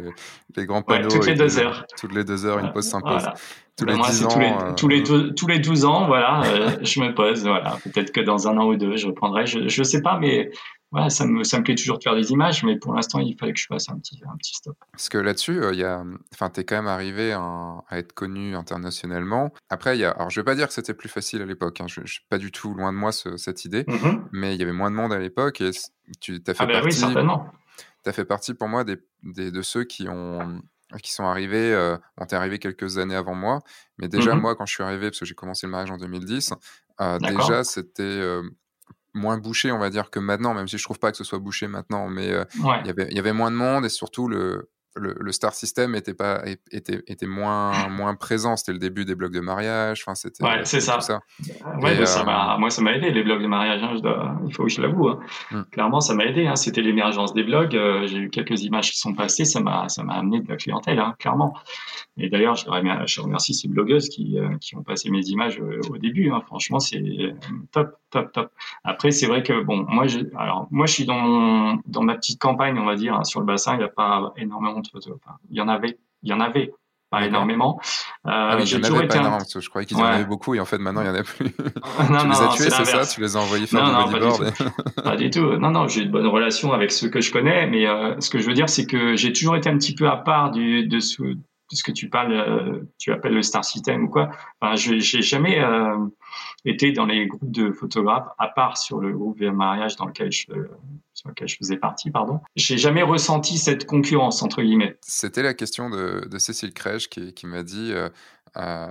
les 0.55 0.65
grands 0.65 0.81
panneaux 0.81 1.09
toutes 1.09 1.27
les 1.27 1.35
deux 1.35 1.59
heures. 1.59 1.85
Toutes 1.99 2.13
les 2.13 2.23
deux 2.23 2.45
heures 2.45 2.59
une 2.59 2.71
pause 2.71 2.85
s'impose. 2.85 3.27
Tous, 3.77 3.83
ben 3.83 3.91
les 3.91 3.97
moi, 3.97 4.07
ans, 4.07 4.27
tous, 4.29 4.39
les, 4.39 4.47
euh, 4.47 4.73
tous, 4.73 4.87
les 4.87 5.03
tous 5.35 5.47
les 5.47 5.59
12 5.59 5.83
ans, 5.83 6.07
voilà, 6.07 6.43
je 6.81 7.01
me 7.01 7.13
pose, 7.13 7.43
voilà. 7.43 7.77
Peut-être 7.83 8.13
que 8.13 8.21
dans 8.21 8.47
un 8.47 8.57
an 8.57 8.67
ou 8.67 8.77
deux, 8.77 8.95
je 8.95 9.07
reprendrai. 9.07 9.45
Je, 9.45 9.67
je 9.67 9.83
sais 9.83 10.01
pas, 10.01 10.17
mais 10.17 10.49
voilà, 10.95 11.09
ça 11.09 11.25
me, 11.25 11.43
ça 11.43 11.59
me 11.59 11.63
plaît 11.65 11.75
toujours 11.75 11.97
de 11.97 12.03
faire 12.03 12.15
des 12.15 12.31
images, 12.31 12.63
mais 12.63 12.77
pour 12.77 12.93
l'instant, 12.93 13.19
il 13.19 13.35
fallait 13.37 13.51
que 13.51 13.59
je 13.59 13.65
fasse 13.65 13.89
un 13.89 13.99
petit, 13.99 14.17
un 14.25 14.37
petit 14.37 14.53
stop. 14.53 14.77
Parce 14.93 15.09
que 15.09 15.17
là-dessus, 15.17 15.61
euh, 15.61 15.85
a, 15.85 16.05
enfin, 16.33 16.49
es 16.55 16.63
quand 16.63 16.77
même 16.77 16.87
arrivé 16.87 17.33
à, 17.33 17.83
être 17.91 18.13
connu 18.13 18.55
internationalement. 18.55 19.51
Après, 19.69 19.97
il 19.97 19.99
y 19.99 20.05
a, 20.05 20.11
alors 20.11 20.29
je 20.29 20.39
vais 20.39 20.45
pas 20.45 20.55
dire 20.55 20.69
que 20.69 20.73
c'était 20.73 20.93
plus 20.93 21.09
facile 21.09 21.41
à 21.41 21.45
l'époque. 21.45 21.81
Hein, 21.81 21.87
je, 21.89 21.99
je 22.05 22.13
suis 22.13 22.25
pas 22.29 22.37
du 22.37 22.49
tout 22.49 22.73
loin 22.73 22.93
de 22.93 22.97
moi 22.97 23.11
cette 23.11 23.65
idée, 23.65 23.83
mm-hmm. 23.83 24.21
mais 24.31 24.55
il 24.55 24.59
y 24.61 24.63
avait 24.63 24.71
moins 24.71 24.89
de 24.89 24.95
monde 24.95 25.11
à 25.11 25.19
l'époque 25.19 25.59
et 25.59 25.71
tu 26.21 26.41
as 26.47 26.53
fait 26.53 26.63
ah 26.63 26.65
ben 26.65 26.73
partie. 26.75 26.85
Oui, 26.85 26.93
certainement. 26.93 27.51
as 28.05 28.13
fait 28.13 28.23
partie 28.23 28.53
pour 28.53 28.69
moi 28.69 28.85
des, 28.85 28.95
des, 29.23 29.51
de 29.51 29.61
ceux 29.61 29.83
qui 29.83 30.07
ont 30.07 30.61
qui 31.01 31.11
sont 31.11 31.25
arrivés, 31.25 31.73
euh, 31.73 31.97
on 32.17 32.25
t'es 32.25 32.37
arrivé 32.37 32.57
quelques 32.59 32.99
années 32.99 33.15
avant 33.15 33.35
moi, 33.35 33.59
mais 33.97 34.07
déjà 34.07 34.33
mm-hmm. 34.33 34.39
moi 34.39 34.55
quand 34.55 34.65
je 34.65 34.73
suis 34.73 34.83
arrivé, 34.83 35.09
parce 35.09 35.19
que 35.19 35.25
j'ai 35.25 35.35
commencé 35.35 35.65
le 35.65 35.71
mariage 35.71 35.91
en 35.91 35.97
2010, 35.97 36.53
euh, 37.01 37.19
déjà 37.19 37.65
c'était 37.65 38.03
euh, 38.03 38.43
moins 39.15 39.37
bouché, 39.37 39.71
on 39.71 39.79
va 39.79 39.89
dire, 39.89 40.11
que 40.11 40.19
maintenant, 40.19 40.53
même 40.53 40.67
si 40.67 40.77
je 40.77 40.83
trouve 40.83 40.99
pas 40.99 41.11
que 41.11 41.17
ce 41.17 41.23
soit 41.23 41.39
bouché 41.39 41.67
maintenant, 41.67 42.07
mais 42.09 42.29
euh, 42.31 42.43
il 42.55 42.87
y 42.87 42.89
avait, 42.89 43.11
y 43.11 43.19
avait 43.19 43.33
moins 43.33 43.49
de 43.49 43.55
monde 43.55 43.85
et 43.85 43.89
surtout 43.89 44.27
le, 44.27 44.69
le, 44.95 45.31
star 45.31 45.53
system 45.53 45.95
était 45.95 46.13
pas 46.13 46.41
était, 46.71 47.03
était 47.07 47.25
moins 47.25 47.87
moins 47.89 48.15
présent 48.15 48.55
c'était 48.55 48.71
le 48.71 48.79
début 48.79 49.05
des 49.05 49.15
blogs 49.15 49.33
de 49.33 49.39
mariage 49.39 50.03
enfin 50.05 50.15
c'était 50.15 50.43
ouais 50.43 50.63
c'est 50.63 50.79
ça, 50.79 50.99
ça. 51.01 51.19
Ouais, 51.81 51.97
bah, 51.97 52.05
ça 52.05 52.21
euh, 52.21 52.57
moi 52.57 52.69
ça 52.69 52.81
m'a 52.81 52.93
aidé 52.93 53.11
les 53.11 53.23
blogs 53.23 53.41
de 53.41 53.47
mariage 53.47 53.83
hein, 53.83 53.95
il 54.47 54.53
faut 54.53 54.63
que 54.63 54.69
je 54.69 54.81
l'avoue 54.81 55.09
hein. 55.09 55.19
hmm. 55.51 55.63
clairement 55.71 55.99
ça 55.99 56.13
m'a 56.13 56.25
aidé 56.25 56.47
hein. 56.47 56.55
c'était 56.55 56.81
l'émergence 56.81 57.33
des 57.33 57.43
blogs 57.43 57.75
euh, 57.75 58.07
j'ai 58.07 58.17
eu 58.17 58.29
quelques 58.29 58.63
images 58.63 58.91
qui 58.91 58.97
sont 58.97 59.13
passées 59.13 59.45
ça 59.45 59.59
m'a 59.59 59.89
ça 59.89 60.03
m'a 60.03 60.13
amené 60.13 60.39
de 60.39 60.47
la 60.47 60.55
clientèle 60.55 61.01
clairement 61.19 61.53
et 62.17 62.29
d'ailleurs 62.29 62.55
je, 62.55 62.65
je, 63.05 63.21
remercie 63.21 63.53
ces 63.53 63.67
blogueuses 63.67 64.09
qui 64.09 64.39
euh, 64.39 64.49
qui 64.61 64.75
ont 64.75 64.83
passé 64.83 65.09
mes 65.09 65.23
images 65.25 65.59
au 65.89 65.97
début 65.97 66.31
franchement 66.47 66.79
c'est 66.79 67.03
top 67.71 67.97
top 68.15 68.31
top. 68.31 68.51
Après 68.83 69.11
c'est 69.11 69.27
vrai 69.27 69.43
que 69.43 69.61
bon 69.63 69.85
moi 69.87 70.07
je 70.07 70.19
alors 70.37 70.67
moi 70.71 70.85
je 70.85 70.93
suis 70.93 71.05
dans 71.05 71.77
dans 71.85 72.03
ma 72.03 72.15
petite 72.15 72.39
campagne 72.39 72.77
on 72.79 72.85
va 72.85 72.95
dire 72.95 73.25
sur 73.25 73.39
le 73.39 73.45
bassin 73.45 73.73
il 73.73 73.79
n'y 73.79 73.83
a 73.83 73.89
pas 73.89 74.33
énormément 74.37 74.81
il 75.49 75.57
y 75.57 75.61
en 75.61 75.67
avait, 75.67 75.97
il 76.23 76.29
y 76.29 76.33
en 76.33 76.39
avait 76.39 76.73
pas 77.11 77.25
énormément. 77.25 77.79
Euh, 78.25 78.31
ah 78.31 78.57
oui, 78.59 78.79
pas 78.81 78.87
énormément, 78.87 79.37
je 79.55 79.69
croyais 79.69 79.85
qu'il 79.85 79.97
y 79.97 80.01
en 80.01 80.05
avait 80.05 80.25
beaucoup 80.25 80.55
et 80.55 80.59
en 80.59 80.65
fait 80.65 80.79
maintenant 80.79 81.01
il 81.01 81.11
n'y 81.11 81.15
en 81.15 81.19
a 81.19 81.23
plus. 81.23 81.45
non, 82.09 82.19
tu 82.19 82.27
les 82.27 82.41
as 82.41 82.47
tués, 82.49 82.69
c'est 82.69 82.85
ça? 82.85 83.05
Tu 83.05 83.21
les 83.21 83.35
as 83.35 83.39
envoyés 83.39 83.67
faire 83.67 83.85
non, 83.85 84.05
du 84.05 84.13
bodyboard 84.13 84.53
Pas 85.03 85.15
du 85.15 85.29
tout. 85.29 85.57
Non, 85.57 85.71
non, 85.71 85.87
j'ai 85.87 86.01
une 86.01 86.11
bonne 86.11 86.27
relation 86.27 86.73
avec 86.73 86.91
ceux 86.91 87.09
que 87.09 87.21
je 87.21 87.31
connais, 87.31 87.67
mais 87.67 87.87
euh, 87.87 88.19
ce 88.19 88.29
que 88.29 88.39
je 88.39 88.47
veux 88.47 88.53
dire, 88.53 88.69
c'est 88.69 88.85
que 88.85 89.15
j'ai 89.15 89.33
toujours 89.33 89.55
été 89.55 89.69
un 89.69 89.77
petit 89.77 89.93
peu 89.93 90.07
à 90.07 90.17
part 90.17 90.51
du, 90.51 90.87
de, 90.87 90.99
ce, 90.99 91.21
de 91.21 91.37
ce 91.71 91.83
que 91.83 91.91
tu 91.91 92.09
parles, 92.09 92.33
euh, 92.33 92.83
tu 92.97 93.11
appelles 93.11 93.33
le 93.33 93.41
star 93.41 93.65
system 93.65 94.03
ou 94.03 94.09
quoi. 94.09 94.29
Enfin, 94.61 94.75
je 94.75 94.99
j'ai 94.99 95.21
jamais 95.21 95.59
euh, 95.59 95.97
été 96.63 96.91
dans 96.91 97.05
les 97.05 97.27
groupes 97.27 97.51
de 97.51 97.71
photographes, 97.71 98.27
à 98.37 98.47
part 98.47 98.77
sur 98.77 98.99
le 98.99 99.11
groupe 99.11 99.39
vers 99.39 99.53
mariage 99.53 99.95
dans 99.95 100.05
lequel 100.05 100.31
je, 100.31 100.45
sur 101.13 101.29
lequel 101.29 101.47
je 101.47 101.57
faisais 101.57 101.77
partie, 101.77 102.11
pardon. 102.11 102.39
J'ai 102.55 102.77
jamais 102.77 103.01
ressenti 103.01 103.57
cette 103.57 103.85
concurrence 103.85 104.43
entre 104.43 104.61
guillemets. 104.61 104.97
C'était 105.01 105.43
la 105.43 105.53
question 105.53 105.89
de, 105.89 106.27
Cécile 106.37 106.73
Crèche 106.73 107.09
qui, 107.09 107.47
m'a 107.47 107.63
dit 107.63 107.91
euh, 107.91 108.09
euh, 108.57 108.87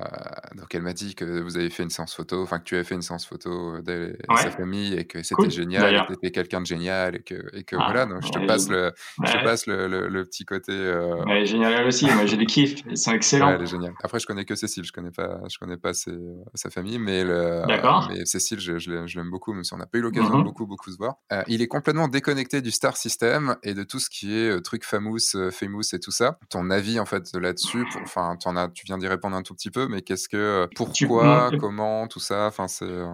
donc 0.56 0.74
elle 0.74 0.82
m'a 0.82 0.92
dit 0.92 1.14
que 1.14 1.24
vous 1.40 1.56
avez 1.56 1.70
fait 1.70 1.82
une 1.82 1.90
séance 1.90 2.14
photo, 2.14 2.42
enfin 2.42 2.58
que 2.58 2.64
tu 2.64 2.74
avais 2.74 2.84
fait 2.84 2.94
une 2.94 3.02
séance 3.02 3.26
photo 3.26 3.80
de, 3.80 4.16
sa 4.36 4.50
famille 4.50 4.94
et 4.94 5.06
que 5.06 5.22
c'était 5.22 5.50
génial, 5.50 6.06
que 6.06 6.14
tu 6.14 6.30
quelqu'un 6.30 6.60
de 6.60 6.66
génial 6.66 7.16
et 7.16 7.22
que, 7.22 7.56
et 7.56 7.64
que 7.64 7.76
ah, 7.78 7.84
voilà, 7.86 8.06
donc 8.06 8.22
je 8.22 8.30
te 8.30 8.46
passe, 8.46 8.68
le, 8.68 8.92
je 9.24 9.32
te 9.32 9.44
passe 9.44 9.66
le, 9.66 10.08
le, 10.08 10.24
petit 10.24 10.44
côté. 10.44 10.72
Euh... 10.72 11.24
Ouais, 11.24 11.46
génial 11.46 11.86
aussi, 11.86 12.06
moi 12.06 12.26
j'ai 12.26 12.36
des 12.36 12.46
kiffs, 12.46 12.82
ils 12.88 12.96
sont 12.96 13.12
excellents. 13.12 13.48
Ouais, 13.48 13.54
elle 13.54 13.62
est 13.62 13.66
géniale. 13.66 13.94
Après 14.02 14.18
je 14.18 14.26
connais 14.26 14.44
que 14.44 14.54
Cécile, 14.54 14.84
je 14.84 14.92
connais 14.92 15.10
pas, 15.10 15.40
je 15.50 15.58
connais 15.58 15.76
pas 15.76 15.94
ses, 15.94 16.16
sa 16.54 16.70
famille, 16.70 16.98
mais, 16.98 17.24
le, 17.24 17.62
mais 17.66 18.24
Cécile 18.24 18.60
je, 18.60 18.78
je 18.78 18.90
l'aime 18.90 19.30
beaucoup, 19.30 19.52
même 19.52 19.64
si 19.64 19.74
on 19.74 19.78
n'a 19.78 19.86
pas 19.86 19.98
eu 19.98 20.00
l'occasion 20.00 20.30
de 20.30 20.34
mm-hmm. 20.36 20.44
beaucoup 20.44 20.66
beaucoup 20.66 20.90
se 20.90 20.96
voir. 20.96 21.16
Euh, 21.32 21.42
il 21.46 21.62
est 21.62 21.68
complètement 21.68 22.08
déconnecté 22.08 22.60
du 22.60 22.70
star 22.70 22.96
system 22.96 23.56
et 23.62 23.74
de 23.74 23.82
tout 23.82 23.98
ce 23.98 24.10
qui 24.10 24.36
est 24.36 24.50
euh, 24.50 24.60
truc 24.60 24.84
famous, 24.84 25.18
euh, 25.34 25.50
famous 25.50 25.82
et 25.92 26.00
tout 26.00 26.10
ça. 26.10 26.38
Ton 26.50 26.70
avis 26.70 27.00
en 27.00 27.06
fait 27.06 27.34
là-dessus, 27.34 27.84
enfin 28.02 28.36
tu 28.74 28.86
viens 28.86 28.98
d'y 28.98 29.08
répondre 29.08 29.36
un 29.36 29.42
tout 29.42 29.53
petit 29.55 29.70
peu, 29.70 29.88
mais 29.88 30.02
qu'est-ce 30.02 30.28
que, 30.28 30.36
euh, 30.36 30.66
pourquoi, 30.76 31.50
comment, 31.59 32.07
tout 32.07 32.20
ça, 32.20 32.46
enfin 32.46 32.68
c'est. 32.68 32.84
Euh, 32.84 33.07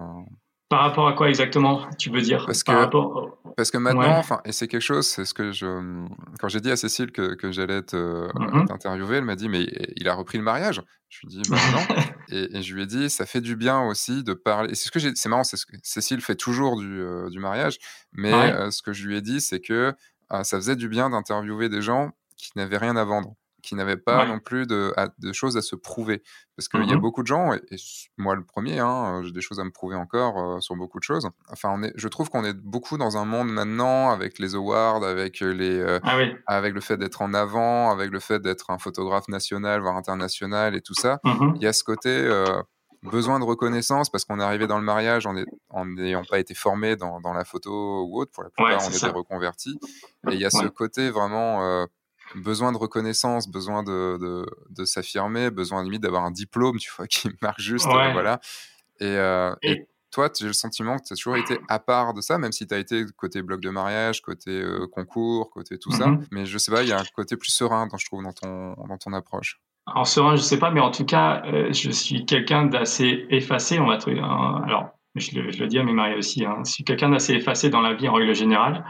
Par 0.69 0.81
rapport 0.81 1.07
à 1.07 1.13
quoi 1.13 1.29
exactement 1.29 1.81
tu 1.97 2.09
veux 2.09 2.21
dire? 2.21 2.45
Parce 2.45 2.63
que, 2.63 2.71
parce 3.55 3.71
que 3.71 3.77
maintenant, 3.77 4.17
enfin, 4.17 4.41
et 4.45 4.51
c'est 4.51 4.67
quelque 4.67 4.81
chose, 4.81 5.07
c'est 5.07 5.25
ce 5.25 5.33
que 5.33 5.51
je, 5.51 5.65
quand 6.39 6.47
j'ai 6.47 6.59
dit 6.59 6.71
à 6.71 6.75
Cécile 6.75 7.11
que, 7.11 7.35
que 7.35 7.51
j'allais 7.51 7.79
mm-hmm. 7.79 8.67
t'interviewer, 8.67 9.17
elle 9.17 9.25
m'a 9.25 9.35
dit 9.35 9.49
mais 9.49 9.65
il 9.95 10.07
a 10.07 10.13
repris 10.13 10.37
le 10.37 10.43
mariage. 10.43 10.81
Je 11.09 11.27
lui 11.27 11.35
ai 11.35 11.41
dit 11.41 11.49
bah, 11.49 11.57
non, 11.73 11.95
et, 12.29 12.61
je 12.61 12.73
lui 12.73 12.83
ai 12.83 12.85
dit 12.85 13.09
ça 13.09 13.25
fait 13.25 13.41
du 13.41 13.55
bien 13.55 13.81
aussi 13.81 14.23
de 14.23 14.33
parler. 14.33 14.75
C'est 14.75 14.87
ce 14.87 14.91
que 14.91 14.99
j'ai, 14.99 15.11
c'est 15.15 15.29
marrant, 15.29 15.43
c'est 15.43 15.57
ce 15.57 15.65
que 15.65 15.75
Cécile 15.83 16.21
fait 16.21 16.35
toujours 16.35 16.77
du, 16.79 17.01
euh, 17.01 17.29
du 17.29 17.39
mariage, 17.39 17.77
mais 18.13 18.31
ce 18.71 18.81
que 18.81 18.93
je 18.93 19.07
lui 19.07 19.17
ai 19.17 19.21
dit 19.21 19.41
c'est 19.41 19.61
que 19.61 19.93
ça 20.29 20.57
faisait 20.57 20.75
du 20.75 20.89
bien 20.89 21.09
d'interviewer 21.09 21.69
des 21.69 21.81
gens 21.81 22.11
qui 22.37 22.51
n'avaient 22.55 22.77
rien 22.77 22.95
à 22.95 23.03
vendre 23.03 23.35
qui 23.61 23.75
n'avaient 23.75 23.97
pas 23.97 24.25
non 24.25 24.39
plus 24.39 24.67
de, 24.67 24.93
de, 25.19 25.33
choses 25.33 25.57
à 25.57 25.61
se 25.61 25.75
prouver. 25.75 26.21
Parce 26.55 26.67
qu'il 26.67 26.83
y 26.85 26.91
a 26.91 26.95
mmh 26.95 27.01
beaucoup 27.01 27.21
de 27.21 27.27
gens, 27.27 27.53
et, 27.53 27.61
moi 28.17 28.35
le 28.35 28.43
premier, 28.43 28.79
hein, 28.79 29.21
j'ai 29.23 29.31
des 29.31 29.41
choses 29.41 29.59
à 29.59 29.63
me 29.63 29.71
prouver 29.71 29.95
encore 29.95 30.37
euh, 30.37 30.59
sur 30.59 30.75
beaucoup 30.75 30.99
de 30.99 31.03
choses. 31.03 31.27
Enfin, 31.49 31.69
on 31.73 31.83
est, 31.83 31.93
je 31.95 32.07
trouve 32.07 32.29
qu'on 32.29 32.43
est 32.43 32.53
beaucoup 32.53 32.97
dans 32.97 33.17
un 33.17 33.25
monde 33.25 33.49
maintenant 33.49 34.11
avec 34.11 34.37
les 34.39 34.55
awards, 34.55 35.03
avec, 35.03 35.39
les, 35.39 35.79
euh, 35.79 35.99
ah 36.03 36.17
avec 36.47 36.73
le 36.73 36.81
fait 36.81 36.97
d'être 36.97 37.21
en 37.21 37.33
avant, 37.33 37.91
avec 37.91 38.11
le 38.11 38.19
fait 38.19 38.39
d'être 38.39 38.69
un 38.69 38.77
photographe 38.77 39.27
national, 39.27 39.81
voire 39.81 39.95
international 39.95 40.75
et 40.75 40.81
tout 40.81 40.95
ça. 40.95 41.19
Mmh 41.23 41.53
il 41.55 41.63
y 41.63 41.67
a 41.67 41.73
ce 41.73 41.83
côté 41.83 42.09
euh, 42.09 42.61
besoin 43.03 43.39
de 43.39 43.45
reconnaissance 43.45 44.09
parce 44.09 44.25
qu'on 44.25 44.39
est 44.39 44.43
arrivé 44.43 44.67
dans 44.67 44.77
le 44.77 44.83
mariage 44.83 45.25
en 45.25 45.85
n'ayant 45.85 46.23
pas 46.23 46.39
été 46.39 46.53
formé 46.53 46.95
dans, 46.95 47.19
dans, 47.19 47.33
la 47.33 47.45
photo 47.45 48.05
ou 48.05 48.21
autre. 48.21 48.31
Pour 48.31 48.43
la 48.43 48.49
plupart, 48.49 48.81
on 48.85 48.91
est, 48.91 49.03
des 49.03 49.09
reconvertis. 49.09 49.79
Et 50.29 50.33
il 50.33 50.39
y 50.39 50.45
a 50.45 50.49
ce 50.49 50.67
côté 50.67 51.09
vraiment 51.09 51.87
besoin 52.35 52.71
de 52.71 52.77
reconnaissance, 52.77 53.49
besoin 53.49 53.83
de, 53.83 54.17
de, 54.19 54.45
de 54.69 54.85
s'affirmer, 54.85 55.49
besoin 55.49 55.83
limite 55.83 56.01
d'avoir 56.01 56.23
un 56.23 56.31
diplôme, 56.31 56.77
tu 56.77 56.91
vois, 56.95 57.07
qui 57.07 57.29
marque 57.41 57.59
juste, 57.59 57.87
euh, 57.87 58.11
voilà. 58.11 58.39
Et, 58.99 59.05
euh, 59.05 59.53
et, 59.63 59.87
toi, 60.11 60.29
j'ai 60.37 60.47
le 60.47 60.53
sentiment 60.53 60.97
que 60.97 61.05
tu 61.05 61.13
as 61.13 61.15
toujours 61.15 61.37
été 61.37 61.57
à 61.69 61.79
part 61.79 62.13
de 62.13 62.19
ça, 62.19 62.37
même 62.37 62.51
si 62.51 62.67
tu 62.67 62.73
as 62.73 62.79
été 62.79 63.05
côté 63.15 63.41
bloc 63.41 63.61
de 63.61 63.69
mariage, 63.69 64.21
côté 64.21 64.61
concours, 64.91 65.49
côté 65.51 65.77
tout 65.77 65.91
ça. 65.91 66.07
Mm-hmm. 66.07 66.27
Mais 66.31 66.45
je 66.45 66.57
sais 66.57 66.69
pas, 66.69 66.83
il 66.83 66.89
y 66.89 66.91
a 66.91 66.99
un 66.99 67.03
côté 67.15 67.37
plus 67.37 67.51
serein, 67.51 67.87
je 67.97 68.05
trouve, 68.07 68.21
dans 68.21 68.33
ton, 68.33 68.73
dans 68.89 68.97
ton 68.97 69.13
approche. 69.13 69.61
En 69.85 70.03
serein, 70.03 70.35
je 70.35 70.41
sais 70.41 70.59
pas, 70.59 70.69
mais 70.69 70.81
en 70.81 70.91
tout 70.91 71.05
cas, 71.05 71.43
je 71.71 71.89
suis 71.91 72.25
quelqu'un 72.25 72.65
d'assez 72.65 73.25
effacé. 73.29 73.79
On 73.79 73.87
va 73.87 73.95
trouver. 73.99 74.19
alors, 74.19 74.89
je 75.15 75.39
le, 75.39 75.51
je 75.51 75.59
le, 75.59 75.67
dis 75.67 75.79
à 75.79 75.83
mes 75.83 75.93
mariés 75.93 76.15
aussi. 76.15 76.45
Hein, 76.45 76.61
je 76.65 76.71
suis 76.71 76.83
quelqu'un 76.83 77.09
d'assez 77.09 77.33
effacé 77.33 77.69
dans 77.69 77.81
la 77.81 77.93
vie 77.93 78.07
en 78.07 78.13
règle 78.13 78.35
générale. 78.35 78.85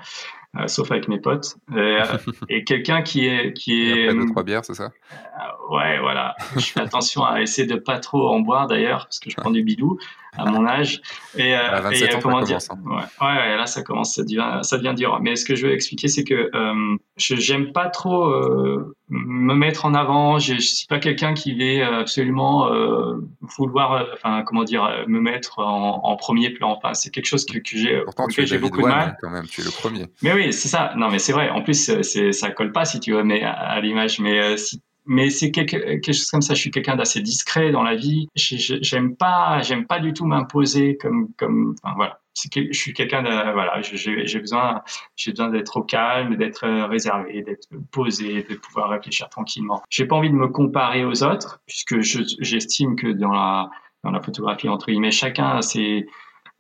Euh, 0.58 0.68
sauf 0.68 0.92
avec 0.92 1.08
mes 1.08 1.20
potes. 1.20 1.56
Euh, 1.74 2.04
et 2.50 2.66
quelqu'un 2.66 3.02
qui 3.02 3.26
est 3.26 3.54
qui 3.54 3.84
est. 3.84 4.02
Et 4.02 4.08
après 4.10 4.20
deux 4.20 4.26
trois 4.32 4.44
bières, 4.44 4.66
c'est 4.66 4.74
ça 4.74 4.92
euh, 5.14 5.76
Ouais, 5.76 6.00
voilà. 6.00 6.36
Je 6.56 6.66
fais 6.66 6.82
attention 6.82 7.24
à 7.24 7.42
essayer 7.42 7.66
de 7.66 7.76
pas 7.76 8.00
trop 8.00 8.30
en 8.30 8.42
boire 8.42 8.68
d'ailleurs, 8.68 9.06
parce 9.06 9.20
que 9.20 9.30
je 9.30 9.38
prends 9.38 9.52
du 9.52 9.64
bidou 9.64 9.98
à 10.38 10.46
mon 10.46 10.66
âge. 10.66 11.02
Et, 11.36 11.54
à 11.54 11.82
27 11.82 12.16
ans, 12.16 12.20
comment 12.22 12.42
dire 12.42 12.60
hein. 12.70 12.78
ouais, 12.86 13.28
ouais, 13.28 13.58
là 13.58 13.66
ça 13.66 13.84
commence, 13.84 14.16
ça 14.16 14.24
devient, 14.24 14.60
ça 14.62 14.78
devient 14.78 14.94
dur. 14.96 15.20
Mais 15.22 15.36
ce 15.36 15.46
que 15.46 15.56
je 15.56 15.68
veux 15.68 15.74
expliquer, 15.74 16.08
c'est 16.08 16.24
que 16.24 16.50
euh, 16.54 16.98
je 17.18 17.36
j'aime 17.36 17.72
pas 17.74 17.90
trop 17.90 18.26
euh, 18.26 18.96
me 19.10 19.54
mettre 19.54 19.86
en 19.86 19.94
avant. 19.94 20.40
Je, 20.40 20.56
je 20.56 20.60
suis 20.60 20.88
pas 20.88 21.00
quelqu'un 21.00 21.34
qui 21.34 21.54
va 21.58 21.98
absolument 21.98 22.72
euh, 22.72 23.16
vouloir, 23.42 24.06
enfin 24.14 24.44
comment 24.44 24.64
dire, 24.64 25.06
me 25.08 25.20
mettre 25.20 25.60
en, 25.60 26.02
en 26.04 26.16
premier 26.16 26.50
plan. 26.50 26.72
Enfin, 26.72 26.94
c'est 26.94 27.12
quelque 27.12 27.28
chose 27.28 27.46
que, 27.46 27.58
que 27.58 27.78
j'ai. 27.78 28.02
Pourtant, 28.06 28.28
tu 28.28 28.42
es 28.42 28.58
beaucoup 28.58 28.82
de 28.82 28.88
mal. 28.88 29.18
Quand 29.22 29.30
même, 29.30 29.48
tu 29.48 29.62
es 29.62 29.64
le 29.64 29.72
premier. 29.72 30.06
Mais 30.22 30.34
oui, 30.34 30.54
c'est 30.54 30.70
ça. 30.70 30.94
Non, 30.96 31.10
mais 31.10 31.20
c'est 31.20 31.34
vrai. 31.34 31.50
En 31.50 31.62
plus, 31.62 32.02
ça 32.32 32.52
colle 32.52 32.72
pas 32.72 32.86
si 32.86 33.00
tu 33.00 33.14
veux, 33.14 33.24
mais 33.24 33.44
à, 33.44 33.80
l'image. 33.82 34.20
Mais 34.20 34.58
si 34.58 34.82
mais 35.06 35.30
c'est 35.30 35.52
quelque, 35.52 36.12
chose 36.12 36.30
comme 36.30 36.42
ça. 36.42 36.54
Je 36.54 36.60
suis 36.60 36.72
quelqu'un 36.72 36.96
d'assez 36.96 37.22
discret 37.22 37.72
dans 37.72 37.84
la 37.84 37.96
vie. 37.96 38.28
J'aime 38.36 39.16
pas, 39.16 39.62
j'aime 39.62 39.86
pas 39.88 40.00
du 40.00 40.14
tout 40.14 40.26
m'imposer 40.26 40.98
comme, 40.98 41.30
comme, 41.38 41.76
enfin 41.84 41.94
voilà. 41.96 42.20
Je 42.34 42.72
suis 42.72 42.94
quelqu'un 42.94 43.24
de, 43.24 43.30
voilà, 43.30 43.82
j'ai 43.82 44.40
besoin, 44.40 44.82
j'ai 45.18 45.32
besoin 45.32 45.50
d'être 45.50 45.78
au 45.78 45.84
calme, 45.84 46.38
d'être 46.38 46.66
réservé, 46.88 47.42
d'être 47.42 47.68
posé, 47.92 48.44
de 48.44 48.56
pouvoir 48.56 48.90
réfléchir 48.90 49.28
tranquillement. 49.28 49.84
J'ai 49.90 50.06
pas 50.06 50.16
envie 50.16 50.30
de 50.30 50.36
me 50.36 50.48
comparer 50.48 51.04
aux 51.04 51.24
autres, 51.24 51.62
puisque 51.68 52.00
j'estime 52.00 52.96
que 52.96 53.08
dans 53.08 53.34
la, 53.34 53.70
dans 54.04 54.12
la 54.12 54.22
photographie 54.22 54.70
entre 54.70 54.88
guillemets, 54.88 55.12
chacun 55.12 55.62
ses, 55.62 56.08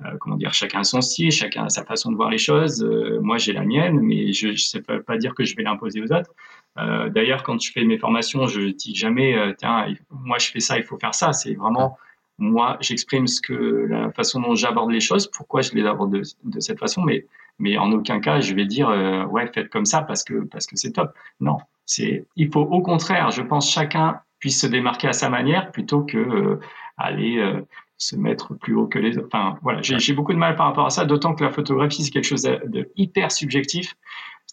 euh, 0.05 0.17
comment 0.19 0.35
dire, 0.35 0.53
chacun 0.53 0.83
son 0.83 1.01
style, 1.01 1.31
chacun 1.31 1.69
sa 1.69 1.83
façon 1.85 2.11
de 2.11 2.15
voir 2.15 2.29
les 2.29 2.37
choses. 2.37 2.83
Euh, 2.83 3.19
moi, 3.21 3.37
j'ai 3.37 3.53
la 3.53 3.63
mienne, 3.63 3.99
mais 4.01 4.33
je 4.33 4.49
ne 4.49 4.55
sais 4.55 4.81
pas, 4.81 5.17
dire 5.17 5.35
que 5.35 5.43
je 5.43 5.55
vais 5.55 5.63
l'imposer 5.63 6.01
aux 6.01 6.11
autres. 6.11 6.31
Euh, 6.78 7.09
d'ailleurs, 7.09 7.43
quand 7.43 7.61
je 7.61 7.72
fais 7.72 7.84
mes 7.84 7.97
formations, 7.97 8.47
je 8.47 8.61
dis 8.61 8.95
jamais, 8.95 9.38
euh, 9.38 9.53
tiens, 9.57 9.88
moi 10.09 10.38
je 10.39 10.51
fais 10.51 10.59
ça, 10.59 10.78
il 10.78 10.84
faut 10.84 10.97
faire 10.97 11.13
ça. 11.13 11.34
C'est 11.34 11.53
vraiment 11.53 11.97
moi, 12.38 12.78
j'exprime 12.80 13.28
ce 13.28 13.41
que 13.41 13.86
la 13.89 14.11
façon 14.11 14.39
dont 14.41 14.55
j'aborde 14.55 14.91
les 14.91 14.99
choses, 14.99 15.28
pourquoi 15.28 15.61
je 15.61 15.74
les 15.74 15.86
aborde 15.86 16.11
de, 16.13 16.24
de, 16.43 16.59
cette 16.59 16.80
façon, 16.80 17.01
mais 17.03 17.26
mais 17.59 17.78
en 17.78 17.91
aucun 17.91 18.19
cas 18.19 18.39
je 18.39 18.55
vais 18.55 18.65
dire 18.65 18.89
euh, 18.89 19.26
ouais 19.26 19.45
faites 19.53 19.69
comme 19.69 19.86
ça 19.86 20.01
parce 20.01 20.24
que 20.24 20.45
parce 20.45 20.65
que 20.65 20.76
c'est 20.76 20.91
top. 20.93 21.13
Non, 21.39 21.57
c'est 21.86 22.26
il 22.36 22.51
faut 22.51 22.61
au 22.61 22.82
contraire, 22.82 23.32
je 23.32 23.41
pense 23.41 23.72
chacun 23.72 24.22
puisse 24.39 24.61
se 24.61 24.67
démarquer 24.67 25.07
à 25.09 25.13
sa 25.13 25.30
manière 25.30 25.72
plutôt 25.72 26.03
que 26.03 26.59
aller 26.97 27.61
se 27.97 28.15
mettre 28.15 28.55
plus 28.55 28.74
haut 28.74 28.88
que 28.88 28.97
les 28.97 29.17
autres. 29.17 29.28
Enfin 29.32 29.59
voilà, 29.61 29.82
j'ai 29.84 30.13
beaucoup 30.13 30.34
de 30.34 30.39
mal 30.39 30.55
par 30.55 30.67
rapport 30.67 30.88
à 30.88 30.89
ça, 30.89 31.05
d'autant 31.05 31.36
que 31.36 31.43
la 31.43 31.51
photographie 31.51 32.03
c'est 32.03 32.11
quelque 32.11 32.26
chose 32.26 32.41
de, 32.41 32.59
de 32.65 32.89
hyper 32.95 33.32
subjectif. 33.32 33.95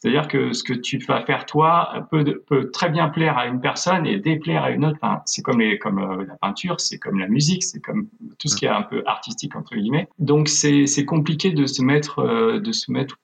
C'est-à-dire 0.01 0.29
que 0.29 0.53
ce 0.53 0.63
que 0.63 0.73
tu 0.73 0.99
vas 0.99 1.23
faire 1.23 1.45
toi 1.45 2.07
peut, 2.11 2.43
peut, 2.47 2.71
très 2.71 2.89
bien 2.89 3.09
plaire 3.09 3.37
à 3.37 3.47
une 3.47 3.61
personne 3.61 4.07
et 4.07 4.19
déplaire 4.19 4.63
à 4.63 4.71
une 4.71 4.85
autre. 4.85 4.99
Enfin, 5.03 5.23
c'est 5.27 5.43
comme, 5.43 5.61
les, 5.61 5.77
comme 5.79 5.99
euh, 5.99 6.25
la 6.25 6.37
peinture, 6.37 6.79
c'est 6.79 6.99
comme 6.99 7.19
la 7.19 7.27
musique, 7.27 7.65
c'est 7.65 7.81
comme 7.81 8.07
tout 8.39 8.47
ce 8.47 8.57
qui 8.57 8.67
est 8.67 8.69
un 8.69 8.83
peu 8.83 9.03
artistique 9.07 9.57
entre 9.57 9.75
guillemets. 9.75 10.09
Donc 10.21 10.49
c'est 10.49 11.05
compliqué 11.05 11.51
de 11.51 11.67
se 11.67 11.83
mettre 11.83 12.21
euh, 12.21 12.61
de 12.61 12.71
se 12.71 12.93
mettre 12.93 13.17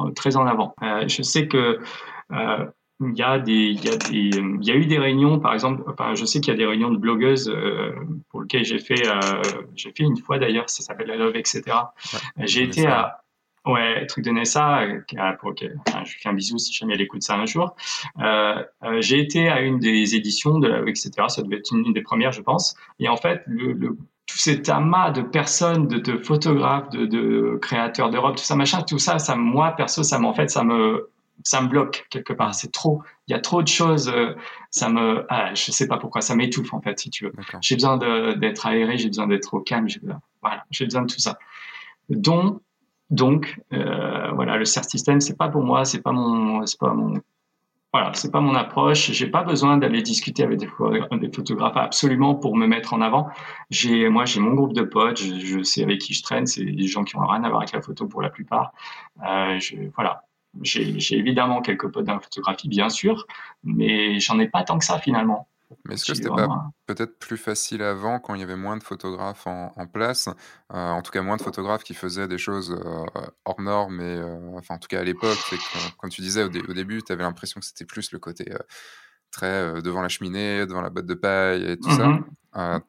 euh, 0.00 0.10
très 0.12 0.36
en 0.36 0.46
avant. 0.46 0.74
je 1.06 1.22
sais 1.22 1.48
que 1.48 1.78
il 3.04 3.18
y 3.18 3.22
a 3.22 3.38
des, 3.38 3.52
il 3.52 3.84
y 3.84 3.88
a 3.88 3.96
des, 3.96 4.38
il 4.38 4.64
y 4.64 4.70
a 4.70 4.76
eu 4.76 4.86
des 4.86 4.98
réunions, 4.98 5.40
par 5.40 5.52
exemple, 5.52 5.82
enfin, 5.88 6.14
je 6.14 6.24
sais 6.24 6.40
qu'il 6.40 6.52
y 6.52 6.54
a 6.54 6.56
des 6.56 6.64
réunions 6.64 6.90
de 6.90 6.96
blogueuses 6.96 7.52
pour 8.30 8.42
lesquelles 8.42 8.64
j'ai 8.64 8.78
fait, 8.78 9.02
j'ai 9.74 9.90
fait 9.90 10.04
une 10.04 10.16
fois 10.16 10.38
d'ailleurs, 10.38 10.70
ça 10.70 10.82
s'appelle 10.82 11.08
la 11.08 11.16
Love, 11.16 11.36
etc. 11.36 11.62
j'ai 12.38 12.62
été 12.62 12.86
à, 12.86 13.21
Ouais, 13.64 14.06
truc 14.06 14.24
de 14.24 14.32
Nessa, 14.32 14.82
euh, 14.82 15.00
pour, 15.40 15.54
je 15.56 15.66
lui 15.66 16.20
fais 16.20 16.28
un 16.28 16.32
bisou 16.32 16.58
si 16.58 16.72
jamais 16.72 16.94
elle 16.94 17.00
écoute 17.00 17.22
ça 17.22 17.36
un 17.36 17.46
jour. 17.46 17.76
Euh, 18.18 18.62
euh, 18.82 19.00
j'ai 19.00 19.20
été 19.20 19.48
à 19.48 19.60
une 19.60 19.78
des 19.78 20.16
éditions 20.16 20.58
de 20.58 20.66
la, 20.66 20.80
etc. 20.80 21.12
Ça 21.28 21.42
devait 21.42 21.58
être 21.58 21.72
une, 21.72 21.92
des 21.92 22.02
premières, 22.02 22.32
je 22.32 22.40
pense. 22.42 22.74
Et 22.98 23.08
en 23.08 23.16
fait, 23.16 23.42
le, 23.46 23.72
le 23.72 23.96
tout 24.26 24.38
cet 24.38 24.68
amas 24.68 25.10
de 25.10 25.22
personnes, 25.22 25.86
de, 25.86 25.98
de 25.98 26.16
photographes, 26.16 26.90
de, 26.90 27.06
de 27.06 27.58
créateurs 27.62 28.10
d'Europe, 28.10 28.36
tout 28.36 28.42
ça, 28.42 28.56
machin, 28.56 28.82
tout 28.82 28.98
ça, 28.98 29.18
ça, 29.20 29.36
moi 29.36 29.72
perso, 29.72 30.02
ça 30.02 30.18
m'en 30.18 30.32
fait, 30.32 30.50
ça 30.50 30.64
me, 30.64 31.10
ça 31.44 31.60
me 31.60 31.68
bloque 31.68 32.06
quelque 32.10 32.32
part. 32.32 32.54
C'est 32.54 32.72
trop. 32.72 33.02
Il 33.28 33.32
y 33.32 33.34
a 33.34 33.40
trop 33.40 33.62
de 33.62 33.68
choses. 33.68 34.08
Euh, 34.08 34.34
ça 34.70 34.88
me, 34.88 35.24
ah, 35.28 35.54
je 35.54 35.70
sais 35.70 35.86
pas 35.86 35.98
pourquoi, 35.98 36.20
ça 36.20 36.34
m'étouffe 36.34 36.72
en 36.74 36.80
fait, 36.80 36.98
si 36.98 37.10
tu 37.10 37.26
veux. 37.26 37.32
J'ai 37.60 37.76
besoin 37.76 37.96
d'être 38.36 38.66
aéré, 38.66 38.98
j'ai 38.98 39.08
besoin 39.08 39.28
d'être 39.28 39.54
au 39.54 39.60
calme, 39.60 39.88
j'ai 39.88 40.00
besoin, 40.00 40.20
voilà, 40.40 40.64
j'ai 40.72 40.84
besoin 40.84 41.02
de 41.02 41.12
tout 41.12 41.20
ça. 41.20 41.38
Dont 42.08 42.60
donc, 43.12 43.60
euh, 43.74 44.30
voilà, 44.32 44.56
le 44.56 44.64
CERT 44.64 44.86
système, 44.86 45.20
c'est 45.20 45.36
pas 45.36 45.50
pour 45.50 45.62
moi, 45.62 45.84
c'est 45.84 46.00
pas 46.00 46.12
mon, 46.12 46.64
c'est 46.64 46.80
pas 46.80 46.94
mon, 46.94 47.20
voilà, 47.92 48.10
c'est 48.14 48.32
pas 48.32 48.40
mon 48.40 48.54
approche. 48.54 49.12
J'ai 49.12 49.26
pas 49.26 49.42
besoin 49.44 49.76
d'aller 49.76 50.00
discuter 50.00 50.42
avec 50.42 50.58
des, 50.58 50.66
photographes 50.66 51.76
absolument 51.76 52.34
pour 52.34 52.56
me 52.56 52.66
mettre 52.66 52.94
en 52.94 53.02
avant. 53.02 53.28
J'ai, 53.68 54.08
moi, 54.08 54.24
j'ai 54.24 54.40
mon 54.40 54.54
groupe 54.54 54.72
de 54.72 54.80
potes, 54.80 55.20
je, 55.20 55.62
sais 55.62 55.82
avec 55.82 56.00
qui 56.00 56.14
je 56.14 56.22
traîne, 56.22 56.46
c'est 56.46 56.64
des 56.64 56.86
gens 56.86 57.04
qui 57.04 57.16
ont 57.16 57.26
rien 57.26 57.44
à 57.44 57.50
voir 57.50 57.60
avec 57.60 57.72
la 57.72 57.82
photo 57.82 58.06
pour 58.06 58.22
la 58.22 58.30
plupart. 58.30 58.72
Euh, 59.28 59.58
je, 59.60 59.76
voilà, 59.94 60.24
j'ai 60.62 61.18
évidemment 61.18 61.60
quelques 61.60 61.92
potes 61.92 62.06
dans 62.06 62.14
la 62.14 62.20
photographie, 62.20 62.68
bien 62.68 62.88
sûr, 62.88 63.26
mais 63.62 64.20
j'en 64.20 64.38
ai 64.38 64.48
pas 64.48 64.62
tant 64.62 64.78
que 64.78 64.86
ça 64.86 64.98
finalement. 64.98 65.48
Mais 65.84 65.94
est-ce 65.94 66.04
que 66.04 66.14
c'était 66.14 66.28
pas 66.28 66.70
peut-être 66.86 67.18
plus 67.18 67.36
facile 67.36 67.82
avant 67.82 68.18
quand 68.18 68.34
il 68.34 68.40
y 68.40 68.44
avait 68.44 68.56
moins 68.56 68.76
de 68.76 68.82
photographes 68.82 69.46
en, 69.46 69.86
place 69.86 70.28
euh, 70.72 70.90
En 70.90 71.02
tout 71.02 71.10
cas, 71.10 71.22
moins 71.22 71.36
de 71.36 71.42
photographes 71.42 71.84
qui 71.84 71.94
faisaient 71.94 72.28
des 72.28 72.38
choses 72.38 72.72
euh, 72.72 73.26
hors 73.44 73.60
normes. 73.60 74.00
Et, 74.00 74.16
euh, 74.16 74.56
enfin, 74.56 74.74
en 74.76 74.78
tout 74.78 74.88
cas, 74.88 75.00
à 75.00 75.04
l'époque, 75.04 75.38
comme 75.98 76.10
tu 76.10 76.20
disais 76.20 76.44
au, 76.44 76.48
début, 76.48 77.02
tu 77.02 77.12
avais 77.12 77.22
l'impression 77.22 77.60
que 77.60 77.66
c'était 77.66 77.84
plus 77.84 78.12
le 78.12 78.18
côté 78.18 78.52
très 79.30 79.80
devant 79.80 80.02
la 80.02 80.08
cheminée, 80.08 80.66
devant 80.66 80.82
la 80.82 80.90
botte 80.90 81.06
de 81.06 81.14
paille 81.14 81.70
et 81.70 81.76
tout 81.78 81.90
ça. 81.90 82.06
Mmh 82.06 82.24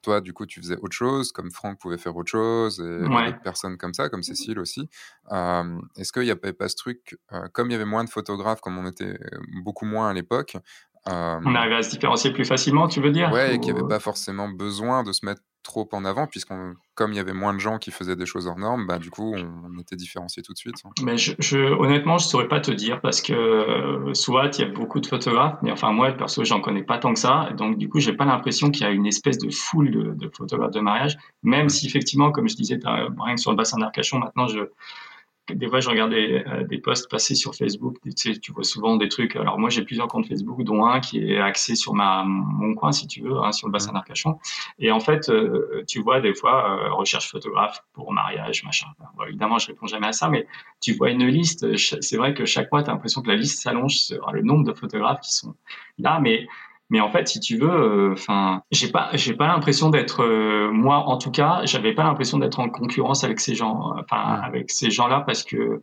toi, 0.01 0.19
du 0.19 0.33
coup, 0.33 0.45
tu 0.45 0.59
faisais 0.59 0.75
autre 0.75 0.93
chose, 0.93 1.31
comme 1.31 1.49
Franck 1.49 1.79
pouvait 1.79 1.97
faire 1.97 2.17
autre 2.17 2.29
chose, 2.29 2.81
et 2.81 3.07
d'autres 3.07 3.41
personnes 3.41 3.77
comme 3.77 3.93
ça, 3.93 4.09
comme 4.09 4.21
Cécile 4.21 4.59
aussi. 4.59 4.89
Est-ce 5.31 6.11
qu'il 6.11 6.23
n'y 6.23 6.31
avait 6.31 6.51
pas 6.51 6.67
ce 6.67 6.75
truc, 6.75 7.17
comme 7.53 7.69
il 7.69 7.71
y 7.71 7.75
avait 7.75 7.85
moins 7.85 8.03
de 8.03 8.09
photographes, 8.09 8.59
comme 8.59 8.77
on 8.77 8.85
était 8.85 9.17
beaucoup 9.63 9.85
moins 9.85 10.09
à 10.09 10.13
l'époque, 10.13 10.57
on 11.05 11.55
arrive 11.55 11.73
à 11.73 11.83
se 11.83 11.89
différencier 11.89 12.31
plus 12.31 12.45
facilement, 12.45 12.87
tu 12.87 13.01
veux 13.01 13.11
dire 13.11 13.31
Ouais, 13.31 13.55
et 13.55 13.59
qu'il 13.59 13.73
n'y 13.73 13.79
avait 13.79 13.87
pas 13.87 13.99
forcément 13.99 14.49
besoin 14.49 15.03
de 15.03 15.11
se 15.11 15.25
mettre 15.25 15.41
trop 15.63 15.87
en 15.93 16.05
avant, 16.05 16.27
puisqu'on, 16.27 16.75
comme 16.93 17.13
il 17.13 17.15
y 17.15 17.19
avait 17.19 17.33
moins 17.33 17.53
de 17.53 17.59
gens 17.59 17.79
qui 17.79 17.89
faisaient 17.89 18.15
des 18.15 18.25
choses 18.25 18.47
hors 18.47 18.59
normes, 18.59 18.85
bah, 18.85 18.99
du 18.99 19.09
coup, 19.09 19.33
on, 19.33 19.79
était 19.79 19.95
différencié 19.95 20.43
tout 20.43 20.53
de 20.53 20.57
suite. 20.57 20.75
Hein. 20.85 20.89
Mais 21.01 21.17
je, 21.17 21.57
honnêtement, 21.57 22.17
je 22.17 22.25
ne 22.25 22.29
saurais 22.29 22.47
pas 22.47 22.59
te 22.59 22.71
dire, 22.71 23.01
parce 23.01 23.21
que 23.21 23.33
euh, 23.33 24.13
soit 24.13 24.57
il 24.57 24.61
y 24.61 24.65
a 24.65 24.71
beaucoup 24.71 24.99
de 24.99 25.07
photographes, 25.07 25.57
mais 25.61 25.71
enfin, 25.71 25.91
moi, 25.91 26.11
perso, 26.11 26.43
j'en 26.43 26.61
connais 26.61 26.83
pas 26.83 26.99
tant 26.99 27.13
que 27.13 27.19
ça, 27.19 27.49
donc 27.57 27.77
du 27.77 27.89
coup, 27.89 27.99
j'ai 27.99 28.13
pas 28.13 28.25
l'impression 28.25 28.69
qu'il 28.69 28.85
y 28.85 28.89
a 28.89 28.91
une 28.91 29.07
espèce 29.07 29.37
de 29.37 29.49
foule 29.49 29.91
de, 29.91 30.13
de 30.13 30.31
photographes 30.35 30.71
de 30.71 30.81
mariage, 30.81 31.17
même 31.41 31.69
si 31.69 31.87
effectivement, 31.87 32.31
comme 32.31 32.47
je 32.47 32.55
disais, 32.55 32.79
rien 32.83 33.35
que 33.35 33.41
sur 33.41 33.51
le 33.51 33.57
bassin 33.57 33.77
d'Arcachon, 33.79 34.19
maintenant, 34.19 34.47
je 34.47 34.59
des 35.51 35.67
fois, 35.67 35.81
je 35.81 35.89
regarde 35.89 36.11
des, 36.11 36.41
euh, 36.47 36.63
des 36.63 36.77
posts 36.77 37.11
passés 37.11 37.35
sur 37.35 37.53
Facebook. 37.53 37.97
Tu, 38.03 38.11
sais, 38.15 38.39
tu 38.39 38.53
vois 38.53 38.63
souvent 38.63 38.95
des 38.95 39.09
trucs. 39.09 39.35
Alors, 39.35 39.59
moi, 39.59 39.69
j'ai 39.69 39.83
plusieurs 39.83 40.07
comptes 40.07 40.25
Facebook, 40.25 40.63
dont 40.63 40.85
un 40.85 41.01
qui 41.01 41.19
est 41.19 41.39
axé 41.39 41.75
sur 41.75 41.93
ma, 41.93 42.23
mon 42.25 42.73
coin, 42.75 42.93
si 42.93 43.07
tu 43.07 43.21
veux, 43.21 43.37
hein, 43.37 43.51
sur 43.51 43.67
le 43.67 43.73
bassin 43.73 43.91
d'Arcachon. 43.91 44.39
Et 44.79 44.91
en 44.91 45.01
fait, 45.01 45.29
euh, 45.29 45.83
tu 45.85 46.01
vois 46.01 46.21
des 46.21 46.33
fois, 46.33 46.85
euh, 46.85 46.93
recherche 46.93 47.29
photographe 47.29 47.83
pour 47.93 48.13
mariage, 48.13 48.63
machin. 48.63 48.87
Bon, 49.17 49.25
évidemment, 49.25 49.57
je 49.57 49.67
réponds 49.67 49.87
jamais 49.87 50.07
à 50.07 50.13
ça, 50.13 50.29
mais 50.29 50.47
tu 50.81 50.93
vois 50.93 51.09
une 51.09 51.27
liste. 51.27 51.75
C'est 51.75 52.17
vrai 52.17 52.33
que 52.33 52.45
chaque 52.45 52.71
mois, 52.71 52.81
tu 52.81 52.89
as 52.89 52.93
l'impression 52.93 53.21
que 53.21 53.27
la 53.27 53.35
liste 53.35 53.61
s'allonge 53.61 53.97
sur 53.97 54.31
le 54.31 54.41
nombre 54.41 54.63
de 54.63 54.73
photographes 54.73 55.21
qui 55.21 55.33
sont 55.33 55.55
là, 55.97 56.19
mais 56.21 56.47
mais 56.89 56.99
en 56.99 57.09
fait, 57.11 57.27
si 57.27 57.39
tu 57.39 57.57
veux, 57.57 57.69
euh, 57.69 58.13
enfin, 58.13 58.61
j'ai 58.71 58.89
pas, 58.91 59.09
j'ai 59.13 59.33
pas 59.33 59.47
l'impression 59.47 59.89
d'être, 59.89 60.23
euh, 60.23 60.69
moi 60.71 60.97
en 60.97 61.17
tout 61.17 61.31
cas, 61.31 61.61
j'avais 61.65 61.93
pas 61.93 62.03
l'impression 62.03 62.37
d'être 62.37 62.59
en 62.59 62.69
concurrence 62.69 63.23
avec 63.23 63.39
ces 63.39 63.55
gens, 63.55 63.93
enfin, 63.99 64.41
avec 64.43 64.69
ces 64.69 64.91
gens-là 64.91 65.21
parce 65.25 65.43
que, 65.43 65.81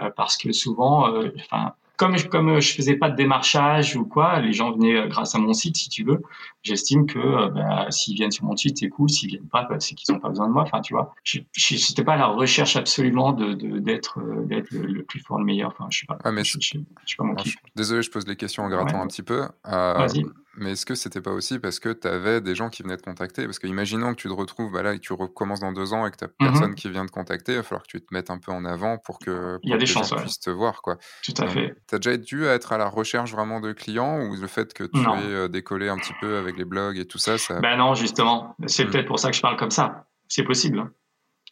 euh, 0.00 0.10
parce 0.16 0.36
que 0.36 0.52
souvent, 0.52 1.12
enfin, 1.40 1.74
comme 1.96 2.16
je, 2.16 2.26
comme 2.26 2.60
je 2.60 2.74
faisais 2.74 2.96
pas 2.96 3.10
de 3.10 3.16
démarchage 3.16 3.96
ou 3.96 4.04
quoi, 4.04 4.40
les 4.40 4.52
gens 4.52 4.72
venaient 4.72 4.96
euh, 4.96 5.06
grâce 5.06 5.34
à 5.34 5.38
mon 5.38 5.52
site, 5.52 5.76
si 5.76 5.88
tu 5.88 6.04
veux. 6.04 6.22
J'estime 6.62 7.06
que 7.06 7.18
euh, 7.18 7.48
bah, 7.48 7.86
s'ils 7.90 8.14
viennent 8.14 8.30
sur 8.30 8.44
mon 8.44 8.56
site, 8.56 8.78
c'est 8.78 8.88
cool. 8.88 9.08
S'ils 9.08 9.30
viennent 9.30 9.48
pas, 9.48 9.66
bah, 9.68 9.76
c'est 9.80 9.94
qu'ils 9.94 10.14
ont 10.14 10.18
pas 10.18 10.28
besoin 10.28 10.48
de 10.48 10.52
moi. 10.52 10.62
Enfin, 10.62 10.80
tu 10.80 10.94
vois, 10.94 11.14
je 11.24 11.38
n'étais 11.38 12.04
pas 12.04 12.14
à 12.14 12.16
la 12.16 12.26
recherche 12.26 12.76
absolument 12.76 13.32
de 13.32 13.54
d'être 13.78 14.20
euh, 14.20 14.44
d'être 14.44 14.70
le, 14.72 15.02
plus 15.02 15.20
fort, 15.20 15.38
le 15.38 15.44
meilleur. 15.44 15.70
Enfin, 15.70 15.86
je 15.90 16.00
sais 16.00 16.06
pas. 16.06 16.18
Ah, 16.24 16.32
mais 16.32 16.44
je, 16.44 16.58
je, 16.60 17.16
pas 17.16 17.24
mon 17.24 17.34
Désolé, 17.74 18.02
je 18.02 18.10
pose 18.10 18.26
les 18.26 18.36
questions 18.36 18.62
en 18.62 18.68
grattant 18.68 19.00
un 19.00 19.06
petit 19.06 19.22
peu. 19.22 19.46
Vas-y. 19.64 20.24
Mais 20.58 20.72
est-ce 20.72 20.86
que 20.86 20.94
c'était 20.94 21.20
pas 21.20 21.32
aussi 21.32 21.58
parce 21.58 21.78
que 21.78 21.90
tu 21.90 22.08
avais 22.08 22.40
des 22.40 22.54
gens 22.54 22.70
qui 22.70 22.82
venaient 22.82 22.96
te 22.96 23.02
contacter? 23.02 23.44
Parce 23.44 23.58
que 23.58 23.66
imaginons 23.66 24.10
que 24.14 24.20
tu 24.20 24.28
te 24.28 24.32
retrouves 24.32 24.72
bah 24.72 24.82
là 24.82 24.94
et 24.94 24.96
que 24.96 25.02
tu 25.02 25.12
recommences 25.12 25.60
dans 25.60 25.72
deux 25.72 25.92
ans 25.92 26.06
et 26.06 26.10
que 26.10 26.16
tu 26.16 26.24
n'as 26.24 26.30
Mhm. 26.46 26.52
personne 26.52 26.74
qui 26.74 26.88
vient 26.90 27.04
te 27.04 27.10
contacter, 27.12 27.52
il 27.52 27.56
va 27.58 27.62
falloir 27.62 27.82
que 27.82 27.88
tu 27.88 28.00
te 28.00 28.12
mettes 28.12 28.30
un 28.30 28.38
peu 28.38 28.52
en 28.52 28.64
avant 28.64 28.98
pour 28.98 29.18
que, 29.18 29.58
Il 29.62 29.70
y 29.70 29.72
a 29.72 29.76
des 29.76 29.80
les 29.80 29.86
chances, 29.86 30.08
gens 30.10 30.16
ouais. 30.16 30.22
puissent 30.22 30.40
te 30.40 30.50
voir. 30.50 30.80
Quoi. 30.82 30.96
Tout 31.24 31.34
à 31.42 31.46
fait. 31.48 31.74
Tu 31.88 31.94
as 31.94 31.98
déjà 31.98 32.16
dû 32.16 32.44
être 32.44 32.72
à 32.72 32.78
la 32.78 32.88
recherche 32.88 33.32
vraiment 33.32 33.60
de 33.60 33.72
clients 33.72 34.20
ou 34.22 34.34
le 34.36 34.46
fait 34.46 34.72
que 34.72 34.84
tu 34.84 34.98
Non. 35.00 35.16
aies 35.16 35.22
euh, 35.24 35.48
décollé 35.48 35.88
un 35.88 35.96
petit 35.98 36.14
peu 36.20 36.36
avec 36.38 36.56
les 36.56 36.64
blogs 36.64 36.96
et 36.98 37.06
tout 37.06 37.18
ça, 37.18 37.36
ça... 37.38 37.60
Ben 37.60 37.76
non, 37.76 37.94
justement. 37.94 38.54
C'est 38.66 38.84
Mm. 38.86 38.90
peut-être 38.90 39.06
pour 39.06 39.18
ça 39.18 39.30
que 39.30 39.36
je 39.36 39.42
parle 39.42 39.56
comme 39.56 39.70
ça. 39.70 40.06
C'est 40.28 40.42
possible. 40.44 40.90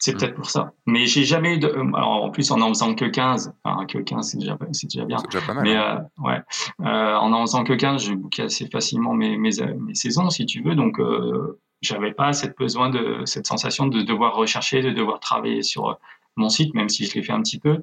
C'est 0.04 0.12
Mm. 0.12 0.18
peut-être 0.18 0.34
pour 0.34 0.50
ça. 0.50 0.72
Mais 0.86 1.06
j'ai 1.06 1.24
jamais 1.24 1.54
eu 1.54 1.58
de. 1.58 1.66
euh, 1.68 1.92
Alors, 1.94 2.24
en 2.24 2.30
plus, 2.30 2.50
en 2.50 2.60
en 2.60 2.68
faisant 2.68 2.94
que 2.94 3.06
15, 3.06 3.54
enfin, 3.64 3.86
que 3.86 3.96
15, 3.98 4.28
c'est 4.32 4.38
déjà, 4.38 4.58
c'est 4.72 4.86
déjà 4.88 5.06
bien. 5.06 5.16
c'est 5.18 5.30
déjà 5.30 5.46
pas 5.46 5.54
mal. 5.54 5.64
Mais 5.64 5.76
hein. 5.76 6.04
euh, 6.18 6.22
ouais, 6.26 6.40
euh, 6.80 7.16
en 7.16 7.32
en 7.32 7.40
faisant 7.42 7.64
que 7.64 7.72
15, 7.72 8.04
j'ai 8.04 8.14
booké 8.14 8.42
assez 8.42 8.68
facilement 8.68 9.14
mes, 9.14 9.38
mes, 9.38 9.50
mes 9.80 9.94
saisons, 9.94 10.28
si 10.28 10.44
tu 10.44 10.62
veux. 10.62 10.74
Donc, 10.74 11.00
euh, 11.00 11.58
j'avais 11.80 12.12
pas 12.12 12.34
cette 12.34 12.56
besoin 12.58 12.90
de 12.90 13.22
cette 13.24 13.46
sensation 13.46 13.86
de 13.86 14.02
devoir 14.02 14.34
rechercher, 14.34 14.82
de 14.82 14.90
devoir 14.90 15.20
travailler 15.20 15.62
sur 15.62 15.98
mon 16.36 16.50
site, 16.50 16.74
même 16.74 16.90
si 16.90 17.06
je 17.06 17.14
l'ai 17.14 17.22
fait 17.22 17.32
un 17.32 17.40
petit 17.40 17.58
peu. 17.58 17.80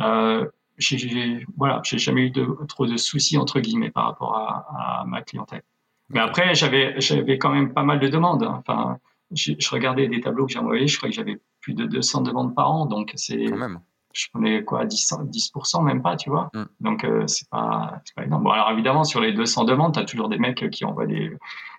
Euh, 0.00 0.46
j'ai, 0.78 0.98
j'ai- 0.98 1.46
voilà, 1.56 1.80
j'ai 1.84 1.98
jamais 1.98 2.22
eu 2.22 2.30
de, 2.30 2.44
trop 2.66 2.86
de 2.86 2.96
soucis 2.96 3.36
entre 3.38 3.60
guillemets 3.60 3.90
par 3.90 4.06
rapport 4.06 4.34
à, 4.36 5.00
à 5.02 5.04
ma 5.06 5.22
clientèle. 5.22 5.62
Mais 6.08 6.18
après, 6.20 6.54
j'avais, 6.56 7.00
j'avais 7.00 7.38
quand 7.38 7.50
même 7.50 7.72
pas 7.72 7.84
mal 7.84 8.00
de 8.00 8.08
demandes. 8.08 8.42
hein. 8.42 8.62
Enfin, 8.66 8.98
je, 9.32 9.52
je 9.58 9.70
regardais 9.70 10.08
des 10.08 10.20
tableaux 10.20 10.46
que 10.46 10.52
j'ai 10.52 10.58
envoyés, 10.58 10.86
je 10.88 10.96
crois 10.96 11.08
que 11.08 11.14
j'avais 11.14 11.38
plus 11.62 11.72
de 11.74 11.86
200 11.86 12.20
demandes 12.20 12.54
par 12.54 12.70
an, 12.70 12.84
donc 12.86 13.12
c'est 13.16 13.44
Quand 13.46 13.56
même. 13.56 13.80
je 14.12 14.26
prenais 14.32 14.62
quoi 14.62 14.84
10, 14.84 15.14
10% 15.30 15.82
même 15.82 16.02
pas 16.02 16.16
tu 16.16 16.28
vois 16.28 16.50
Mm. 16.52 16.64
donc 16.80 17.04
euh, 17.04 17.26
c'est 17.26 17.48
pas 17.48 18.02
énorme 18.22 18.44
bon 18.44 18.50
alors 18.50 18.70
évidemment 18.70 19.04
sur 19.04 19.20
les 19.22 19.32
200 19.32 19.64
demandes 19.64 19.94
tu 19.94 20.00
as 20.00 20.04
toujours 20.04 20.28
des 20.28 20.38
mecs 20.38 20.68
qui 20.70 20.84
envoient 20.84 21.06
des 21.06 21.34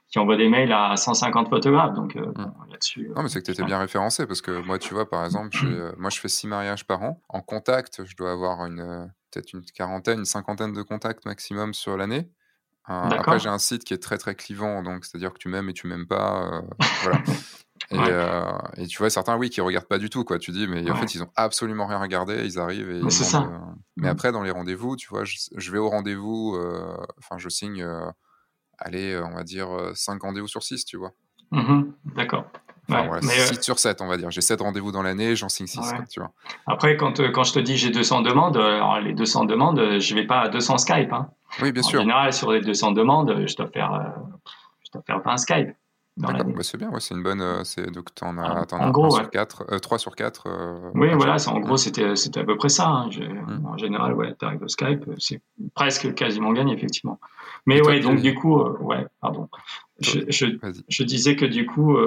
qui 0.10 0.20
envoient 0.20 0.38
des 0.38 0.48
mails 0.50 0.72
à 0.72 0.96
150 0.96 1.50
photographes 1.50 1.94
donc 1.94 2.16
euh, 2.16 2.32
bon, 2.34 2.52
là-dessus 2.72 3.10
euh, 3.10 3.14
Non, 3.16 3.24
mais 3.24 3.30
c'est 3.30 3.40
que 3.42 3.46
tu 3.46 3.52
étais 3.52 3.64
bien 3.64 3.78
référencé 3.80 4.26
parce 4.28 4.42
que 4.42 4.64
moi, 4.66 4.78
tu 4.80 4.94
vois, 4.94 5.10
par 5.10 5.26
exemple, 5.26 5.58
moi, 5.98 6.12
je 6.12 6.20
fais 6.20 6.28
six 6.28 6.46
mariages 6.46 6.86
par 6.86 7.02
an. 7.02 7.20
En 7.30 7.42
contact, 7.42 8.04
je 8.06 8.16
dois 8.16 8.32
avoir 8.32 8.64
une, 8.68 9.10
peut-être 9.32 9.54
une 9.54 9.64
quarantaine, 9.64 10.20
une 10.20 10.26
cinquantaine 10.26 10.72
de 10.72 10.84
contacts 10.84 11.26
maximum 11.26 11.74
sur 11.74 11.98
l'année. 11.98 12.30
Euh, 12.90 12.92
après, 12.92 13.40
j'ai 13.40 13.50
un 13.50 13.60
site 13.60 13.84
qui 13.86 13.94
est 13.94 14.02
très 14.02 14.18
très 14.18 14.36
clivant, 14.36 14.84
donc 14.84 15.06
c'est-à-dire 15.06 15.32
que 15.34 15.38
tu 15.38 15.48
m'aimes 15.48 15.70
et 15.70 15.74
tu 15.74 15.88
m'aimes 15.88 16.08
pas. 16.08 16.50
euh, 16.52 16.62
voilà. 17.02 17.22
Et, 17.92 17.98
Ouais. 17.98 18.06
euh, 18.10 18.58
et 18.78 18.88
tu 18.88 18.98
vois, 18.98 19.10
certains, 19.10 19.38
oui, 19.38 19.50
qui 19.50 19.62
regardent 19.62 19.88
pas 19.88 19.98
du 20.00 20.10
tout, 20.10 20.24
quoi. 20.24 20.40
Tu 20.40 20.52
dis, 20.52 20.68
mais 20.68 20.90
en 20.90 20.94
Ouais. 20.94 21.00
fait, 21.00 21.16
ils 21.16 21.24
ont 21.24 21.32
absolument 21.36 21.86
rien 21.86 22.00
regardé, 22.00 22.44
ils 22.46 22.60
arrivent 22.60 22.90
et 22.90 23.00
Mais 23.02 23.06
ils 23.08 23.12
c'est 23.12 23.24
ça. 23.24 23.42
euh, 23.44 23.58
Mais 23.98 24.08
Mm. 24.08 24.12
après, 24.12 24.32
dans 24.32 24.42
les 24.44 24.52
rendez-vous, 24.52 24.96
tu 24.96 25.08
vois, 25.10 25.24
je, 25.24 25.38
je 25.56 25.72
vais 25.72 25.78
au 25.78 25.90
rendez-vous, 25.90 26.56
euh, 26.56 26.96
enfin, 27.20 27.38
je 27.38 27.50
signe, 27.50 27.84
euh, 27.84 28.06
allez, 28.80 29.14
euh, 29.14 29.26
on 29.26 29.36
va 29.36 29.44
dire 29.44 29.70
5 29.96 30.22
rendez-vous 30.22 30.48
sur 30.48 30.64
6, 30.64 30.86
tu 30.86 30.98
vois. 30.98 31.12
Mhm, 31.52 31.94
d'accord 32.16 32.46
Enfin, 32.90 33.02
Ouais, 33.02 33.08
voilà, 33.08 33.22
mais, 33.28 33.40
euh, 33.40 33.46
6 33.48 33.62
sur 33.62 33.80
7, 33.80 34.02
on 34.02 34.08
va 34.08 34.18
dire. 34.18 34.30
J'ai 34.32 34.42
7 34.42 34.60
rendez-vous 34.62 34.92
dans 34.92 35.04
l'année, 35.04 35.36
j'en 35.38 35.48
signe 35.50 35.68
6, 35.68 35.80
Ouais. 35.94 36.06
tu 36.10 36.20
vois. 36.20 36.34
après 36.68 36.98
quand 36.98 37.20
euh, 37.22 37.32
quand 37.32 37.44
je 37.46 37.54
te 37.54 37.60
dis 37.60 37.78
j'ai 37.78 37.92
200 37.92 38.22
demandes 38.22 38.58
euh, 38.58 38.76
alors 38.76 39.00
les 39.00 39.14
200 39.14 39.46
demandes 39.46 39.80
euh, 39.80 40.00
je 40.00 40.16
vais 40.16 40.26
pas 40.26 40.42
à 40.42 40.50
200 40.50 40.78
Skype 40.80 41.14
hein. 41.14 41.30
Oui, 41.62 41.72
bien 41.72 41.82
en 41.84 41.88
sûr. 41.88 42.00
général 42.02 42.34
sur 42.34 42.52
les 42.52 42.62
200 42.62 42.92
demandes 42.94 43.30
euh, 43.30 43.46
je 43.48 43.56
dois 43.56 43.68
faire 43.68 43.94
euh, 43.94 44.22
je 44.86 44.92
dois 44.92 45.02
faire 45.06 45.22
20 45.24 45.38
Skype 45.38 45.70
D'accord, 46.16 46.46
bah, 46.46 46.62
c'est 46.62 46.78
bien, 46.78 46.92
ouais, 46.92 47.00
c'est 47.00 47.16
une 47.16 47.24
bonne. 47.24 47.42
euh, 47.42 47.64
donc, 47.92 48.14
t'en 48.14 48.38
En- 48.38 48.44
as, 48.44 48.72
en 48.72 48.78
as 48.88 48.92
gros, 48.92 49.06
ouais. 49.16 49.22
sur 49.24 49.32
4, 49.32 49.66
3 49.80 49.98
sur 49.98 50.16
4. 50.16 50.48
Oui, 50.94 51.08
voilà, 51.16 51.38
en 51.48 51.60
gros, 51.60 51.76
c'était, 51.76 52.06
à 52.06 52.44
peu 52.44 52.56
près 52.56 52.70
ça. 52.70 52.88
hein. 52.88 53.08
Je- 53.10 53.24
Mm. 53.24 53.66
En 53.66 53.78
général, 53.78 54.14
ouais, 54.14 54.32
t'arrives 54.36 54.62
au 54.62 54.68
Skype, 54.68 55.10
c'est 55.18 55.42
presque 55.74 56.14
quasiment 56.14 56.54
gagné, 56.54 56.72
effectivement. 56.76 57.20
Mais 57.66 57.80
toi, 57.80 57.88
ouais, 57.94 58.00
tu- 58.00 58.04
donc 58.06 58.22
du 58.22 58.36
coup, 58.36 58.60
euh, 58.62 58.78
ouais, 58.82 59.08
pardon. 59.22 59.50
Je, 60.02 60.20
je, 60.30 61.04
disais 61.04 61.36
que 61.36 61.46
du 61.46 61.66
coup, 61.66 61.98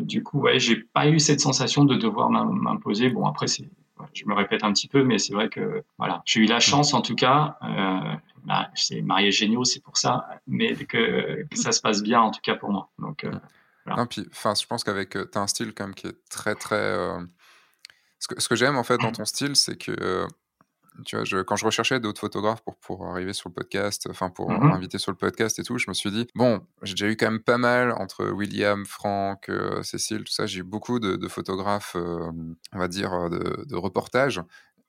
du 0.00 0.22
coup, 0.22 0.40
ouais, 0.40 0.58
j'ai 0.58 0.76
pas 0.76 1.06
eu 1.08 1.18
cette 1.20 1.40
sensation 1.40 1.84
de 1.84 1.96
devoir 1.96 2.30
m'im- 2.30 2.46
m'imposer. 2.62 3.10
Bon, 3.10 3.26
après, 3.26 3.46
c'est, 3.46 3.68
je 4.14 4.24
me 4.26 4.34
répète 4.34 4.64
un 4.64 4.72
petit 4.72 4.88
peu, 4.88 5.02
mais 5.04 5.18
c'est 5.18 5.32
vrai 5.34 5.48
que 5.48 5.82
voilà, 5.98 6.22
j'ai 6.24 6.40
eu 6.40 6.46
la 6.46 6.60
chance, 6.60 6.94
en 6.94 7.02
tout 7.02 7.14
cas. 7.14 7.56
Euh, 7.62 8.16
bah, 8.44 8.70
c'est 8.74 9.02
marié 9.02 9.30
géniaux, 9.32 9.64
c'est 9.64 9.80
pour 9.82 9.96
ça, 9.96 10.26
mais 10.46 10.74
que, 10.74 11.44
que 11.48 11.56
ça 11.56 11.72
se 11.72 11.80
passe 11.80 12.02
bien, 12.02 12.20
en 12.20 12.30
tout 12.30 12.40
cas 12.42 12.54
pour 12.54 12.70
moi. 12.70 12.88
Donc, 12.98 13.24
euh, 13.24 13.32
Non, 13.86 14.06
puis, 14.06 14.26
enfin, 14.30 14.54
je 14.54 14.66
pense 14.66 14.82
qu'avec. 14.84 15.16
euh, 15.16 15.24
t'as 15.24 15.40
un 15.40 15.46
style 15.46 15.74
quand 15.74 15.84
même 15.86 15.94
qui 15.94 16.06
est 16.06 16.16
très, 16.30 16.54
très. 16.54 16.76
euh, 16.76 17.20
Ce 18.18 18.28
que, 18.28 18.40
ce 18.40 18.48
que 18.48 18.54
j'aime 18.56 18.76
en 18.76 18.84
fait 18.84 18.98
dans 18.98 19.12
ton 19.12 19.24
style, 19.24 19.56
c'est 19.56 19.76
que. 19.76 20.26
Tu 21.04 21.16
vois, 21.16 21.24
je, 21.24 21.38
quand 21.38 21.56
je 21.56 21.64
recherchais 21.64 22.00
d'autres 22.00 22.20
photographes 22.20 22.62
pour, 22.62 22.76
pour 22.78 23.06
arriver 23.06 23.32
sur 23.32 23.48
le 23.48 23.54
podcast, 23.54 24.06
enfin 24.10 24.30
pour 24.30 24.50
Mhm. 24.50 24.70
m'inviter 24.70 24.98
sur 24.98 25.12
le 25.12 25.16
podcast 25.16 25.58
et 25.58 25.62
tout, 25.62 25.78
je 25.78 25.86
me 25.88 25.94
suis 25.94 26.10
dit, 26.10 26.26
bon, 26.34 26.66
j'ai 26.82 26.94
déjà 26.94 27.08
eu 27.08 27.16
quand 27.16 27.30
même 27.30 27.42
pas 27.42 27.58
mal 27.58 27.92
entre 27.92 28.26
William, 28.30 28.84
Franck, 28.86 29.48
euh, 29.48 29.82
Cécile, 29.82 30.24
tout 30.24 30.32
ça, 30.32 30.46
j'ai 30.46 30.60
eu 30.60 30.62
beaucoup 30.64 31.00
de, 31.00 31.16
de 31.16 31.28
photographes, 31.28 31.94
euh, 31.96 32.30
on 32.72 32.78
va 32.78 32.88
dire, 32.88 33.12
euh, 33.12 33.28
de, 33.28 33.64
de 33.66 33.76
reportages. 33.76 34.40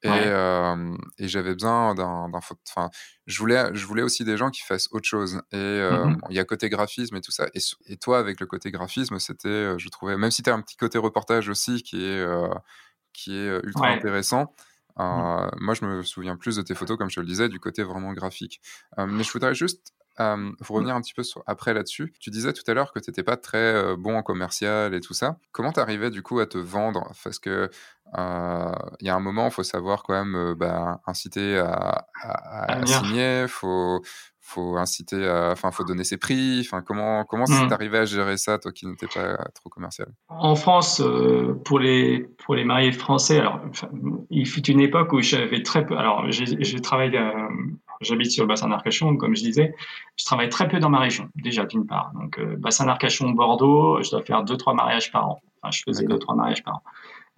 Et, 0.03 0.09
Ouais. 0.09 0.31
euh, 0.31 0.95
et 1.19 1.27
j'avais 1.27 1.53
besoin 1.53 1.93
d'un, 1.93 2.27
enfin, 2.33 2.89
je 3.27 3.37
voulais, 3.37 3.69
je 3.73 3.85
voulais 3.85 4.01
aussi 4.01 4.23
des 4.25 4.35
gens 4.35 4.49
qui 4.49 4.61
fassent 4.61 4.87
autre 4.91 5.07
chose. 5.07 5.41
Et 5.51 5.57
euh, 5.57 6.07
bon, 6.09 6.27
il 6.31 6.35
y 6.35 6.39
a 6.39 6.43
côté 6.45 6.69
graphisme 6.69 7.15
et 7.17 7.21
tout 7.21 7.31
ça. 7.31 7.47
Et, 7.85 7.97
toi, 7.97 8.17
avec 8.17 8.39
le 8.39 8.47
côté 8.47 8.71
graphisme, 8.71 9.19
c'était, 9.19 9.77
je 9.77 9.89
trouvais, 9.89 10.17
même 10.17 10.31
si 10.31 10.41
tu 10.41 10.49
as 10.49 10.53
un 10.55 10.61
petit 10.61 10.75
côté 10.77 10.97
reportage 10.97 11.49
aussi 11.49 11.83
qui 11.83 12.03
est, 12.03 12.19
euh, 12.19 12.47
qui 13.13 13.35
est 13.37 13.59
ultra 13.65 13.89
Ouais. 13.89 13.91
intéressant. 13.91 14.53
Euh, 14.99 15.47
Moi, 15.59 15.73
je 15.73 15.85
me 15.85 16.01
souviens 16.03 16.35
plus 16.37 16.55
de 16.57 16.61
tes 16.61 16.75
photos, 16.75 16.97
comme 16.97 17.09
je 17.09 17.15
te 17.15 17.19
le 17.21 17.25
disais, 17.27 17.49
du 17.49 17.59
côté 17.59 17.83
vraiment 17.83 18.13
graphique. 18.13 18.61
Euh, 18.99 19.05
mais 19.07 19.23
je 19.23 19.31
voudrais 19.31 19.53
juste 19.55 19.93
euh, 20.19 20.51
revenir 20.59 20.95
un 20.95 21.01
petit 21.01 21.13
peu 21.13 21.23
sur, 21.23 21.43
après 21.47 21.73
là-dessus. 21.73 22.13
Tu 22.19 22.29
disais 22.29 22.53
tout 22.53 22.63
à 22.67 22.73
l'heure 22.73 22.91
que 22.93 22.99
tu 22.99 23.09
n'étais 23.09 23.23
pas 23.23 23.37
très 23.37 23.57
euh, 23.75 23.95
bon 23.97 24.15
en 24.17 24.23
commercial 24.23 24.93
et 24.93 24.99
tout 24.99 25.13
ça. 25.13 25.37
Comment 25.51 25.71
tu 25.71 25.79
arrivais 25.79 26.09
du 26.09 26.21
coup 26.21 26.39
à 26.39 26.45
te 26.47 26.57
vendre? 26.57 27.11
Parce 27.23 27.39
que 27.39 27.69
euh, 28.17 28.71
il 28.99 29.07
y 29.07 29.09
a 29.09 29.15
un 29.15 29.19
moment, 29.19 29.45
il 29.47 29.51
faut 29.51 29.63
savoir 29.63 30.03
quand 30.03 30.13
même 30.13 30.53
bah, 30.55 31.01
inciter 31.07 31.57
à, 31.57 32.07
à- 32.21 32.85
signer, 32.85 33.45
faut 33.47 34.01
faut 34.43 34.75
inciter 34.77 35.27
à, 35.27 35.51
enfin, 35.51 35.71
faut 35.71 35.83
donner 35.83 36.03
ses 36.03 36.17
prix. 36.17 36.61
Enfin, 36.65 36.81
comment 36.81 37.23
comment 37.25 37.45
Mm. 37.47 37.53
c'est 37.69 37.73
arrivé 37.73 37.99
à 37.99 38.05
gérer 38.05 38.37
ça, 38.37 38.57
toi 38.57 38.71
qui 38.71 38.85
n'étais 38.87 39.07
pas 39.07 39.37
trop 39.55 39.69
commercial? 39.69 40.07
En 40.29 40.55
France, 40.55 40.99
euh, 40.99 41.53
pour 41.63 41.79
les 41.79 42.27
pour 42.43 42.55
les 42.55 42.65
mariés 42.65 42.91
français, 42.91 43.39
alors 43.39 43.59
il 44.29 44.47
fut 44.47 44.65
une 44.67 44.81
époque 44.81 45.13
où 45.13 45.21
j'avais 45.21 45.61
très 45.63 45.85
peu. 45.85 45.97
Alors 45.97 46.25
j'ai 46.31 46.81
travaillé, 46.81 47.17
euh, 47.17 47.31
j'habite 48.01 48.31
sur 48.31 48.43
le 48.43 48.47
bassin 48.47 48.67
d'Arcachon, 48.67 49.15
comme 49.17 49.35
je 49.35 49.43
disais, 49.43 49.73
je 50.17 50.25
travaille 50.25 50.49
très 50.49 50.67
peu 50.67 50.79
dans 50.79 50.89
ma 50.89 50.99
région 50.99 51.29
déjà 51.35 51.65
d'une 51.65 51.85
part. 51.85 52.11
Donc 52.19 52.39
euh, 52.39 52.55
bassin 52.57 52.85
d'Arcachon, 52.85 53.29
Bordeaux, 53.31 54.01
je 54.03 54.09
dois 54.09 54.23
faire 54.23 54.43
deux 54.43 54.57
trois 54.57 54.73
mariages 54.73 55.11
par 55.11 55.29
an. 55.29 55.39
Enfin, 55.61 55.71
je 55.71 55.83
faisais 55.85 56.05
deux 56.05 56.17
trois 56.17 56.35
mariages 56.35 56.63
par 56.63 56.75
an. 56.77 56.81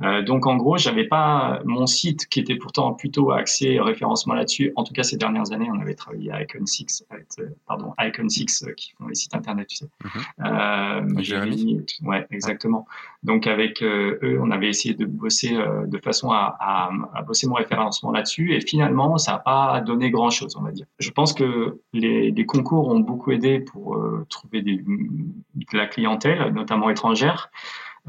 Euh, 0.03 0.21
donc 0.21 0.45
en 0.45 0.55
gros, 0.55 0.77
j'avais 0.77 1.05
pas 1.05 1.61
mon 1.65 1.85
site 1.85 2.27
qui 2.27 2.39
était 2.39 2.55
pourtant 2.55 2.93
plutôt 2.93 3.31
axé 3.31 3.79
référencement 3.79 4.33
là-dessus. 4.33 4.73
En 4.75 4.83
tout 4.83 4.93
cas, 4.93 5.03
ces 5.03 5.17
dernières 5.17 5.51
années, 5.51 5.69
on 5.71 5.79
avait 5.79 5.95
travaillé 5.95 6.31
avec 6.31 6.55
Icon6, 6.55 7.03
avec, 7.09 7.27
euh, 7.39 7.49
pardon, 7.67 7.93
Icon6 7.99 8.67
euh, 8.67 8.73
qui 8.73 8.91
font 8.97 9.07
les 9.07 9.15
sites 9.15 9.33
internet, 9.35 9.67
tu 9.67 9.77
sais. 9.77 9.87
Mhm. 10.03 10.45
Euh, 10.45 11.21
Jérémy. 11.21 11.85
Ouais, 12.03 12.25
exactement. 12.31 12.85
Donc 13.23 13.47
avec 13.47 13.81
euh, 13.81 14.19
eux, 14.23 14.39
on 14.41 14.51
avait 14.51 14.69
essayé 14.69 14.93
de 14.93 15.05
bosser 15.05 15.55
euh, 15.55 15.85
de 15.85 15.97
façon 15.97 16.31
à, 16.31 16.57
à, 16.59 16.89
à 17.13 17.21
bosser 17.21 17.47
mon 17.47 17.55
référencement 17.55 18.11
là-dessus, 18.11 18.53
et 18.53 18.61
finalement, 18.61 19.17
ça 19.17 19.33
n'a 19.33 19.39
pas 19.39 19.81
donné 19.81 20.11
grand-chose, 20.11 20.55
on 20.57 20.63
va 20.63 20.71
dire. 20.71 20.85
Je 20.99 21.11
pense 21.11 21.33
que 21.33 21.79
les, 21.93 22.31
les 22.31 22.45
concours 22.45 22.89
ont 22.89 22.99
beaucoup 22.99 23.31
aidé 23.31 23.59
pour 23.59 23.97
trouver 24.29 24.61
des, 24.61 24.77
de 24.77 25.77
la 25.77 25.87
clientèle, 25.87 26.51
notamment 26.53 26.89
étrangère. 26.89 27.49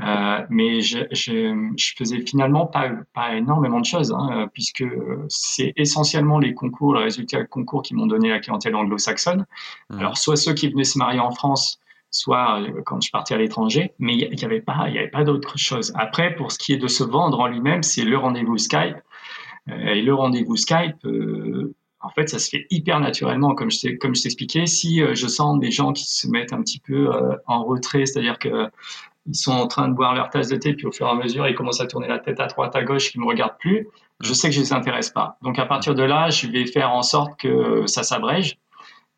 Euh, 0.03 0.41
mais 0.51 0.81
je, 0.81 0.99
je, 1.13 1.73
je 1.77 1.93
faisais 1.97 2.21
finalement 2.27 2.67
pas, 2.67 2.91
pas 3.13 3.37
énormément 3.37 3.79
de 3.81 3.85
choses, 3.85 4.13
hein, 4.13 4.49
puisque 4.53 4.85
c'est 5.29 5.73
essentiellement 5.77 6.41
les 6.41 6.53
concours, 6.53 6.97
les 6.97 7.05
résultats 7.05 7.43
de 7.43 7.49
concours 7.49 7.83
qui 7.83 7.95
m'ont 7.95 8.07
donné 8.07 8.29
la 8.29 8.41
clientèle 8.41 8.75
anglo-saxonne. 8.75 9.47
Mhm. 9.91 9.99
Alors, 10.01 10.19
soit 10.19 10.37
ceux 10.37 10.53
qui 10.55 10.69
venaient 10.69 10.83
se 10.83 10.99
marier 10.99 11.21
en 11.21 11.31
France, 11.31 11.79
soit 12.11 12.61
euh, 12.61 12.83
quand 12.85 13.01
je 13.01 13.11
partais 13.13 13.35
à 13.35 13.39
l'étranger, 13.39 13.93
mais 14.01 14.17
il 14.17 14.37
n'y 14.37 14.45
avait 14.45 14.61
pas, 14.61 14.89
y 14.89 14.99
avait 14.99 15.09
pas 15.09 15.23
d'autre 15.25 15.57
chose. 15.59 15.93
Après, 15.97 16.35
pour 16.35 16.51
ce 16.51 16.59
qui 16.59 16.73
est 16.73 16.77
de 16.77 16.89
se 16.89 17.05
vendre 17.05 17.39
en 17.39 17.47
lui-même, 17.47 17.83
c'est 17.85 18.05
le 18.05 18.19
rendez-vous 18.19 18.59
Skype. 18.59 18.97
Euh, 19.71 19.95
et 19.95 20.03
le 20.03 20.15
rendez-vous 20.15 20.57
Skype, 20.57 21.05
euh, 21.05 21.73
en 22.01 22.11
fait, 22.11 22.29
ça 22.29 22.39
se 22.39 22.51
fait 22.51 22.67
hyper 22.71 23.01
naturellement, 23.01 23.55
comme 23.55 23.71
je 23.71 23.81
t'ai- 23.81 23.97
comme 23.97 24.15
je 24.15 24.23
t'expliquais. 24.23 24.67
Si 24.67 25.01
euh, 25.03 25.15
je 25.15 25.27
sens 25.27 25.59
des 25.59 25.71
gens 25.71 25.93
qui 25.93 26.05
se 26.05 26.29
mettent 26.29 26.53
un 26.53 26.61
petit 26.63 26.81
peu 26.81 27.15
euh, 27.15 27.37
en 27.47 27.65
retrait, 27.65 28.05
c'est-à-dire 28.07 28.39
que 28.39 28.69
ils 29.27 29.35
sont 29.35 29.53
en 29.53 29.67
train 29.67 29.89
de 29.89 29.95
boire 29.95 30.15
leur 30.15 30.29
tasse 30.31 30.49
de 30.49 30.57
thé, 30.57 30.75
puis 30.75 30.87
au 30.87 30.93
fur 30.93 31.07
et 31.07 31.11
à 31.11 31.15
mesure, 31.15 31.49
ils 31.49 31.55
commencent 31.55 31.81
à 31.81 31.87
tourner 31.87 32.09
la 32.09 32.19
tête 32.19 32.41
à 32.41 32.47
droite, 32.47 32.77
à 32.77 32.83
gauche, 32.83 33.11
qu'ils 33.11 33.21
me 33.21 33.27
regardent 33.27 33.59
plus. 33.59 33.89
Je 34.21 34.33
sais 34.33 34.49
que 34.49 34.55
je 34.55 34.61
les 34.61 34.73
intéresse 34.73 35.11
pas. 35.11 35.39
Donc 35.43 35.59
à 35.59 35.67
partir 35.67 35.95
de 35.95 36.03
là, 36.03 36.31
je 36.31 36.47
vais 36.47 36.67
faire 36.67 36.93
en 36.93 37.03
sorte 37.03 37.39
que 37.41 37.87
ça 37.87 38.03
s'abrège. 38.03 38.59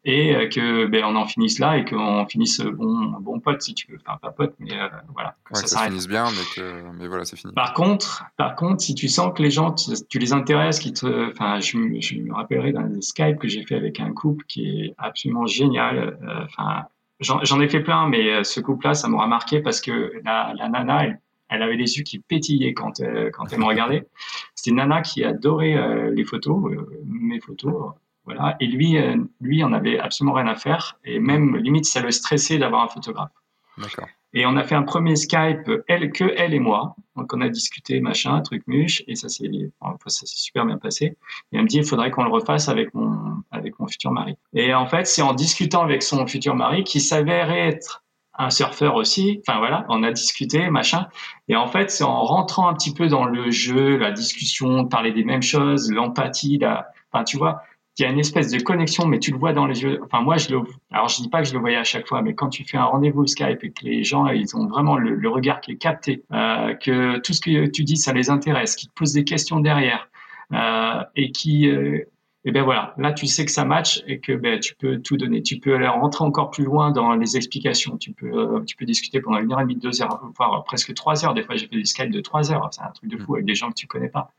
et 0.04 0.48
que 0.48 0.86
ben, 0.86 1.04
on 1.04 1.16
en 1.16 1.26
finisse 1.26 1.58
là 1.58 1.76
et 1.78 1.84
qu'on 1.84 2.24
finisse 2.26 2.60
bon, 2.60 3.10
bon 3.20 3.40
pote 3.40 3.60
si 3.60 3.74
tu 3.74 3.90
veux. 3.90 3.98
Enfin, 4.06 4.18
pas 4.22 4.30
pote, 4.30 4.54
mais 4.60 4.70
voilà. 5.12 5.34
Que 5.44 5.66
ça, 5.66 5.80
finisse 5.86 6.06
bien, 6.06 6.26
mais, 6.30 6.54
que, 6.54 6.82
mais 6.96 7.08
voilà, 7.08 7.24
c'est 7.24 7.36
fini. 7.36 7.52
Par 7.54 7.74
contre, 7.74 8.24
par 8.36 8.54
contre, 8.54 8.82
si 8.82 8.94
tu 8.94 9.08
sens 9.08 9.32
que 9.34 9.42
les 9.42 9.50
gens, 9.50 9.72
tu, 9.72 10.20
les 10.20 10.32
intéresses, 10.32 10.78
qui 10.78 10.92
te, 10.92 11.32
enfin, 11.32 11.58
je, 11.58 11.76
je 12.00 12.14
me 12.18 12.32
rappellerai 12.32 12.70
d'un 12.70 13.00
Skype 13.00 13.38
que 13.38 13.48
j'ai 13.48 13.64
fait 13.64 13.74
avec 13.74 13.98
un 13.98 14.12
couple 14.12 14.44
qui 14.46 14.68
est 14.68 14.94
absolument 14.98 15.46
génial. 15.46 16.16
Enfin, 16.44 16.84
J'en 17.20 17.60
ai 17.60 17.68
fait 17.68 17.80
plein, 17.80 18.08
mais 18.08 18.30
euh, 18.30 18.44
ce 18.44 18.60
couple-là, 18.60 18.94
ça 18.94 19.08
m'aura 19.08 19.26
marqué 19.26 19.60
parce 19.60 19.80
que 19.80 20.12
la, 20.24 20.52
la 20.54 20.68
nana, 20.68 21.04
elle, 21.04 21.20
elle, 21.48 21.62
avait 21.62 21.76
les 21.76 21.96
yeux 21.96 22.02
qui 22.02 22.18
pétillaient 22.18 22.74
quand, 22.74 23.00
euh, 23.00 23.30
quand 23.32 23.50
elle 23.52 23.60
me 23.60 23.64
regardait. 23.64 24.06
C'était 24.54 24.70
une 24.70 24.76
nana 24.76 25.00
qui 25.00 25.24
adorait 25.24 25.76
euh, 25.76 26.10
les 26.10 26.24
photos, 26.24 26.62
mes 27.06 27.40
photos, 27.40 27.94
voilà. 28.26 28.56
Et 28.60 28.66
lui, 28.66 28.98
lui, 29.40 29.62
on 29.62 29.72
avait 29.72 29.98
absolument 29.98 30.34
rien 30.34 30.48
à 30.48 30.56
faire, 30.56 30.98
et 31.04 31.20
même 31.20 31.56
limite, 31.56 31.86
ça 31.86 32.02
le 32.02 32.10
stressait 32.10 32.58
d'avoir 32.58 32.82
un 32.82 32.88
photographe. 32.88 33.30
D'accord. 33.78 34.08
Et 34.36 34.44
on 34.44 34.54
a 34.58 34.64
fait 34.64 34.74
un 34.74 34.82
premier 34.82 35.16
Skype, 35.16 35.70
elle, 35.88 36.12
que 36.12 36.34
elle 36.36 36.52
et 36.52 36.58
moi. 36.58 36.94
Donc 37.16 37.32
on 37.32 37.40
a 37.40 37.48
discuté, 37.48 38.00
machin, 38.00 38.38
truc 38.42 38.64
muche, 38.66 39.02
et 39.08 39.14
ça 39.14 39.30
s'est, 39.30 39.48
ça 39.80 40.26
s'est 40.26 40.26
super 40.26 40.66
bien 40.66 40.76
passé. 40.76 41.06
Et 41.06 41.16
elle 41.56 41.62
me 41.62 41.66
dit, 41.66 41.78
il 41.78 41.86
faudrait 41.86 42.10
qu'on 42.10 42.22
le 42.22 42.30
refasse 42.30 42.68
avec 42.68 42.92
mon, 42.92 43.16
avec 43.50 43.78
mon 43.78 43.86
futur 43.86 44.10
mari. 44.10 44.36
Et 44.52 44.74
en 44.74 44.86
fait, 44.88 45.06
c'est 45.06 45.22
en 45.22 45.32
discutant 45.32 45.82
avec 45.82 46.02
son 46.02 46.26
futur 46.26 46.54
mari 46.54 46.84
qui 46.84 47.00
s'avérait 47.00 47.66
être 47.66 48.04
un 48.34 48.50
surfeur 48.50 48.96
aussi. 48.96 49.40
Enfin 49.40 49.58
voilà, 49.58 49.86
on 49.88 50.02
a 50.02 50.12
discuté, 50.12 50.68
machin. 50.68 51.06
Et 51.48 51.56
en 51.56 51.66
fait, 51.66 51.90
c'est 51.90 52.04
en 52.04 52.22
rentrant 52.22 52.68
un 52.68 52.74
petit 52.74 52.92
peu 52.92 53.08
dans 53.08 53.24
le 53.24 53.50
jeu, 53.50 53.96
la 53.96 54.12
discussion, 54.12 54.84
parler 54.84 55.12
des 55.12 55.24
mêmes 55.24 55.40
choses, 55.40 55.90
l'empathie, 55.90 56.58
la, 56.58 56.88
enfin 57.10 57.24
tu 57.24 57.38
vois, 57.38 57.62
il 57.98 58.02
y 58.02 58.04
a 58.04 58.10
une 58.10 58.18
espèce 58.18 58.50
de 58.50 58.60
connexion, 58.62 59.06
mais 59.06 59.18
tu 59.18 59.30
le 59.30 59.38
vois 59.38 59.52
dans 59.52 59.66
les 59.66 59.82
yeux. 59.82 60.00
Enfin, 60.04 60.20
moi, 60.20 60.36
je 60.36 60.50
le, 60.50 60.60
alors 60.92 61.08
je 61.08 61.22
dis 61.22 61.28
pas 61.28 61.42
que 61.42 61.48
je 61.48 61.54
le 61.54 61.60
voyais 61.60 61.76
à 61.76 61.84
chaque 61.84 62.06
fois, 62.06 62.20
mais 62.20 62.34
quand 62.34 62.50
tu 62.50 62.64
fais 62.64 62.76
un 62.76 62.84
rendez-vous 62.84 63.26
Skype 63.26 63.64
et 63.64 63.70
que 63.70 63.84
les 63.84 64.04
gens, 64.04 64.26
ils 64.28 64.54
ont 64.54 64.66
vraiment 64.66 64.96
le, 64.96 65.28
regard 65.28 65.60
qui 65.60 65.72
est 65.72 65.76
capté, 65.76 66.22
euh, 66.32 66.74
que 66.74 67.18
tout 67.20 67.32
ce 67.32 67.40
que 67.40 67.66
tu 67.66 67.84
dis, 67.84 67.96
ça 67.96 68.12
les 68.12 68.28
intéresse, 68.28 68.76
qui 68.76 68.86
te 68.86 68.92
posent 68.92 69.14
des 69.14 69.24
questions 69.24 69.60
derrière, 69.60 70.10
euh, 70.52 71.02
et 71.16 71.32
qui, 71.32 71.68
euh, 71.68 72.00
et 72.44 72.52
ben 72.52 72.62
voilà, 72.62 72.94
là 72.96 73.12
tu 73.12 73.26
sais 73.26 73.44
que 73.44 73.50
ça 73.50 73.64
match 73.64 74.04
et 74.06 74.20
que 74.20 74.32
ben 74.32 74.60
tu 74.60 74.76
peux 74.76 74.98
tout 75.00 75.16
donner. 75.16 75.42
Tu 75.42 75.58
peux 75.58 75.74
aller 75.74 75.88
rentrer 75.88 76.24
encore 76.24 76.50
plus 76.50 76.64
loin 76.64 76.92
dans 76.92 77.14
les 77.16 77.36
explications. 77.36 77.96
Tu 77.96 78.12
peux, 78.12 78.30
euh, 78.30 78.60
tu 78.64 78.76
peux 78.76 78.84
discuter 78.84 79.20
pendant 79.20 79.38
une 79.38 79.52
heure 79.52 79.60
et 79.60 79.64
demie, 79.64 79.74
deux 79.74 80.00
heures, 80.00 80.20
voire 80.36 80.62
presque 80.64 80.94
trois 80.94 81.24
heures. 81.24 81.34
Des 81.34 81.42
fois, 81.42 81.56
j'ai 81.56 81.66
fait 81.66 81.76
des 81.76 81.84
Skype 81.84 82.10
de 82.10 82.20
trois 82.20 82.52
heures. 82.52 82.68
C'est 82.70 82.82
un 82.82 82.90
truc 82.90 83.10
de 83.10 83.18
fou 83.18 83.34
avec 83.34 83.46
des 83.46 83.56
gens 83.56 83.70
que 83.70 83.74
tu 83.74 83.88
connais 83.88 84.08
pas. 84.08 84.32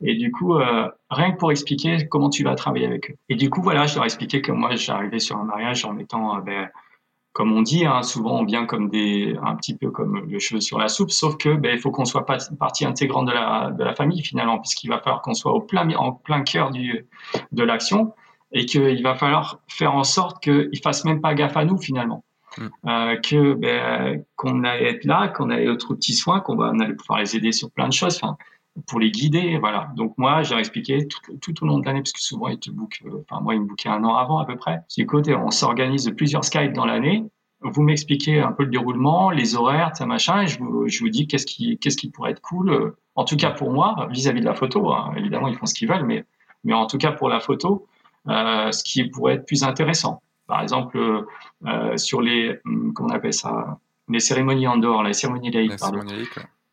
Et 0.00 0.14
du 0.14 0.30
coup, 0.30 0.54
euh, 0.54 0.88
rien 1.10 1.32
que 1.32 1.38
pour 1.38 1.50
expliquer 1.50 2.06
comment 2.08 2.30
tu 2.30 2.44
vas 2.44 2.54
travailler 2.54 2.86
avec 2.86 3.10
eux. 3.10 3.14
Et 3.28 3.34
du 3.34 3.50
coup, 3.50 3.62
voilà, 3.62 3.86
je 3.86 3.94
leur 3.96 4.04
ai 4.04 4.06
expliqué 4.06 4.40
que 4.40 4.52
moi, 4.52 4.74
j'arrivais 4.76 5.18
sur 5.18 5.36
un 5.36 5.44
mariage 5.44 5.84
en 5.84 5.98
étant, 5.98 6.36
euh, 6.36 6.40
ben, 6.40 6.68
comme 7.32 7.52
on 7.52 7.62
dit, 7.62 7.84
hein, 7.84 8.02
souvent 8.02 8.40
on 8.40 8.44
vient 8.44 8.66
comme 8.66 8.88
des, 8.88 9.36
un 9.42 9.54
petit 9.56 9.76
peu 9.76 9.90
comme 9.90 10.28
le 10.28 10.38
cheveu 10.38 10.60
sur 10.60 10.78
la 10.78 10.88
soupe, 10.88 11.10
sauf 11.10 11.36
que 11.36 11.54
ben, 11.54 11.72
il 11.72 11.78
faut 11.78 11.90
qu'on 11.90 12.04
soit 12.04 12.26
pas 12.26 12.38
partie 12.58 12.84
intégrante 12.84 13.26
de 13.26 13.32
la, 13.32 13.70
de 13.70 13.84
la 13.84 13.94
famille 13.94 14.22
finalement, 14.22 14.58
puisqu'il 14.58 14.88
va 14.88 14.98
falloir 14.98 15.22
qu'on 15.22 15.34
soit 15.34 15.52
au 15.52 15.60
plein, 15.60 15.88
en 15.96 16.12
plein 16.12 16.42
cœur 16.42 16.70
du, 16.70 17.06
de 17.52 17.62
l'action 17.62 18.12
et 18.52 18.66
qu'il 18.66 19.02
va 19.02 19.14
falloir 19.14 19.60
faire 19.68 19.94
en 19.94 20.04
sorte 20.04 20.42
qu'ils 20.42 20.80
fassent 20.82 21.04
même 21.04 21.20
pas 21.20 21.34
gaffe 21.34 21.56
à 21.56 21.64
nous 21.64 21.78
finalement. 21.78 22.24
Mm. 22.56 22.66
Euh, 22.86 23.16
que 23.16 23.54
ben, 23.54 24.24
qu'on 24.36 24.64
allait 24.64 24.90
être 24.90 25.04
là, 25.04 25.28
qu'on 25.28 25.50
allait 25.50 25.70
être 25.70 25.94
petits 25.94 26.14
soins, 26.14 26.40
qu'on 26.40 26.56
va 26.56 26.72
on 26.74 26.80
allait 26.80 26.94
pouvoir 26.94 27.20
les 27.20 27.36
aider 27.36 27.52
sur 27.52 27.70
plein 27.70 27.88
de 27.88 27.92
choses. 27.92 28.16
Enfin, 28.16 28.36
pour 28.86 29.00
les 29.00 29.10
guider, 29.10 29.58
voilà. 29.58 29.90
Donc 29.96 30.14
moi, 30.18 30.42
j'ai 30.42 30.56
expliqué 30.56 31.06
tout, 31.40 31.64
au 31.64 31.66
long 31.66 31.78
de 31.78 31.86
l'année, 31.86 32.00
parce 32.00 32.12
que 32.12 32.20
souvent 32.20 32.48
ils 32.48 32.58
te 32.58 32.70
bookent, 32.70 33.02
euh, 33.06 33.24
enfin 33.28 33.40
moi 33.42 33.54
ils 33.54 33.60
me 33.60 33.66
bookaient 33.66 33.88
un 33.88 34.04
an 34.04 34.14
avant 34.14 34.38
à 34.38 34.44
peu 34.44 34.56
près. 34.56 34.80
C'est 34.88 35.04
côté, 35.06 35.34
on 35.34 35.50
s'organise 35.50 36.12
plusieurs 36.16 36.44
Skype 36.44 36.72
dans 36.72 36.86
l'année. 36.86 37.24
Vous 37.60 37.82
m'expliquez 37.82 38.40
un 38.40 38.52
peu 38.52 38.64
le 38.64 38.70
déroulement, 38.70 39.30
les 39.30 39.56
horaires, 39.56 39.96
ça 39.96 40.06
machin, 40.06 40.42
et 40.42 40.46
je 40.46 40.58
vous, 40.60 40.86
je 40.86 41.00
vous 41.00 41.08
dis 41.08 41.26
qu'est-ce 41.26 41.46
qui, 41.46 41.78
qu'est-ce 41.78 41.96
qui 41.96 42.10
pourrait 42.10 42.30
être 42.30 42.40
cool. 42.40 42.70
Euh, 42.70 42.96
en 43.16 43.24
tout 43.24 43.36
cas 43.36 43.50
pour 43.50 43.72
moi, 43.72 44.08
vis-à-vis 44.10 44.40
de 44.40 44.46
la 44.46 44.54
photo. 44.54 44.92
Hein. 44.92 45.12
Évidemment, 45.16 45.48
ils 45.48 45.56
font 45.56 45.66
ce 45.66 45.74
qu'ils 45.74 45.88
veulent, 45.88 46.06
mais, 46.06 46.24
mais 46.64 46.74
en 46.74 46.86
tout 46.86 46.98
cas 46.98 47.12
pour 47.12 47.28
la 47.28 47.40
photo, 47.40 47.86
euh, 48.28 48.70
ce 48.70 48.84
qui 48.84 49.04
pourrait 49.08 49.34
être 49.34 49.46
plus 49.46 49.64
intéressant. 49.64 50.22
Par 50.46 50.62
exemple, 50.62 51.26
sur 51.96 52.22
les, 52.22 52.58
hum, 52.64 52.92
comment 52.94 53.10
on 53.10 53.14
appelle 53.14 53.34
ça, 53.34 53.78
les 54.08 54.20
cérémonies 54.20 54.66
en 54.66 54.78
dehors, 54.78 55.02
les 55.02 55.12
cérémonies 55.12 55.50
laïques. 55.50 55.78
pardon. 55.78 56.00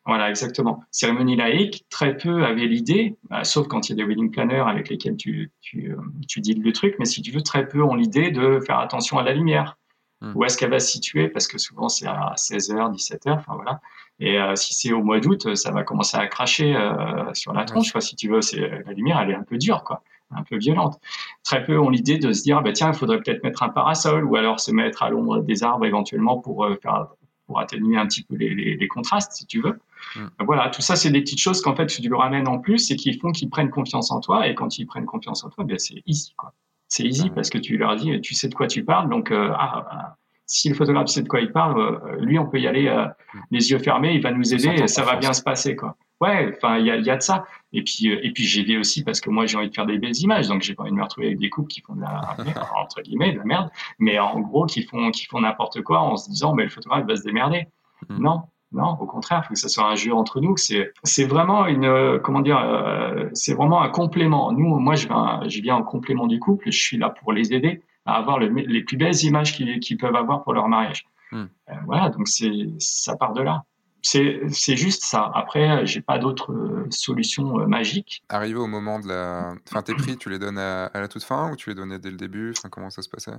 Voilà, 0.06 0.30
exactement. 0.30 0.84
Cérémonie 0.92 1.34
laïque, 1.34 1.84
très 1.90 2.16
peu 2.16 2.44
avaient 2.44 2.66
l'idée, 2.66 3.16
bah, 3.28 3.42
sauf 3.42 3.66
quand 3.66 3.88
il 3.88 3.90
y 3.90 4.00
a 4.00 4.04
des 4.04 4.08
wedding 4.08 4.30
planners 4.30 4.64
avec 4.68 4.88
lesquels 4.88 5.16
tu, 5.16 5.50
tu, 5.60 5.90
euh, 5.90 5.96
tu 6.28 6.40
dis 6.40 6.54
le 6.54 6.72
truc, 6.72 6.94
mais 7.00 7.04
si 7.04 7.22
tu 7.22 7.32
veux, 7.32 7.42
très 7.42 7.66
peu 7.66 7.82
ont 7.82 7.96
l'idée 7.96 8.30
de 8.30 8.60
faire 8.60 8.78
attention 8.78 9.18
à 9.18 9.24
la 9.24 9.32
lumière. 9.32 9.76
Hmm. 10.20 10.32
Où 10.36 10.44
est-ce 10.44 10.56
qu'elle 10.56 10.70
va 10.70 10.78
se 10.78 10.92
situer? 10.92 11.28
Parce 11.28 11.48
que 11.48 11.58
souvent 11.58 11.88
c'est 11.88 12.06
à 12.06 12.34
16h, 12.36 12.94
17h, 12.94 13.32
enfin 13.32 13.54
voilà. 13.56 13.80
Et 14.20 14.38
euh, 14.38 14.54
si 14.54 14.74
c'est 14.74 14.92
au 14.92 15.02
mois 15.02 15.18
d'août, 15.18 15.56
ça 15.56 15.72
va 15.72 15.82
commencer 15.82 16.16
à 16.16 16.26
cracher 16.28 16.76
euh, 16.76 17.34
sur 17.34 17.52
la 17.52 17.64
tronche, 17.64 17.90
quoi, 17.90 18.00
si 18.00 18.14
tu 18.14 18.28
veux. 18.28 18.42
C'est, 18.42 18.60
la 18.60 18.92
lumière, 18.92 19.18
elle 19.20 19.30
est 19.30 19.34
un 19.34 19.42
peu 19.42 19.58
dure, 19.58 19.82
quoi, 19.82 20.02
un 20.30 20.44
peu 20.44 20.56
violente. 20.56 21.00
Très 21.42 21.64
peu 21.64 21.78
ont 21.78 21.90
l'idée 21.90 22.18
de 22.18 22.32
se 22.32 22.44
dire, 22.44 22.62
bah, 22.62 22.72
tiens, 22.72 22.92
il 22.92 22.96
faudrait 22.96 23.20
peut-être 23.20 23.42
mettre 23.42 23.64
un 23.64 23.70
parasol, 23.70 24.24
ou 24.24 24.36
alors 24.36 24.60
se 24.60 24.70
mettre 24.70 25.02
à 25.02 25.10
l'ombre 25.10 25.40
des 25.40 25.64
arbres 25.64 25.84
éventuellement 25.84 26.38
pour 26.38 26.66
faire 26.80 27.08
pour 27.46 27.60
atténuer 27.60 27.96
un 27.96 28.06
petit 28.06 28.22
peu 28.22 28.36
les, 28.36 28.54
les, 28.54 28.76
les 28.76 28.88
contrastes, 28.88 29.32
si 29.32 29.46
tu 29.46 29.60
veux. 29.60 29.78
Mm. 30.16 30.26
Voilà, 30.40 30.68
tout 30.68 30.82
ça, 30.82 30.96
c'est 30.96 31.10
des 31.10 31.20
petites 31.20 31.40
choses 31.40 31.60
qu'en 31.62 31.74
fait, 31.74 31.86
tu 31.86 32.02
lui 32.02 32.14
ramènes 32.14 32.48
en 32.48 32.58
plus 32.58 32.90
et 32.90 32.96
qui 32.96 33.12
font 33.18 33.32
qu'ils 33.32 33.50
prennent 33.50 33.70
confiance 33.70 34.10
en 34.10 34.20
toi. 34.20 34.48
Et 34.48 34.54
quand 34.54 34.78
ils 34.78 34.86
prennent 34.86 35.06
confiance 35.06 35.44
en 35.44 35.50
toi, 35.50 35.64
bien, 35.64 35.78
c'est 35.78 36.02
easy, 36.06 36.34
quoi. 36.36 36.52
C'est 36.88 37.04
easy 37.04 37.30
parce 37.30 37.50
que 37.50 37.58
tu 37.58 37.76
leur 37.76 37.96
dis, 37.96 38.20
tu 38.20 38.34
sais 38.34 38.48
de 38.48 38.54
quoi 38.54 38.68
tu 38.68 38.84
parles. 38.84 39.08
Donc, 39.10 39.30
euh, 39.30 39.50
ah, 39.58 39.86
bah, 39.90 40.16
si 40.46 40.68
le 40.68 40.74
photographe 40.74 41.08
sait 41.08 41.22
de 41.22 41.28
quoi 41.28 41.40
il 41.40 41.50
parle, 41.50 41.80
euh, 41.80 42.16
lui, 42.20 42.38
on 42.38 42.46
peut 42.46 42.60
y 42.60 42.66
aller 42.66 42.86
euh, 42.86 43.06
mm. 43.06 43.40
les 43.50 43.70
yeux 43.70 43.78
fermés, 43.78 44.14
il 44.14 44.22
va 44.22 44.30
nous 44.30 44.54
aider 44.54 44.68
et 44.68 44.86
ça 44.86 45.02
va 45.02 45.16
bien 45.16 45.32
se 45.32 45.42
passer, 45.42 45.74
quoi. 45.74 45.96
Ouais, 46.20 46.54
enfin, 46.56 46.78
il 46.78 46.86
y 46.86 46.90
a, 46.90 46.96
y 46.96 47.10
a, 47.10 47.16
de 47.16 47.22
ça. 47.22 47.44
Et 47.72 47.82
puis, 47.82 48.06
et 48.06 48.32
puis 48.32 48.44
j'ai 48.44 48.62
aidé 48.62 48.78
aussi 48.78 49.04
parce 49.04 49.20
que 49.20 49.28
moi, 49.28 49.44
j'ai 49.44 49.58
envie 49.58 49.68
de 49.68 49.74
faire 49.74 49.86
des 49.86 49.98
belles 49.98 50.16
images, 50.16 50.48
donc 50.48 50.62
j'ai 50.62 50.74
pas 50.74 50.82
envie 50.84 50.92
de 50.92 50.96
me 50.96 51.02
retrouver 51.02 51.26
avec 51.26 51.38
des 51.38 51.50
couples 51.50 51.68
qui 51.68 51.82
font 51.82 51.94
de 51.94 52.00
la, 52.00 52.36
entre 52.82 53.02
guillemets, 53.02 53.32
de 53.32 53.38
la 53.38 53.44
merde, 53.44 53.70
mais 53.98 54.18
en 54.18 54.40
gros, 54.40 54.64
qui 54.64 54.82
font, 54.82 55.10
qui 55.10 55.26
font 55.26 55.40
n'importe 55.40 55.82
quoi 55.82 56.00
en 56.00 56.16
se 56.16 56.30
disant, 56.30 56.54
mais 56.54 56.64
le 56.64 56.70
photographe 56.70 57.06
va 57.06 57.16
se 57.16 57.22
démerder. 57.22 57.66
Mm. 58.08 58.22
Non, 58.22 58.42
non, 58.72 58.96
au 59.00 59.06
contraire, 59.06 59.42
il 59.44 59.48
faut 59.48 59.54
que 59.54 59.60
ça 59.60 59.68
soit 59.68 59.86
un 59.86 59.94
jeu 59.94 60.12
entre 60.12 60.40
nous. 60.40 60.56
C'est, 60.56 60.92
c'est 61.04 61.24
vraiment 61.24 61.66
une, 61.66 61.84
euh, 61.84 62.18
comment 62.18 62.40
dire, 62.40 62.58
euh, 62.58 63.28
c'est 63.32 63.54
vraiment 63.54 63.80
un 63.80 63.88
complément. 63.88 64.52
Nous, 64.52 64.78
moi, 64.78 64.94
je 64.94 65.06
viens, 65.06 65.40
je 65.46 65.60
viens 65.60 65.76
en 65.76 65.82
complément 65.82 66.26
du 66.26 66.40
couple. 66.40 66.70
Je 66.70 66.78
suis 66.78 66.98
là 66.98 67.10
pour 67.10 67.32
les 67.32 67.52
aider 67.52 67.82
à 68.04 68.14
avoir 68.14 68.38
les 68.38 68.84
plus 68.84 68.96
belles 68.96 69.24
images 69.24 69.52
qu'ils, 69.54 69.96
peuvent 69.96 70.14
avoir 70.14 70.44
pour 70.44 70.52
leur 70.52 70.68
mariage. 70.68 71.06
Hmm. 71.32 71.46
Euh, 71.70 71.72
voilà, 71.86 72.08
donc 72.10 72.28
c'est, 72.28 72.52
ça 72.78 73.16
part 73.16 73.32
de 73.32 73.42
là. 73.42 73.64
C'est, 74.08 74.76
juste 74.76 75.02
ça. 75.04 75.30
Après, 75.34 75.84
j'ai 75.84 76.00
pas 76.00 76.18
d'autres 76.18 76.54
solutions 76.90 77.66
magiques. 77.66 78.22
Arrivé 78.28 78.58
au 78.58 78.68
moment 78.68 79.00
de 79.00 79.08
la, 79.08 79.54
enfin, 79.68 79.82
tes 79.82 79.94
prix, 79.94 80.16
tu 80.16 80.30
les 80.30 80.38
donnes 80.38 80.58
à, 80.58 80.90
la 80.94 81.08
toute 81.08 81.24
fin 81.24 81.50
ou 81.50 81.56
tu 81.56 81.70
les 81.70 81.74
donnais 81.74 81.98
dès 81.98 82.10
le 82.10 82.16
début? 82.16 82.52
Enfin, 82.56 82.68
comment 82.68 82.90
ça 82.90 83.02
se 83.02 83.08
passait? 83.08 83.32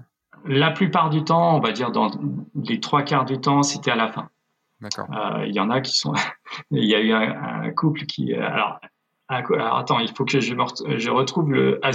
La 0.46 0.72
plupart 0.72 1.10
du 1.10 1.24
temps, 1.24 1.56
on 1.56 1.60
va 1.60 1.72
dire 1.72 1.92
dans 1.92 2.12
les 2.56 2.80
trois 2.80 3.04
quarts 3.04 3.26
du 3.26 3.40
temps, 3.40 3.64
c'était 3.64 3.92
à 3.92 3.96
la 3.96 4.10
fin. 4.10 4.30
D'accord. 4.82 5.08
Euh, 5.12 5.46
il 5.48 5.54
y 5.54 5.60
en 5.60 5.70
a 5.70 5.82
qui 5.82 5.98
sont. 5.98 6.14
il 6.72 6.86
y 6.86 6.96
a 6.96 7.02
eu 7.02 7.12
un, 7.12 7.72
couple 7.72 8.06
qui. 8.06 8.34
Euh, 8.34 8.46
alors, 8.46 8.80
attends, 9.78 10.00
il 10.00 10.14
faut 10.14 10.26
que 10.26 10.40
je, 10.40 10.40
je 10.42 11.10
retrouve 11.10 11.52
le. 11.52 11.80
À 11.84 11.92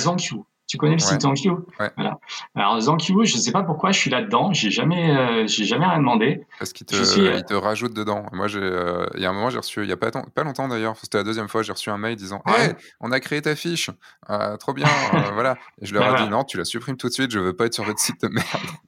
tu 0.72 0.78
connais 0.78 0.94
le 0.94 1.00
site 1.00 1.20
Zankyu 1.20 1.50
Voilà. 1.76 2.18
Alors 2.54 2.80
Zankyu, 2.80 3.26
je 3.26 3.36
ne 3.36 3.40
sais 3.42 3.52
pas 3.52 3.62
pourquoi 3.62 3.92
je 3.92 3.98
suis 3.98 4.08
là-dedans. 4.08 4.54
J'ai 4.54 4.70
jamais, 4.70 5.14
euh, 5.14 5.46
j'ai 5.46 5.66
jamais 5.66 5.84
rien 5.84 5.98
demandé. 5.98 6.46
Parce 6.58 6.72
qu'il 6.72 6.86
te, 6.86 6.94
il 6.94 7.44
te 7.44 7.52
rajoute 7.52 7.92
dedans. 7.92 8.24
Moi, 8.32 8.48
j'ai, 8.48 8.58
euh, 8.62 9.04
il 9.14 9.20
y 9.20 9.26
a 9.26 9.28
un 9.28 9.34
moment, 9.34 9.50
j'ai 9.50 9.58
reçu, 9.58 9.82
il 9.82 9.90
y 9.90 9.92
a 9.92 9.98
pas, 9.98 10.10
pas 10.10 10.44
longtemps 10.44 10.68
d'ailleurs, 10.68 10.96
c'était 10.96 11.18
la 11.18 11.24
deuxième 11.24 11.48
fois, 11.48 11.62
j'ai 11.62 11.74
reçu 11.74 11.90
un 11.90 11.98
mail 11.98 12.16
disant, 12.16 12.40
hey, 12.46 12.72
on 13.02 13.12
a 13.12 13.20
créé 13.20 13.42
ta 13.42 13.54
fiche, 13.54 13.90
euh, 14.30 14.56
trop 14.56 14.72
bien, 14.72 14.86
voilà. 15.34 15.58
Et 15.82 15.84
je 15.84 15.92
leur 15.92 16.18
ai 16.18 16.22
dit 16.22 16.30
non, 16.30 16.42
tu 16.42 16.56
la 16.56 16.64
supprimes 16.64 16.96
tout 16.96 17.08
de 17.08 17.12
suite, 17.12 17.32
je 17.32 17.38
veux 17.38 17.52
pas 17.52 17.66
être 17.66 17.74
sur 17.74 17.84
votre 17.84 18.00
site 18.00 18.22
de 18.22 18.28
merde. 18.28 18.46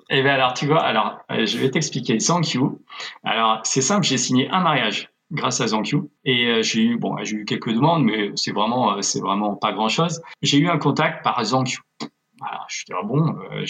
Et 0.09 0.19
eh 0.21 0.23
bien 0.23 0.33
alors, 0.33 0.55
tu 0.55 0.67
vois, 0.67 0.83
alors, 0.83 1.19
je 1.29 1.59
vais 1.59 1.71
t'expliquer. 1.71 2.19
Zankyu. 2.19 2.63
Alors, 3.25 3.61
c'est 3.65 3.83
simple, 3.83 4.07
j'ai 4.07 4.17
signé 4.17 4.49
un 4.49 4.61
mariage 4.61 5.11
grâce 5.33 5.61
à 5.61 5.67
ZenQ. 5.67 6.03
Et 6.25 6.47
euh, 6.47 6.63
j'ai 6.63 6.83
eu, 6.83 6.97
bon, 6.97 7.17
j'ai 7.23 7.37
eu 7.37 7.45
quelques 7.45 7.73
demandes, 7.73 8.05
mais 8.05 8.33
c'est 8.37 8.53
vraiment, 8.53 8.97
euh, 8.97 9.03
c'est 9.03 9.21
vraiment 9.21 9.55
pas 9.55 9.73
grand 9.73 9.89
chose. 9.89 10.23
J'ai 10.43 10.59
eu 10.59 10.69
un 10.69 10.79
contact 10.79 11.23
par 11.23 11.43
ZenQ. 11.45 11.81
Voilà, 12.39 12.65
je 12.69 12.77
suis 12.79 12.87
ah 12.93 13.03
bon, 13.05 13.37
euh, 13.53 13.65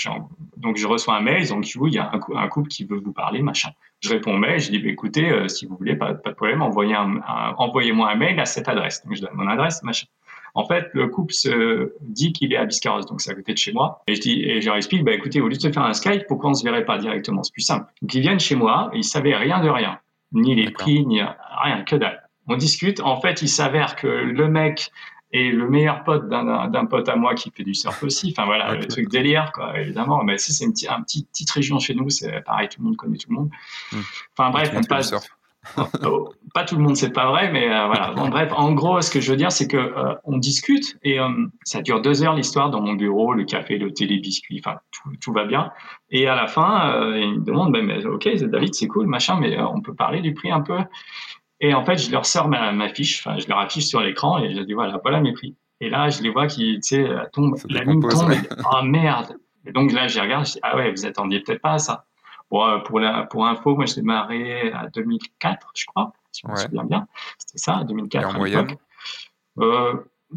donc 0.57 0.77
je 0.77 0.87
reçois 0.87 1.15
un 1.15 1.21
mail, 1.21 1.45
ZenQ, 1.45 1.81
il 1.87 1.95
y 1.95 1.99
a 1.99 2.11
un, 2.11 2.49
couple 2.49 2.69
qui 2.69 2.85
veut 2.85 2.99
vous 2.99 3.13
parler, 3.13 3.43
machin. 3.43 3.71
Je 4.01 4.09
réponds 4.09 4.35
au 4.35 4.39
mail, 4.39 4.59
je 4.59 4.71
dis, 4.71 4.79
bah, 4.79 4.89
écoutez, 4.89 5.49
si 5.49 5.67
vous 5.67 5.77
voulez, 5.77 5.97
pas, 5.97 6.15
de 6.15 6.31
problème, 6.33 6.63
envoyez-moi 6.63 8.11
un 8.11 8.15
mail 8.17 8.41
à 8.41 8.47
cette 8.47 8.69
adresse. 8.69 9.05
Donc 9.05 9.15
je 9.15 9.21
donne 9.21 9.35
mon 9.35 9.47
adresse, 9.47 9.83
machin. 9.83 10.07
En 10.55 10.67
fait, 10.67 10.87
le 10.93 11.09
couple 11.09 11.35
se 11.35 11.93
dit 12.01 12.33
qu'il 12.33 12.53
est 12.53 12.57
à 12.57 12.65
Biscarros, 12.65 13.03
donc 13.03 13.21
c'est 13.21 13.31
à 13.31 13.35
côté 13.35 13.53
de 13.53 13.59
chez 13.59 13.73
moi. 13.73 14.03
Et 14.07 14.15
je 14.15 14.21
dis, 14.21 14.43
et 14.43 14.61
je 14.61 14.67
leur 14.67 14.77
explique, 14.77 15.05
bah, 15.05 15.13
écoutez, 15.13 15.41
au 15.41 15.49
lieu 15.49 15.57
de 15.57 15.71
faire 15.71 15.83
un 15.83 15.93
Skype, 15.93 16.27
pourquoi 16.27 16.51
on 16.51 16.55
se 16.55 16.65
verrait 16.65 16.85
pas 16.85 16.99
directement? 16.99 17.43
C'est 17.43 17.53
plus 17.53 17.63
simple. 17.63 17.87
Donc 18.03 18.15
ils 18.15 18.21
viennent 18.21 18.41
chez 18.41 18.57
moi, 18.57 18.91
et 18.93 18.99
ils 18.99 19.05
savaient 19.05 19.37
rien 19.37 19.61
de 19.63 19.69
rien 19.69 19.99
ni 20.33 20.55
les 20.55 20.71
prix, 20.71 21.05
ni 21.07 21.21
rien, 21.23 21.83
que 21.85 21.97
dalle. 21.97 22.29
On 22.47 22.57
discute. 22.57 23.01
En 23.01 23.21
fait, 23.21 23.43
il 23.43 23.49
s'avère 23.49 23.97
que 23.97 24.07
le 24.07 24.49
mec 24.49 24.91
et 25.33 25.51
le 25.51 25.69
meilleur 25.69 26.05
pote 26.05 26.29
d'un 26.29 26.87
pote 26.87 27.09
à 27.09 27.17
moi 27.17 27.35
qui 27.35 27.51
fait 27.51 27.65
du 27.65 27.75
surf 27.75 28.03
aussi. 28.05 28.33
Enfin 28.37 28.47
voilà, 28.47 28.75
le 28.75 28.87
truc 28.87 29.09
délire, 29.09 29.51
quoi, 29.53 29.79
évidemment. 29.81 30.23
Mais 30.23 30.39
si 30.39 30.53
c'est 30.53 30.65
une, 30.65 30.75
un 30.89 31.03
petit, 31.03 31.25
petite 31.25 31.51
région 31.51 31.79
chez 31.79 31.95
nous, 31.95 32.09
c'est 32.09 32.41
pareil, 32.43 32.69
tout 32.69 32.81
le 32.81 32.87
monde 32.87 32.97
connaît 32.97 33.19
tout 33.19 33.31
le 33.31 33.37
monde. 33.37 33.51
Hmm. 33.91 34.01
Enfin 34.37 34.51
bref, 34.51 34.73
on 34.77 34.83
passe. 34.83 35.13
Oh, 36.05 36.33
pas 36.53 36.65
tout 36.65 36.77
le 36.77 36.83
monde, 36.83 36.97
c'est 36.97 37.13
pas 37.13 37.29
vrai, 37.31 37.51
mais 37.51 37.73
euh, 37.73 37.87
voilà. 37.87 38.13
bref, 38.13 38.53
en 38.55 38.73
gros, 38.73 39.01
ce 39.01 39.11
que 39.11 39.21
je 39.21 39.31
veux 39.31 39.37
dire, 39.37 39.51
c'est 39.51 39.67
que 39.67 39.77
euh, 39.77 40.15
on 40.25 40.39
discute 40.39 40.97
et 41.03 41.19
euh, 41.19 41.29
ça 41.65 41.83
dure 41.83 42.01
deux 42.01 42.23
heures 42.23 42.35
l'histoire 42.35 42.71
dans 42.71 42.81
mon 42.81 42.95
bureau, 42.95 43.33
le 43.33 43.45
café, 43.45 43.79
le 43.79 43.93
thé, 43.93 44.07
les 44.07 44.19
biscuits, 44.19 44.61
enfin 44.65 44.79
tout, 44.93 45.11
tout, 45.21 45.33
va 45.33 45.45
bien. 45.45 45.71
Et 46.11 46.29
à 46.29 46.37
la 46.37 46.47
fin, 46.47 47.17
il 47.17 47.41
me 47.41 47.45
demande, 47.45 47.73
ben, 47.73 47.85
mais, 47.85 48.05
ok, 48.07 48.29
David, 48.45 48.75
c'est 48.75 48.87
cool, 48.87 49.07
machin, 49.07 49.39
mais 49.41 49.59
on 49.61 49.81
peut 49.81 49.95
parler 49.95 50.21
du 50.21 50.35
prix 50.35 50.51
un 50.51 50.61
peu. 50.61 50.79
Et 51.61 51.75
en 51.75 51.85
fait, 51.85 51.97
je 51.97 52.11
leur 52.11 52.27
sors 52.27 52.49
ma, 52.49 52.73
ma 52.73 52.89
fiche, 52.89 53.27
enfin, 53.27 53.39
je 53.39 53.49
leur 53.49 53.59
affiche 53.59 53.87
sur 53.87 54.01
l'écran 54.01 54.39
et 54.39 54.55
je 54.55 54.61
dis 54.61 54.75
voilà, 54.75 55.01
voilà 55.03 55.21
mes 55.21 55.33
prix. 55.33 55.57
Et 55.81 55.89
là, 55.89 56.09
je 56.09 56.23
les 56.23 56.31
vois 56.31 56.47
qui, 56.47 56.79
tu 56.81 56.97
sais, 56.97 57.11
tombe, 57.33 57.57
la 57.69 57.85
ligne 57.85 58.01
tombe. 58.01 58.33
oh 58.73 58.83
merde. 58.85 59.37
Et 59.67 59.73
donc 59.73 59.93
là, 59.93 60.07
je 60.09 60.17
les 60.17 60.21
regarde, 60.21 60.47
je 60.47 60.53
dis 60.53 60.61
ah 60.63 60.77
ouais, 60.77 60.91
vous 60.91 61.07
attendiez 61.07 61.41
peut-être 61.41 61.63
pas 61.63 61.73
à 61.73 61.79
ça. 61.79 62.05
Pour 62.85 63.01
la, 63.01 63.25
pour 63.25 63.47
info, 63.47 63.75
moi, 63.75 63.87
j'ai 63.87 63.97
démarré 63.97 64.73
à 64.73 64.89
2004, 64.89 65.71
je 65.75 65.87
crois, 65.87 66.13
si 66.33 66.43
je 66.45 66.51
me 66.51 66.57
souviens 66.57 66.85
bien. 66.85 67.07
C'était 67.39 67.59
ça, 67.59 67.85
2004 67.85 68.27
en 68.27 68.31
à 68.31 68.39
moyenne 68.39 68.77
euh, 69.61 69.95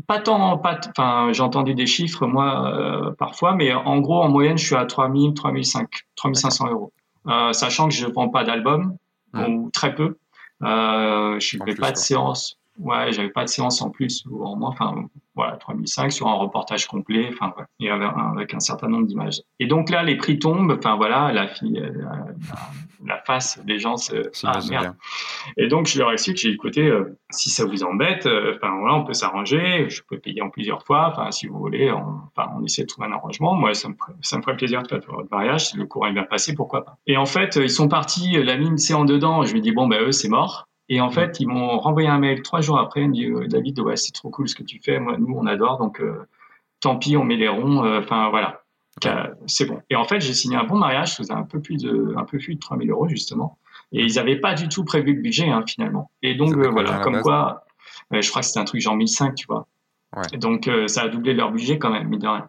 pas 0.07 0.19
tant, 0.19 0.57
pas, 0.57 0.79
enfin, 0.89 1.31
j'ai 1.31 1.41
entendu 1.41 1.73
des 1.73 1.87
chiffres, 1.87 2.27
moi, 2.27 2.71
euh, 2.71 3.11
parfois, 3.13 3.55
mais 3.55 3.73
en 3.73 3.99
gros, 3.99 4.21
en 4.21 4.29
moyenne, 4.29 4.57
je 4.57 4.65
suis 4.65 4.75
à 4.75 4.85
3000, 4.85 5.33
3500, 5.33 5.85
3500 6.15 6.69
euros. 6.69 6.91
Euh, 7.27 7.51
sachant 7.53 7.87
que 7.87 7.93
je 7.93 8.05
ne 8.05 8.11
vends 8.11 8.29
pas 8.29 8.43
d'album, 8.43 8.97
ou 9.33 9.69
très 9.71 9.95
peu. 9.95 10.17
Je 10.61 11.57
ne 11.57 11.65
fais 11.65 11.75
pas 11.75 11.91
de 11.91 11.97
séance. 11.97 12.57
Ouais, 12.79 13.11
j'avais 13.11 13.29
pas 13.29 13.43
de 13.43 13.49
séance 13.49 13.81
en 13.81 13.89
plus 13.89 14.23
ou 14.29 14.45
en 14.45 14.55
moins. 14.55 14.69
Enfin, 14.69 15.05
voilà, 15.37 15.55
3005 15.55 16.11
sur 16.11 16.27
un 16.27 16.33
reportage 16.33 16.87
complet. 16.87 17.29
Enfin, 17.31 17.53
et 17.79 17.89
avec, 17.89 18.53
un 18.53 18.59
certain 18.59 18.89
nombre 18.89 19.05
d'images. 19.05 19.41
Et 19.59 19.67
donc 19.67 19.89
là, 19.89 20.03
les 20.03 20.17
prix 20.17 20.39
tombent. 20.39 20.75
Enfin, 20.77 20.95
voilà, 20.95 21.31
la 21.31 21.47
fille, 21.47 21.79
euh, 21.79 21.91
la, 23.05 23.19
face 23.19 23.63
des 23.63 23.77
gens 23.77 23.97
se. 23.97 24.29
Ah, 24.43 24.59
merde. 24.69 24.95
Et 25.55 25.67
donc, 25.67 25.85
je 25.87 25.99
leur 25.99 26.11
explique, 26.11 26.37
j'ai 26.37 26.49
écouté, 26.49 26.87
euh, 26.87 27.17
si 27.29 27.49
ça 27.49 27.65
vous 27.65 27.83
embête, 27.83 28.25
euh, 28.25 28.55
enfin, 28.55 28.75
voilà, 28.79 28.95
on 28.95 29.05
peut 29.05 29.13
s'arranger. 29.13 29.89
Je 29.89 30.01
peux 30.09 30.17
payer 30.17 30.41
en 30.41 30.49
plusieurs 30.49 30.83
fois. 30.83 31.09
Enfin, 31.11 31.31
si 31.31 31.47
vous 31.47 31.57
voulez, 31.57 31.91
on, 31.91 32.21
on 32.35 32.65
essaie 32.65 32.81
de 32.81 32.87
trouver 32.87 33.07
un 33.07 33.13
arrangement. 33.13 33.55
Moi, 33.55 33.75
ça 33.75 33.89
me, 33.89 33.95
ça 34.21 34.37
me 34.37 34.41
ferait 34.41 34.57
plaisir 34.57 34.81
de 34.81 34.87
faire 34.87 34.99
votre 35.07 35.29
mariage. 35.31 35.67
Si 35.67 35.77
le 35.77 35.85
courant 35.85 36.07
est 36.07 36.13
bien 36.13 36.23
passé, 36.23 36.55
pourquoi 36.55 36.83
pas. 36.83 36.97
Et 37.05 37.15
en 37.15 37.27
fait, 37.27 37.55
ils 37.57 37.69
sont 37.69 37.87
partis, 37.87 38.43
la 38.43 38.57
mine, 38.57 38.77
c'est 38.77 38.95
en 38.95 39.05
dedans. 39.05 39.43
Je 39.43 39.53
me 39.53 39.59
dis, 39.59 39.71
bon, 39.71 39.87
ben, 39.87 40.01
eux, 40.01 40.11
c'est 40.11 40.29
mort. 40.29 40.66
Et 40.89 41.01
en 41.01 41.09
fait, 41.09 41.39
ils 41.39 41.47
m'ont 41.47 41.77
renvoyé 41.79 42.07
un 42.07 42.19
mail 42.19 42.41
trois 42.41 42.61
jours 42.61 42.79
après. 42.79 43.01
Ils 43.01 43.07
m'ont 43.07 43.11
dit 43.13 43.25
euh, 43.25 43.47
David, 43.47 43.79
ouais, 43.79 43.97
c'est 43.97 44.13
trop 44.13 44.29
cool 44.29 44.47
ce 44.47 44.55
que 44.55 44.63
tu 44.63 44.79
fais. 44.81 44.99
Moi, 44.99 45.17
nous, 45.17 45.35
on 45.37 45.45
adore. 45.45 45.77
Donc, 45.79 45.99
euh, 45.99 46.27
tant 46.79 46.97
pis, 46.97 47.17
on 47.17 47.23
met 47.23 47.35
les 47.35 47.49
ronds. 47.49 47.83
Euh, 47.83 47.99
enfin, 47.99 48.29
voilà. 48.29 48.61
C'est 49.45 49.65
bon. 49.65 49.81
Et 49.89 49.95
en 49.95 50.05
fait, 50.05 50.21
j'ai 50.21 50.33
signé 50.33 50.55
un 50.55 50.63
bon 50.63 50.77
mariage. 50.77 51.11
Ça 51.11 51.17
faisait 51.17 51.33
un 51.33 51.43
peu 51.43 51.61
plus 51.61 51.77
de, 51.77 52.15
un 52.17 52.23
peu 52.23 52.37
plus 52.37 52.55
de 52.55 52.59
3000 52.59 52.89
euros, 52.89 53.07
justement. 53.07 53.57
Et 53.91 54.03
ils 54.03 54.15
n'avaient 54.15 54.39
pas 54.39 54.53
du 54.53 54.69
tout 54.69 54.83
prévu 54.83 55.13
le 55.13 55.21
budget, 55.21 55.49
hein, 55.49 55.63
finalement. 55.67 56.09
Et 56.21 56.35
donc, 56.35 56.53
voilà, 56.55 56.99
comme 56.99 57.21
quoi, 57.21 57.65
je 58.11 58.27
crois 58.29 58.41
que 58.41 58.47
c'était 58.47 58.59
un 58.59 58.65
truc 58.65 58.81
genre 58.81 58.95
1005, 58.95 59.35
tu 59.35 59.45
vois. 59.45 59.67
Ouais. 60.15 60.37
donc, 60.37 60.69
ça 60.87 61.03
a 61.03 61.07
doublé 61.09 61.33
leur 61.33 61.51
budget 61.51 61.77
quand 61.77 61.91
même, 61.91 62.07
mine 62.07 62.19
de 62.19 62.27
rien. 62.27 62.47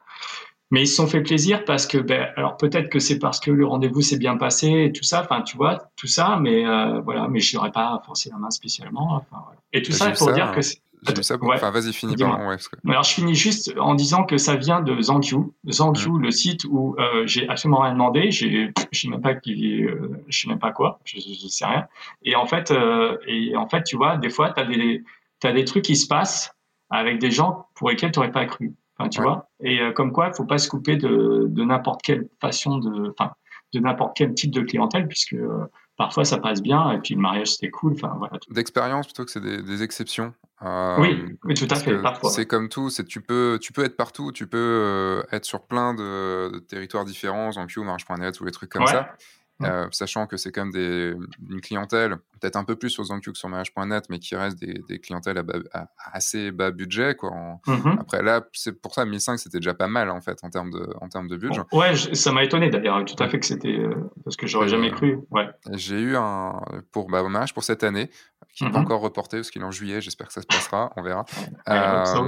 Mais 0.70 0.82
ils 0.82 0.86
se 0.86 0.96
sont 0.96 1.06
fait 1.06 1.22
plaisir 1.22 1.64
parce 1.64 1.86
que, 1.86 1.98
ben, 1.98 2.28
alors 2.36 2.56
peut-être 2.56 2.90
que 2.90 2.98
c'est 2.98 3.18
parce 3.18 3.40
que 3.40 3.50
le 3.50 3.66
rendez-vous 3.66 4.02
s'est 4.02 4.18
bien 4.18 4.36
passé 4.36 4.84
et 4.84 4.92
tout 4.92 5.04
ça, 5.04 5.22
enfin, 5.22 5.42
tu 5.42 5.56
vois, 5.56 5.90
tout 5.96 6.06
ça, 6.06 6.38
mais 6.40 6.66
euh, 6.66 7.00
voilà, 7.00 7.26
mais 7.28 7.40
je 7.40 7.56
n'aurais 7.56 7.72
pas 7.72 8.02
forcé 8.04 8.30
la 8.30 8.36
main 8.36 8.50
spécialement. 8.50 9.24
Et 9.72 9.82
tout 9.82 9.92
ça 9.92 10.10
pour 10.10 10.32
dire 10.32 10.52
que 10.52 10.60
c'est. 10.60 10.80
Ça 11.22 11.36
Enfin, 11.40 11.70
vas-y, 11.70 11.92
finis 11.92 12.16
par. 12.16 12.46
Ouais, 12.46 12.56
Alors, 12.88 13.02
je 13.04 13.14
finis 13.14 13.34
juste 13.34 13.72
en 13.78 13.94
disant 13.94 14.24
que 14.24 14.36
ça 14.36 14.56
vient 14.56 14.80
de 14.80 15.00
Zangyu. 15.00 15.52
Zangyu, 15.68 16.10
mmh. 16.10 16.22
le 16.22 16.30
site 16.30 16.64
où 16.64 16.96
euh, 16.98 17.26
j'ai 17.26 17.48
absolument 17.48 17.80
rien 17.80 17.92
demandé. 17.92 18.30
J'ai, 18.30 18.72
je 18.90 18.98
sais 19.00 19.08
même 19.08 19.20
pas 19.20 19.34
qui, 19.34 19.84
euh, 19.84 20.10
je 20.28 20.40
sais 20.40 20.48
même 20.48 20.58
pas 20.58 20.72
quoi. 20.72 20.98
Je, 21.04 21.18
je, 21.18 21.48
sais 21.48 21.64
rien. 21.64 21.86
Et 22.24 22.34
en 22.34 22.46
fait, 22.46 22.70
euh, 22.70 23.16
et 23.26 23.56
en 23.56 23.68
fait, 23.68 23.84
tu 23.84 23.96
vois, 23.96 24.16
des 24.16 24.30
fois, 24.30 24.50
t'as 24.50 24.64
des, 24.64 25.04
t'as 25.40 25.52
des 25.52 25.64
trucs 25.64 25.84
qui 25.84 25.96
se 25.96 26.08
passent 26.08 26.54
avec 26.90 27.18
des 27.18 27.30
gens 27.30 27.68
pour 27.74 27.90
lesquels 27.90 28.10
tu 28.10 28.18
n'aurais 28.18 28.32
pas 28.32 28.46
cru 28.46 28.74
tu 29.08 29.22
vois. 29.22 29.48
Et 29.60 29.80
euh, 29.80 29.92
comme 29.92 30.12
quoi, 30.12 30.28
il 30.28 30.34
faut 30.34 30.44
pas 30.44 30.58
se 30.58 30.68
couper 30.68 30.96
de, 30.96 31.46
de 31.48 31.64
n'importe 31.64 32.02
quelle 32.02 32.28
façon 32.40 32.78
de, 32.78 33.10
enfin, 33.10 33.32
de 33.72 33.80
n'importe 33.80 34.16
quel 34.16 34.34
type 34.34 34.50
de 34.50 34.62
clientèle, 34.62 35.06
puisque 35.06 35.34
euh, 35.34 35.66
parfois 35.96 36.24
ça 36.24 36.38
passe 36.38 36.62
bien 36.62 36.90
et 36.90 36.98
puis 36.98 37.14
le 37.14 37.20
mariage 37.20 37.52
c'était 37.52 37.70
cool. 37.70 37.92
Enfin 37.92 38.14
voilà. 38.18 38.38
D'expérience 38.50 39.06
plutôt 39.06 39.24
que 39.24 39.30
c'est 39.30 39.40
des, 39.40 39.62
des, 39.62 39.82
exceptions. 39.82 40.34
Euh, 40.62 40.96
oui, 40.98 41.36
oui, 41.44 41.54
tout 41.54 41.68
à 41.70 41.76
fait. 41.76 41.96
Parfois. 42.02 42.30
C'est 42.30 42.46
comme 42.46 42.68
tout, 42.68 42.90
c'est 42.90 43.04
tu 43.04 43.20
peux, 43.20 43.58
tu 43.62 43.72
peux 43.72 43.84
être 43.84 43.96
partout, 43.96 44.32
tu 44.32 44.48
peux 44.48 45.22
être 45.30 45.44
sur 45.44 45.66
plein 45.66 45.94
de, 45.94 46.50
de 46.52 46.58
territoires 46.58 47.04
différents, 47.04 47.50
en 47.56 47.66
Q, 47.66 47.80
Marche.net 47.84 48.40
ou 48.40 48.44
les 48.44 48.50
trucs 48.50 48.70
comme 48.70 48.86
ça. 48.86 49.14
Euh, 49.62 49.88
sachant 49.90 50.26
que 50.26 50.36
c'est 50.36 50.52
quand 50.52 50.62
même 50.66 50.72
des, 50.72 51.14
une 51.50 51.60
clientèle, 51.60 52.16
peut-être 52.40 52.56
un 52.56 52.64
peu 52.64 52.76
plus 52.76 52.90
sur 52.90 53.04
Zanku 53.04 53.32
que 53.32 53.38
sur 53.38 53.48
mariage.net, 53.48 54.04
mais 54.08 54.18
qui 54.18 54.36
reste 54.36 54.58
des, 54.58 54.82
des 54.88 55.00
clientèles 55.00 55.42
à, 55.72 55.88
assez 56.12 56.52
bas 56.52 56.70
budget. 56.70 57.16
Quoi. 57.16 57.30
Mmh 57.66 57.96
après, 58.00 58.22
là, 58.22 58.42
c'est 58.52 58.80
pour 58.80 58.94
ça, 58.94 59.04
1005, 59.04 59.38
c'était 59.38 59.58
déjà 59.58 59.74
pas 59.74 59.88
mal, 59.88 60.10
en 60.10 60.20
fait, 60.20 60.38
en 60.42 60.50
termes 60.50 60.70
de, 60.70 60.88
en 61.00 61.08
termes 61.08 61.28
de 61.28 61.36
budget. 61.36 61.62
Ouais, 61.72 61.96
ça 61.96 62.32
m'a 62.32 62.44
étonné 62.44 62.70
d'ailleurs, 62.70 63.04
tout 63.04 63.20
à 63.22 63.28
fait 63.28 63.40
que 63.40 63.46
c'était. 63.46 63.78
Euh, 63.78 63.94
parce 64.24 64.36
que 64.36 64.46
j'aurais 64.46 64.68
jamais 64.68 64.90
cru. 64.90 65.18
Ouais. 65.30 65.48
J'ai 65.72 66.00
eu 66.00 66.16
un. 66.16 66.60
Pour 66.92 67.08
bah, 67.08 67.22
mariage 67.28 67.54
pour 67.54 67.64
cette 67.64 67.82
année, 67.82 68.10
qui 68.54 68.64
n'est 68.64 68.70
pas 68.70 68.78
mmh 68.80 68.82
encore 68.82 69.00
reporté 69.00 69.36
parce 69.38 69.50
qu'il 69.50 69.62
est 69.62 69.64
en 69.64 69.70
juillet. 69.70 70.00
J'espère 70.00 70.26
que 70.26 70.32
ça 70.32 70.42
se 70.42 70.46
passera, 70.46 70.92
on 70.96 71.02
verra. 71.02 71.24
euh, 71.68 72.24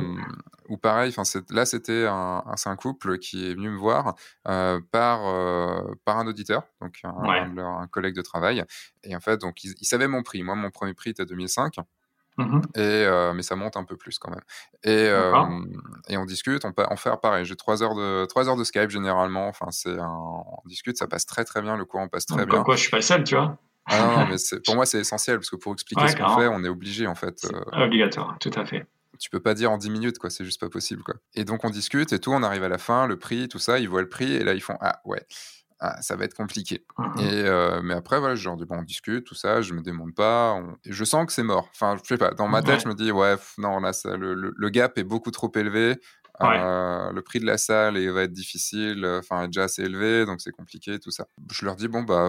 ou 0.69 0.77
pareil, 0.77 1.13
là 1.51 1.67
c'était 1.67 2.07
un, 2.07 2.45
un, 2.65 2.77
couple 2.77 3.19
qui 3.19 3.51
est 3.51 3.55
venu 3.55 3.71
me 3.71 3.77
voir 3.77 4.15
euh, 4.47 4.81
par 4.93 5.27
euh, 5.27 5.81
par 6.05 6.19
un 6.19 6.27
auditeur, 6.27 6.63
donc 6.81 7.01
un, 7.03 7.20
un, 7.29 7.87
collègue 7.89 8.15
de 8.15 8.23
travail. 8.23 8.65
Et 9.05 9.15
en 9.17 9.21
fait, 9.21 9.41
donc 9.41 9.65
il, 9.65 9.85
savait 9.85 10.09
mon 10.09 10.23
prix. 10.23 10.43
Moi, 10.43 10.55
mon 10.55 10.71
premier 10.71 10.95
prix 10.95 11.11
était 11.11 11.27
2005. 11.27 11.77
Mmh 12.37 12.61
et, 12.77 12.81
euh, 12.81 13.35
mais 13.35 13.43
ça 13.43 13.57
monte 13.57 13.77
un 13.77 13.85
peu 13.85 13.97
plus 13.97 14.19
quand 14.19 14.31
même. 14.31 14.41
Et, 14.85 15.11
et 16.09 16.17
on 16.17 16.25
discute, 16.25 16.65
on 16.65 16.73
en 16.77 16.97
faire 16.97 17.21
pareil. 17.21 17.45
J'ai 17.45 17.57
trois 17.57 17.83
heures 17.83 17.95
de 17.95 18.25
trois 18.27 18.49
heures 18.49 18.57
de 18.57 18.65
Skype 18.65 18.91
généralement. 18.91 19.49
Enfin, 19.49 19.67
c'est 19.71 19.99
on 19.99 20.63
discute, 20.67 20.97
ça 20.97 21.07
passe 21.07 21.27
très 21.27 21.45
très 21.45 21.61
bien, 21.61 21.77
le 21.77 21.85
courant 21.85 22.09
passe 22.09 22.27
très 22.27 22.47
bien. 22.47 22.63
Quoi, 22.63 22.77
je 22.77 22.83
suis 22.83 22.91
pas 22.91 22.99
le 22.99 23.03
seul, 23.03 23.25
tu 23.25 23.35
vois. 23.35 23.59
Ah 23.87 23.99
non, 23.99 24.27
mais 24.29 24.37
pour 24.65 24.75
moi, 24.75 24.87
c'est 24.87 24.99
essentiel 24.99 25.39
parce 25.39 25.51
que 25.51 25.57
pour 25.57 25.73
expliquer 25.73 26.09
ce 26.09 26.17
qu'on 26.17 26.39
fait, 26.39 26.49
on 26.49 26.65
est 26.65 26.69
obligé 26.69 27.07
en 27.07 27.15
fait. 27.15 27.45
Euh, 27.45 27.85
obligatoire, 27.85 28.37
tout 28.39 28.51
à 28.55 28.65
fait. 28.65 28.87
Tu 29.19 29.29
peux 29.29 29.41
pas 29.41 29.55
dire 29.55 29.71
en 29.71 29.77
10 29.77 29.91
minutes, 29.91 30.19
quoi, 30.19 30.31
c'est 30.31 30.45
juste 30.45 30.61
pas 30.61 30.71
possible, 30.71 31.03
quoi. 31.03 31.15
Et 31.35 31.45
donc, 31.45 31.65
on 31.65 31.71
discute 31.71 32.13
et 32.13 32.19
tout, 32.19 32.33
on 32.33 32.43
arrive 32.43 32.63
à 32.63 32.69
la 32.69 32.79
fin, 32.79 33.07
le 33.07 33.19
prix, 33.19 33.49
tout 33.49 33.59
ça, 33.59 33.79
ils 33.79 33.89
voient 33.89 34.01
le 34.01 34.09
prix 34.09 34.33
et 34.33 34.45
là, 34.45 34.55
ils 34.55 34.63
font 34.63 34.79
Ah, 34.81 35.01
ouais. 35.05 35.27
Ah, 35.81 36.01
ça 36.03 36.15
va 36.15 36.25
être 36.25 36.35
compliqué. 36.35 36.85
Mm-hmm. 36.99 37.21
Et 37.21 37.45
euh, 37.47 37.81
mais 37.83 37.95
après, 37.95 38.19
voilà, 38.19 38.35
je 38.35 38.45
leur 38.47 38.57
dis, 38.57 38.67
bon, 38.67 38.79
on 38.79 38.83
discute, 38.83 39.25
tout 39.25 39.35
ça, 39.35 39.63
je 39.63 39.73
me 39.73 39.83
demande 39.83 40.15
pas. 40.15 40.61
Et 40.85 40.93
je 40.93 41.05
sens 41.05 41.27
que 41.27 41.33
c'est 41.33 41.43
mort. 41.43 41.69
Enfin, 41.75 41.97
je 42.03 42.07
sais 42.07 42.19
pas, 42.19 42.33
dans 42.33 42.49
ma 42.49 42.63
tête, 42.63 42.83
je 42.83 42.89
me 42.89 42.95
dis, 42.95 43.11
ouais, 43.11 43.37
non, 43.59 43.81
là, 43.81 43.93
ça, 43.93 44.17
le, 44.17 44.35
le, 44.35 44.69
gap 44.71 44.99
est 44.99 45.05
beaucoup 45.05 45.31
trop 45.31 45.51
élevé. 45.55 45.97
Euh, 46.43 47.13
le 47.13 47.23
prix 47.23 47.41
de 47.41 47.47
la 47.47 47.59
salle 47.59 47.99
va 48.09 48.23
être 48.23 48.33
difficile, 48.33 49.07
enfin, 49.19 49.47
déjà 49.47 49.65
assez 49.65 49.83
élevé, 49.83 50.25
donc 50.25 50.41
c'est 50.41 50.53
compliqué, 50.53 50.99
tout 50.99 51.11
ça. 51.11 51.27
Je 51.51 51.65
leur 51.65 51.77
dis, 51.77 51.89
bon, 51.89 52.03
bah, 52.03 52.29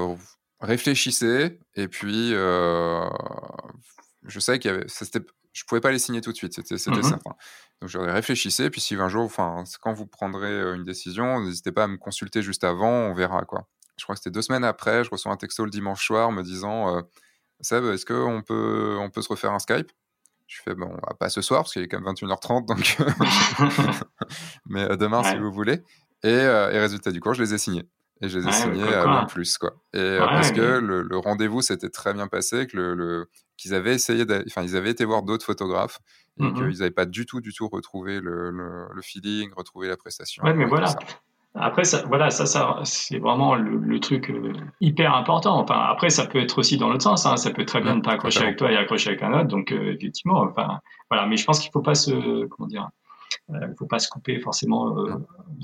réfléchissez 0.62 1.60
et 1.76 1.88
puis 1.88 2.34
euh, 2.34 3.10
je 4.28 4.40
sais 4.40 4.60
qu'il 4.60 4.72
y 4.72 4.74
avait 4.74 4.86
c'était 4.88 5.22
je 5.54 5.64
pouvais 5.66 5.82
pas 5.82 5.92
les 5.92 6.00
signer 6.00 6.22
tout 6.22 6.32
de 6.32 6.38
suite 6.38 6.54
c'était 6.54 6.78
c'était 6.78 7.00
mmh 7.00 7.04
certain 7.04 7.36
donc 7.82 7.90
je 7.90 7.98
réfléchissez 7.98 8.70
puis 8.70 8.82
si 8.82 8.96
un 8.96 9.10
jour 9.10 9.24
enfin 9.24 9.64
quand 9.82 9.94
vous 9.94 10.06
prendrez 10.06 10.52
euh, 10.52 10.76
une 10.76 10.84
décision 10.84 11.42
n'hésitez 11.42 11.72
pas 11.72 11.86
à 11.86 11.88
me 11.88 11.98
consulter 11.98 12.42
juste 12.42 12.64
avant 12.64 12.90
on 12.90 13.14
verra 13.14 13.44
quoi. 13.44 13.68
Je 13.98 14.04
crois 14.06 14.16
que 14.16 14.20
c'était 14.20 14.32
deux 14.32 14.42
semaines 14.42 14.64
après 14.64 15.04
je 15.04 15.10
reçois 15.10 15.32
un 15.32 15.38
texto 15.38 15.66
le 15.66 15.72
dimanche 15.72 16.06
soir 16.06 16.32
me 16.32 16.44
disant 16.44 16.96
euh, 16.96 17.02
Seb 17.60 17.86
est-ce 17.86 18.06
qu'on 18.06 18.42
peut 18.42 18.98
on 19.00 19.10
peut 19.10 19.22
se 19.22 19.30
refaire 19.30 19.52
un 19.52 19.60
Skype? 19.60 19.92
Je 20.48 20.62
fais 20.64 20.76
bon 20.76 20.98
pas 21.20 21.30
ce 21.30 21.42
soir 21.42 21.64
parce 21.64 21.74
qu'il 21.74 21.82
est 21.84 21.88
quand 21.88 22.02
même 22.02 22.14
21h30 22.14 22.66
donc 22.66 22.98
mais 24.66 24.98
demain 24.98 25.24
si 25.24 25.38
vous 25.38 25.52
voulez. 25.52 25.84
Et, 26.24 26.30
et 26.30 26.80
résultat 26.80 27.12
du 27.12 27.20
coup 27.20 27.34
je 27.34 27.42
les 27.42 27.54
ai 27.54 27.58
signés 27.58 27.88
et 28.22 28.30
je 28.30 28.40
les 28.40 28.48
ai 28.48 28.52
signés 28.52 28.94
à 28.94 29.26
plus 29.28 29.58
quoi. 29.58 29.74
Et 29.94 30.00
euh, 30.00 30.20
parce 30.20 30.52
que 30.52 30.80
le, 30.80 31.18
rendez-vous 31.18 31.62
s'était 31.62 31.90
très 31.90 32.14
bien 32.14 32.28
passé, 32.28 32.68
que 32.68 32.78
le, 32.78 33.30
qu'ils 33.58 33.74
avaient 33.74 33.94
essayé, 33.94 34.26
enfin 34.48 34.64
ils 34.64 34.76
avaient 34.76 34.92
été 34.92 35.06
voir 35.06 35.24
d'autres 35.24 35.46
photographes 35.46 36.00
et 36.40 36.44
mmh 36.44 36.54
qu'ils 36.54 36.80
n'avaient 36.80 36.92
pas 36.92 37.06
du 37.06 37.26
tout 37.26 37.42
du 37.42 37.54
tout 37.54 37.68
retrouvé 37.68 38.22
le, 38.22 38.52
le 38.52 39.02
feeling, 39.02 39.52
retrouvé 39.56 39.88
la 39.88 39.98
prestation. 39.98 40.44
Ouais, 40.44 40.54
mais 40.54 40.66
voilà. 40.66 40.96
Après, 41.54 41.84
ça, 41.84 42.04
voilà, 42.08 42.30
ça, 42.30 42.46
ça 42.46 42.80
c'est 42.86 43.20
vraiment 43.20 43.56
le, 43.56 44.00
truc 44.00 44.30
euh, 44.30 44.54
hyper 44.80 45.14
important. 45.14 45.60
Enfin, 45.60 45.80
après, 45.90 46.10
ça 46.10 46.26
peut 46.26 46.40
être 46.40 46.58
aussi 46.58 46.78
dans 46.78 46.88
l'autre 46.88 47.04
sens. 47.04 47.26
Hein. 47.26 47.36
Ça 47.36 47.52
peut 47.52 47.66
très 47.66 47.82
bien 47.82 47.96
ne 47.96 48.02
pas 48.02 48.12
accrocher 48.12 48.44
avec 48.44 48.58
toi 48.58 48.72
et 48.72 48.78
accrocher 48.78 49.10
avec 49.10 49.22
un 49.22 49.34
autre. 49.34 49.50
Donc, 49.50 49.74
euh, 49.74 49.94
effectivement, 49.94 50.42
enfin, 50.44 50.80
voilà. 51.10 51.28
Mais 51.28 51.36
je 51.36 51.46
pense 51.46 51.60
qu'il 51.60 51.70
faut 51.72 51.82
pas 51.82 51.96
se, 51.96 52.46
comment 52.46 52.68
dire, 52.68 52.88
ne 53.50 53.74
faut 53.78 53.86
pas 53.86 54.00
se 54.00 54.08
couper 54.08 54.40
forcément, 54.40 54.96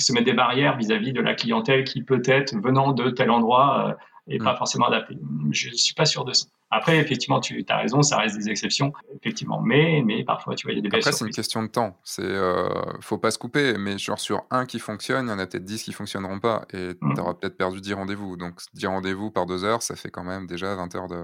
se 0.02 0.14
mettre 0.14 0.26
des 0.26 0.34
barrières 0.34 0.78
vis-à-vis 0.78 1.14
de 1.14 1.22
la 1.22 1.34
clientèle 1.34 1.84
qui 1.84 2.04
peut-être 2.04 2.56
venant 2.56 2.92
de 2.92 3.10
tel 3.10 3.32
endroit 3.32 3.98
et 4.28 4.38
pas 4.40 4.56
forcément 4.56 4.88
adapté. 4.88 5.18
Je 5.52 5.70
ne 5.70 5.74
suis 5.74 5.94
pas 5.94 6.06
sûr 6.06 6.26
de 6.26 6.34
ça. 6.34 6.48
Après, 6.70 6.98
effectivement, 6.98 7.40
tu 7.40 7.64
as 7.70 7.78
raison, 7.78 8.02
ça 8.02 8.18
reste 8.18 8.38
des 8.38 8.50
exceptions, 8.50 8.92
effectivement. 9.16 9.62
Mais, 9.62 10.04
mais 10.06 10.26
parfois, 10.26 10.54
tu 10.54 10.68
vois, 10.68 10.74
il 10.74 10.76
y 10.76 10.80
a 10.80 10.82
des 10.82 10.90
belles 10.90 11.00
Après, 11.00 11.14
c'est 11.14 11.26
une 11.26 11.32
question 11.32 11.64
de 11.64 11.68
temps. 11.68 11.98
C'est, 12.04 12.24
euh, 12.24 12.68
faut 13.00 13.18
pas 13.18 13.32
se 13.32 13.38
couper, 13.38 13.78
mais 13.78 13.98
genre 13.98 14.20
sur 14.20 14.44
un 14.52 14.66
qui 14.66 14.80
fonctionne, 14.80 15.28
il 15.28 15.30
y 15.30 15.34
en 15.34 15.40
a 15.40 15.48
peut-être 15.48 15.64
dix 15.64 15.82
qui 15.82 15.94
fonctionneront 15.94 16.40
pas, 16.40 16.66
et 16.74 16.90
mmh. 17.00 17.14
tu 17.16 17.22
auras 17.22 17.36
peut-être 17.36 17.56
perdu 17.56 17.80
10 17.80 17.94
rendez-vous. 17.94 18.36
Donc, 18.36 18.60
10 18.74 18.88
rendez-vous 18.88 19.32
par 19.32 19.46
deux 19.46 19.64
heures, 19.64 19.82
ça 19.82 19.96
fait 19.96 20.10
quand 20.10 20.26
même 20.26 20.46
déjà 20.46 20.76
20 20.76 20.94
heures 20.96 21.08
de. 21.08 21.24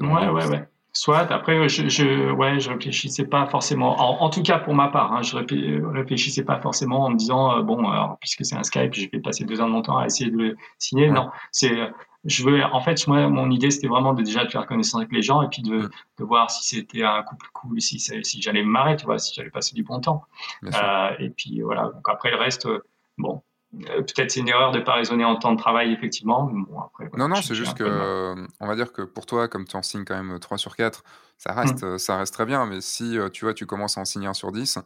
de 0.00 0.06
ouais, 0.06 0.28
ouais, 0.28 0.46
ouais. 0.46 0.68
Soit, 0.92 1.30
après, 1.30 1.68
je, 1.68 1.88
je, 1.88 2.32
ouais, 2.32 2.58
je 2.58 2.70
réfléchissais 2.70 3.24
pas 3.24 3.46
forcément, 3.46 4.22
en, 4.22 4.28
tout 4.28 4.42
cas 4.42 4.58
pour 4.58 4.74
ma 4.74 4.88
part, 4.88 5.12
hein, 5.12 5.22
je 5.22 5.36
réfléchissais 5.36 6.44
pas 6.44 6.60
forcément 6.60 7.04
en 7.04 7.10
me 7.10 7.16
disant, 7.16 7.58
euh, 7.58 7.62
bon, 7.62 7.88
alors, 7.88 8.18
puisque 8.20 8.44
c'est 8.44 8.56
un 8.56 8.62
Skype, 8.64 8.94
je 8.94 9.08
vais 9.12 9.20
passer 9.20 9.44
deux 9.44 9.60
heures 9.60 9.68
de 9.68 9.72
mon 9.72 9.82
temps 9.82 9.98
à 9.98 10.06
essayer 10.06 10.30
de 10.30 10.36
le 10.36 10.56
signer. 10.78 11.10
Non, 11.10 11.30
c'est, 11.52 11.90
je 12.24 12.44
veux, 12.44 12.62
en 12.62 12.80
fait, 12.80 13.06
moi, 13.06 13.28
mon 13.28 13.50
idée, 13.50 13.70
c'était 13.70 13.86
vraiment 13.86 14.12
de 14.12 14.22
déjà 14.22 14.44
de 14.44 14.50
faire 14.50 14.66
connaissance 14.66 15.00
avec 15.00 15.12
les 15.12 15.22
gens 15.22 15.42
et 15.42 15.48
puis 15.48 15.62
de, 15.62 15.88
de 16.18 16.24
voir 16.24 16.50
si 16.50 16.76
c'était 16.76 17.02
un 17.02 17.22
couple 17.22 17.46
cool, 17.52 17.80
si, 17.80 17.98
si 17.98 18.42
j'allais 18.42 18.62
me 18.62 18.70
marrer, 18.70 18.96
tu 18.96 19.06
vois, 19.06 19.18
si 19.18 19.34
j'allais 19.34 19.50
passer 19.50 19.74
du 19.74 19.82
bon 19.82 20.00
temps. 20.00 20.24
Euh, 20.64 21.10
et 21.18 21.30
puis 21.30 21.62
voilà. 21.62 21.84
Donc 21.84 22.06
après, 22.08 22.30
le 22.30 22.36
reste, 22.36 22.66
euh, 22.66 22.84
bon, 23.16 23.36
euh, 23.36 23.49
peut-être 23.72 24.30
c'est 24.30 24.40
une 24.40 24.48
erreur 24.48 24.72
de 24.72 24.78
ne 24.78 24.84
pas 24.84 24.94
raisonner 24.94 25.24
en 25.24 25.36
temps 25.36 25.52
de 25.52 25.58
travail, 25.58 25.92
effectivement. 25.92 26.50
Bon, 26.52 26.80
après, 26.80 27.08
non, 27.16 27.28
non, 27.28 27.36
c'est 27.36 27.54
juste 27.54 27.76
que, 27.76 28.34
on 28.60 28.66
va 28.66 28.76
dire 28.76 28.92
que 28.92 29.02
pour 29.02 29.26
toi, 29.26 29.48
comme 29.48 29.64
tu 29.64 29.76
en 29.76 29.82
signes 29.82 30.04
quand 30.04 30.20
même 30.20 30.38
3 30.38 30.58
sur 30.58 30.76
4, 30.76 31.04
ça 31.38 31.52
reste, 31.52 31.84
mmh. 31.84 31.98
ça 31.98 32.18
reste 32.18 32.34
très 32.34 32.44
bien. 32.44 32.66
Mais 32.66 32.80
si 32.80 33.16
tu 33.32 33.44
vois, 33.44 33.54
tu 33.54 33.66
commences 33.66 33.96
à 33.96 34.00
en 34.00 34.04
signer 34.04 34.26
un 34.26 34.34
sur 34.34 34.52
10, 34.52 34.78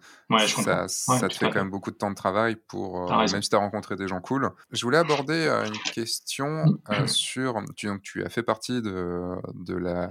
ça, 0.47 0.89
ça 0.89 1.28
te 1.28 1.35
fait 1.35 1.47
quand 1.47 1.61
même 1.61 1.70
beaucoup 1.70 1.90
de 1.90 1.97
temps 1.97 2.11
de 2.11 2.15
travail 2.15 2.56
pour, 2.56 3.11
même 3.11 3.43
si 3.43 3.48
tu 3.48 3.56
as 3.56 3.59
rencontré 3.59 3.97
des 3.97 4.06
gens 4.06 4.20
cool. 4.20 4.51
Je 4.70 4.85
voulais 4.85 4.98
aborder 4.98 5.48
une 5.66 5.93
question 5.93 6.65
mmh. 6.89 7.06
sur. 7.06 7.62
Tu, 7.77 7.86
donc, 7.86 8.02
tu 8.02 8.23
as 8.24 8.28
fait 8.28 8.43
partie 8.43 8.82
de, 8.82 9.36
de 9.55 9.77
la 9.77 10.11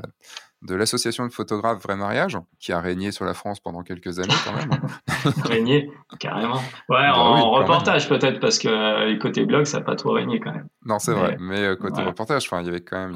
de 0.63 0.75
l'association 0.75 1.25
de 1.25 1.31
photographes 1.31 1.81
Vrai 1.83 1.95
Mariage, 1.95 2.37
qui 2.59 2.71
a 2.71 2.79
régné 2.79 3.11
sur 3.11 3.25
la 3.25 3.33
France 3.33 3.59
pendant 3.59 3.83
quelques 3.83 4.19
années 4.19 4.33
quand 4.45 4.53
même. 4.53 4.81
régné, 5.43 5.91
carrément. 6.19 6.61
Ouais, 6.89 7.07
bah 7.07 7.17
en, 7.17 7.51
reportage 7.51 8.09
peut-être, 8.09 8.39
parce 8.39 8.59
que 8.59 8.67
euh, 8.67 9.17
côté 9.19 9.45
blog, 9.45 9.65
ça 9.65 9.79
n'a 9.79 9.83
pas 9.83 9.95
trop 9.95 10.11
régné 10.11 10.39
quand 10.39 10.51
même. 10.51 10.67
Non, 10.85 10.99
c'est 10.99 11.13
vrai, 11.13 11.37
mais 11.39 11.59
euh, 11.59 11.75
côté 11.75 12.01
reportage, 12.01 12.47
il 12.51 12.65
y 12.65 12.69
avait 12.69 12.81
quand 12.81 13.07
même, 13.07 13.15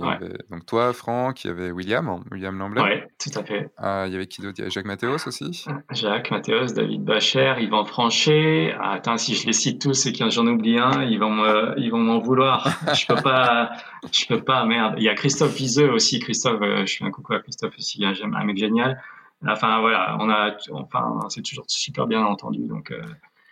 donc 0.49 0.65
toi, 0.65 0.94
Franck, 0.94 1.44
il 1.44 1.48
y 1.48 1.49
avait 1.52 1.72
William, 1.72 2.24
William 2.32 2.57
Lamblay. 2.57 2.82
Oui, 2.82 3.02
tout 3.19 3.40
à 3.40 3.44
fait. 3.44 3.69
Ah, 3.78 4.06
il 4.07 4.14
y 4.14 4.15
avait 4.15 4.28
qui 4.28 4.41
d'autre? 4.41 4.56
Il 4.57 4.60
y 4.60 4.64
avait 4.64 4.72
Jacques 4.72 4.86
Mathéos 4.86 5.28
aussi 5.28 5.65
Jacques 5.91 6.32
Mathéos, 6.32 6.74
David 6.76 7.03
Bacher, 7.03 7.56
Yvan 7.60 7.86
Franchet. 7.86 8.74
Ah, 8.80 8.94
attends, 8.94 9.18
si 9.18 9.36
je 9.36 9.45
les 9.45 9.53
cite 9.53 9.82
tous 9.82 10.06
et 10.06 10.14
que 10.14 10.30
j'en 10.30 10.48
oublie 10.48 10.80
un, 10.80 11.03
ils 11.03 11.19
vont 11.19 11.30
m'en 11.30 12.19
vouloir. 12.19 12.68
je 12.95 13.06
peux 13.07 13.22
pas, 13.22 13.72
je 14.11 14.26
peux 14.28 14.41
pas, 14.41 14.65
merde. 14.65 14.95
Il 14.98 15.03
y 15.03 15.10
a 15.10 15.15
Christophe 15.15 15.56
Viseux 15.56 15.91
aussi. 15.91 16.19
Christophe, 16.19 16.61
euh, 16.61 16.82
je 16.82 16.91
suis 16.91 17.06
un 17.06 17.11
coucou 17.11 17.34
Christophe 17.39 17.76
aussi, 17.77 18.03
hein, 18.05 18.14
un 18.22 18.43
mec 18.43 18.57
génial. 18.57 19.01
Enfin 19.45 19.80
voilà, 19.81 20.18
on 20.19 20.30
a, 20.30 20.55
enfin 20.72 21.19
c'est 21.30 21.43
toujours 21.43 21.65
super 21.68 22.07
bien 22.07 22.23
entendu. 22.23 22.65
Donc, 22.65 22.91
euh, 22.91 23.01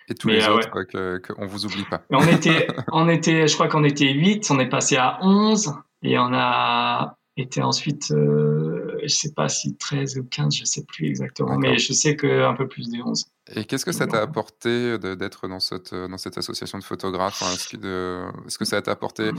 et 0.07 0.15
tous 0.15 0.29
les 0.29 0.43
euh, 0.43 0.55
autres, 0.55 0.69
qu'on 0.69 1.43
ne 1.43 1.47
vous 1.47 1.65
oublie 1.65 1.85
pas. 1.89 2.01
on 2.09 2.25
était, 2.27 2.67
on 2.91 3.07
était, 3.07 3.47
je 3.47 3.53
crois 3.53 3.67
qu'on 3.67 3.83
était 3.83 4.11
8, 4.11 4.49
on 4.51 4.59
est 4.59 4.69
passé 4.69 4.97
à 4.97 5.19
11 5.21 5.73
et 6.01 6.17
on 6.17 6.33
a 6.33 7.17
été 7.37 7.61
ensuite, 7.61 8.11
euh, 8.11 8.97
je 9.03 9.07
sais 9.09 9.33
pas 9.33 9.49
si 9.49 9.75
13 9.75 10.17
ou 10.17 10.23
15, 10.23 10.55
je 10.55 10.65
sais 10.65 10.85
plus 10.85 11.07
exactement, 11.07 11.57
mais 11.57 11.77
je 11.77 11.93
sais 11.93 12.15
qu'un 12.15 12.53
peu 12.53 12.67
plus 12.67 12.89
des 12.89 13.01
11. 13.01 13.25
Et 13.55 13.65
qu'est-ce 13.65 13.85
que 13.85 13.91
ça 13.91 14.07
t'a 14.07 14.21
apporté 14.21 14.97
d'être 14.97 15.47
dans 15.47 15.59
cette, 15.59 15.93
dans 15.93 16.17
cette 16.17 16.37
association 16.37 16.79
de 16.79 16.83
photographes 16.83 17.43
Est-ce 17.43 18.57
que 18.57 18.65
ça 18.65 18.81
t'a 18.81 18.91
apporté 18.91 19.31
mmh. 19.31 19.37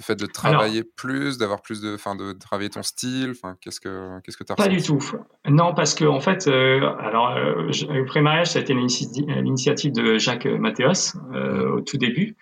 Le 0.00 0.02
fait 0.02 0.16
de 0.16 0.24
travailler 0.24 0.82
plus, 0.82 1.36
d'avoir 1.36 1.60
plus 1.60 1.82
de, 1.82 1.94
enfin, 1.94 2.16
de 2.16 2.32
travailler 2.32 2.70
ton 2.70 2.82
style, 2.82 3.32
enfin, 3.32 3.58
qu'est-ce 3.60 3.80
que, 3.80 4.18
qu'est-ce 4.20 4.38
que 4.38 4.44
tu 4.44 4.50
as 4.50 4.56
Pas 4.56 4.66
du 4.66 4.80
tout. 4.80 4.98
Non, 5.46 5.74
parce 5.74 5.94
que 5.94 6.06
en 6.06 6.20
fait, 6.20 6.48
euh, 6.48 6.90
alors, 7.00 7.28
euh, 7.32 7.66
le 7.66 8.06
pré-mariage, 8.06 8.52
ça 8.52 8.60
a 8.60 8.62
été 8.62 8.72
l'initiative 8.72 9.92
de 9.92 10.16
Jacques 10.16 10.46
Mathéos 10.46 11.18
euh, 11.34 11.76
au 11.76 11.80
tout 11.82 11.98
début, 11.98 12.34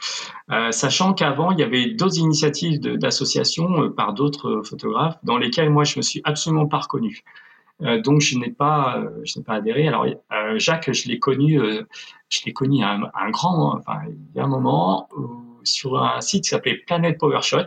sachant 0.70 1.14
qu'avant, 1.14 1.50
il 1.50 1.58
y 1.58 1.64
avait 1.64 1.90
d'autres 1.94 2.18
initiatives 2.18 2.78
d'associations 2.78 3.90
par 3.90 4.14
d'autres 4.14 4.62
photographes 4.64 5.18
dans 5.24 5.36
lesquelles 5.36 5.70
moi, 5.70 5.82
je 5.82 5.98
me 5.98 6.02
suis 6.02 6.20
absolument 6.22 6.68
pas 6.68 6.78
reconnu. 6.78 7.24
donc 8.04 8.20
je 8.20 8.38
n'ai 8.38 8.50
pas, 8.50 9.02
je 9.24 9.36
n'ai 9.36 9.44
pas 9.44 9.54
adhéré. 9.54 9.88
Alors 9.88 10.06
Jacques, 10.58 10.92
je 10.92 11.08
l'ai 11.08 11.18
connu, 11.18 11.60
je 12.28 12.40
l'ai 12.46 12.52
connu 12.52 12.84
à 12.84 12.92
un, 12.92 13.02
un, 13.14 13.30
grand, 13.30 13.76
enfin 13.76 13.98
il 14.06 14.36
y 14.36 14.38
a 14.38 14.44
un 14.44 14.48
moment 14.48 15.08
où 15.16 15.48
sur 15.68 16.02
un 16.02 16.20
site 16.20 16.44
qui 16.44 16.50
s'appelait 16.50 16.76
Planet 16.86 17.18
PowerShot. 17.18 17.66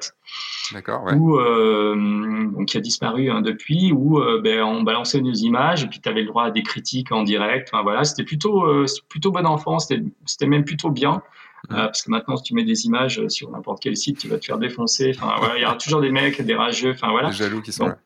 D'accord, 0.74 1.06
euh, 1.10 1.96
donc 1.96 2.68
qui 2.68 2.78
a 2.78 2.80
disparu 2.80 3.30
hein, 3.30 3.42
depuis, 3.42 3.92
où 3.92 4.20
euh, 4.20 4.42
ben, 4.42 4.64
on 4.64 4.84
balançait 4.84 5.22
nos 5.22 5.34
images 5.34 5.84
et 5.84 5.88
puis 5.88 6.00
tu 6.00 6.08
avais 6.08 6.22
le 6.22 6.28
droit 6.28 6.46
à 6.46 6.52
des 6.52 6.64
critiques 6.64 7.12
en 7.12 7.24
direct. 7.24 7.70
Enfin, 7.72 7.84
voilà, 7.84 8.04
c'était 8.04 8.24
plutôt, 8.24 8.66
euh, 8.66 8.86
plutôt 9.10 9.32
bon 9.32 9.46
enfant, 9.46 9.80
c'était 9.80 10.48
même 10.48 10.66
plutôt 10.66 10.90
bien. 10.90 11.22
Mmh. 11.70 11.76
parce 11.76 12.02
que 12.02 12.10
maintenant, 12.10 12.38
si 12.38 12.44
tu 12.44 12.56
mets 12.56 12.64
des 12.64 12.88
images 12.88 13.22
sur 13.28 13.52
n'importe 13.52 13.84
quel 13.84 13.96
site, 13.96 14.18
tu 14.18 14.28
vas 14.28 14.40
te 14.40 14.46
faire 14.46 14.58
défoncer. 14.58 15.14
Enfin, 15.16 15.36
voilà, 15.38 15.58
il 15.58 15.62
y 15.62 15.66
aura 15.66 15.76
toujours 15.76 16.02
des 16.02 16.10
mecs, 16.10 16.42
des 16.42 16.56
rageux. 16.56 16.90
Enfin, 16.90 17.12
voilà. 17.12 17.30
Des 17.30 17.36
jaloux 17.36 17.62
qui 17.62 17.72
sont 17.72 17.86
là. 17.86 17.98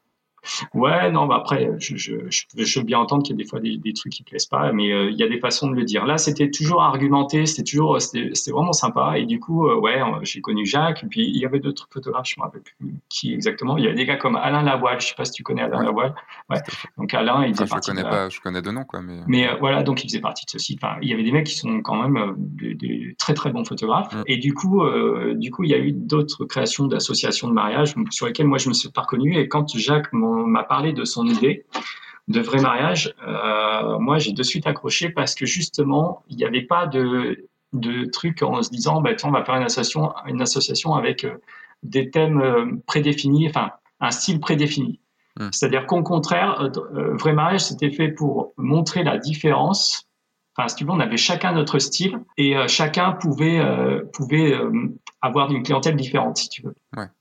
Ouais, 0.74 1.12
non, 1.12 1.26
bah 1.26 1.36
après, 1.38 1.72
je, 1.80 1.96
je, 1.96 2.14
je, 2.30 2.80
veux 2.80 2.86
bien 2.86 3.00
entendre 3.00 3.24
qu'il 3.24 3.36
y 3.36 3.40
a 3.40 3.42
des 3.44 3.48
fois 3.48 3.60
des, 3.60 3.78
des, 3.78 3.94
trucs 3.94 4.14
qui 4.14 4.24
plaisent 4.24 4.46
pas, 4.46 4.72
mais 4.72 4.92
euh, 4.92 5.10
il 5.10 5.18
y 5.18 5.24
a 5.24 5.28
des 5.28 5.40
façons 5.40 5.70
de 5.70 5.76
le 5.76 5.84
dire. 5.84 6.06
Là, 6.06 6.18
c'était 6.18 6.50
toujours 6.50 6.82
argumenté, 6.82 7.46
c'était 7.46 7.64
toujours, 7.64 8.02
c'était 8.02 8.52
vraiment 8.52 8.74
sympa. 8.74 9.18
Et 9.18 9.26
du 9.26 9.40
coup, 9.40 9.68
euh, 9.68 9.80
ouais, 9.80 10.02
j'ai 10.24 10.42
connu 10.42 10.66
Jacques, 10.66 11.04
et 11.04 11.08
puis 11.08 11.28
il 11.28 11.38
y 11.38 11.46
avait 11.46 11.60
d'autres 11.60 11.88
photographes, 11.92 12.28
je 12.28 12.40
me 12.40 12.44
rappelle 12.44 12.62
plus 12.62 12.96
qui 13.10 13.34
exactement. 13.34 13.78
Il 13.78 13.84
y 13.84 13.88
avait 13.88 13.96
des 13.96 14.06
gars 14.06 14.18
comme 14.18 14.36
Alain 14.36 14.64
Lavoile, 14.64 15.00
je 15.00 15.08
sais 15.08 15.16
pas 15.16 15.26
si 15.26 15.32
tu 15.32 15.44
connais 15.44 15.62
Alain 15.62 15.84
Lavoile. 15.84 16.16
Ouais. 16.50 16.60
Donc 16.98 17.14
Alain, 17.14 17.46
il 17.46 17.54
faisait 17.54 17.66
partie. 17.66 17.92
Je 17.92 17.96
connais 17.96 18.10
pas, 18.10 18.30
je 18.30 18.40
connais 18.40 18.62
de 18.62 18.72
nom, 18.72 18.84
quoi, 18.84 19.02
mais. 19.02 19.20
Mais 19.28 19.48
euh, 19.48 19.56
voilà, 19.60 19.84
donc 19.84 20.04
il 20.04 20.08
faisait 20.08 20.22
partie 20.22 20.46
de 20.46 20.52
ceci. 20.52 20.78
Enfin, 20.82 20.98
il 21.02 21.10
y 21.10 21.14
avait 21.14 21.24
des 21.24 21.32
mecs 21.32 21.46
qui 21.46 21.56
sont 21.56 21.82
quand 21.82 21.96
même 21.96 22.36
des, 22.38 23.16
très 23.18 23.34
très 23.34 23.52
bons 23.52 23.66
photographes. 23.66 24.14
Mm. 24.14 24.24
Et 24.28 24.38
du 24.38 24.54
coup, 24.54 24.84
du 25.36 25.52
coup, 25.52 25.64
il 25.64 25.70
y 25.70 25.74
a 25.74 25.80
eu 25.80 25.92
d'autres 25.92 26.46
créations 26.46 26.88
d'associations 26.88 27.48
de 27.48 27.54
mariage 27.54 27.96
sur 28.12 28.28
lesquelles 28.28 28.48
moi 28.48 28.58
je 28.58 28.70
me 28.70 28.74
suis 28.74 28.90
pas 28.90 29.02
reconnu. 29.02 29.38
Et 29.38 29.48
quand 29.48 29.76
Jacques 29.78 30.14
m'a 30.36 30.64
parlé 30.64 30.94
de 30.94 31.06
son 31.06 31.26
idée 31.26 31.66
de 32.28 32.40
vrai 32.42 32.60
mariage, 32.60 33.14
euh, 33.28 34.00
moi 34.00 34.18
j'ai 34.18 34.32
de 34.32 34.44
suite 34.44 34.66
accroché 34.66 35.10
parce 35.10 35.36
que 35.36 35.46
justement 35.46 36.24
il 36.28 36.38
n'y 36.38 36.44
avait 36.44 36.64
pas 36.64 36.88
de, 36.88 37.48
de 37.74 38.06
truc 38.06 38.42
en 38.42 38.64
se 38.64 38.70
disant 38.70 39.02
bah, 39.02 39.12
on 39.24 39.32
va 39.32 39.46
faire 39.46 39.56
une 39.56 39.64
association, 39.64 40.14
une 40.26 40.42
association 40.42 40.96
avec 40.96 41.24
euh, 41.24 41.38
des 41.84 42.10
thèmes 42.10 42.42
euh, 42.42 42.66
prédéfinis, 42.88 43.48
enfin 43.48 43.72
un 44.00 44.12
style 44.12 44.40
prédéfini. 44.40 45.00
Hmm. 45.38 45.50
C'est-à-dire 45.52 45.86
qu'au 45.86 46.02
contraire, 46.02 46.70
vrai 46.94 47.34
mariage 47.34 47.66
c'était 47.66 47.92
fait 47.92 48.10
pour 48.10 48.54
montrer 48.58 49.04
la 49.04 49.18
différence. 49.18 50.08
Enfin, 50.58 50.68
si 50.70 50.76
tu 50.76 50.86
veux, 50.86 50.92
on 50.92 51.00
avait 51.00 51.18
chacun 51.18 51.52
notre 51.52 51.80
style 51.80 52.20
et 52.38 52.56
chacun 52.68 53.12
pouvait 53.12 53.62
pouvait 54.14 54.58
avoir 55.26 55.52
une 55.52 55.64
clientèle 55.64 55.96
différente, 55.96 56.38
si 56.38 56.50
tu 56.50 56.62
veux. 56.62 56.76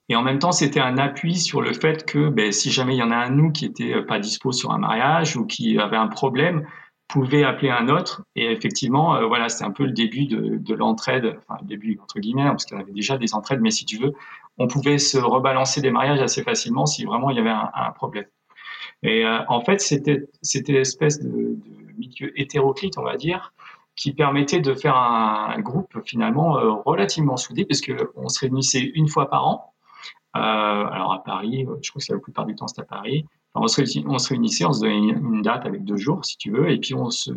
Et 0.08 0.16
en 0.16 0.22
même 0.22 0.38
temps, 0.38 0.52
c'était 0.52 0.80
un 0.80 0.98
appui 0.98 1.36
sur 1.36 1.62
le 1.62 1.72
fait 1.72 2.04
que 2.04 2.28
ben, 2.28 2.52
si 2.52 2.70
jamais 2.70 2.94
il 2.94 2.98
y 2.98 3.02
en 3.02 3.10
a 3.10 3.16
un 3.16 3.30
nous 3.30 3.50
qui 3.50 3.64
était 3.64 3.94
euh, 3.94 4.02
pas 4.02 4.18
dispo 4.18 4.52
sur 4.52 4.72
un 4.72 4.78
mariage 4.78 5.36
ou 5.36 5.46
qui 5.46 5.78
avait 5.78 5.96
un 5.96 6.08
problème, 6.08 6.66
pouvait 7.08 7.44
appeler 7.44 7.70
un 7.70 7.88
autre. 7.88 8.22
Et 8.36 8.50
effectivement, 8.50 9.16
euh, 9.16 9.26
voilà, 9.26 9.48
c'était 9.48 9.64
un 9.64 9.70
peu 9.70 9.84
le 9.84 9.92
début 9.92 10.26
de, 10.26 10.58
de 10.58 10.74
l'entraide, 10.74 11.38
enfin 11.48 11.58
le 11.62 11.66
début 11.66 11.98
entre 12.02 12.20
guillemets, 12.20 12.42
hein, 12.42 12.50
parce 12.50 12.66
qu'on 12.66 12.78
avait 12.78 12.92
déjà 12.92 13.16
des 13.16 13.34
entraides, 13.34 13.60
mais 13.60 13.70
si 13.70 13.86
tu 13.86 13.98
veux, 13.98 14.12
on 14.58 14.66
pouvait 14.66 14.98
se 14.98 15.18
rebalancer 15.18 15.80
des 15.80 15.90
mariages 15.90 16.20
assez 16.20 16.42
facilement 16.42 16.86
si 16.86 17.04
vraiment 17.04 17.30
il 17.30 17.36
y 17.36 17.40
avait 17.40 17.50
un, 17.50 17.70
un 17.74 17.90
problème. 17.92 18.26
Et 19.02 19.24
euh, 19.24 19.40
en 19.48 19.60
fait, 19.60 19.80
c'était 19.80 20.28
c'était 20.42 20.72
l'espèce 20.72 21.20
de, 21.20 21.28
de 21.28 21.83
milieu 21.98 22.38
hétéroclite, 22.40 22.98
on 22.98 23.02
va 23.02 23.16
dire, 23.16 23.52
qui 23.96 24.12
permettait 24.12 24.60
de 24.60 24.74
faire 24.74 24.96
un, 24.96 25.58
groupe 25.60 26.00
finalement 26.04 26.58
euh, 26.58 26.72
relativement 26.84 27.36
soudé, 27.36 27.64
puisque 27.64 27.92
on 28.16 28.28
se 28.28 28.40
réunissait 28.40 28.80
une 28.94 29.08
fois 29.08 29.28
par 29.28 29.46
an. 29.46 29.74
Euh, 30.36 30.40
alors 30.40 31.12
à 31.12 31.22
Paris, 31.22 31.66
je 31.82 31.90
crois 31.90 32.02
que 32.04 32.12
la 32.12 32.18
plupart 32.18 32.46
du 32.46 32.56
temps 32.56 32.66
c'était 32.66 32.82
à 32.82 32.84
Paris. 32.84 33.24
on, 33.54 33.68
se 33.68 33.76
réunissait, 34.28 34.64
on 34.64 34.72
se 34.72 34.80
donnait 34.80 34.96
une, 34.96 35.42
date 35.42 35.64
avec 35.64 35.84
deux 35.84 35.96
jours, 35.96 36.24
si 36.24 36.36
tu 36.36 36.50
veux, 36.50 36.70
et 36.70 36.78
puis 36.78 36.94
on 36.94 37.10
se, 37.10 37.30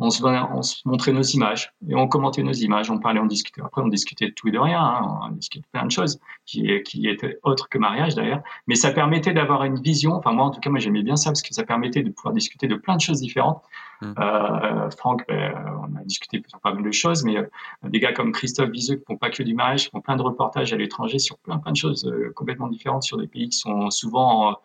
on 0.00 0.10
se, 0.10 0.24
on 0.24 0.62
se, 0.62 0.76
montrait 0.86 1.12
nos 1.12 1.22
images 1.22 1.72
et 1.88 1.94
on 1.94 2.08
commentait 2.08 2.42
nos 2.42 2.52
images, 2.52 2.90
on 2.90 2.98
parlait, 2.98 3.20
on 3.20 3.26
discutait. 3.26 3.60
Après, 3.64 3.80
on 3.80 3.88
discutait 3.88 4.26
de 4.26 4.32
tout 4.32 4.48
et 4.48 4.50
de 4.50 4.58
rien, 4.58 4.80
hein, 4.80 5.20
on 5.22 5.30
discutait 5.30 5.62
de 5.62 5.70
plein 5.70 5.86
de 5.86 5.90
choses 5.90 6.18
qui, 6.46 6.82
qui 6.82 7.08
étaient 7.08 7.38
autres 7.44 7.68
que 7.68 7.78
mariage 7.78 8.14
d'ailleurs. 8.16 8.42
Mais 8.66 8.74
ça 8.74 8.90
permettait 8.90 9.32
d'avoir 9.32 9.62
une 9.64 9.80
vision. 9.80 10.14
Enfin, 10.14 10.32
moi, 10.32 10.46
en 10.46 10.50
tout 10.50 10.60
cas, 10.60 10.70
moi, 10.70 10.80
j'aimais 10.80 11.02
bien 11.02 11.16
ça 11.16 11.30
parce 11.30 11.42
que 11.42 11.54
ça 11.54 11.62
permettait 11.62 12.02
de 12.02 12.10
pouvoir 12.10 12.34
discuter 12.34 12.66
de 12.66 12.74
plein 12.74 12.96
de 12.96 13.00
choses 13.00 13.20
différentes. 13.20 13.62
Mmh. 14.02 14.14
Euh, 14.18 14.90
Franck, 14.90 15.24
ben, 15.28 15.54
on 15.88 15.96
a 15.96 16.02
discuté 16.04 16.42
sur 16.48 16.58
pas 16.58 16.74
mal 16.74 16.82
de 16.82 16.92
choses, 16.92 17.24
mais 17.24 17.36
euh, 17.36 17.46
des 17.84 18.00
gars 18.00 18.12
comme 18.12 18.32
Christophe 18.32 18.70
Viseux 18.70 18.96
qui 18.96 19.04
font 19.06 19.16
pas 19.16 19.30
que 19.30 19.44
du 19.44 19.54
mariage, 19.54 19.84
qui 19.84 19.90
font 19.90 20.00
plein 20.00 20.16
de 20.16 20.22
reportages 20.22 20.72
à 20.72 20.76
l'étranger 20.76 21.20
sur 21.20 21.38
plein, 21.38 21.58
plein 21.58 21.72
de 21.72 21.76
choses 21.76 22.04
euh, 22.04 22.32
complètement 22.34 22.66
différentes 22.66 23.04
sur 23.04 23.16
des 23.16 23.28
pays 23.28 23.48
qui 23.48 23.58
sont 23.58 23.90
souvent, 23.90 24.56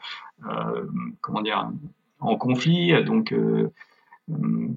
comment 1.22 1.42
dire, 1.42 1.70
en 2.20 2.36
conflit. 2.36 3.04
Donc, 3.04 3.34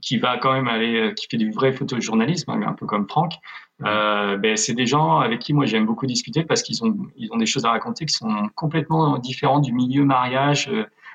qui 0.01 0.19
va 0.19 0.39
quand 0.39 0.53
même 0.53 0.69
aller, 0.69 1.12
qui 1.16 1.27
fait 1.29 1.37
du 1.37 1.51
vrai 1.51 1.73
photojournalisme, 1.73 2.51
hein, 2.51 2.61
un 2.66 2.73
peu 2.73 2.87
comme 2.87 3.09
Franck, 3.09 3.35
euh, 3.85 4.37
ben, 4.37 4.57
c'est 4.57 4.74
des 4.74 4.87
gens 4.87 5.19
avec 5.19 5.41
qui 5.41 5.53
moi 5.53 5.66
j'aime 5.66 5.87
beaucoup 5.87 6.07
discuter 6.07 6.45
parce 6.45 6.62
qu'ils 6.62 6.85
ont, 6.85 6.97
ils 7.16 7.33
ont 7.33 7.37
des 7.37 7.47
choses 7.47 7.65
à 7.65 7.70
raconter 7.70 8.07
qui 8.07 8.15
sont 8.15 8.49
complètement 8.55 9.19
différentes 9.19 9.62
du 9.62 9.73
milieu 9.73 10.05
mariage. 10.05 10.70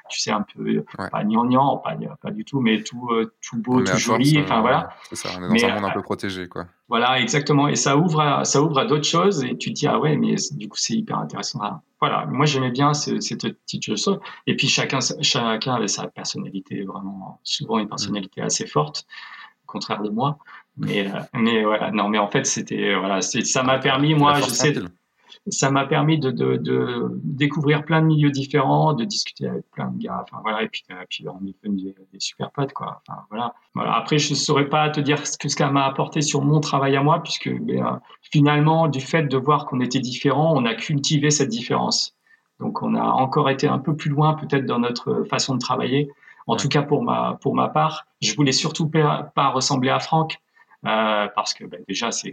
Euh, 0.08 0.10
tu 0.10 0.20
sais, 0.20 0.32
un 0.32 0.42
peu, 0.42 0.84
pas 1.12 1.24
gnangnan, 1.24 1.78
pas, 1.78 1.96
pas 2.22 2.32
du 2.32 2.46
tout, 2.46 2.60
mais 2.60 2.84
tout, 2.84 3.10
euh, 3.12 3.34
tout 3.42 3.58
beau, 3.58 3.82
tout 3.82 3.98
joli. 3.98 4.40
enfin, 4.40 4.62
voilà. 4.62 4.90
C'est 5.10 5.16
ça, 5.16 5.30
on 5.38 5.44
est 5.54 5.62
dans 5.62 5.68
un 5.68 5.74
monde 5.76 5.86
un 5.86 5.94
peu 5.94 6.02
protégé, 6.02 6.48
quoi. 6.48 6.66
Voilà, 6.90 7.20
exactement. 7.20 7.68
Et 7.68 7.76
ça 7.76 7.98
ouvre 7.98 8.22
à, 8.22 8.46
ça 8.46 8.62
ouvre 8.62 8.80
à 8.80 8.86
d'autres 8.86 9.08
choses 9.08 9.44
et 9.44 9.58
tu 9.58 9.74
te 9.74 9.80
dis, 9.80 9.88
ah 9.88 10.00
ouais, 10.00 10.16
mais 10.16 10.36
du 10.52 10.70
coup, 10.70 10.78
c'est 10.78 10.94
hyper 10.94 11.18
intéressant. 11.20 11.60
Voilà. 12.00 12.26
Moi, 12.28 12.46
j'aimais 12.46 12.72
bien 12.72 12.94
cette 12.94 13.20
petite 13.42 13.84
chose. 13.84 14.20
Et 14.46 14.56
puis, 14.56 14.68
chacun, 14.68 15.00
chacun 15.22 15.76
avait 15.76 15.88
sa 15.88 16.08
personnalité, 16.08 16.84
vraiment, 16.84 17.40
souvent 17.44 17.80
une 17.80 17.90
personnalité 17.90 18.42
assez 18.42 18.66
forte, 18.66 19.06
au 19.66 19.72
contraire 19.72 20.02
de 20.02 20.10
moi. 20.10 20.38
Mais, 20.78 21.08
euh, 21.08 21.20
mais 21.34 21.64
voilà, 21.64 21.92
non, 21.92 22.08
mais 22.08 22.20
en 22.20 22.30
fait, 22.30 22.46
c'était, 22.46 22.96
voilà, 22.96 23.22
ça 23.22 23.64
m'a 23.64 23.80
permis, 23.80 24.14
moi, 24.14 24.36
je 24.36 24.50
sais, 24.50 24.74
ça 25.50 25.72
m'a 25.72 25.86
permis 25.86 26.20
de, 26.20 26.32
de, 26.32 26.58
de, 26.58 27.10
découvrir 27.24 27.86
plein 27.86 28.02
de 28.02 28.08
milieux 28.08 28.32
différents, 28.32 28.94
de 28.94 29.06
discuter 29.06 29.48
avec 29.48 29.70
plein 29.72 29.90
de 29.92 29.98
gars. 29.98 30.24
Enfin 30.24 30.42
voilà, 30.42 30.64
et 30.64 30.68
puis, 30.68 30.84
et 30.90 30.94
euh, 30.94 31.06
puis 31.10 31.26
on 31.28 31.46
est 31.46 31.56
devenus 31.64 31.84
des, 31.84 31.96
des, 32.14 32.20
super 32.20 32.52
potes 32.52 32.74
quoi. 32.74 33.02
Enfin 33.08 33.22
voilà. 33.30 33.54
voilà. 33.74 33.96
Après, 33.96 34.18
je 34.18 34.32
ne 34.32 34.36
saurais 34.36 34.70
pas 34.70 34.90
te 34.90 35.00
dire 35.00 35.26
ce 35.26 35.38
que 35.38 35.50
ça 35.50 35.70
m'a 35.70 35.86
apporté 35.86 36.22
sur 36.22 36.42
mon 36.42 36.60
travail 36.60 36.96
à 36.96 37.04
moi, 37.04 37.22
puisque 37.24 37.50
ben, 37.50 38.02
finalement, 38.22 38.88
du 38.88 39.02
fait 39.02 39.24
de 39.24 39.38
voir 39.38 39.66
qu'on 39.66 39.82
était 39.82 40.00
différents, 40.00 40.54
on 40.56 40.66
a 40.66 40.76
cultivé 40.76 41.30
cette 41.30 41.50
différence. 41.50 42.16
Donc 42.60 42.82
on 42.82 42.96
a 42.96 43.04
encore 43.04 43.50
été 43.50 43.68
un 43.68 43.80
peu 43.80 43.96
plus 43.96 44.10
loin 44.10 44.34
peut-être 44.34 44.66
dans 44.66 44.80
notre 44.80 45.24
façon 45.24 45.56
de 45.56 45.60
travailler. 45.60 46.10
En 46.48 46.56
tout 46.56 46.70
cas 46.70 46.82
pour 46.82 47.04
ma 47.04 47.38
pour 47.42 47.54
ma 47.56 47.68
part, 47.68 48.06
je 48.22 48.34
voulais 48.36 48.52
surtout 48.52 48.90
pas, 48.90 49.32
pas 49.36 49.50
ressembler 49.50 49.90
à 49.90 50.00
Franck. 50.00 50.40
Euh, 50.86 51.28
parce 51.36 51.56
que 51.56 51.66
ben, 51.66 51.82
déjà 51.88 52.12
c'est 52.12 52.32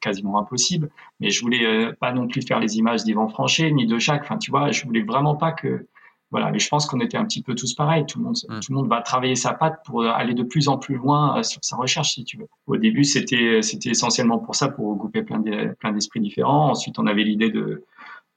quasiment 0.00 0.38
impossible. 0.38 0.90
Mais 1.20 1.30
je 1.30 1.40
voulais 1.40 1.64
euh, 1.64 1.92
pas 1.92 2.12
non 2.12 2.26
plus 2.26 2.42
faire 2.42 2.58
les 2.58 2.76
images 2.76 3.04
d'Yvan 3.04 3.28
Franchet 3.28 3.70
ni 3.70 3.86
de 3.86 3.98
Jacques. 3.98 4.22
Enfin, 4.24 4.38
tu 4.38 4.50
vois, 4.50 4.72
je 4.72 4.84
voulais 4.84 5.02
vraiment 5.02 5.36
pas 5.36 5.52
que 5.52 5.86
voilà. 6.32 6.50
Mais 6.50 6.58
je 6.58 6.68
pense 6.68 6.86
qu'on 6.86 7.00
était 7.00 7.16
un 7.16 7.24
petit 7.24 7.42
peu 7.42 7.54
tous 7.54 7.74
pareils. 7.74 8.04
Tout 8.06 8.18
le 8.18 8.24
monde, 8.24 8.36
mm. 8.48 8.60
tout 8.60 8.72
le 8.72 8.76
monde 8.78 8.88
va 8.88 9.00
travailler 9.00 9.36
sa 9.36 9.54
patte 9.54 9.80
pour 9.84 10.04
aller 10.04 10.34
de 10.34 10.42
plus 10.42 10.68
en 10.68 10.76
plus 10.76 10.96
loin 10.96 11.38
euh, 11.38 11.42
sur 11.44 11.60
sa 11.62 11.76
recherche, 11.76 12.14
si 12.14 12.24
tu 12.24 12.36
veux. 12.36 12.48
Au 12.66 12.76
début, 12.76 13.04
c'était 13.04 13.62
c'était 13.62 13.90
essentiellement 13.90 14.38
pour 14.38 14.56
ça, 14.56 14.68
pour 14.68 14.88
regrouper 14.90 15.22
plein 15.22 15.40
plein 15.78 15.92
d'esprits 15.92 16.20
différents. 16.20 16.70
Ensuite, 16.70 16.98
on 16.98 17.06
avait 17.06 17.22
l'idée 17.24 17.50
de 17.50 17.84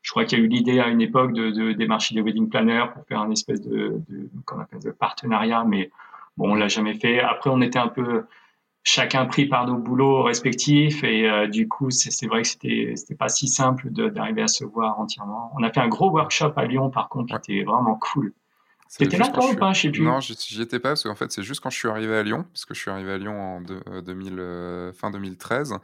je 0.03 0.11
crois 0.11 0.23
qu'il 0.23 0.37
y 0.37 0.41
a 0.41 0.45
eu 0.45 0.47
l'idée 0.47 0.79
à 0.79 0.87
une 0.87 1.01
époque 1.01 1.33
de, 1.33 1.49
de 1.49 1.73
démarcher 1.73 2.15
des 2.15 2.21
wedding 2.21 2.47
planners 2.47 2.85
pour 2.93 3.05
faire 3.07 3.19
un 3.19 3.31
espèce 3.31 3.61
de, 3.61 4.01
de 4.07 4.29
de 4.83 4.91
partenariat, 4.91 5.65
mais 5.65 5.89
bon, 6.37 6.51
on 6.51 6.55
l'a 6.55 6.67
jamais 6.67 6.93
fait. 6.93 7.19
Après, 7.19 7.49
on 7.49 7.59
était 7.61 7.79
un 7.79 7.89
peu 7.89 8.23
chacun 8.87 9.25
pris 9.25 9.45
par 9.47 9.67
nos 9.67 9.77
boulots 9.77 10.23
respectifs 10.23 11.03
et 11.03 11.29
euh, 11.29 11.47
du 11.47 11.67
coup 11.67 11.91
c'est 11.91 12.25
vrai 12.25 12.43
que 12.43 12.47
c'était 12.47 12.93
c'était 12.95 13.15
pas 13.15 13.27
si 13.27 13.49
simple 13.49 13.89
d'arriver 13.91 14.43
à 14.43 14.47
se 14.47 14.63
voir 14.63 14.97
entièrement. 14.97 15.51
On 15.57 15.63
a 15.63 15.71
fait 15.71 15.81
un 15.81 15.89
gros 15.89 16.09
workshop 16.09 16.53
à 16.55 16.63
Lyon 16.63 16.89
par 16.89 17.09
contre 17.09 17.37
qui 17.41 17.51
était 17.51 17.65
vraiment 17.65 17.95
cool. 17.95 18.33
T'étais 18.97 19.17
là 19.17 19.27
toi 19.27 19.51
ou 19.51 19.55
pas 19.55 19.73
Je 19.73 19.81
sais 19.81 19.89
plus. 19.91 20.01
Non, 20.03 20.21
j'y 20.21 20.61
étais 20.61 20.79
pas 20.79 20.91
parce 20.91 21.03
qu'en 21.03 21.15
fait 21.15 21.29
c'est 21.33 21.43
juste 21.43 21.59
quand 21.59 21.69
je 21.69 21.77
suis 21.77 21.89
arrivé 21.89 22.15
à 22.15 22.23
Lyon 22.23 22.45
parce 22.53 22.63
que 22.63 22.73
je 22.73 22.79
suis 22.79 22.89
arrivé 22.89 23.11
à 23.11 23.17
Lyon 23.17 23.57
en 23.57 23.61
2000, 24.01 24.39
euh, 24.39 24.93
fin 24.93 25.11
2013 25.11 25.75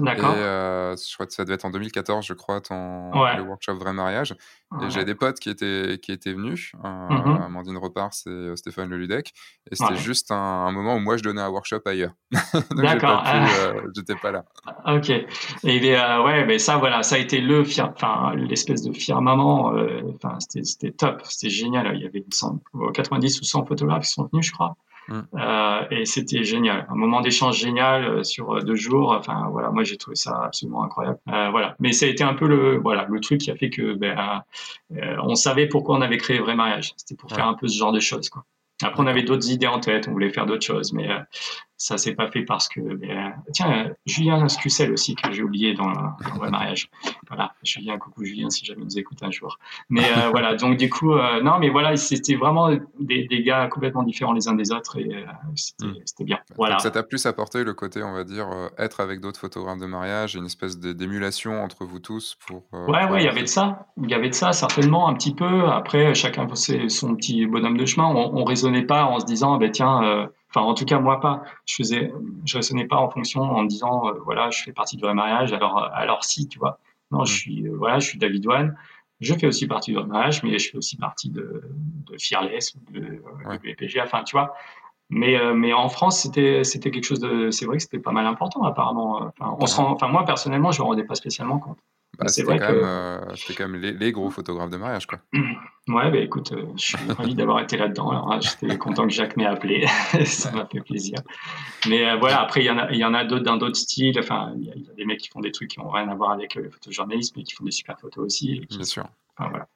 D'accord. 0.00 0.34
Et 0.34 0.38
euh, 0.38 0.96
je 0.96 1.14
crois 1.14 1.26
que 1.26 1.32
ça 1.32 1.44
devait 1.44 1.54
être 1.54 1.64
en 1.64 1.70
2014, 1.70 2.24
je 2.24 2.34
crois, 2.34 2.60
ton 2.60 3.10
le 3.12 3.42
workshop 3.42 3.74
Vrai 3.74 3.92
Mariage. 3.92 4.34
Et 4.82 4.90
j'ai 4.90 5.04
des 5.04 5.14
potes 5.14 5.40
qui 5.40 5.50
étaient, 5.50 5.98
qui 6.00 6.12
étaient 6.12 6.32
venus, 6.32 6.72
euh, 6.84 6.88
mmh 6.88 7.42
Amandine 7.42 7.76
Repars 7.76 8.12
et 8.26 8.30
euh, 8.30 8.56
Stéphane 8.56 8.88
Leludec. 8.88 9.32
Et 9.70 9.74
c'était 9.74 9.96
juste 9.96 10.30
un, 10.30 10.70
moment 10.70 10.96
où 10.96 11.00
moi, 11.00 11.16
je 11.16 11.22
donnais 11.22 11.40
un 11.40 11.48
workshop 11.48 11.80
ailleurs. 11.86 12.12
D'accord. 12.76 13.24
J'étais 13.94 14.14
pas, 14.14 14.30
là. 14.30 14.44
Ok. 14.86 15.10
Et 15.10 15.26
ouais, 15.64 16.44
mais 16.46 16.58
ça, 16.58 16.76
voilà, 16.76 17.02
ça 17.02 17.16
a 17.16 17.18
été 17.18 17.40
le 17.40 17.62
enfin, 17.62 18.34
l'espèce 18.36 18.82
de 18.82 18.92
firmament. 18.92 19.72
Enfin, 20.14 20.38
c'était 20.40 20.92
top, 20.92 21.22
c'était 21.24 21.50
génial. 21.50 21.94
Il 21.94 22.02
y 22.02 22.06
avait 22.06 22.24
90 22.94 23.40
ou 23.40 23.44
100 23.44 23.66
photographes 23.66 24.04
qui 24.04 24.12
sont 24.12 24.28
venus, 24.32 24.46
je 24.46 24.52
crois. 24.52 24.76
Mm. 25.10 25.22
Euh, 25.34 25.80
et 25.90 26.04
c'était 26.06 26.44
génial, 26.44 26.86
un 26.88 26.94
moment 26.94 27.20
d'échange 27.20 27.58
génial 27.58 28.04
euh, 28.04 28.22
sur 28.22 28.52
euh, 28.52 28.60
deux 28.60 28.76
jours. 28.76 29.10
Enfin 29.10 29.48
voilà, 29.50 29.70
moi 29.70 29.82
j'ai 29.82 29.96
trouvé 29.96 30.14
ça 30.14 30.44
absolument 30.44 30.84
incroyable. 30.84 31.18
voilà, 31.26 31.74
mais 31.80 31.92
ça 31.92 32.06
a 32.06 32.08
été 32.08 32.22
un 32.22 32.34
peu 32.34 32.46
le 32.46 32.78
voilà 32.78 33.06
le 33.10 33.20
truc 33.20 33.40
qui 33.40 33.50
a 33.50 33.56
fait 33.56 33.70
que 33.70 33.94
ben, 33.94 34.42
on 35.22 35.34
savait 35.34 35.66
pourquoi 35.66 35.96
on 35.96 36.00
avait 36.00 36.18
créé 36.18 36.38
Vrai 36.38 36.54
Mariage. 36.54 36.92
C'était 36.96 37.16
pour 37.16 37.30
faire 37.30 37.46
un 37.46 37.54
peu 37.54 37.66
ce 37.66 37.76
genre 37.76 37.92
de 37.92 38.00
choses 38.00 38.30
quoi. 38.30 38.44
Après, 38.82 39.02
on 39.02 39.06
avait 39.06 39.24
d'autres 39.24 39.50
idées 39.50 39.66
en 39.66 39.78
tête, 39.78 40.08
on 40.08 40.12
voulait 40.12 40.30
faire 40.30 40.46
d'autres 40.46 40.64
choses, 40.64 40.94
mais 40.94 41.10
ça 41.80 41.96
s'est 41.96 42.14
pas 42.14 42.30
fait 42.30 42.42
parce 42.42 42.68
que 42.68 42.78
ben, 42.78 43.32
tiens 43.54 43.90
Julien 44.04 44.46
Scussel 44.48 44.92
aussi 44.92 45.14
que 45.14 45.32
j'ai 45.32 45.42
oublié 45.42 45.72
dans, 45.72 45.90
dans 45.90 46.42
le 46.42 46.50
mariage. 46.50 46.90
Voilà. 47.26 47.54
Julien 47.62 47.96
coucou 47.96 48.22
Julien 48.22 48.50
si 48.50 48.66
jamais 48.66 48.84
nous 48.84 48.98
écoute 48.98 49.22
un 49.22 49.30
jour. 49.30 49.58
Mais 49.88 50.04
euh, 50.04 50.28
voilà. 50.30 50.56
Donc 50.56 50.76
du 50.76 50.90
coup 50.90 51.14
euh, 51.14 51.40
non 51.42 51.58
mais 51.58 51.70
voilà 51.70 51.96
c'était 51.96 52.34
vraiment 52.34 52.68
des, 53.00 53.26
des, 53.26 53.42
gars 53.42 53.66
complètement 53.68 54.02
différents 54.02 54.34
les 54.34 54.46
uns 54.46 54.52
des 54.52 54.72
autres 54.72 54.98
et 54.98 55.08
euh, 55.10 55.86
hmm. 55.86 55.94
c'était 56.04 56.24
bien. 56.24 56.38
Voilà. 56.54 56.78
ça 56.80 56.90
t'a 56.90 57.02
plus 57.02 57.24
apporté 57.24 57.64
le 57.64 57.72
côté 57.72 58.02
on 58.02 58.12
va 58.12 58.24
dire 58.24 58.48
être 58.76 59.00
avec 59.00 59.20
d'autres 59.20 59.40
photographes 59.40 59.80
de 59.80 59.86
mariage 59.86 60.34
une 60.34 60.44
espèce 60.44 60.78
d'émulation 60.78 61.62
entre 61.64 61.86
vous 61.86 61.98
tous 61.98 62.36
pour 62.46 62.62
ouais 62.72 63.06
ouais 63.06 63.22
il 63.22 63.24
y 63.24 63.28
avait 63.28 63.40
de 63.40 63.46
ça. 63.46 63.86
Il 64.02 64.10
y 64.10 64.14
avait 64.14 64.28
de 64.28 64.34
ça 64.34 64.52
certainement 64.52 65.08
un 65.08 65.14
petit 65.14 65.34
peu. 65.34 65.66
Après 65.70 66.12
chacun 66.14 66.46
faisait 66.46 66.90
son 66.90 67.16
petit 67.16 67.46
bonhomme 67.46 67.78
de 67.78 67.86
chemin. 67.86 68.06
On, 68.06 68.36
on 68.36 68.44
raisonnait 68.44 68.84
pas 68.84 69.04
en 69.04 69.18
se 69.18 69.24
disant 69.24 69.56
ben 69.56 69.70
tiens 69.70 70.28
Enfin, 70.50 70.66
en 70.66 70.74
tout 70.74 70.84
cas, 70.84 70.98
moi 70.98 71.20
pas. 71.20 71.44
Je 71.64 71.76
faisais, 71.76 72.12
je 72.44 72.56
raisonnais 72.56 72.86
pas 72.86 72.96
en 72.96 73.08
fonction 73.08 73.42
en 73.42 73.62
me 73.62 73.68
disant, 73.68 74.08
euh, 74.08 74.12
voilà, 74.24 74.50
je 74.50 74.62
fais 74.62 74.72
partie 74.72 74.96
de 74.96 75.02
vrai 75.02 75.14
mariage. 75.14 75.52
Alors, 75.52 75.78
euh, 75.78 75.88
alors 75.92 76.24
si, 76.24 76.48
tu 76.48 76.58
vois. 76.58 76.80
Non, 77.12 77.24
je 77.24 77.32
mm. 77.32 77.36
suis, 77.36 77.68
euh, 77.68 77.76
voilà, 77.76 77.98
je 78.00 78.08
suis 78.08 78.18
David 78.18 78.46
One. 78.48 78.76
Je 79.20 79.34
fais 79.34 79.46
aussi 79.46 79.66
partie 79.66 79.92
de 79.92 79.98
vrai 79.98 80.08
mariage, 80.08 80.42
mais 80.42 80.58
je 80.58 80.70
fais 80.70 80.78
aussi 80.78 80.96
partie 80.96 81.30
de, 81.30 81.62
de 82.10 82.16
Fearless 82.18 82.74
ou 82.74 82.92
de, 82.92 83.00
de 83.00 84.00
Enfin, 84.02 84.24
tu 84.24 84.34
vois. 84.34 84.54
Mais, 85.10 85.36
mais 85.54 85.72
en 85.72 85.88
France, 85.88 86.20
c'était, 86.20 86.64
c'était 86.64 86.90
quelque 86.90 87.04
chose 87.04 87.18
de, 87.18 87.50
c'est 87.50 87.66
vrai 87.66 87.76
que 87.76 87.82
c'était 87.82 87.98
pas 87.98 88.12
mal 88.12 88.26
important, 88.26 88.62
apparemment. 88.62 89.16
Enfin, 89.38 89.56
on 89.58 89.66
se 89.66 89.76
rend, 89.76 89.90
enfin, 89.90 90.08
moi, 90.08 90.24
personnellement, 90.24 90.70
je 90.70 90.80
me 90.80 90.86
rendais 90.86 91.04
pas 91.04 91.16
spécialement 91.16 91.58
compte. 91.58 91.78
Bah, 92.20 92.28
c'était 92.28 92.58
quand, 92.58 92.68
euh, 92.70 93.18
quand, 93.56 93.68
même 93.68 93.80
les, 93.80 94.12
gros 94.12 94.30
photographes 94.30 94.68
de 94.68 94.76
mariage, 94.76 95.06
quoi. 95.06 95.20
Ouais, 95.32 96.10
bah, 96.10 96.18
écoute, 96.18 96.52
euh, 96.52 96.66
je 96.76 96.84
suis 96.84 97.12
ravi 97.12 97.34
d'avoir 97.34 97.60
été 97.60 97.78
là-dedans. 97.78 98.12
Hein, 98.12 98.40
j'étais 98.40 98.76
content 98.76 99.06
que 99.06 99.12
Jacques 99.12 99.36
m'ait 99.38 99.46
appelé. 99.46 99.86
ça 100.26 100.52
m'a 100.52 100.66
fait 100.66 100.80
plaisir. 100.80 101.18
Mais 101.88 102.08
euh, 102.08 102.16
voilà, 102.16 102.42
après, 102.42 102.60
il 102.60 102.66
y 102.66 102.70
en 102.70 102.78
a, 102.78 102.92
y 102.92 103.04
en 103.04 103.14
a 103.14 103.24
d'autres 103.24 103.44
d'un 103.44 103.56
d'autres 103.56 103.78
styles. 103.78 104.18
Enfin, 104.18 104.52
il 104.56 104.66
y, 104.66 104.90
a 104.90 104.94
des 104.94 105.04
mecs 105.06 105.18
qui 105.18 105.28
font 105.28 105.40
des 105.40 105.50
trucs 105.50 105.70
qui 105.70 105.80
n'ont 105.80 105.88
rien 105.88 106.08
à 106.08 106.14
voir 106.14 106.32
avec 106.32 106.54
le 106.54 106.68
photojournalisme, 106.68 107.34
mais 107.38 107.44
qui 107.44 107.54
font 107.54 107.64
des 107.64 107.70
super 107.70 107.98
photos 107.98 108.24
aussi. 108.24 108.60
Bien 108.68 108.84
sûr. 108.84 109.06
Enfin, 109.36 109.48
voilà. 109.48 109.66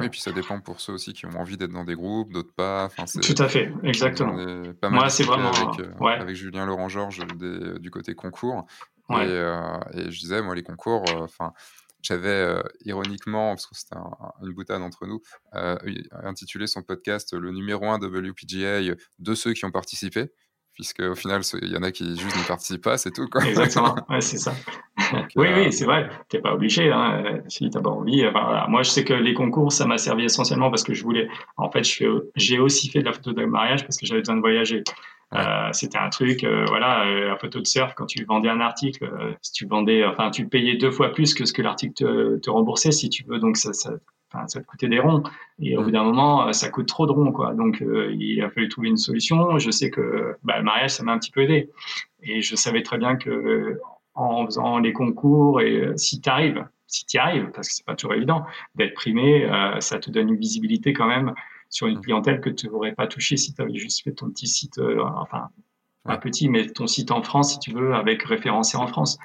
Et 0.00 0.08
puis 0.08 0.20
ça 0.20 0.30
dépend 0.30 0.60
pour 0.60 0.80
ceux 0.80 0.92
aussi 0.92 1.12
qui 1.12 1.26
ont 1.26 1.36
envie 1.40 1.56
d'être 1.56 1.72
dans 1.72 1.84
des 1.84 1.96
groupes, 1.96 2.32
d'autres 2.32 2.54
pas. 2.54 2.84
Enfin, 2.84 3.04
Tout 3.20 3.34
à 3.42 3.48
fait, 3.48 3.72
exactement. 3.82 4.36
Pas 4.80 4.90
mal 4.90 5.00
Moi, 5.00 5.08
c'est 5.08 5.24
vraiment 5.24 5.50
avec, 5.50 6.20
avec, 6.20 6.36
Julien 6.36 6.66
Laurent 6.66 6.88
Georges 6.88 7.24
du 7.80 7.90
côté 7.90 8.14
concours. 8.14 8.66
Et, 9.10 9.14
et, 9.14 10.10
je 10.10 10.20
disais, 10.20 10.40
moi, 10.40 10.54
les 10.54 10.62
concours, 10.62 11.04
enfin, 11.18 11.52
j'avais 12.02 12.28
euh, 12.28 12.62
ironiquement, 12.84 13.50
parce 13.50 13.66
que 13.66 13.74
c'était 13.74 13.96
une 14.42 14.52
boutade 14.52 14.82
entre 14.82 15.06
nous, 15.06 15.20
euh, 15.54 15.76
intitulé 16.12 16.66
son 16.66 16.82
podcast 16.82 17.32
Le 17.32 17.52
numéro 17.52 17.86
1 17.86 17.98
WPGA 17.98 18.94
de 19.18 19.34
ceux 19.34 19.52
qui 19.52 19.64
ont 19.64 19.70
participé 19.70 20.32
puisque 20.72 21.00
au 21.00 21.14
final, 21.14 21.42
il 21.60 21.70
y 21.70 21.76
en 21.76 21.82
a 21.82 21.92
qui 21.92 22.16
juste 22.16 22.36
ne 22.36 22.46
participent 22.46 22.82
pas, 22.82 22.96
c'est 22.96 23.10
tout. 23.10 23.26
Quoi. 23.28 23.44
Exactement, 23.44 23.94
ouais, 24.08 24.20
c'est 24.20 24.38
ça. 24.38 24.54
oui, 25.12 25.26
oui, 25.36 25.66
euh, 25.66 25.70
c'est 25.70 25.84
vrai, 25.84 26.08
tu 26.28 26.36
n'es 26.36 26.42
pas 26.42 26.54
obligé, 26.54 26.90
hein, 26.90 27.40
si 27.48 27.68
tu 27.68 27.76
n'as 27.76 27.82
pas 27.82 27.90
envie. 27.90 28.22
voilà. 28.22 28.66
Moi, 28.68 28.82
je 28.82 28.90
sais 28.90 29.04
que 29.04 29.12
les 29.12 29.34
concours, 29.34 29.72
ça 29.72 29.86
m'a 29.86 29.98
servi 29.98 30.24
essentiellement 30.24 30.70
parce 30.70 30.82
que 30.82 30.94
je 30.94 31.02
voulais, 31.02 31.28
en 31.56 31.70
fait, 31.70 31.84
j'ai 32.36 32.58
aussi 32.58 32.88
fait 32.88 33.00
de 33.00 33.04
la 33.04 33.12
photo 33.12 33.32
de 33.32 33.44
mariage 33.44 33.82
parce 33.82 33.98
que 33.98 34.06
j'avais 34.06 34.20
besoin 34.20 34.36
de 34.36 34.40
voyager. 34.40 34.82
Euh, 35.34 35.68
c'était 35.72 35.98
un 35.98 36.10
truc, 36.10 36.44
euh, 36.44 36.64
voilà, 36.68 37.06
euh, 37.06 37.28
la 37.28 37.36
photo 37.36 37.58
de 37.60 37.66
surf, 37.66 37.94
quand 37.94 38.06
tu 38.06 38.24
vendais 38.24 38.48
un 38.48 38.60
article, 38.60 39.10
si 39.40 39.52
tu 39.52 39.66
vendais, 39.66 40.04
enfin, 40.04 40.30
tu 40.30 40.46
payais 40.46 40.76
deux 40.76 40.90
fois 40.90 41.12
plus 41.12 41.34
que 41.34 41.44
ce 41.46 41.52
que 41.52 41.62
l'article 41.62 41.94
te, 41.94 42.38
te, 42.38 42.50
remboursait, 42.50 42.92
si 42.92 43.08
tu 43.08 43.24
veux, 43.24 43.38
donc 43.38 43.56
ça, 43.56 43.72
ça, 43.72 43.92
enfin, 44.32 44.46
ça 44.48 44.60
te 44.60 44.66
coûtait 44.66 44.88
des 44.88 44.98
ronds. 44.98 45.22
Et 45.58 45.76
au 45.76 45.84
bout 45.84 45.90
d'un 45.90 46.04
moment, 46.04 46.52
ça 46.52 46.68
coûte 46.68 46.86
trop 46.86 47.06
de 47.06 47.12
ronds, 47.12 47.32
quoi. 47.32 47.54
Donc, 47.54 47.82
il 47.82 48.42
a 48.42 48.50
fallu 48.50 48.68
trouver 48.68 48.88
une 48.88 48.96
solution. 48.96 49.58
Je 49.58 49.70
sais 49.70 49.90
que 49.90 50.36
bah, 50.42 50.58
le 50.58 50.64
mariage, 50.64 50.90
ça 50.90 51.02
m'a 51.02 51.12
un 51.12 51.18
petit 51.18 51.30
peu 51.30 51.42
aidé. 51.42 51.70
Et 52.22 52.42
je 52.42 52.54
savais 52.54 52.82
très 52.82 52.98
bien 52.98 53.16
que 53.16 53.80
en 54.14 54.44
faisant 54.44 54.78
les 54.78 54.92
concours, 54.92 55.62
et 55.62 55.92
si 55.96 56.20
tu 56.20 56.28
arrives, 56.28 56.66
si 56.86 57.06
tu 57.06 57.16
y 57.16 57.20
arrives, 57.20 57.50
parce 57.54 57.68
que 57.68 57.74
c'est 57.74 57.86
pas 57.86 57.94
toujours 57.94 58.14
évident, 58.14 58.44
d'être 58.74 58.92
primé, 58.92 59.48
ça 59.80 59.98
te 59.98 60.10
donne 60.10 60.28
une 60.28 60.36
visibilité 60.36 60.92
quand 60.92 61.06
même 61.06 61.32
sur 61.72 61.88
une 61.88 61.98
mm. 61.98 62.02
clientèle 62.02 62.40
que 62.40 62.50
tu 62.50 62.68
n'aurais 62.68 62.92
pas 62.92 63.08
touché 63.08 63.36
si 63.36 63.52
tu 63.52 63.60
avais 63.60 63.74
juste 63.74 64.04
fait 64.04 64.12
ton 64.12 64.30
petit 64.30 64.46
site, 64.46 64.78
euh, 64.78 65.02
enfin, 65.16 65.48
pas 66.04 66.18
petit, 66.18 66.48
mais 66.48 66.66
ton 66.66 66.86
site 66.86 67.10
en 67.10 67.22
France, 67.22 67.54
si 67.54 67.58
tu 67.58 67.72
veux, 67.72 67.94
avec 67.94 68.22
référencé 68.22 68.76
en 68.76 68.86
France. 68.86 69.18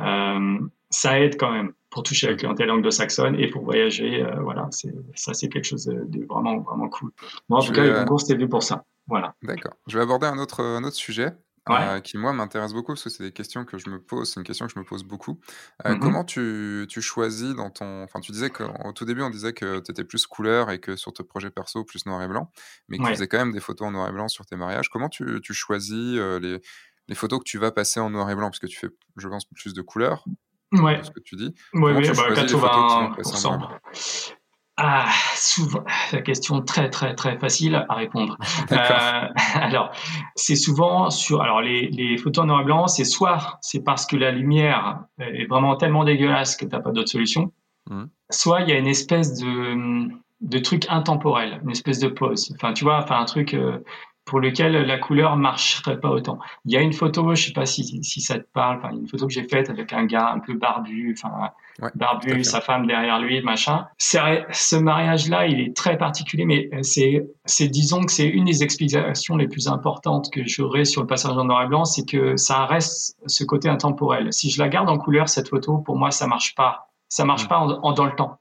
Euh, 0.00 0.58
ça 0.90 1.20
aide 1.20 1.36
quand 1.38 1.52
même 1.52 1.72
pour 1.90 2.02
toucher 2.02 2.26
la 2.26 2.34
clientèle 2.34 2.70
anglo-saxonne 2.70 3.38
et 3.38 3.48
pour 3.48 3.64
voyager. 3.64 4.22
Euh, 4.22 4.40
voilà, 4.40 4.68
ça, 5.14 5.34
c'est 5.34 5.48
quelque 5.48 5.64
chose 5.64 5.84
de, 5.84 6.26
vraiment, 6.26 6.58
vraiment 6.58 6.88
cool. 6.88 7.12
Moi, 7.48 7.60
en 7.60 7.62
tout 7.62 7.72
cas, 7.72 7.84
le 7.84 7.94
concours, 7.94 8.20
c'était 8.20 8.36
vu 8.36 8.48
pour 8.48 8.62
ça. 8.62 8.84
Voilà. 9.06 9.34
D'accord. 9.42 9.74
Je 9.86 9.96
vais 9.96 10.02
aborder 10.02 10.26
un 10.26 10.38
autre, 10.38 10.62
un 10.62 10.82
autre 10.82 10.96
sujet. 10.96 11.32
Ouais. 11.68 11.76
Euh, 11.80 12.00
qui 12.00 12.18
moi 12.18 12.32
m'intéresse 12.34 12.74
beaucoup 12.74 12.92
parce 12.92 13.04
que 13.04 13.08
c'est 13.10 13.22
des 13.24 13.32
questions 13.32 13.64
que 13.64 13.78
je 13.78 13.88
me 13.88 13.98
pose, 13.98 14.30
c'est 14.30 14.38
une 14.38 14.44
question 14.44 14.66
que 14.66 14.72
je 14.74 14.78
me 14.78 14.84
pose 14.84 15.02
beaucoup. 15.02 15.40
Euh, 15.86 15.94
Mhm. 15.94 16.00
comment 16.00 16.22
tu, 16.24 16.86
tu 16.90 17.00
choisis 17.00 17.54
dans 17.54 17.70
ton... 17.70 18.02
Enfin, 18.02 18.20
tu 18.20 18.32
disais 18.32 18.50
qu'au 18.50 18.92
tout 18.94 19.06
début, 19.06 19.22
on 19.22 19.30
disait 19.30 19.54
que 19.54 19.78
tu 19.80 19.90
étais 19.90 20.04
plus 20.04 20.26
couleur 20.26 20.70
et 20.70 20.78
que 20.78 20.94
sur 20.96 21.12
tes 21.14 21.24
projets 21.24 21.50
perso, 21.50 21.82
plus 21.84 22.04
noir 22.04 22.22
et 22.22 22.28
blanc, 22.28 22.50
mais 22.88 22.98
que 22.98 23.02
tu 23.02 23.08
Ouais. 23.08 23.14
faisais 23.14 23.28
quand 23.28 23.38
même 23.38 23.52
des 23.52 23.60
photos 23.60 23.88
en 23.88 23.92
noir 23.92 24.08
et 24.08 24.12
blanc 24.12 24.28
sur 24.28 24.44
tes 24.44 24.56
mariages. 24.56 24.90
Comment 24.90 25.08
tu, 25.08 25.40
tu 25.42 25.54
choisis 25.54 26.18
euh, 26.18 26.38
les, 26.38 26.60
les 27.08 27.14
photos 27.14 27.38
que 27.38 27.44
tu 27.44 27.56
vas 27.58 27.70
passer 27.70 27.98
en 27.98 28.10
noir 28.10 28.28
et 28.30 28.34
blanc? 28.34 28.50
Parce 28.50 28.58
que 28.58 28.66
tu 28.66 28.78
fais, 28.78 28.88
je 29.16 29.28
pense, 29.28 29.46
plus 29.46 29.72
de 29.72 29.80
couleurs, 29.80 30.24
Ouais. 30.72 31.02
ce 31.02 31.10
que 31.12 31.20
tu 31.20 31.36
dis. 31.36 31.54
Oui, 31.72 31.92
oui, 31.92 32.02
tu 32.02 32.08
bah, 32.10 32.14
choisis 32.26 32.42
les 32.52 32.58
photos 32.58 32.92
qui 32.92 33.00
vont 33.00 33.14
passer 33.14 33.46
en 33.46 33.56
noir 33.58 33.72
et 33.72 33.96
80%. 33.96 34.43
Ah, 34.76 35.08
souvent, 35.36 35.84
la 36.12 36.20
question 36.20 36.60
très 36.60 36.90
très 36.90 37.14
très 37.14 37.38
facile 37.38 37.84
à 37.88 37.94
répondre. 37.94 38.36
Euh, 38.72 39.28
alors, 39.54 39.90
c'est 40.34 40.56
souvent 40.56 41.10
sur, 41.10 41.42
alors 41.42 41.60
les, 41.60 41.88
les 41.90 42.16
photos 42.16 42.44
en 42.44 42.46
noir 42.48 42.62
et 42.62 42.64
blanc, 42.64 42.86
c'est 42.88 43.04
soit 43.04 43.58
c'est 43.60 43.84
parce 43.84 44.04
que 44.06 44.16
la 44.16 44.30
lumière 44.32 45.00
est 45.18 45.46
vraiment 45.46 45.76
tellement 45.76 46.04
dégueulasse 46.04 46.56
que 46.56 46.64
t'as 46.64 46.80
pas 46.80 46.90
d'autre 46.90 47.10
solution, 47.10 47.52
Mhm. 47.90 48.08
soit 48.30 48.62
il 48.62 48.70
y 48.70 48.72
a 48.72 48.78
une 48.78 48.86
espèce 48.86 49.38
de 49.38 50.08
de 50.40 50.58
truc 50.58 50.86
intemporel, 50.88 51.60
une 51.62 51.70
espèce 51.70 51.98
de 52.00 52.08
pause. 52.08 52.52
Enfin, 52.56 52.72
tu 52.72 52.84
vois, 52.84 52.98
enfin 52.98 53.20
un 53.20 53.24
truc 53.26 53.54
euh, 53.54 53.78
pour 54.24 54.40
lequel 54.40 54.72
la 54.72 54.98
couleur 54.98 55.36
marcherait 55.36 56.00
pas 56.00 56.08
autant. 56.08 56.38
Il 56.64 56.72
y 56.72 56.76
a 56.76 56.80
une 56.80 56.92
photo, 56.94 57.34
je 57.34 57.46
sais 57.46 57.52
pas 57.52 57.66
si, 57.66 58.02
si 58.02 58.20
ça 58.20 58.38
te 58.38 58.46
parle, 58.52 58.78
enfin 58.78 58.90
une 58.90 59.06
photo 59.06 59.26
que 59.26 59.32
j'ai 59.32 59.44
faite 59.46 59.68
avec 59.70 59.92
un 59.92 60.06
gars 60.06 60.30
un 60.32 60.38
peu 60.38 60.54
barbu, 60.54 61.14
enfin 61.18 61.50
Ouais, 61.82 61.88
barbu, 61.96 62.44
sa 62.44 62.60
femme 62.60 62.86
derrière 62.86 63.18
lui, 63.18 63.42
machin. 63.42 63.86
Ce 63.98 64.76
mariage-là, 64.76 65.46
il 65.48 65.60
est 65.60 65.76
très 65.76 65.98
particulier, 65.98 66.44
mais 66.44 66.70
c'est, 66.82 67.26
c'est 67.44 67.66
disons 67.68 68.02
que 68.02 68.12
c'est 68.12 68.28
une 68.28 68.44
des 68.44 68.62
explications 68.62 69.36
les 69.36 69.48
plus 69.48 69.66
importantes 69.68 70.30
que 70.32 70.42
j'aurais 70.46 70.84
sur 70.84 71.00
le 71.02 71.06
passage 71.08 71.36
en 71.36 71.44
noir 71.44 71.62
et 71.64 71.66
blanc, 71.66 71.84
c'est 71.84 72.06
que 72.08 72.36
ça 72.36 72.64
reste 72.66 73.16
ce 73.26 73.42
côté 73.44 73.68
intemporel. 73.68 74.32
Si 74.32 74.50
je 74.50 74.62
la 74.62 74.68
garde 74.68 74.88
en 74.88 74.98
couleur, 74.98 75.28
cette 75.28 75.48
photo, 75.48 75.78
pour 75.78 75.96
moi, 75.98 76.10
ça 76.12 76.26
marche 76.28 76.54
pas. 76.54 76.90
Ça 77.08 77.24
marche 77.24 77.44
Mm. 77.44 77.48
pas 77.48 77.58
en, 77.58 77.70
en- 77.82 77.92
dans 77.92 78.06
le 78.06 78.14
temps. 78.14 78.38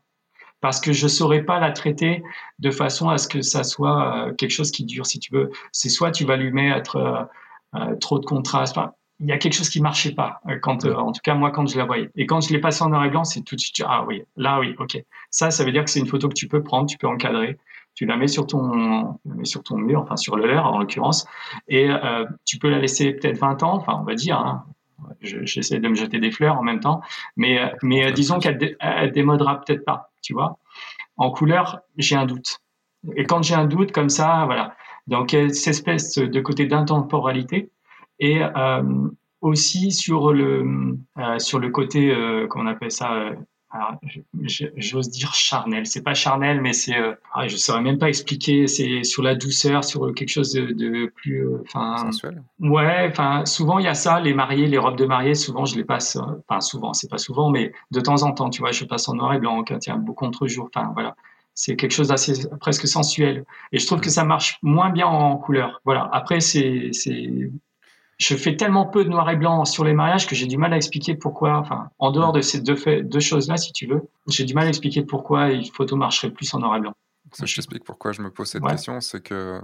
Parce 0.64 0.80
que 0.80 0.94
je 0.94 1.10
saurais 1.10 1.44
pas 1.44 1.60
la 1.60 1.72
traiter 1.72 2.23
de 2.60 2.72
façon 2.72 3.10
à 3.10 3.18
ce 3.18 3.27
que 3.27 3.41
ça 3.41 3.65
soit 3.65 4.30
euh, 4.30 4.34
quelque 4.34 4.52
chose 4.52 4.72
qui 4.72 4.85
dure, 4.85 5.06
si 5.06 5.19
tu 5.19 5.34
veux. 5.34 5.52
C'est 5.73 5.90
soit 5.90 6.10
tu 6.10 6.23
vas 6.23 6.38
lui 6.38 6.53
mettre 6.53 6.95
euh, 6.95 7.22
euh, 7.76 7.98
trop 7.98 8.18
de 8.18 8.23
contraste. 8.26 8.80
Il 9.19 9.27
y 9.27 9.34
a 9.34 9.38
quelque 9.38 9.56
chose 9.56 9.69
qui 9.69 9.81
marchait 9.81 10.14
pas 10.14 10.40
en 10.45 10.77
tout 10.77 11.19
cas 11.22 11.35
moi 11.35 11.52
quand 11.52 11.68
je 11.68 11.77
la 11.77 11.84
voyais. 11.84 12.10
Et 12.15 12.26
quand 12.26 12.40
je 12.40 12.53
l'ai 12.53 12.60
passé 12.60 12.81
en 12.81 12.90
noir 12.90 13.03
et 13.03 13.10
blanc, 13.10 13.26
c'est 13.26 13.41
tout 13.41 13.57
de 13.57 13.60
suite 13.60 13.84
ah 13.85 14.06
oui, 14.07 14.23
là 14.38 14.60
oui, 14.61 14.73
ok. 14.80 15.03
Ça, 15.30 15.52
ça 15.52 15.65
veut 15.65 15.73
dire 15.73 15.84
que 15.84 15.90
c'est 15.90 15.99
une 15.99 16.07
photo 16.07 16.30
que 16.30 16.34
tu 16.34 16.48
peux 16.48 16.64
prendre, 16.64 16.90
tu 16.90 16.98
peux 16.98 17.07
encadrer, 17.07 17.57
tu 17.94 18.06
la 18.06 18.15
mets 18.15 18.30
sur 18.30 18.48
ton, 18.48 19.19
mets 19.26 19.44
sur 19.44 19.64
ton 19.64 19.76
mur, 19.77 19.99
enfin 20.02 20.15
sur 20.15 20.38
le 20.38 20.48
leur 20.48 20.65
en 20.65 20.80
l'occurrence, 20.80 21.27
et 21.68 21.90
tu 22.45 22.57
peux 22.57 22.69
la 22.69 22.80
laisser 22.80 23.11
peut-être 23.11 23.38
20 23.38 23.64
ans, 23.64 23.76
enfin 23.76 23.98
on 23.99 24.06
va 24.06 24.15
dire. 24.15 24.38
Hein, 24.38 24.64
je- 25.23 25.45
J'essaie 25.45 25.79
de 25.79 25.87
me 25.87 25.95
jeter 25.95 26.19
des 26.19 26.31
fleurs 26.31 26.57
en 26.57 26.63
même 26.63 26.79
temps, 26.79 27.01
mais 27.37 27.59
euh, 27.59 27.67
mais 27.83 28.05
euh, 28.07 28.11
disons 28.11 28.39
qu'elle 28.39 28.57
dé- 28.57 28.77
démodera 29.13 29.61
peut-être 29.61 29.85
pas, 29.85 30.11
tu 30.21 30.33
vois. 30.33 30.57
En 31.17 31.31
couleur, 31.31 31.81
j'ai 31.97 32.15
un 32.15 32.25
doute. 32.25 32.59
Et 33.15 33.25
quand 33.25 33.43
j'ai 33.43 33.55
un 33.55 33.65
doute 33.65 33.91
comme 33.91 34.09
ça, 34.09 34.43
voilà. 34.45 34.75
Donc 35.07 35.31
cette 35.31 35.67
espèce 35.67 36.15
de 36.17 36.41
côté 36.41 36.65
d'intemporalité 36.65 37.69
et 38.19 38.41
euh, 38.43 38.83
aussi 39.41 39.91
sur 39.91 40.33
le 40.33 40.97
sur 41.39 41.59
le 41.59 41.69
côté 41.69 42.11
euh, 42.11 42.47
comment 42.47 42.65
on 42.65 42.67
appelle 42.67 42.91
ça 42.91 43.31
euh, 43.73 44.47
j'ose 44.77 45.09
dire 45.09 45.33
charnel 45.33 45.85
c'est 45.85 46.03
pas 46.03 46.13
charnel 46.13 46.61
mais 46.61 46.73
c'est 46.73 46.97
euh, 46.97 47.13
ah, 47.33 47.47
je 47.47 47.57
saurais 47.57 47.81
même 47.81 47.97
pas 47.97 48.09
expliquer 48.09 48.67
c'est 48.67 49.03
sur 49.03 49.23
la 49.23 49.35
douceur 49.35 49.83
sur 49.83 50.13
quelque 50.13 50.29
chose 50.29 50.53
de, 50.53 50.71
de 50.71 51.11
plus 51.15 51.45
euh, 51.45 51.63
enfin 51.63 51.97
Sensuel. 51.97 52.43
Ouais, 52.59 53.07
enfin 53.09 53.45
souvent 53.45 53.79
il 53.79 53.85
y 53.85 53.87
a 53.87 53.93
ça, 53.93 54.19
les 54.19 54.33
mariés, 54.33 54.67
les 54.67 54.77
robes 54.77 54.97
de 54.97 55.05
mariée, 55.05 55.35
souvent 55.35 55.65
je 55.65 55.75
les 55.75 55.83
passe, 55.83 56.15
euh, 56.15 56.21
enfin 56.47 56.61
souvent, 56.61 56.93
c'est 56.93 57.09
pas 57.09 57.17
souvent, 57.17 57.49
mais 57.49 57.71
de 57.91 57.99
temps 57.99 58.23
en 58.23 58.31
temps, 58.31 58.49
tu 58.49 58.61
vois, 58.61 58.71
je 58.71 58.85
passe 58.85 59.07
en 59.09 59.15
noir 59.15 59.33
et 59.33 59.39
blanc 59.39 59.63
quand 59.63 59.85
il 59.85 59.89
y 59.89 59.91
a 59.91 59.95
un 59.95 59.99
beau 59.99 60.13
contre-jour, 60.13 60.69
enfin 60.73 60.91
voilà, 60.93 61.15
c'est 61.53 61.75
quelque 61.75 61.91
chose 61.91 62.07
d'assez 62.09 62.47
presque 62.59 62.87
sensuel. 62.87 63.45
Et 63.71 63.79
je 63.79 63.85
trouve 63.85 64.01
que 64.01 64.09
ça 64.09 64.23
marche 64.23 64.59
moins 64.63 64.89
bien 64.89 65.07
en 65.07 65.37
couleur. 65.37 65.81
Voilà. 65.85 66.09
Après 66.11 66.39
c'est 66.39 66.89
c'est 66.93 67.29
je 68.23 68.35
fais 68.35 68.55
tellement 68.55 68.85
peu 68.85 69.03
de 69.03 69.09
noir 69.09 69.29
et 69.29 69.35
blanc 69.35 69.65
sur 69.65 69.83
les 69.83 69.93
mariages 69.93 70.27
que 70.27 70.35
j'ai 70.35 70.47
du 70.47 70.57
mal 70.57 70.71
à 70.73 70.77
expliquer 70.77 71.15
pourquoi. 71.15 71.57
Enfin, 71.57 71.89
en 71.99 72.11
dehors 72.11 72.31
de 72.31 72.41
ces 72.41 72.61
deux, 72.61 72.75
faits- 72.75 73.07
deux 73.07 73.19
choses-là, 73.19 73.57
si 73.57 73.71
tu 73.73 73.85
veux, 73.87 74.01
j'ai 74.27 74.45
du 74.45 74.53
mal 74.53 74.65
à 74.65 74.69
expliquer 74.69 75.03
pourquoi 75.03 75.51
une 75.51 75.65
photo 75.65 75.95
marcherait 75.95 76.31
plus 76.31 76.53
en 76.53 76.59
noir 76.59 76.75
et 76.77 76.79
blanc. 76.79 76.93
Ça, 77.31 77.45
je 77.45 77.55
t'explique 77.55 77.83
pourquoi 77.83 78.11
je 78.11 78.21
me 78.21 78.29
pose 78.29 78.47
cette 78.47 78.63
Ouais. 78.63 78.71
question, 78.71 79.01
c'est 79.01 79.21
que 79.21 79.33
euh, 79.33 79.61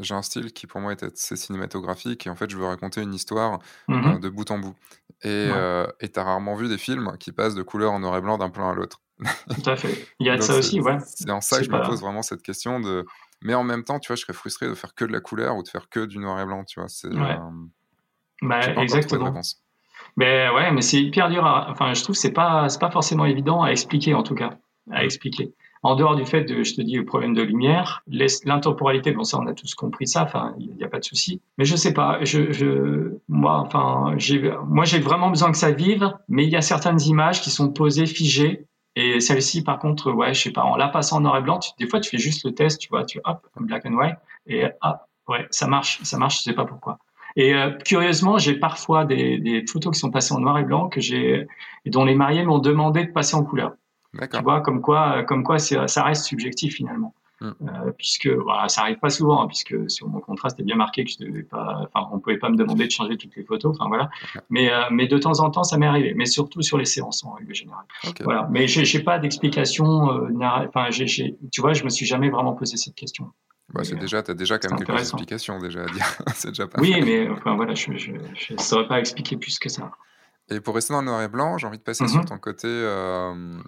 j'ai 0.00 0.14
un 0.14 0.22
style 0.22 0.52
qui 0.52 0.66
pour 0.66 0.80
moi 0.80 0.92
est 0.92 1.02
assez 1.02 1.36
cinématographique 1.36 2.26
et 2.26 2.30
en 2.30 2.36
fait 2.36 2.48
je 2.50 2.56
veux 2.56 2.66
raconter 2.66 3.00
une 3.02 3.12
histoire 3.14 3.58
Mhm. 3.88 4.06
euh, 4.06 4.18
de 4.20 4.28
bout 4.28 4.48
en 4.50 4.58
bout. 4.58 4.74
Et 5.22 5.48
euh, 5.50 5.86
et 6.00 6.08
t'as 6.10 6.22
rarement 6.22 6.54
vu 6.54 6.68
des 6.68 6.78
films 6.78 7.16
qui 7.18 7.32
passent 7.32 7.56
de 7.56 7.62
couleur 7.62 7.92
en 7.92 7.98
noir 7.98 8.16
et 8.16 8.20
blanc 8.20 8.38
d'un 8.38 8.50
plan 8.50 8.68
à 8.70 8.74
l'autre. 8.74 9.00
Tout 9.62 9.68
à 9.68 9.74
fait. 9.74 10.06
Il 10.20 10.26
y 10.26 10.30
a 10.30 10.36
de 10.36 10.42
ça 10.42 10.56
aussi, 10.56 10.80
ouais. 10.80 10.98
C'est 11.04 11.28
en 11.30 11.40
ça 11.40 11.58
que 11.58 11.64
je 11.64 11.70
me 11.70 11.82
pose 11.84 12.00
vraiment 12.00 12.22
cette 12.22 12.42
question 12.42 12.78
de. 12.78 13.04
Mais 13.42 13.54
en 13.54 13.64
même 13.64 13.82
temps, 13.84 13.98
tu 13.98 14.08
vois, 14.08 14.16
je 14.16 14.22
serais 14.22 14.32
frustré 14.32 14.68
de 14.68 14.74
faire 14.74 14.94
que 14.94 15.04
de 15.04 15.12
la 15.12 15.20
couleur 15.20 15.56
ou 15.56 15.62
de 15.64 15.68
faire 15.68 15.88
que 15.88 16.04
du 16.06 16.18
noir 16.18 16.40
et 16.40 16.44
blanc, 16.44 16.62
tu 16.64 16.78
vois. 16.78 16.88
C'est. 16.88 17.08
Ouais. 17.08 17.14
euh, 17.36 17.38
Bah, 18.42 18.60
pas 18.60 18.74
de 18.74 18.80
exactement. 18.80 19.32
Ben 20.16 20.52
ouais, 20.54 20.70
mais 20.72 20.82
c'est 20.82 21.00
hyper 21.02 21.28
dur. 21.28 21.44
À, 21.46 21.70
enfin, 21.70 21.94
je 21.94 22.02
trouve 22.02 22.14
que 22.16 22.20
c'est 22.20 22.32
pas 22.32 22.68
c'est 22.68 22.80
pas 22.80 22.90
forcément 22.90 23.24
évident 23.24 23.62
à 23.62 23.70
expliquer 23.70 24.14
en 24.14 24.22
tout 24.22 24.34
cas, 24.34 24.58
à 24.90 25.02
Mm. 25.02 25.04
expliquer. 25.04 25.54
En 25.84 25.94
dehors 25.94 26.16
du 26.16 26.24
fait 26.26 26.42
de, 26.42 26.64
je 26.64 26.74
te 26.74 26.82
dis, 26.82 26.96
le 26.96 27.04
problème 27.04 27.34
de 27.34 27.42
lumière, 27.42 28.02
l'intemporalité, 28.44 29.12
bon 29.12 29.22
ça 29.22 29.38
on 29.38 29.46
a 29.46 29.54
tous 29.54 29.74
compris 29.76 30.08
ça. 30.08 30.24
Enfin, 30.24 30.54
il 30.58 30.74
n'y 30.74 30.82
a 30.82 30.88
pas 30.88 30.98
de 30.98 31.04
souci. 31.04 31.40
Mais 31.56 31.64
je 31.64 31.76
sais 31.76 31.94
pas. 31.94 32.18
Je, 32.24 32.50
je 32.50 33.12
moi, 33.28 33.58
enfin, 33.60 34.14
j'ai 34.16 34.52
moi 34.66 34.84
j'ai 34.84 34.98
vraiment 34.98 35.30
besoin 35.30 35.52
que 35.52 35.56
ça 35.58 35.70
vive. 35.70 36.12
Mais 36.28 36.44
il 36.44 36.50
y 36.50 36.56
a 36.56 36.62
certaines 36.62 37.00
images 37.02 37.40
qui 37.40 37.50
sont 37.50 37.70
posées 37.70 38.06
figées. 38.06 38.64
Et 38.96 39.20
celle-ci, 39.20 39.62
par 39.62 39.78
contre, 39.78 40.10
ouais, 40.10 40.34
je 40.34 40.42
sais 40.42 40.50
pas, 40.50 40.64
en 40.64 40.74
la 40.74 40.88
passant 40.88 41.18
en 41.18 41.20
noir 41.20 41.36
et 41.36 41.42
blanc, 41.42 41.60
tu- 41.60 41.70
des 41.78 41.86
fois 41.86 42.00
tu 42.00 42.10
fais 42.10 42.18
juste 42.18 42.44
le 42.44 42.52
test, 42.52 42.80
tu 42.80 42.88
vois, 42.88 43.04
tu 43.04 43.20
hop, 43.24 43.46
black 43.60 43.86
and 43.86 43.92
white, 43.94 44.16
et 44.48 44.64
hop, 44.82 44.96
ouais, 45.28 45.46
ça 45.52 45.68
marche, 45.68 46.02
ça 46.02 46.18
marche, 46.18 46.38
je 46.38 46.42
sais 46.42 46.52
pas 46.52 46.64
pourquoi. 46.64 46.98
Et 47.38 47.54
euh, 47.54 47.70
curieusement, 47.84 48.36
j'ai 48.36 48.54
parfois 48.54 49.04
des, 49.06 49.38
des 49.38 49.64
photos 49.66 49.92
qui 49.94 49.98
sont 50.00 50.10
passées 50.10 50.34
en 50.34 50.40
noir 50.40 50.58
et 50.58 50.64
blanc 50.64 50.88
que 50.88 51.00
j'ai 51.00 51.46
dont 51.86 52.04
les 52.04 52.14
mariés 52.16 52.44
m'ont 52.44 52.58
demandé 52.58 53.04
de 53.04 53.12
passer 53.12 53.34
en 53.36 53.44
couleur. 53.44 53.72
Tu 54.38 54.42
vois, 54.42 54.60
comme 54.60 54.80
quoi, 54.82 55.18
euh, 55.18 55.22
comme 55.22 55.42
quoi, 55.44 55.58
ça 55.58 56.02
reste 56.02 56.24
subjectif 56.26 56.74
finalement, 56.74 57.14
Mm. 57.40 57.50
Euh, 57.62 57.92
puisque 57.96 58.26
voilà, 58.26 58.68
ça 58.68 58.80
arrive 58.80 58.98
pas 58.98 59.10
souvent, 59.10 59.40
hein, 59.40 59.46
puisque 59.46 59.88
sur 59.88 60.08
mon 60.08 60.18
contrat 60.18 60.48
c'était 60.50 60.64
bien 60.64 60.74
marqué 60.74 61.04
que 61.04 61.10
je 61.12 61.18
devais 61.24 61.44
pas, 61.44 61.86
enfin, 61.94 62.08
on 62.12 62.18
pouvait 62.18 62.36
pas 62.36 62.48
me 62.48 62.56
demander 62.56 62.84
de 62.86 62.90
changer 62.90 63.16
toutes 63.16 63.36
les 63.36 63.44
photos, 63.44 63.76
enfin 63.78 63.86
voilà. 63.86 64.10
Mais 64.50 64.72
euh, 64.72 64.82
mais 64.90 65.06
de 65.06 65.16
temps 65.18 65.38
en 65.38 65.48
temps, 65.48 65.62
ça 65.62 65.78
m'est 65.78 65.86
arrivé, 65.86 66.14
mais 66.16 66.26
surtout 66.26 66.62
sur 66.62 66.78
les 66.78 66.84
séances 66.84 67.22
en 67.24 67.30
règle 67.34 67.54
générale. 67.54 67.84
Ok. 68.08 68.22
Voilà. 68.24 68.48
Mais 68.50 68.66
j'ai 68.66 68.98
pas 69.04 69.20
d'explication. 69.20 70.10
euh, 70.10 70.28
Enfin, 70.66 70.86
j'ai- 70.90 71.36
tu 71.52 71.60
vois, 71.60 71.74
je 71.74 71.84
me 71.84 71.90
suis 71.90 72.06
jamais 72.06 72.28
vraiment 72.28 72.54
posé 72.54 72.76
cette 72.76 72.96
question. 72.96 73.30
Bah, 73.74 73.84
c'est 73.84 73.96
Mais, 73.96 74.00
déjà, 74.00 74.22
t'as 74.22 74.34
déjà 74.34 74.58
quand 74.58 74.68
même 74.68 74.76
quelques 74.76 75.00
explications 75.02 75.58
déjà 75.58 75.84
à 75.84 75.88
dire. 75.88 76.06
c'est 76.34 76.48
déjà 76.48 76.66
pas 76.66 76.80
Oui, 76.80 77.00
mais 77.02 77.28
enfin 77.28 77.56
voilà, 77.56 77.74
je 77.74 77.92
je 77.96 78.56
saurais 78.58 78.86
pas 78.88 79.00
expliquer 79.00 79.36
plus 79.36 79.58
que 79.58 79.68
ça. 79.68 79.90
Et 80.50 80.60
pour 80.62 80.74
rester 80.74 80.94
dans 80.94 81.00
le 81.00 81.06
noir 81.06 81.20
et 81.22 81.28
blanc, 81.28 81.58
j'ai 81.58 81.66
envie 81.66 81.76
de 81.76 81.82
passer 81.82 82.04
Mhm. 82.04 82.08
sur 82.08 82.24
ton 82.24 82.38
côté, 82.38 82.66
euh, 82.68 83.58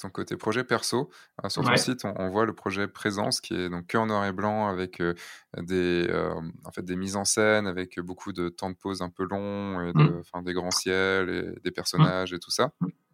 ton 0.00 0.08
côté 0.08 0.36
projet 0.38 0.64
perso. 0.64 1.10
Euh, 1.44 1.50
sur 1.50 1.62
ton 1.62 1.70
Ouais. 1.72 1.76
site, 1.76 2.06
on, 2.06 2.14
on 2.18 2.30
voit 2.30 2.46
le 2.46 2.54
projet 2.54 2.88
Présence 2.88 3.42
qui 3.42 3.54
est 3.54 3.68
donc 3.68 3.86
que 3.88 3.98
en 3.98 4.06
noir 4.06 4.24
et 4.24 4.32
blanc 4.32 4.66
avec 4.68 5.00
euh, 5.02 5.14
des, 5.58 6.06
euh, 6.08 6.32
en 6.64 6.70
fait, 6.72 6.82
des 6.86 6.96
mises 6.96 7.16
en 7.16 7.26
scène, 7.26 7.66
avec 7.66 8.00
beaucoup 8.00 8.32
de 8.32 8.48
temps 8.48 8.70
de 8.70 8.76
pause 8.76 9.02
un 9.02 9.10
peu 9.10 9.24
long, 9.28 9.82
et 9.86 9.92
de, 9.92 10.00
Mhm. 10.00 10.20
enfin, 10.20 10.42
des 10.42 10.54
grands 10.54 10.70
ciels 10.70 11.28
et 11.28 11.60
des 11.60 11.70
personnages 11.70 12.32
et 12.32 12.38
tout 12.38 12.50
ça. 12.50 12.70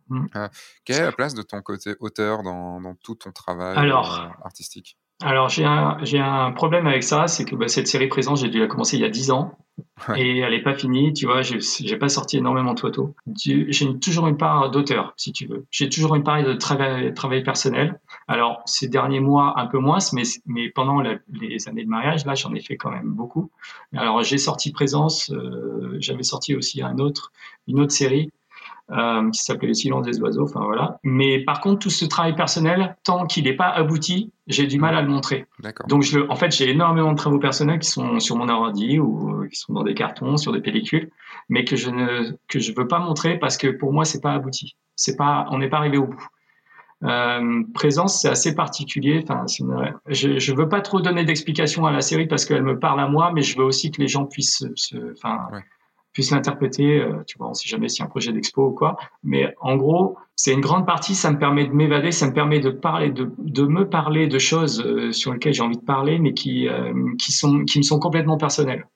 Mhm. 0.09 0.29
Euh, 0.37 0.49
quelle 0.85 0.99
est 0.99 1.03
la 1.05 1.13
place 1.13 1.35
de 1.35 1.43
ton 1.43 1.63
côté 1.63 1.97
auteur 2.01 2.43
dans, 2.45 2.81
dans 2.81 2.95
tout 2.97 3.17
ton 3.17 3.33
travail 3.33 3.79
Alors, 3.79 4.21
euh, 4.21 4.29
artistique? 4.45 4.99
Alors 5.21 5.49
j'ai 5.49 5.65
un 5.65 5.99
j'ai 6.05 6.21
un 6.21 6.53
problème 6.53 6.87
avec 6.87 7.03
ça, 7.03 7.27
c'est 7.27 7.45
que 7.45 7.57
bah, 7.57 7.67
cette 7.67 7.89
série 7.89 8.07
présente, 8.07 8.37
j'ai 8.39 8.49
dû 8.49 8.61
la 8.61 8.69
commencer 8.69 8.97
il 8.97 9.03
y 9.03 9.05
a 9.05 9.09
10 9.09 9.31
ans 9.31 9.53
Ouais. 10.09 10.21
et 10.21 10.39
elle 10.39 10.55
est 10.55 10.63
pas 10.63 10.75
finie. 10.75 11.13
Tu 11.13 11.27
vois, 11.27 11.43
j'ai 11.43 11.59
j'ai 11.61 11.97
pas 11.97 12.09
sorti 12.09 12.37
énormément 12.39 12.75
de 12.75 12.81
photos. 12.81 13.11
J'ai 13.37 13.99
toujours 14.01 14.27
une 14.27 14.37
part 14.37 14.71
d'auteur, 14.73 15.13
si 15.17 15.33
tu 15.33 15.47
veux. 15.47 15.67
J'ai 15.71 15.89
toujours 15.89 16.17
une 16.17 16.25
part 16.25 16.43
de 16.43 16.53
travail 16.55 17.15
travail 17.15 17.43
personnel. 17.45 18.01
Alors 18.29 18.61
ces 18.67 18.89
derniers 18.89 19.21
mois 19.21 19.55
un 19.61 19.67
peu 19.67 19.79
moins, 19.79 19.99
mais 20.13 20.23
mais 20.47 20.69
pendant 20.71 21.01
la- 21.01 21.19
les 21.33 21.69
années 21.69 21.85
de 21.85 21.89
mariage, 21.91 22.25
là 22.27 22.35
j'en 22.35 22.53
ai 22.55 22.61
fait 22.61 22.77
quand 22.77 22.91
même 22.91 23.11
beaucoup. 23.13 23.51
Alors 23.97 24.23
j'ai 24.25 24.39
sorti 24.39 24.73
Présence, 24.73 25.31
euh, 25.31 25.97
j'avais 26.01 26.23
sorti 26.25 26.55
aussi 26.57 26.83
un 26.83 26.99
autre 26.99 27.33
une 27.69 27.81
autre 27.81 27.93
série 27.93 28.31
euh, 28.91 29.31
qui 29.31 29.41
s'appelait 29.41 29.69
Le 29.69 29.75
silence 29.75 30.07
des 30.07 30.21
oiseaux. 30.21 30.45
Enfin 30.45 30.61
voilà. 30.65 30.99
Mais 31.03 31.41
par 31.41 31.61
contre, 31.61 31.81
tout 31.81 31.91
ce 31.91 32.05
travail 32.05 32.35
personnel, 32.35 32.97
tant 33.05 33.27
qu'il 33.27 33.45
n'est 33.45 33.57
pas 33.57 33.69
abouti, 33.69 34.33
j'ai 34.47 34.67
du 34.67 34.79
mal 34.79 34.97
à 34.97 35.03
le 35.03 35.09
montrer. 35.09 35.47
Donc, 35.89 36.03
je 36.03 36.21
en 36.29 36.37
fait, 36.37 36.51
j'ai 36.53 36.71
énormément 36.71 37.13
de 37.13 37.17
travaux 37.17 37.39
personnels 37.39 37.81
qui 37.81 37.91
sont 37.91 38.19
sur 38.19 38.37
mon 38.37 38.49
ordi 38.49 38.99
ou 38.99 39.43
euh, 39.43 39.49
qui 39.49 39.57
sont 39.57 39.75
dans 39.75 39.85
des 39.85 39.95
cartons, 39.95 40.37
sur 40.37 40.53
des 40.53 40.61
pellicules, 40.61 41.11
mais 41.49 41.65
que 41.65 41.77
je 41.77 41.91
ne 41.91 42.33
que 42.49 42.59
je 42.59 42.73
veux 42.75 42.89
pas 42.89 42.99
montrer 42.99 43.39
parce 43.39 43.57
que 43.57 43.69
pour 43.69 43.93
moi, 43.93 44.05
c'est 44.05 44.21
pas 44.21 44.33
abouti. 44.33 44.77
C'est 44.97 45.17
pas, 45.17 45.47
on 45.51 45.59
n'est 45.59 45.69
pas 45.69 45.79
arrivé 45.79 45.99
au 45.99 46.07
bout. 46.07 46.27
Euh, 47.05 47.63
présence, 47.75 48.23
c'est 48.23 48.29
assez 48.29 48.55
particulier. 48.55 49.21
Enfin, 49.23 49.45
je 50.09 50.29
ne 50.29 50.57
veux 50.57 50.69
pas 50.69 50.81
trop 50.81 51.01
donner 51.01 51.25
d'explications 51.25 51.87
à 51.87 51.93
la 51.93 52.01
série 52.01 52.27
parce 52.27 52.45
qu'elle 52.45 52.65
me 52.65 52.79
parle 52.79 53.01
à 53.01 53.07
moi, 53.07 53.33
mais 53.33 53.43
je 53.43 53.57
veux 53.57 53.65
aussi 53.65 53.91
que 53.91 54.01
les 54.01 54.09
gens 54.09 54.25
puissent, 54.25 54.65
se, 54.75 55.13
enfin, 55.13 55.49
puissent 56.19 56.33
l'interpréter. 56.33 57.01
Euh, 57.01 57.23
tu 57.29 57.39
vois, 57.39 57.49
on 57.49 57.55
sait 57.55 57.69
jamais 57.69 57.89
si 57.89 58.03
un 58.03 58.07
projet 58.07 58.33
d'expo 58.33 58.67
ou 58.67 58.73
quoi. 58.73 58.97
Mais 59.23 59.55
en 59.61 59.77
gros, 59.77 60.19
c'est 60.35 60.53
une 60.53 60.61
grande 60.61 60.85
partie. 60.85 61.15
Ça 61.15 61.31
me 61.31 61.39
permet 61.39 61.65
de 61.65 61.73
m'évader, 61.73 62.11
ça 62.11 62.27
me 62.27 62.33
permet 62.33 62.59
de 62.59 62.71
parler, 62.71 63.11
de, 63.13 63.31
de 63.39 63.63
me 63.63 63.89
parler 63.89 64.27
de 64.27 64.39
choses 64.41 64.83
euh, 64.85 65.13
sur 65.13 65.33
lesquelles 65.33 65.55
j'ai 65.55 65.63
envie 65.63 65.77
de 65.77 65.85
parler, 65.85 66.19
mais 66.19 66.35
qui, 66.35 66.67
euh, 66.67 66.93
qui 67.21 67.31
sont, 67.31 67.65
qui 67.65 67.79
me 67.79 67.85
sont 67.85 68.01
complètement 68.01 68.37
personnelles. 68.37 68.89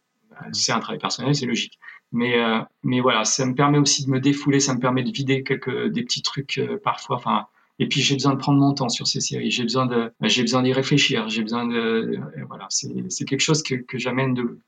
C'est 0.50 0.72
un 0.72 0.80
travail 0.80 0.98
personnel, 0.98 1.32
c'est 1.36 1.46
logique. 1.46 1.78
Mais, 2.10 2.34
mais 2.82 3.00
voilà, 3.00 3.24
ça 3.24 3.46
me 3.46 3.54
permet 3.54 3.78
aussi 3.78 4.04
de 4.04 4.10
me 4.10 4.18
défouler, 4.18 4.58
ça 4.58 4.74
me 4.74 4.80
permet 4.80 5.04
de 5.04 5.10
vider 5.10 5.44
quelques 5.44 5.86
des 5.86 6.02
petits 6.02 6.20
trucs 6.20 6.60
parfois. 6.82 7.16
Enfin, 7.16 7.46
et 7.78 7.86
puis 7.86 8.00
j'ai 8.00 8.16
besoin 8.16 8.34
de 8.34 8.38
prendre 8.38 8.58
mon 8.58 8.74
temps 8.74 8.88
sur 8.88 9.06
ces 9.06 9.20
séries. 9.20 9.52
J'ai 9.52 9.62
besoin 9.62 9.86
de, 9.86 10.12
j'ai 10.22 10.42
besoin 10.42 10.62
d'y 10.62 10.72
réfléchir. 10.72 11.28
J'ai 11.28 11.42
besoin 11.42 11.64
de, 11.64 12.18
voilà, 12.48 12.66
c'est 12.68 13.24
quelque 13.24 13.40
chose 13.40 13.62
que, 13.62 13.76
que 13.76 13.98
j'amène 13.98 14.34
de 14.34 14.58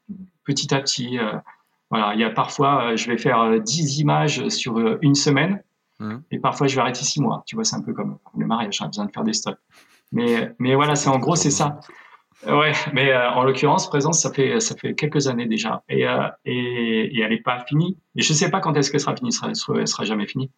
petit 0.45 0.73
à 0.73 0.81
petit. 0.81 1.19
Euh, 1.19 1.33
voilà, 1.91 2.15
il 2.15 2.21
y 2.21 2.25
a 2.25 2.31
parfois, 2.31 2.93
euh, 2.93 2.97
je 2.97 3.11
vais 3.11 3.19
faire 3.19 3.61
10 3.61 3.99
euh, 3.99 4.03
images 4.03 4.49
sur 4.49 4.79
une 5.03 5.15
semaine, 5.15 5.63
mmh. 6.01 6.17
et 6.31 6.39
parfois 6.39 6.67
je 6.67 6.75
vais 6.75 6.81
arrêter 6.81 7.05
6 7.05 7.21
mois. 7.21 7.43
Tu 7.47 7.55
vois, 7.55 7.65
c'est 7.65 7.77
un 7.77 7.83
peu 7.83 7.93
comme 7.93 8.19
le 8.37 8.47
mariage. 8.47 8.79
J'ai 8.81 8.87
besoin 8.87 9.07
de 9.07 9.13
faire 9.13 9.25
des 9.25 9.33
stops. 9.33 9.59
Mais, 10.13 10.53
mais 10.59 10.75
voilà, 10.75 10.97
c'est 10.97 11.09
en 11.09 11.19
gros, 11.19 11.37
c'est 11.37 11.51
ça. 11.51 11.81
Ouais, 12.47 12.73
mais 12.93 13.15
en 13.17 13.43
l'occurrence, 13.43 13.89
présence, 13.89 14.21
ça 14.21 14.31
fait 14.31 14.61
ça 14.61 14.77
fait 14.77 14.95
quelques 14.95 15.29
années 15.29 15.47
déjà, 15.47 15.83
et 15.89 16.03
et, 16.45 17.17
et 17.17 17.21
elle 17.21 17.31
n'est 17.31 17.41
pas 17.41 17.65
finie. 17.67 17.97
Et 18.17 18.23
je 18.23 18.33
sais 18.33 18.51
pas 18.51 18.61
quand 18.61 18.77
est-ce 18.77 18.91
qu'elle 18.91 19.01
sera 19.01 19.17
finie. 19.17 19.31
Elle 19.47 19.57
sera, 19.57 19.81
elle 19.81 19.89
sera 19.89 20.05
jamais 20.05 20.27
finie. 20.27 20.51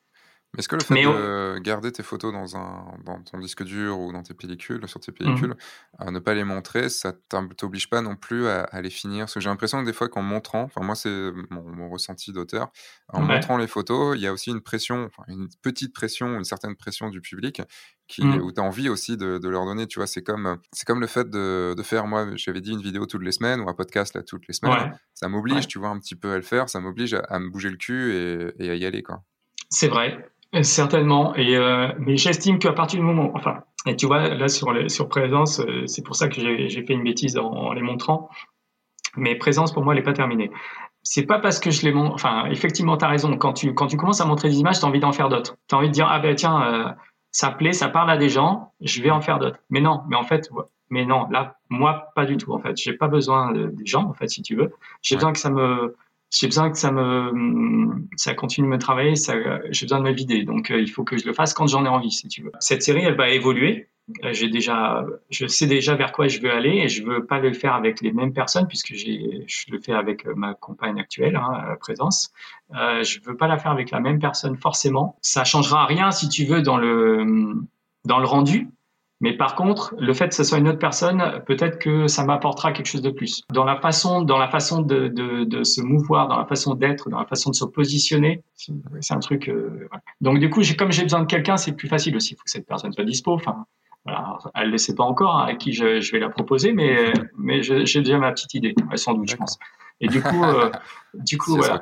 Est-ce 0.59 0.69
que 0.69 0.77
le 0.77 0.83
fait 0.83 0.95
de 0.95 1.59
garder 1.59 1.93
tes 1.93 2.03
photos 2.03 2.33
dans, 2.33 2.57
un, 2.57 2.95
dans 3.05 3.21
ton 3.23 3.39
disque 3.39 3.63
dur 3.63 3.99
ou 3.99 4.13
dans 4.13 4.23
tes 4.23 4.33
pellicules, 4.33 4.87
sur 4.89 5.01
tes 5.01 5.13
mmh. 5.13 5.15
pellicules, 5.15 5.55
à 5.99 6.11
ne 6.11 6.19
pas 6.19 6.35
les 6.35 6.45
montrer, 6.45 6.89
ça 6.89 7.13
t'oblige 7.57 7.91
pas 7.91 8.01
non 8.01 8.17
plus 8.17 8.49
à, 8.49 8.81
les 8.81 8.91
finir? 8.91 9.25
Parce 9.25 9.35
que 9.35 9.41
j'ai 9.41 9.51
l'impression 9.51 9.81
que 9.81 9.87
des 9.87 9.93
fois 9.93 10.09
qu'en 10.09 10.23
montrant, 10.23 10.63
enfin 10.63 10.81
moi 10.83 10.95
c'est 10.95 11.31
mon, 11.51 11.91
ressenti 11.91 12.33
d'auteur, 12.33 12.71
en 13.09 13.21
montrant 13.21 13.59
les 13.59 13.67
photos, 13.67 14.17
il 14.17 14.23
y 14.23 14.27
a 14.27 14.33
aussi 14.33 14.51
une 14.51 14.63
pression, 14.63 15.11
une 15.29 15.49
petite 15.63 15.95
pression, 15.95 16.39
une 16.39 16.45
certaine 16.45 16.75
pression 16.75 17.11
du 17.11 17.21
public 17.21 17.61
qui, 18.09 18.25
mmh. 18.25 18.41
où 18.41 18.53
tu 18.53 18.61
as 18.61 18.65
envie 18.65 18.89
aussi 18.89 19.17
de, 19.17 19.47
leur 19.47 19.67
donner, 19.67 19.87
tu 19.87 19.99
vois, 19.99 20.07
c'est 20.07 20.23
comme, 20.23 20.59
c'est 20.73 20.87
comme 20.87 21.01
le 21.01 21.07
fait 21.07 21.29
de, 21.29 21.75
de 21.77 21.83
faire, 21.83 22.07
moi 22.07 22.27
j'avais 22.37 22.61
dit 22.61 22.73
une 22.73 22.83
vidéo 22.83 23.05
toutes 23.05 23.23
les 23.23 23.33
semaines 23.33 23.61
ou 23.61 23.69
un 23.69 23.75
podcast 23.75 24.15
là 24.15 24.23
toutes 24.23 24.47
les 24.49 24.55
semaines, 24.55 24.99
ça 25.13 25.29
m'oblige, 25.29 25.67
tu 25.67 25.79
vois, 25.79 25.89
un 25.89 25.99
petit 25.99 26.15
peu 26.15 26.33
à 26.33 26.37
le 26.37 26.43
faire, 26.43 26.71
ça 26.71 26.81
m'oblige 26.81 27.15
à, 27.15 27.39
me 27.39 27.51
bouger 27.51 27.69
le 27.69 27.77
cul 27.77 28.15
et, 28.15 28.65
et 28.65 28.71
à 28.71 28.75
y 28.75 28.87
aller, 28.87 29.03
quoi. 29.03 29.23
C'est 29.69 29.89
vrai, 29.89 30.31
certainement. 30.63 31.35
Et 31.37 31.57
euh, 31.57 31.89
mais 31.99 32.17
j'estime 32.17 32.59
qu'à 32.59 32.73
partir 32.73 33.01
du 33.01 33.07
moment, 33.07 33.31
enfin, 33.35 33.61
et 33.87 33.97
tu 33.97 34.07
vois 34.07 34.29
là 34.29 34.49
sur 34.49 34.73
les, 34.73 34.89
sur 34.89 35.09
présence, 35.09 35.61
euh, 35.61 35.87
c'est 35.87 36.03
pour 36.03 36.17
ça 36.17 36.29
que 36.29 36.41
j'ai 36.41 36.87
fait 36.87 36.93
une 36.93 37.05
bêtise 37.05 37.37
en, 37.37 37.73
les 37.73 37.83
montrant. 37.83 38.29
Mais 39.17 39.35
présence 39.37 39.73
pour 39.73 39.83
moi, 39.83 39.95
elle 39.95 40.01
n'est 40.01 40.05
pas 40.05 40.13
terminée. 40.13 40.51
C'est 41.03 41.25
pas 41.25 41.39
parce 41.39 41.61
que 41.61 41.71
je 41.71 41.83
les 41.83 41.93
montre. 41.93 42.15
Enfin, 42.15 42.47
effectivement, 42.51 42.97
tu 42.97 43.05
as 43.05 43.09
raison. 43.09 43.37
Quand 43.37 43.53
tu 43.53 43.75
quand 43.75 43.87
tu 43.87 43.97
commences 43.97 44.21
à 44.21 44.27
montrer 44.27 44.49
des 44.49 44.59
images, 44.59 44.81
tu 44.81 44.85
as 44.85 44.89
envie 44.89 45.01
d'en 45.01 45.13
faire 45.13 45.29
d'autres. 45.29 45.57
Tu 45.69 45.75
as 45.75 45.79
envie 45.79 45.89
de 45.89 45.93
dire 45.93 46.09
ah 46.11 46.19
ben 46.19 46.35
tiens, 46.35 46.97
ça 47.31 47.51
plaît, 47.51 47.73
ça 47.73 47.89
parle 47.89 48.11
à 48.11 48.17
des 48.17 48.29
gens, 48.29 48.73
je 48.81 49.03
vais 49.03 49.11
en 49.11 49.21
faire 49.21 49.39
d'autres. 49.39 49.59
Mais 49.71 49.81
non, 49.81 50.03
mais 50.09 50.17
en 50.17 50.25
fait, 50.25 50.51
mais 50.91 51.05
non, 51.05 51.29
là, 51.31 51.59
moi, 51.69 52.09
pas 52.15 52.25
du 52.25 52.37
tout. 52.37 52.53
En 52.53 52.59
fait, 52.59 52.77
j'ai 52.77 52.93
pas 52.93 53.09
besoin 53.09 53.53
des 53.53 53.87
gens. 53.87 54.05
En 54.05 54.15
fait, 54.15 54.29
si 54.29 54.43
tu 54.43 54.57
veux, 54.57 54.73
j'ai 55.03 55.17
besoin 55.17 55.33
que 55.33 55.39
ça 55.39 55.51
me 55.51 55.97
j'ai 56.39 56.47
besoin 56.47 56.71
que 56.71 56.79
ça 56.79 56.91
me 56.91 58.07
ça 58.17 58.35
continue 58.35 58.67
de 58.67 58.73
me 58.73 58.79
travailler, 58.79 59.15
j'ai 59.71 59.87
besoin 59.87 60.01
de 60.01 60.05
me 60.05 60.13
vider. 60.13 60.45
Donc 60.45 60.71
euh, 60.71 60.81
il 60.81 60.91
faut 60.91 61.05
que 61.05 61.17
je 61.17 61.27
le 61.27 61.33
fasse 61.33 61.55
quand 61.55 61.67
j'en 61.67 61.85
ai 61.85 61.89
envie, 61.89 62.11
si 62.11 62.29
tu 62.29 62.43
veux. 62.43 62.53
Cette 62.61 62.83
série, 62.83 63.05
elle 63.05 63.17
va 63.17 63.31
évoluer. 63.31 63.89
Euh, 64.25 64.33
j'ai 64.33 64.49
déjà, 64.49 65.05
je 65.31 65.47
sais 65.47 65.67
déjà 65.67 65.97
vers 65.97 66.13
quoi 66.13 66.29
je 66.29 66.41
veux 66.41 66.53
aller 66.53 66.79
et 66.79 66.89
je 66.89 67.05
veux 67.05 67.27
pas 67.27 67.41
le 67.41 67.53
faire 67.53 67.75
avec 67.75 68.01
les 68.01 68.13
mêmes 68.13 68.33
personnes 68.33 68.69
puisque 68.69 68.95
je 68.95 69.71
le 69.71 69.81
fais 69.81 69.93
avec 69.93 70.27
euh, 70.27 70.35
ma 70.37 70.55
compagne 70.55 71.01
actuelle, 71.01 71.35
hein, 71.35 71.51
à 71.73 71.77
présence. 71.77 72.33
Euh, 72.77 73.03
je 73.03 73.19
veux 73.25 73.37
pas 73.37 73.49
la 73.49 73.59
faire 73.59 73.73
avec 73.73 73.91
la 73.91 73.99
même 73.99 74.21
personne 74.21 74.57
forcément. 74.57 75.17
Ça 75.23 75.43
changera 75.43 75.87
rien 75.87 76.13
si 76.13 76.29
tu 76.29 76.45
veux 76.45 76.63
dans 76.63 76.77
le 76.77 77.57
dans 78.05 78.21
le 78.21 78.27
rendu, 78.27 78.69
mais 79.21 79.35
par 79.35 79.55
contre, 79.55 79.95
le 79.99 80.13
fait 80.13 80.29
que 80.29 80.35
ce 80.35 80.45
soit 80.45 80.59
une 80.59 80.69
autre 80.69 80.79
personne, 80.79 81.43
peut-être 81.47 81.79
que 81.79 82.07
ça 82.07 82.25
m'apportera 82.25 82.73
quelque 82.73 82.87
chose 82.87 83.03
de 83.03 83.11
plus. 83.11 83.43
Dans 83.51 83.65
la 83.65 83.77
façon, 83.77 84.21
dans 84.21 84.37
la 84.37 84.49
façon 84.49 84.83
de, 84.83 85.09
de, 85.09 85.45
de 85.45 85.65
se 85.65 85.81
mouvoir, 85.81 86.29
dans 86.29 86.37
la 86.37 86.45
façon 86.45 86.75
d'être, 86.75 87.09
dans 87.09 87.19
la 87.19 87.25
façon 87.25 87.51
de 87.51 87.55
se 87.55 87.65
positionner, 87.65 88.43
c'est 88.55 89.15
un 89.15 89.21
truc. 89.21 89.49
Euh, 89.49 89.89
Donc 90.21 90.39
du 90.39 90.51
coup, 90.51 90.61
comme 90.79 90.93
j'ai 90.93 91.03
besoin 91.03 91.21
de 91.21 91.27
quelqu'un, 91.27 91.57
c'est 91.57 91.73
plus 91.73 91.89
facile 91.89 92.15
aussi. 92.15 92.35
Il 92.35 92.37
faut 92.37 92.45
que 92.45 92.51
cette 92.51 92.67
personne 92.67 92.93
soit 92.93 93.05
dispo. 93.05 93.33
Enfin, 93.33 93.65
voilà, 94.05 94.39
elle 94.55 94.71
ne 94.71 94.77
sait 94.77 94.95
pas 94.95 95.05
encore 95.05 95.39
hein, 95.39 95.47
à 95.49 95.55
qui 95.55 95.73
je, 95.73 96.01
je, 96.01 96.13
vais 96.13 96.19
la 96.19 96.29
proposer, 96.29 96.73
mais 96.73 97.13
mais 97.39 97.63
j'ai 97.63 98.03
déjà 98.03 98.19
ma 98.19 98.33
petite 98.33 98.53
idée, 98.53 98.75
sans 98.97 99.15
doute, 99.15 99.31
je 99.31 99.37
pense. 99.37 99.59
Et 100.01 100.09
du 100.09 100.23
coup, 100.23 100.45
euh, 100.45 100.71
du 101.15 101.39
coup, 101.39 101.57
voilà. 101.57 101.81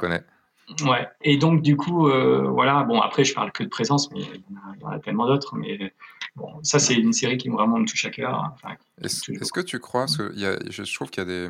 Ouais. 0.86 1.06
Et 1.23 1.36
donc 1.36 1.62
du 1.62 1.77
coup, 1.77 2.09
euh, 2.09 2.48
voilà. 2.48 2.85
Bon, 2.85 3.01
après, 3.01 3.24
je 3.24 3.35
parle 3.35 3.52
que 3.52 3.62
de 3.62 3.69
présence, 3.69 4.11
mais 4.12 4.20
il 4.20 4.81
y 4.81 4.85
en 4.85 4.90
a, 4.90 4.98
tellement 4.98 5.27
d'autres. 5.27 5.56
Mais 5.56 5.93
bon, 6.36 6.62
ça, 6.62 6.78
c'est 6.78 6.94
une 6.94 7.12
série 7.12 7.39
qui 7.39 7.48
vraiment 7.48 7.78
me 7.78 7.86
touche 7.86 8.05
à 8.05 8.11
cœur. 8.11 8.52
Enfin, 8.55 8.77
Est-ce 9.01 9.52
que 9.52 9.61
tu 9.61 9.78
crois, 9.78 10.02
parce 10.02 10.16
que 10.16 10.35
y 10.35 10.47
a, 10.47 10.59
je, 10.69 10.94
trouve 10.94 11.11
qu'il 11.11 11.23
y 11.23 11.27
a 11.27 11.28
des 11.28 11.48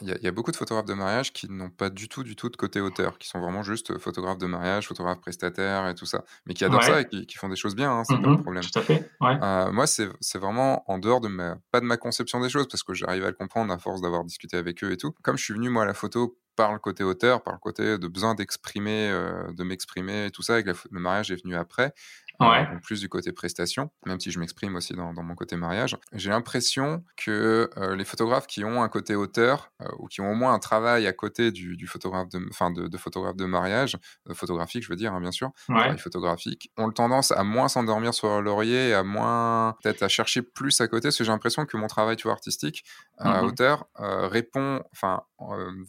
il 0.00 0.08
y, 0.08 0.26
a, 0.26 0.32
beaucoup 0.32 0.50
de 0.50 0.56
photographes 0.56 0.86
de 0.86 0.94
mariage 0.94 1.32
qui 1.32 1.48
n'ont 1.48 1.70
pas 1.70 1.88
du 1.88 2.08
tout, 2.08 2.24
du 2.24 2.34
tout 2.34 2.48
de 2.48 2.56
côté 2.56 2.80
auteur, 2.80 3.16
qui 3.16 3.28
sont 3.28 3.38
vraiment 3.38 3.62
juste 3.62 3.96
photographes 3.98 4.38
de 4.38 4.46
mariage, 4.46 4.88
photographes 4.88 5.20
prestataires 5.20 5.86
et 5.86 5.94
tout 5.94 6.04
ça, 6.04 6.24
mais 6.46 6.54
qui 6.54 6.64
adorent 6.64 6.82
ça 6.82 7.02
et 7.02 7.06
qui, 7.06 7.36
font 7.36 7.48
des 7.48 7.54
choses 7.54 7.76
bien, 7.76 7.92
hein, 7.92 8.02
c'est 8.04 8.16
pas 8.16 8.28
le 8.28 8.34
mmh 8.34 8.42
problème. 8.42 8.64
Tout 8.64 8.78
à 8.78 8.82
fait. 8.82 9.08
Ouais. 9.20 9.38
Euh, 9.40 9.70
moi, 9.70 9.86
c'est 9.86 10.38
vraiment 10.38 10.82
en 10.90 10.98
dehors 10.98 11.20
de 11.20 11.28
ma, 11.28 11.58
pas 11.70 11.80
de 11.80 11.86
ma 11.86 11.96
conception 11.96 12.40
des 12.40 12.48
choses, 12.48 12.66
parce 12.66 12.82
que 12.82 12.92
j'arrive 12.92 13.24
à 13.24 13.28
le 13.28 13.36
comprendre 13.36 13.72
à 13.72 13.78
force 13.78 14.00
d'avoir 14.00 14.24
discuté 14.24 14.56
avec 14.56 14.82
eux 14.82 14.90
et 14.90 14.96
tout. 14.96 15.14
Comme 15.22 15.38
je 15.38 15.44
suis 15.44 15.54
venu 15.54 15.68
moi 15.68 15.84
à 15.84 15.86
la 15.86 15.94
photo 15.94 16.36
par 16.56 16.72
le 16.72 16.78
côté 16.78 17.04
auteur, 17.04 17.42
par 17.42 17.54
le 17.54 17.58
côté 17.58 17.98
de 17.98 18.08
besoin 18.08 18.34
d'exprimer, 18.34 19.10
euh, 19.10 19.52
de 19.52 19.64
m'exprimer 19.64 20.26
et 20.26 20.30
tout 20.30 20.42
ça, 20.42 20.58
et 20.58 20.64
que 20.64 20.70
le 20.90 21.00
mariage 21.00 21.30
est 21.30 21.42
venu 21.42 21.54
après. 21.54 21.92
Ouais. 22.40 22.66
plus 22.82 23.00
du 23.00 23.08
côté 23.08 23.32
prestation, 23.32 23.90
même 24.06 24.18
si 24.18 24.30
je 24.30 24.40
m'exprime 24.40 24.74
aussi 24.74 24.92
dans, 24.92 25.12
mon 25.12 25.34
côté 25.34 25.56
mariage. 25.56 25.96
J'ai 26.12 26.30
l'impression 26.30 27.04
que 27.16 27.70
euh, 27.76 27.94
les 27.94 28.04
photographes 28.04 28.46
qui 28.46 28.64
ont 28.64 28.82
un 28.82 28.88
côté 28.88 29.14
auteur 29.14 29.70
euh, 29.80 29.86
ou 29.98 30.08
qui 30.08 30.20
ont 30.20 30.30
au 30.30 30.34
moins 30.34 30.52
un 30.52 30.58
travail 30.58 31.06
à 31.06 31.12
côté 31.12 31.52
du, 31.52 31.86
photographe 31.86 32.28
de, 32.30 32.40
enfin 32.50 32.70
de, 32.70 32.88
de, 32.88 32.98
photographe 32.98 33.36
de 33.36 33.44
mariage, 33.44 33.96
photographique, 34.32 34.82
je 34.82 34.88
veux 34.88 34.96
dire, 34.96 35.14
hein, 35.14 35.20
bien 35.20 35.30
sûr, 35.30 35.50
ouais. 35.68 35.96
photographique, 35.96 36.70
ont 36.76 36.86
le 36.86 36.92
tendance 36.92 37.30
à 37.30 37.44
moins 37.44 37.68
s'endormir 37.68 38.12
sur 38.12 38.28
leur 38.28 38.42
laurier 38.42 38.88
et 38.88 38.94
à 38.94 39.04
moins 39.04 39.76
peut-être 39.82 40.02
à 40.02 40.08
chercher 40.08 40.42
plus 40.42 40.80
à 40.80 40.88
côté, 40.88 41.08
parce 41.08 41.18
que 41.18 41.24
j'ai 41.24 41.32
l'impression 41.32 41.66
que 41.66 41.76
mon 41.76 41.86
travail, 41.86 42.16
tu 42.16 42.24
vois, 42.24 42.32
artistique, 42.32 42.84
mmh 43.20 43.44
auteur, 43.44 43.86
répond, 43.96 44.82
enfin, 44.92 45.22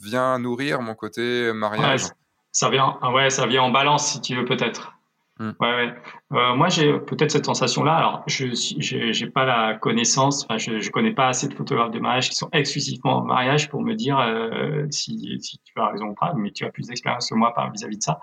vient 0.01 0.37
nourrir 0.39 0.81
mon 0.81 0.93
côté 0.93 1.51
mariage. 1.53 2.03
ça 2.51 2.69
vient, 2.69 2.97
ouais, 3.13 3.29
ça 3.29 3.47
vient 3.47 3.63
en 3.63 3.71
balance, 3.71 4.11
si 4.11 4.21
tu 4.21 4.35
veux, 4.35 4.45
peut-être. 4.45 4.95
Mm. 5.39 5.51
Ouais, 5.59 5.75
ouais. 5.75 5.93
Euh, 6.33 6.55
moi, 6.55 6.69
j'ai 6.69 6.97
peut-être 6.97 7.31
cette 7.31 7.45
sensation-là. 7.45 7.95
Alors, 7.95 8.23
je 8.27 8.47
j'ai 8.53 9.27
pas 9.27 9.45
la 9.45 9.75
connaissance. 9.75 10.45
Enfin, 10.45 10.57
je, 10.57 10.79
je 10.79 10.91
connais 10.91 11.11
pas 11.11 11.27
assez 11.27 11.47
de 11.47 11.53
photographes 11.53 11.91
de 11.91 11.99
mariage 11.99 12.29
qui 12.29 12.35
sont 12.35 12.49
exclusivement 12.53 13.17
en 13.17 13.25
mariage 13.25 13.69
pour 13.69 13.81
me 13.81 13.93
dire 13.95 14.17
euh, 14.19 14.85
si, 14.89 15.37
si 15.41 15.59
tu 15.63 15.73
as 15.77 15.89
raison 15.89 16.07
ou 16.07 16.13
pas. 16.13 16.33
Mais 16.35 16.51
tu 16.51 16.65
as 16.65 16.69
plus 16.69 16.87
d'expérience 16.87 17.29
que 17.29 17.35
moi 17.35 17.53
vis-à-vis 17.73 17.97
de 17.97 18.03
ça. 18.03 18.19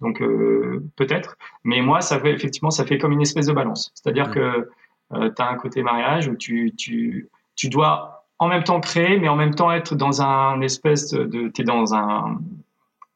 Donc, 0.00 0.20
euh, 0.20 0.84
peut-être. 0.96 1.36
Mais 1.62 1.80
moi, 1.82 2.00
ça 2.00 2.18
fait 2.18 2.32
effectivement, 2.32 2.70
ça 2.70 2.84
fait 2.84 2.98
comme 2.98 3.12
une 3.12 3.22
espèce 3.22 3.46
de 3.46 3.52
balance. 3.52 3.92
C'est-à-dire 3.94 4.28
mm. 4.28 4.32
que 4.32 4.70
tu 5.12 5.42
as 5.42 5.48
un 5.48 5.56
côté 5.56 5.82
mariage 5.82 6.26
où 6.26 6.34
tu, 6.34 6.74
tu, 6.76 7.28
tu 7.54 7.68
dois 7.68 8.16
en 8.38 8.48
même 8.48 8.64
temps 8.64 8.80
créer, 8.80 9.18
mais 9.18 9.28
en 9.28 9.36
même 9.36 9.54
temps 9.54 9.70
être 9.70 9.94
dans 9.94 10.20
un 10.20 10.60
espèce 10.60 11.10
de, 11.10 11.48
t'es 11.48 11.62
dans 11.62 11.94
un, 11.94 12.38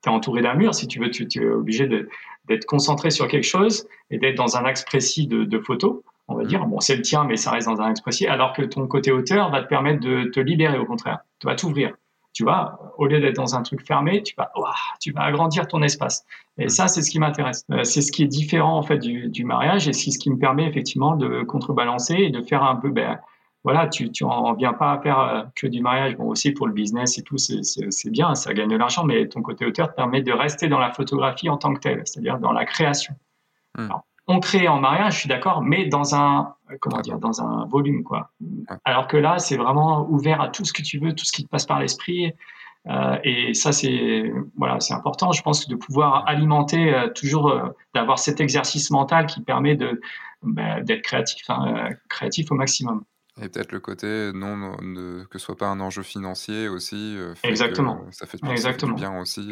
t'es 0.02 0.10
entouré 0.10 0.42
d'un 0.42 0.54
mur. 0.54 0.74
Si 0.74 0.86
tu 0.86 0.98
veux, 1.00 1.10
tu, 1.10 1.26
tu 1.26 1.42
es 1.42 1.50
obligé 1.50 1.86
d'être 1.86 2.64
concentré 2.66 3.10
sur 3.10 3.28
quelque 3.28 3.46
chose 3.46 3.86
et 4.10 4.18
d'être 4.18 4.36
dans 4.36 4.56
un 4.56 4.64
axe 4.64 4.84
précis 4.84 5.26
de, 5.26 5.44
de 5.44 5.58
photo, 5.58 6.02
on 6.28 6.34
va 6.34 6.44
dire. 6.44 6.64
Bon, 6.66 6.80
c'est 6.80 6.96
le 6.96 7.02
tien, 7.02 7.24
mais 7.24 7.36
ça 7.36 7.50
reste 7.50 7.68
dans 7.68 7.80
un 7.80 7.90
axe 7.90 8.00
précis, 8.00 8.26
alors 8.26 8.52
que 8.52 8.62
ton 8.62 8.86
côté 8.86 9.12
auteur 9.12 9.50
va 9.50 9.62
te 9.62 9.68
permettre 9.68 10.00
de 10.00 10.24
te 10.24 10.40
libérer, 10.40 10.78
au 10.78 10.86
contraire. 10.86 11.20
Tu 11.38 11.46
vas 11.46 11.54
t'ouvrir. 11.54 11.94
Tu 12.32 12.44
vois, 12.44 12.94
au 12.96 13.06
lieu 13.06 13.18
d'être 13.18 13.34
dans 13.34 13.56
un 13.56 13.62
truc 13.62 13.84
fermé, 13.84 14.22
tu 14.22 14.34
vas, 14.38 14.52
tu 15.00 15.12
vas 15.12 15.22
agrandir 15.22 15.66
ton 15.66 15.82
espace. 15.82 16.24
Et 16.58 16.68
ça, 16.68 16.86
c'est 16.86 17.02
ce 17.02 17.10
qui 17.10 17.18
m'intéresse. 17.18 17.64
Euh, 17.72 17.82
c'est 17.82 18.02
ce 18.02 18.12
qui 18.12 18.22
est 18.22 18.28
différent, 18.28 18.76
en 18.76 18.82
fait, 18.82 18.98
du, 18.98 19.28
du 19.28 19.44
mariage 19.44 19.88
et 19.88 19.92
c'est 19.92 20.12
ce 20.12 20.18
qui 20.18 20.30
me 20.30 20.38
permet, 20.38 20.64
effectivement, 20.66 21.16
de 21.16 21.42
contrebalancer 21.42 22.14
et 22.14 22.30
de 22.30 22.40
faire 22.42 22.62
un 22.62 22.76
peu, 22.76 22.90
ben, 22.90 23.18
voilà, 23.62 23.88
tu, 23.88 24.10
tu 24.10 24.24
en 24.24 24.54
viens 24.54 24.72
pas 24.72 24.92
à 24.92 25.00
faire 25.00 25.20
euh, 25.20 25.42
que 25.54 25.66
du 25.66 25.80
mariage. 25.80 26.16
Bon, 26.16 26.28
aussi 26.28 26.52
pour 26.52 26.66
le 26.66 26.72
business 26.72 27.18
et 27.18 27.22
tout, 27.22 27.36
c'est 27.38 28.10
bien, 28.10 28.34
ça 28.34 28.54
gagne 28.54 28.70
de 28.70 28.76
l'argent, 28.76 29.04
mais 29.04 29.28
ton 29.28 29.42
côté 29.42 29.66
auteur 29.66 29.90
te 29.90 29.96
permet 29.96 30.22
de 30.22 30.32
rester 30.32 30.68
dans 30.68 30.78
la 30.78 30.92
photographie 30.92 31.48
en 31.48 31.56
tant 31.56 31.74
que 31.74 31.80
telle, 31.80 32.02
c'est-à-dire 32.04 32.38
dans 32.38 32.52
la 32.52 32.64
création. 32.64 33.14
Hmm. 33.78 33.88
on 34.26 34.40
crée 34.40 34.66
en 34.66 34.80
mariage, 34.80 35.14
je 35.14 35.18
suis 35.20 35.28
d'accord, 35.28 35.62
mais 35.62 35.86
dans 35.86 36.14
un, 36.16 36.54
comment 36.80 37.00
dire, 37.00 37.18
dans 37.18 37.40
un 37.40 37.66
volume, 37.66 38.02
quoi. 38.02 38.30
Alors 38.84 39.06
que 39.06 39.16
là, 39.16 39.38
c'est 39.38 39.56
vraiment 39.56 40.08
ouvert 40.08 40.40
à 40.40 40.48
tout 40.48 40.64
ce 40.64 40.72
que 40.72 40.82
tu 40.82 40.98
veux, 40.98 41.14
tout 41.14 41.24
ce 41.24 41.32
qui 41.32 41.44
te 41.44 41.48
passe 41.48 41.66
par 41.66 41.78
l'esprit. 41.78 42.32
Euh, 42.88 43.18
et 43.24 43.54
ça, 43.54 43.72
c'est 43.72 44.32
voilà, 44.56 44.80
c'est 44.80 44.94
important. 44.94 45.32
Je 45.32 45.42
pense 45.42 45.64
que 45.64 45.70
de 45.70 45.76
pouvoir 45.76 46.26
alimenter 46.26 46.94
euh, 46.94 47.08
toujours, 47.08 47.48
euh, 47.48 47.68
d'avoir 47.94 48.18
cet 48.18 48.40
exercice 48.40 48.90
mental 48.90 49.26
qui 49.26 49.42
permet 49.42 49.76
de 49.76 50.00
bah, 50.42 50.80
d'être 50.80 51.02
créatif, 51.02 51.48
hein, 51.50 51.90
créatif 52.08 52.50
au 52.50 52.54
maximum. 52.54 53.04
Et 53.40 53.48
peut-être 53.48 53.72
le 53.72 53.80
côté 53.80 54.32
non, 54.34 54.76
que 55.30 55.38
ce 55.38 55.44
soit 55.44 55.56
pas 55.56 55.68
un 55.68 55.80
enjeu 55.80 56.02
financier 56.02 56.68
aussi. 56.68 57.16
Exactement. 57.42 58.04
ça 58.10 58.26
fait, 58.26 58.38
Exactement. 58.50 58.94
bien 58.94 59.18
aussi. 59.20 59.48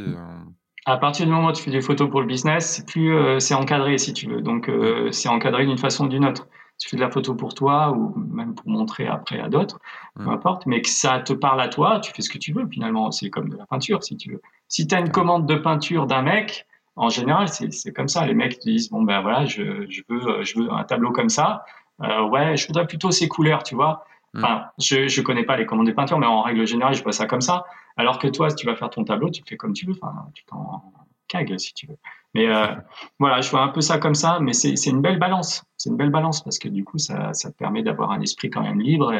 À 0.86 0.96
partir 0.96 1.26
du 1.26 1.32
moment 1.32 1.48
où 1.48 1.52
tu 1.52 1.62
fais 1.62 1.70
des 1.70 1.80
photos 1.80 2.10
pour 2.10 2.20
le 2.20 2.26
business, 2.26 2.76
c'est 2.76 2.86
plus 2.86 3.40
c'est 3.40 3.54
encadré 3.54 3.98
si 3.98 4.12
tu 4.12 4.28
veux. 4.28 4.42
Donc 4.42 4.70
c'est 5.12 5.28
encadré 5.28 5.66
d'une 5.66 5.78
façon 5.78 6.06
ou 6.06 6.08
d'une 6.08 6.24
autre 6.24 6.46
tu 6.78 6.88
fais 6.88 6.96
de 6.96 7.00
la 7.00 7.10
photo 7.10 7.34
pour 7.34 7.54
toi 7.54 7.90
ou 7.90 8.14
même 8.16 8.54
pour 8.54 8.68
montrer 8.68 9.06
après 9.06 9.40
à 9.40 9.48
d'autres, 9.48 9.80
peu 10.14 10.24
mm. 10.24 10.28
importe, 10.28 10.66
mais 10.66 10.80
que 10.80 10.88
ça 10.88 11.18
te 11.18 11.32
parle 11.32 11.60
à 11.60 11.68
toi, 11.68 12.00
tu 12.00 12.12
fais 12.12 12.22
ce 12.22 12.30
que 12.30 12.38
tu 12.38 12.52
veux 12.52 12.66
finalement. 12.68 13.10
C'est 13.10 13.30
comme 13.30 13.48
de 13.48 13.56
la 13.56 13.66
peinture 13.66 14.02
si 14.04 14.16
tu 14.16 14.32
veux. 14.32 14.40
Si 14.68 14.86
tu 14.86 14.94
as 14.94 15.00
une 15.00 15.10
commande 15.10 15.46
de 15.46 15.56
peinture 15.56 16.06
d'un 16.06 16.22
mec, 16.22 16.66
en 16.94 17.08
général, 17.08 17.48
c'est 17.48 17.92
comme 17.92 18.08
ça. 18.08 18.26
Les 18.26 18.34
mecs 18.34 18.58
te 18.60 18.64
disent 18.64 18.90
bon 18.90 19.02
ben 19.02 19.20
voilà, 19.20 19.44
je, 19.44 19.86
je 19.88 20.02
veux 20.08 20.44
je 20.44 20.58
veux 20.58 20.72
un 20.72 20.84
tableau 20.84 21.10
comme 21.10 21.28
ça. 21.28 21.64
Euh, 22.02 22.22
ouais, 22.28 22.56
je 22.56 22.66
voudrais 22.66 22.86
plutôt 22.86 23.10
ces 23.10 23.28
couleurs, 23.28 23.62
tu 23.62 23.74
vois. 23.74 24.04
Mm. 24.34 24.44
Enfin, 24.44 24.64
je 24.78 25.08
je 25.08 25.22
connais 25.22 25.44
pas 25.44 25.56
les 25.56 25.66
commandes 25.66 25.86
de 25.86 25.92
peinture, 25.92 26.18
mais 26.18 26.26
en 26.26 26.42
règle 26.42 26.66
générale, 26.66 26.94
je 26.94 27.02
vois 27.02 27.12
ça 27.12 27.26
comme 27.26 27.40
ça. 27.40 27.64
Alors 27.96 28.18
que 28.18 28.28
toi, 28.28 28.50
si 28.50 28.56
tu 28.56 28.66
vas 28.66 28.76
faire 28.76 28.90
ton 28.90 29.04
tableau, 29.04 29.30
tu 29.30 29.42
fais 29.46 29.56
comme 29.56 29.72
tu 29.72 29.86
veux. 29.86 29.94
Enfin, 30.00 30.26
tu 30.34 30.44
t'en 30.44 30.82
cagues 31.28 31.58
si 31.58 31.74
tu 31.74 31.86
veux. 31.86 31.96
Mais 32.34 32.48
euh, 32.48 32.66
voilà, 33.18 33.40
je 33.40 33.50
vois 33.50 33.62
un 33.62 33.68
peu 33.68 33.80
ça 33.80 33.98
comme 33.98 34.14
ça, 34.14 34.38
mais 34.40 34.52
c'est 34.52 34.74
une 34.86 35.02
belle 35.02 35.18
balance. 35.18 35.64
C'est 35.76 35.90
une 35.90 35.96
belle 35.96 36.10
balance 36.10 36.42
parce 36.42 36.58
que 36.58 36.68
du 36.68 36.84
coup, 36.84 36.98
ça, 36.98 37.32
ça 37.34 37.50
te 37.50 37.56
permet 37.56 37.82
d'avoir 37.82 38.10
un 38.12 38.20
esprit 38.20 38.50
quand 38.50 38.62
même 38.62 38.80
libre 38.80 39.12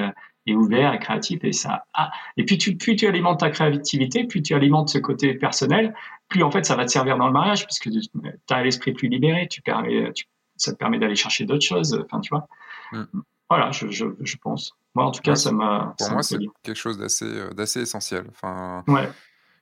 et, 0.46 0.54
ouvert 0.54 0.94
et 0.94 0.98
créatif. 0.98 1.44
Et 1.44 1.52
ça, 1.52 1.84
ah, 1.94 2.10
et 2.38 2.44
puis 2.44 2.56
tu, 2.56 2.76
plus 2.76 2.96
tu 2.96 3.06
alimentes 3.06 3.40
ta 3.40 3.50
créativité, 3.50 4.24
plus 4.24 4.42
tu 4.42 4.54
alimentes 4.54 4.88
ce 4.88 4.98
côté 4.98 5.34
personnel, 5.34 5.94
plus 6.28 6.42
en 6.42 6.50
fait 6.50 6.64
ça 6.64 6.74
va 6.74 6.86
te 6.86 6.90
servir 6.90 7.18
dans 7.18 7.26
le 7.26 7.34
mariage 7.34 7.64
parce 7.64 7.78
que 7.78 7.90
tu 7.90 8.08
as 8.48 8.62
l'esprit 8.62 8.92
plus 8.92 9.08
libéré, 9.08 9.46
tu 9.48 9.60
permets, 9.60 10.10
ça 10.56 10.72
te 10.72 10.78
permet 10.78 10.98
d'aller 10.98 11.16
chercher 11.16 11.44
d'autres 11.44 11.66
choses. 11.66 12.02
Enfin, 12.04 12.20
tu 12.20 12.30
vois. 12.30 12.48
Mm. 12.92 13.04
Voilà, 13.50 13.70
je, 13.70 13.88
je, 13.88 14.06
je, 14.20 14.36
pense. 14.36 14.72
Moi, 14.94 15.06
en 15.06 15.10
tout 15.10 15.22
cas, 15.22 15.34
ça 15.34 15.52
m'a. 15.52 15.94
Pour 15.98 16.10
moi, 16.10 16.22
c'est 16.22 16.38
quelque 16.62 16.76
chose 16.76 16.98
d'assez 16.98 17.24
euh, 17.24 17.50
d'assez 17.54 17.80
essentiel. 17.80 18.26
Enfin, 18.30 18.84
ouais. 18.88 19.08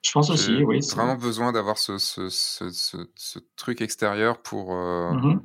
Je 0.02 0.12
pense 0.12 0.30
aussi, 0.30 0.62
oui. 0.62 0.80
J'ai 0.82 0.94
vraiment 0.94 1.16
besoin 1.16 1.52
d'avoir 1.52 1.78
ce, 1.78 1.98
ce, 1.98 2.28
ce, 2.28 2.70
ce, 2.70 3.38
truc 3.56 3.80
extérieur 3.80 4.40
pour, 4.40 4.74
euh, 4.74 5.12
mmh 5.12 5.40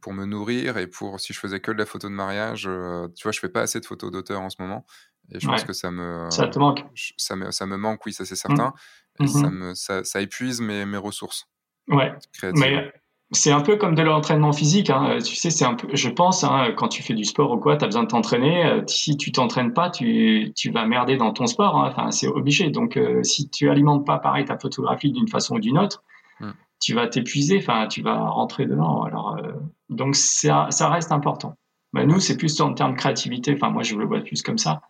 pour 0.00 0.12
me 0.12 0.24
nourrir 0.24 0.76
et 0.78 0.88
pour, 0.88 1.20
si 1.20 1.32
je 1.32 1.38
faisais 1.38 1.60
que 1.60 1.70
de 1.70 1.78
la 1.78 1.86
photo 1.86 2.08
de 2.08 2.14
mariage, 2.14 2.64
euh, 2.66 3.06
tu 3.14 3.22
vois, 3.22 3.30
je 3.30 3.38
fais 3.38 3.48
pas 3.48 3.60
assez 3.60 3.78
de 3.78 3.86
photos 3.86 4.10
d'auteur 4.10 4.40
en 4.40 4.50
ce 4.50 4.56
moment. 4.58 4.84
Et 5.30 5.38
je 5.38 5.46
pense 5.46 5.62
que 5.62 5.72
ça 5.72 5.90
me. 5.90 6.28
Ça 6.30 6.48
te 6.48 6.58
manque. 6.58 6.84
Ça 7.16 7.36
me, 7.36 7.50
ça 7.52 7.66
me 7.66 7.76
manque, 7.76 8.04
oui, 8.04 8.12
ça 8.12 8.24
c'est 8.24 8.36
certain. 8.36 8.74
Mmh. 9.18 9.24
Et 9.24 9.26
ça, 9.28 9.50
me, 9.50 9.74
ça, 9.74 10.04
ça, 10.04 10.20
épuise 10.20 10.60
mes, 10.60 10.84
mes 10.84 10.98
ressources. 10.98 11.48
Ouais. 11.88 12.12
Mais 12.54 12.92
c'est 13.34 13.52
un 13.52 13.60
peu 13.60 13.76
comme 13.76 13.94
de 13.94 14.02
l'entraînement 14.02 14.52
physique. 14.52 14.90
Hein. 14.90 15.18
Tu 15.24 15.34
sais, 15.34 15.50
c'est 15.50 15.64
un 15.64 15.74
peu, 15.74 15.88
je 15.92 16.08
pense, 16.08 16.44
hein, 16.44 16.72
quand 16.76 16.88
tu 16.88 17.02
fais 17.02 17.14
du 17.14 17.24
sport 17.24 17.50
ou 17.52 17.58
quoi, 17.58 17.76
tu 17.76 17.84
as 17.84 17.88
besoin 17.88 18.04
de 18.04 18.08
t'entraîner. 18.08 18.64
Euh, 18.64 18.82
si 18.86 19.16
tu 19.16 19.32
t'entraînes 19.32 19.72
pas, 19.72 19.90
tu, 19.90 20.52
tu, 20.56 20.70
vas 20.70 20.86
merder 20.86 21.16
dans 21.16 21.32
ton 21.32 21.46
sport. 21.46 21.76
Hein. 21.76 21.88
Enfin, 21.90 22.10
c'est 22.10 22.28
obligé. 22.28 22.70
Donc, 22.70 22.96
euh, 22.96 23.22
si 23.22 23.50
tu 23.50 23.68
alimentes 23.68 24.06
pas 24.06 24.18
pareil 24.18 24.44
ta 24.44 24.58
photographie 24.58 25.10
d'une 25.10 25.28
façon 25.28 25.56
ou 25.56 25.60
d'une 25.60 25.78
autre, 25.78 26.02
hmm. 26.40 26.50
tu 26.80 26.94
vas 26.94 27.06
t'épuiser. 27.06 27.58
Enfin, 27.58 27.86
tu 27.88 28.02
vas 28.02 28.28
rentrer 28.28 28.66
dedans. 28.66 29.02
Alors, 29.02 29.36
euh, 29.36 29.52
donc 29.90 30.16
ça, 30.16 30.68
ça 30.70 30.88
reste 30.88 31.12
important. 31.12 31.56
Ben, 31.92 32.06
nous, 32.06 32.20
c'est 32.20 32.36
plus 32.36 32.60
en 32.60 32.72
termes 32.74 32.92
de 32.92 32.98
créativité. 32.98 33.54
Enfin, 33.54 33.70
moi, 33.70 33.82
je 33.82 33.96
le 33.96 34.06
vois 34.06 34.20
plus 34.20 34.42
comme 34.42 34.58
ça. 34.58 34.82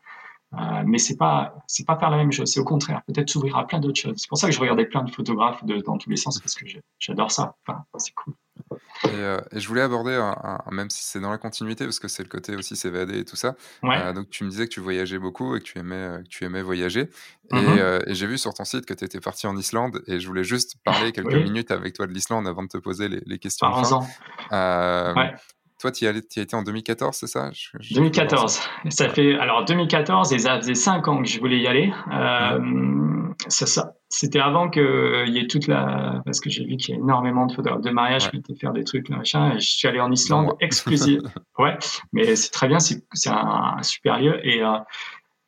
Euh, 0.58 0.82
mais 0.86 0.98
c'est 0.98 1.16
pas 1.16 1.54
c'est 1.66 1.86
pas 1.86 1.96
faire 1.96 2.10
la 2.10 2.16
même 2.16 2.32
chose, 2.32 2.50
c'est 2.52 2.60
au 2.60 2.64
contraire, 2.64 3.02
peut-être 3.06 3.30
s'ouvrir 3.30 3.56
à 3.56 3.66
plein 3.66 3.80
d'autres 3.80 4.00
choses. 4.00 4.16
C'est 4.16 4.28
pour 4.28 4.38
ça 4.38 4.48
que 4.48 4.54
je 4.54 4.60
regardais 4.60 4.86
plein 4.86 5.02
de 5.02 5.10
photographes 5.10 5.64
de, 5.64 5.80
dans 5.80 5.98
tous 5.98 6.10
les 6.10 6.16
sens 6.16 6.38
parce 6.38 6.54
que 6.54 6.64
j'adore 6.98 7.30
ça. 7.30 7.56
Enfin, 7.66 7.84
c'est 7.98 8.14
cool. 8.14 8.34
Euh, 9.06 9.40
et, 9.50 9.58
je 9.58 9.66
voulais 9.66 9.80
aborder, 9.80 10.32
même 10.70 10.88
si 10.88 11.02
c'est 11.02 11.18
dans 11.18 11.30
la 11.30 11.38
continuité, 11.38 11.84
parce 11.84 11.98
que 11.98 12.06
c'est 12.06 12.22
le 12.22 12.28
côté 12.28 12.54
aussi 12.54 12.76
s'évader 12.76 13.18
et 13.18 13.24
tout 13.24 13.36
ça. 13.36 13.56
Euh, 13.82 14.12
donc 14.12 14.30
tu 14.30 14.44
me 14.44 14.50
disais 14.50 14.66
que 14.68 14.72
tu 14.72 14.80
voyageais 14.80 15.18
beaucoup 15.18 15.56
et 15.56 15.58
que 15.58 15.64
tu 15.64 15.78
aimais, 15.78 16.20
que 16.22 16.28
tu 16.28 16.44
aimais 16.44 16.62
voyager. 16.62 17.10
Mm-hmm. 17.50 18.08
Et, 18.08 18.14
j'ai 18.14 18.26
vu 18.26 18.38
sur 18.38 18.54
ton 18.54 18.64
site 18.64 18.86
que 18.86 18.94
tu 18.94 19.04
étais 19.04 19.20
parti 19.20 19.46
en 19.46 19.56
Islande 19.56 20.02
et 20.06 20.20
je 20.20 20.26
voulais 20.26 20.44
juste 20.44 20.76
parler 20.84 21.12
quelques 21.12 21.34
minutes 21.34 21.70
avec 21.72 21.94
toi 21.94 22.06
de 22.06 22.12
l'Islande 22.12 22.46
avant 22.46 22.62
de 22.62 22.68
te 22.68 22.78
poser 22.78 23.08
les, 23.08 23.22
les 23.26 23.38
questions. 23.38 23.68
Par 23.68 23.86
fin. 23.86 25.14
Ouais. 25.14 25.34
Toi, 25.84 25.92
tu 25.92 26.06
y, 26.06 26.08
été 26.08 26.56
en 26.56 26.62
2014, 26.62 27.14
c'est 27.14 27.26
ça? 27.26 27.50
2014. 27.90 28.58
Ça. 28.88 29.08
fait 29.10 29.34
alors 29.34 29.66
2014 29.66 30.32
et 30.32 30.38
ça 30.38 30.56
faisait 30.56 30.72
5 30.72 31.06
ans 31.08 31.22
que 31.22 31.28
je 31.28 31.38
voulais 31.38 31.58
y 31.58 31.66
aller. 31.66 31.92
Euh, 32.10 33.34
ça, 33.48 33.92
C'était 34.08 34.38
avant 34.40 34.70
qu'il 34.70 35.28
y 35.28 35.38
ait 35.38 35.46
toute 35.46 35.66
la 35.66 36.22
parce 36.24 36.40
que 36.40 36.48
j'ai 36.48 36.64
vu 36.64 36.78
qu'il 36.78 36.94
y 36.94 36.96
a 36.96 37.00
énormément 37.02 37.44
de 37.44 37.52
photographes 37.52 37.82
de 37.82 37.90
mariage 37.90 38.30
qui 38.30 38.38
étaient 38.38 38.54
faire 38.54 38.72
des 38.72 38.82
trucs 38.82 39.10
machin. 39.10 39.56
Et 39.56 39.60
je 39.60 39.68
suis 39.72 39.86
allé 39.86 40.00
en 40.00 40.10
Islande 40.10 40.54
exclusif. 40.58 41.20
ouais, 41.58 41.76
mais 42.14 42.34
c'est 42.34 42.50
très 42.50 42.66
bien. 42.66 42.78
C'est 42.78 43.04
un, 43.26 43.82
super 43.82 44.20
lieu 44.20 44.40
et 44.42 44.62
euh, 44.62 44.78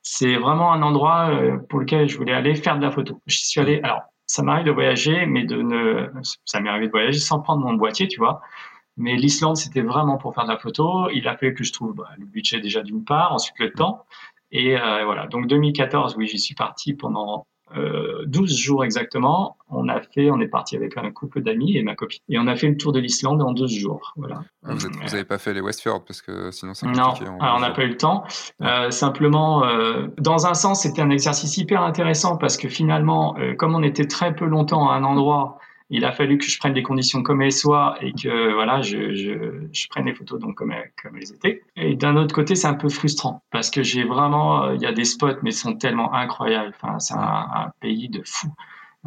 c'est 0.03 0.37
vraiment 0.37 0.71
un 0.71 0.83
endroit 0.83 1.31
euh, 1.31 1.57
pour 1.71 1.81
lequel 1.81 2.11
je 2.11 2.19
voulais 2.19 2.35
aller 2.35 2.57
faire 2.57 2.77
de 2.77 2.83
la 2.83 2.91
photo. 2.91 3.23
Je 3.25 3.39
suis 3.39 3.59
allé. 3.59 3.81
Alors, 3.83 4.03
ça 4.27 4.43
m'arrive 4.43 4.67
de 4.67 4.73
voyager, 4.73 5.25
mais 5.25 5.45
de 5.45 5.63
ne. 5.63 6.11
Ça 6.45 6.61
m'est 6.61 6.69
arrivé 6.69 6.89
de 6.89 6.93
voyager 6.93 7.21
sans 7.21 7.41
prendre 7.41 7.65
mon 7.65 7.73
boîtier, 7.73 8.07
tu 8.07 8.19
vois. 8.19 8.43
Mais 8.97 9.17
l'Islande, 9.17 9.57
c'était 9.57 9.83
vraiment 9.83 10.17
pour 10.17 10.35
faire 10.35 10.45
de 10.45 10.51
la 10.51 10.59
photo. 10.59 11.11
Il 11.11 11.29
a 11.29 11.37
fallu 11.37 11.55
que 11.55 11.65
je 11.65 11.73
trouve 11.73 11.95
bah, 11.95 12.09
le 12.19 12.25
budget 12.25 12.61
déjà 12.61 12.83
d'une 12.83 13.05
part, 13.05 13.33
ensuite 13.33 13.59
le 13.59 13.73
temps. 13.73 14.05
Et 14.53 14.79
euh, 14.79 15.05
voilà, 15.05 15.27
donc 15.27 15.49
2014, 15.49 16.17
oui, 16.17 16.27
j'y 16.27 16.39
suis 16.39 16.55
parti 16.55 16.95
pendant 16.95 17.47
euh, 17.75 18.25
12 18.27 18.57
jours 18.57 18.85
exactement. 18.85 19.57
On 19.69 19.89
a 19.89 20.01
fait, 20.01 20.31
on 20.31 20.41
est 20.41 20.49
parti 20.49 20.77
avec 20.77 20.97
un 20.97 21.11
couple 21.11 21.43
d'amis 21.43 21.77
et 21.77 21.83
ma 21.83 21.97
copine. 21.97 22.21
Et 22.29 22.39
on 22.39 22.47
a 22.47 22.55
fait 22.55 22.69
le 22.69 22.77
tour 22.77 22.93
de 22.93 23.01
l'Islande 23.01 23.43
en 23.43 23.53
12 23.53 23.73
jours. 23.73 24.13
Voilà. 24.17 24.43
Ah, 24.65 24.75
vous 24.75 24.89
n'avez 24.89 25.25
pas 25.25 25.39
fait 25.39 25.53
les 25.53 25.61
Westfjords 25.61 26.05
parce 26.05 26.23
que 26.23 26.51
sinon 26.53 26.75
c'est 26.75 26.87
Non, 26.87 27.15
on 27.41 27.61
n'a 27.61 27.71
pas 27.71 27.85
eu 27.85 27.89
le 27.89 27.97
temps. 27.97 28.25
Euh, 28.63 28.91
simplement, 28.91 29.65
euh, 29.65 30.07
dans 30.19 30.47
un 30.47 30.55
sens, 30.55 30.83
c'était 30.83 31.03
un 31.03 31.11
exercice 31.11 31.57
hyper 31.57 31.83
intéressant 31.83 32.37
parce 32.37 32.57
que 32.57 32.69
finalement, 32.69 33.37
euh, 33.39 33.55
comme 33.55 33.75
on 33.75 33.83
était 33.83 34.07
très 34.07 34.35
peu 34.35 34.45
longtemps 34.45 34.89
à 34.89 34.95
un 34.95 35.03
endroit, 35.03 35.59
il 35.91 36.05
a 36.05 36.13
fallu 36.13 36.39
que 36.39 36.47
je 36.47 36.59
prenne 36.59 36.73
des 36.73 36.83
conditions 36.83 37.23
comme 37.23 37.43
elles 37.43 37.53
soient 37.53 37.97
et 38.01 38.13
que 38.13 38.53
voilà, 38.53 38.83
je, 38.83 39.15
je, 39.15 39.67
je 39.73 39.89
prenne 39.89 40.07
les 40.07 40.15
photos 40.15 40.41
donc 40.41 40.57
comme 40.57 40.75
comme 41.01 41.17
elles 41.17 41.33
étaient. 41.33 41.63
Et 41.77 41.95
d'un 41.95 42.17
autre 42.17 42.35
côté, 42.35 42.55
c'est 42.55 42.67
un 42.67 42.75
peu 42.75 42.89
frustrant 42.89 43.43
parce 43.51 43.71
que 43.71 43.83
j'ai 43.83 44.05
vraiment, 44.05 44.65
euh, 44.65 44.75
il 44.75 44.83
y 44.83 44.87
a 44.87 44.93
des 44.93 45.05
spots 45.05 45.41
mais 45.43 45.51
ils 45.51 45.55
sont 45.55 45.77
tellement 45.77 46.13
incroyables. 46.13 46.73
Enfin, 46.81 46.99
c'est 46.99 47.15
un, 47.15 47.19
un, 47.19 47.73
pays 47.81 48.09
de 48.09 48.23
fou. 48.25 48.49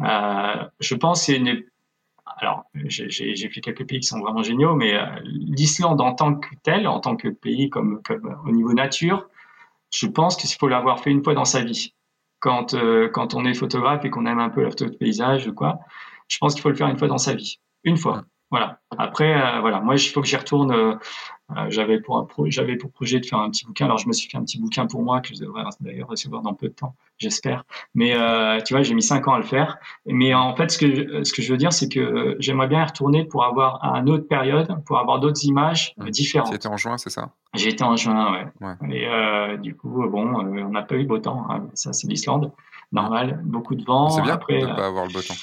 Euh, 0.00 0.64
je 0.80 0.94
pense 0.94 1.24
c'est 1.24 1.36
une 1.36 1.62
alors, 2.40 2.64
j'ai 2.74 3.48
fait 3.50 3.60
quelques 3.60 3.86
pays 3.86 4.00
qui 4.00 4.06
sont 4.06 4.20
vraiment 4.20 4.42
géniaux, 4.42 4.74
mais 4.74 4.94
euh, 4.94 5.04
l'Islande 5.24 6.00
en 6.00 6.14
tant 6.14 6.34
que 6.36 6.48
tel, 6.62 6.88
en 6.88 6.98
tant 7.00 7.16
que 7.16 7.28
pays 7.28 7.68
comme, 7.68 8.00
comme 8.02 8.34
au 8.46 8.50
niveau 8.50 8.72
nature, 8.72 9.28
je 9.92 10.06
pense 10.06 10.36
qu'il 10.36 10.48
faut 10.58 10.68
l'avoir 10.68 11.00
fait 11.00 11.10
une 11.10 11.22
fois 11.22 11.34
dans 11.34 11.44
sa 11.44 11.62
vie. 11.62 11.94
Quand, 12.38 12.72
euh, 12.72 13.10
quand 13.10 13.34
on 13.34 13.44
est 13.44 13.52
photographe 13.52 14.04
et 14.06 14.10
qu'on 14.10 14.24
aime 14.24 14.38
un 14.38 14.48
peu 14.48 14.62
la 14.62 14.70
photo 14.70 14.86
de 14.86 14.96
paysage 14.96 15.46
ou 15.46 15.52
quoi, 15.52 15.80
je 16.30 16.38
pense 16.38 16.54
qu'il 16.54 16.62
faut 16.62 16.70
le 16.70 16.76
faire 16.76 16.88
une 16.88 16.96
fois 16.96 17.08
dans 17.08 17.18
sa 17.18 17.34
vie. 17.34 17.58
Une 17.84 17.98
fois. 17.98 18.24
Voilà. 18.50 18.80
Après, 18.98 19.32
euh, 19.32 19.60
voilà, 19.60 19.80
moi, 19.80 19.94
il 19.94 20.00
faut 20.00 20.20
que 20.20 20.26
j'y 20.26 20.36
retourne. 20.36 20.72
Euh, 20.72 20.94
euh, 21.56 21.66
j'avais 21.68 22.00
pour 22.00 22.28
j'avais 22.46 22.76
pour 22.76 22.92
projet 22.92 23.18
de 23.20 23.26
faire 23.26 23.38
un 23.38 23.50
petit 23.50 23.64
bouquin. 23.64 23.86
Alors, 23.86 23.98
je 23.98 24.08
me 24.08 24.12
suis 24.12 24.28
fait 24.28 24.36
un 24.38 24.42
petit 24.42 24.60
bouquin 24.60 24.86
pour 24.86 25.02
moi 25.02 25.20
que 25.20 25.34
je 25.34 25.40
devrais 25.40 25.62
d'ailleurs 25.80 26.08
recevoir 26.08 26.42
dans 26.42 26.54
peu 26.54 26.68
de 26.68 26.74
temps, 26.74 26.94
j'espère. 27.18 27.64
Mais 27.94 28.12
tu 28.64 28.74
vois, 28.74 28.82
j'ai 28.82 28.94
mis 28.94 29.02
cinq 29.02 29.26
ans 29.26 29.34
à 29.34 29.38
le 29.38 29.44
faire. 29.44 29.78
Mais 30.06 30.32
en 30.32 30.54
fait, 30.54 30.70
ce 30.70 30.78
que 30.78 31.24
ce 31.24 31.32
que 31.32 31.42
je 31.42 31.50
veux 31.50 31.58
dire, 31.58 31.72
c'est 31.72 31.88
que 31.88 32.36
j'aimerais 32.38 32.68
bien 32.68 32.82
y 32.82 32.84
retourner 32.84 33.24
pour 33.24 33.44
avoir 33.44 33.84
à 33.84 33.98
une 33.98 34.10
autre 34.10 34.28
période, 34.28 34.68
pour 34.84 34.98
avoir 34.98 35.18
d'autres 35.18 35.44
images 35.44 35.92
différentes. 36.08 36.50
Tu 36.50 36.56
étais 36.56 36.68
en 36.68 36.76
juin, 36.76 36.98
c'est 36.98 37.10
ça? 37.10 37.30
J'ai 37.54 37.70
été 37.70 37.82
en 37.82 37.96
juin, 37.96 38.46
ouais. 38.60 38.76
Et 38.92 39.58
du 39.58 39.76
coup, 39.76 40.08
bon, 40.08 40.36
on 40.36 40.70
n'a 40.70 40.82
pas 40.82 40.94
eu 40.94 41.04
beau 41.04 41.18
temps. 41.18 41.46
Hein. 41.50 41.66
Ça, 41.74 41.92
c'est 41.92 42.06
l'Islande, 42.06 42.52
normal, 42.92 43.40
beaucoup 43.44 43.74
de 43.74 43.84
vent. 43.84 44.08
C'est 44.10 44.22
bien 44.22 44.34
Après, 44.34 44.60
de 44.60 44.66
ne 44.66 44.74
pas 44.74 44.86
avoir 44.86 45.04
le 45.06 45.12
beau 45.12 45.20
temps. 45.20 45.34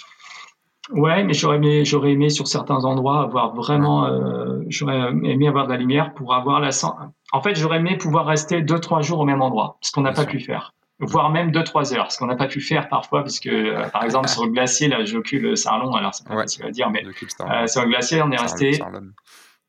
Ouais, 0.91 1.23
mais 1.23 1.33
j'aurais 1.33 1.57
aimé, 1.57 1.83
j'aurais 1.83 2.11
aimé 2.11 2.29
sur 2.29 2.47
certains 2.47 2.85
endroits 2.85 3.21
avoir 3.21 3.53
vraiment, 3.53 4.05
euh, 4.05 4.59
j'aurais 4.69 5.11
aimé 5.23 5.47
avoir 5.47 5.65
de 5.67 5.71
la 5.71 5.77
lumière 5.77 6.13
pour 6.13 6.33
avoir 6.33 6.59
la. 6.59 6.69
En 7.33 7.41
fait, 7.41 7.55
j'aurais 7.55 7.77
aimé 7.77 7.97
pouvoir 7.97 8.25
rester 8.25 8.61
deux 8.61 8.79
trois 8.79 9.01
jours 9.01 9.19
au 9.19 9.25
même 9.25 9.41
endroit, 9.41 9.77
ce 9.81 9.91
qu'on 9.91 10.01
n'a 10.01 10.13
pas 10.13 10.25
pu 10.25 10.39
faire, 10.39 10.73
voire 10.99 11.29
même 11.29 11.51
deux 11.51 11.63
trois 11.63 11.93
heures, 11.93 12.11
ce 12.11 12.17
qu'on 12.17 12.27
n'a 12.27 12.35
pas 12.35 12.47
pu 12.47 12.61
faire 12.61 12.87
parfois, 12.87 13.23
puisque 13.23 13.47
euh, 13.47 13.87
par 13.89 14.03
exemple 14.03 14.29
sur 14.29 14.45
le 14.45 14.51
glacier, 14.51 14.87
là, 14.87 15.03
j'occupe 15.03 15.55
Sarlon, 15.55 15.93
alors 15.93 16.13
c'est 16.13 16.25
pas 16.25 16.35
ouais. 16.35 16.43
facile 16.43 16.65
à 16.65 16.71
dire, 16.71 16.89
mais 16.89 17.03
euh, 17.05 17.67
sur 17.67 17.81
le 17.81 17.89
glacier, 17.89 18.21
on 18.21 18.31
est 18.31 18.37
resté. 18.37 18.79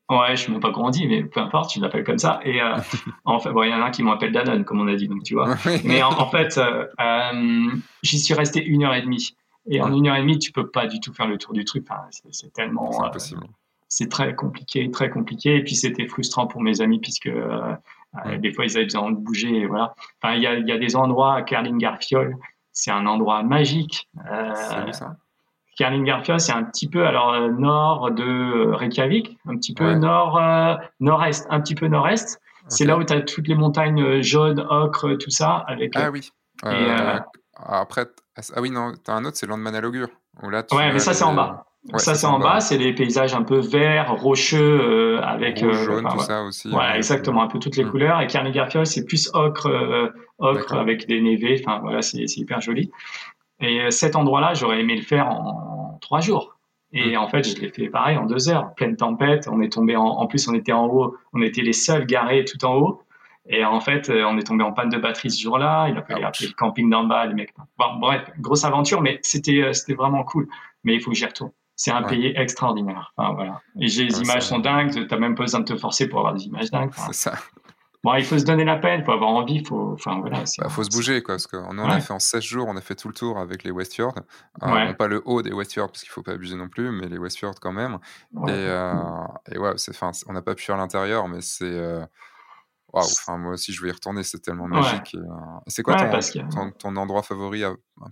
Ouais, 0.09 0.35
je 0.35 0.45
sais 0.45 0.51
même 0.51 0.59
pas 0.59 0.71
dit, 0.89 1.07
mais 1.07 1.23
peu 1.23 1.39
importe, 1.39 1.69
tu 1.69 1.79
l'appelles 1.79 2.03
comme 2.03 2.17
ça. 2.17 2.39
Et 2.43 2.59
euh, 2.59 2.75
en 3.25 3.39
fait, 3.39 3.51
bon, 3.51 3.61
il 3.61 3.69
y 3.69 3.73
en 3.73 3.81
a 3.81 3.85
un 3.85 3.91
qui 3.91 4.01
m'appelle 4.01 4.31
Danone, 4.31 4.65
comme 4.65 4.81
on 4.81 4.87
a 4.87 4.95
dit, 4.95 5.07
donc 5.07 5.21
tu 5.23 5.35
vois. 5.35 5.55
mais 5.83 6.01
en, 6.01 6.09
en 6.09 6.29
fait, 6.31 6.57
euh, 6.57 6.87
euh, 6.99 7.67
j'y 8.01 8.19
suis 8.19 8.33
resté 8.33 8.63
une 8.63 8.83
heure 8.83 8.95
et 8.95 9.03
demie. 9.03 9.35
Et 9.67 9.81
en 9.81 9.93
une 9.93 10.07
heure 10.07 10.15
et 10.15 10.21
demie, 10.21 10.39
tu 10.39 10.51
peux 10.51 10.69
pas 10.69 10.87
du 10.87 10.99
tout 10.99 11.13
faire 11.13 11.27
le 11.27 11.37
tour 11.37 11.53
du 11.53 11.65
truc. 11.65 11.85
Enfin, 11.89 12.01
c'est 12.31 12.51
tellement. 12.53 12.91
C'est 12.91 13.01
euh, 13.01 13.05
impossible. 13.05 13.47
c'est 13.87 14.09
très 14.09 14.35
compliqué, 14.35 14.89
très 14.91 15.09
compliqué. 15.09 15.57
Et 15.57 15.63
puis 15.63 15.75
c'était 15.75 16.07
frustrant 16.07 16.47
pour 16.47 16.61
mes 16.61 16.81
amis 16.81 16.99
puisque 16.99 17.27
euh, 17.27 17.75
euh, 18.25 18.37
des 18.37 18.53
fois 18.53 18.65
ils 18.65 18.75
avaient 18.77 18.85
besoin 18.85 19.11
de 19.11 19.17
bouger. 19.17 19.53
Et 19.53 19.65
voilà. 19.65 19.93
Enfin, 20.21 20.35
il 20.35 20.41
y 20.41 20.47
a, 20.47 20.55
y 20.55 20.71
a, 20.71 20.77
des 20.77 20.95
endroits 20.95 21.35
à 21.35 21.41
Kerlingarfiol. 21.43 22.35
c'est 22.71 22.91
un 22.91 23.05
endroit 23.05 23.43
magique. 23.43 24.07
Euh, 24.31 24.53
c'est 24.55 24.93
ça? 24.93 25.15
C'est 25.77 26.51
un 26.51 26.63
petit 26.65 26.89
peu 26.89 27.07
alors 27.07 27.39
nord 27.51 28.11
de 28.11 28.69
Reykjavik, 28.73 29.37
un 29.47 29.55
petit 29.55 29.73
peu 29.73 29.93
nord 29.93 30.37
nord-est, 30.99 31.47
un 31.49 31.61
petit 31.61 31.73
peu 31.73 31.87
nord-est. 31.87 32.41
C'est 32.67 32.83
là 32.83 32.97
où 32.97 33.03
tu 33.05 33.13
as 33.13 33.21
toutes 33.21 33.47
les 33.47 33.55
montagnes 33.55 34.21
jaunes, 34.21 34.59
ocre, 34.69 35.13
tout 35.13 35.29
ça 35.29 35.63
avec 35.67 35.93
Ah 35.95 36.11
oui. 36.11 36.29
après 37.55 38.07
ah 38.37 38.61
oui 38.61 38.69
non, 38.71 38.93
tu 38.93 39.11
as 39.11 39.15
un 39.15 39.25
autre 39.25 39.37
c'est 39.37 39.47
Landmannalaugur. 39.47 40.07
Là, 40.43 40.63
ouais, 40.71 40.93
mais 40.93 40.99
ça 40.99 41.13
c'est 41.13 41.23
en 41.25 41.33
bas 41.33 41.65
ça, 41.95 42.13
c'est 42.13 42.27
en 42.27 42.39
bas, 42.39 42.59
c'est 42.59 42.77
des 42.77 42.93
paysages 42.93 43.33
un 43.33 43.43
peu 43.43 43.59
verts, 43.59 44.13
rocheux, 44.15 44.59
euh, 44.59 45.21
avec. 45.21 45.59
Rouge, 45.59 45.69
euh, 45.69 45.85
jaune, 45.85 46.07
tout 46.09 46.19
ça 46.19 46.43
aussi. 46.43 46.69
Voilà, 46.69 46.97
exactement, 46.97 47.41
un 47.41 47.47
peu 47.47 47.59
toutes 47.59 47.77
les 47.77 47.85
mm. 47.85 47.91
couleurs. 47.91 48.21
Et 48.21 48.27
Carnegie 48.27 48.59
c'est 48.83 49.05
plus 49.05 49.29
ocre, 49.33 49.67
euh, 49.67 50.09
ocre 50.39 50.73
avec 50.73 51.07
des 51.07 51.21
névés. 51.21 51.61
Enfin, 51.65 51.79
voilà, 51.79 52.01
c'est 52.01 52.23
hyper 52.37 52.61
joli. 52.61 52.91
Et 53.61 53.91
cet 53.91 54.15
endroit-là, 54.15 54.53
j'aurais 54.53 54.79
aimé 54.79 54.95
le 54.95 55.01
faire 55.01 55.27
en, 55.27 55.97
trois 56.01 56.19
jours. 56.19 56.57
Et 56.91 57.15
mm. 57.15 57.17
en 57.17 57.27
fait, 57.27 57.43
je 57.43 57.59
l'ai 57.61 57.69
fait 57.69 57.89
pareil 57.89 58.17
en 58.17 58.25
deux 58.25 58.49
heures, 58.49 58.73
pleine 58.75 58.95
tempête. 58.95 59.47
On 59.49 59.61
est 59.61 59.71
tombé 59.71 59.95
en, 59.95 60.05
en 60.05 60.27
plus, 60.27 60.47
on 60.47 60.53
était 60.53 60.73
en 60.73 60.85
haut, 60.87 61.15
on 61.33 61.41
était 61.41 61.61
les 61.61 61.73
seuls 61.73 62.05
garés 62.05 62.45
tout 62.45 62.63
en 62.65 62.75
haut. 62.75 63.01
Et 63.49 63.65
en 63.65 63.79
fait, 63.79 64.09
on 64.09 64.37
est 64.37 64.43
tombé 64.43 64.63
en 64.63 64.71
panne 64.71 64.89
de 64.89 64.97
batterie 64.97 65.31
ce 65.31 65.41
jour-là. 65.41 65.87
Il 65.89 65.97
a 65.97 66.03
fallu 66.03 66.23
appeler 66.23 66.47
le 66.49 66.53
camping 66.53 66.89
d'en 66.89 67.05
bas, 67.05 67.25
les 67.25 67.33
mecs. 67.33 67.53
Bon, 67.77 67.95
bref, 67.99 68.29
grosse 68.39 68.63
aventure, 68.63 69.01
mais 69.01 69.19
c'était, 69.23 69.73
c'était 69.73 69.95
vraiment 69.95 70.23
cool. 70.23 70.47
Mais 70.83 70.93
il 70.93 71.01
faut 71.01 71.09
que 71.09 71.17
j'y 71.17 71.25
retourne 71.25 71.51
c'est 71.79 71.91
un 71.91 72.03
pays 72.03 72.33
extraordinaire. 72.35 73.13
Enfin, 73.15 73.33
voilà. 73.33 73.61
Et 73.79 73.85
les 73.85 74.21
images 74.21 74.41
sont 74.43 74.59
dingues, 74.59 74.91
tu 74.91 74.99
n'as 74.99 75.17
même 75.17 75.33
pas 75.33 75.43
besoin 75.43 75.61
de 75.61 75.65
te 75.65 75.77
forcer 75.77 76.09
pour 76.09 76.19
avoir 76.19 76.33
des 76.33 76.43
images 76.43 76.69
dingues. 76.69 76.91
c'est 76.93 77.13
ça. 77.13 77.35
Bon, 78.03 78.15
il 78.15 78.23
faut 78.23 78.37
se 78.37 78.45
donner 78.45 78.63
la 78.63 78.77
peine, 78.77 79.01
il 79.01 79.05
faut 79.05 79.11
avoir 79.11 79.29
envie, 79.29 79.63
faut, 79.63 79.91
enfin 79.93 80.19
voilà. 80.19 80.43
Bah, 80.57 80.69
faut 80.69 80.83
se 80.83 80.89
bouger, 80.89 81.21
quoi, 81.21 81.35
parce 81.35 81.47
qu'on 81.47 81.77
en 81.77 81.89
a 81.89 81.99
fait 81.99 82.13
en 82.13 82.19
16 82.19 82.41
jours, 82.41 82.65
on 82.69 82.77
a 82.77 82.81
fait 82.81 82.95
tout 82.95 83.09
le 83.09 83.13
tour 83.13 83.37
avec 83.37 83.63
les 83.63 83.71
Westfjords. 83.71 84.15
Euh, 84.63 84.85
non 84.85 84.93
pas 84.93 85.07
le 85.07 85.21
haut 85.25 85.41
des 85.41 85.51
Westfjords, 85.51 85.87
parce 85.87 86.01
qu'il 86.01 86.09
faut 86.09 86.21
pas 86.21 86.31
abuser 86.33 86.55
non 86.55 86.69
plus, 86.69 86.91
mais 86.91 87.07
les 87.07 87.17
Westfjords 87.17 87.59
quand 87.61 87.73
même. 87.73 87.97
Et, 88.47 88.51
euh, 88.51 88.93
et, 89.51 89.57
ouais, 89.57 89.73
c'est, 89.75 89.93
on 90.27 90.33
n'a 90.33 90.41
pas 90.41 90.55
pu 90.55 90.63
faire 90.63 90.77
l'intérieur, 90.77 91.27
mais 91.27 91.41
c'est, 91.41 91.65
euh, 91.65 92.05
Waouh, 92.91 93.05
enfin, 93.05 93.37
moi 93.37 93.53
aussi 93.53 93.71
je 93.71 93.83
vais 93.83 93.89
y 93.89 93.91
retourner, 93.91 94.23
c'est 94.23 94.39
tellement 94.39 94.67
magique. 94.67 95.15
Euh, 95.15 95.19
c'est 95.67 95.83
quoi 95.83 95.95
ton, 95.95 96.71
ton, 96.71 96.95
endroit 96.95 97.21
favori 97.21 97.61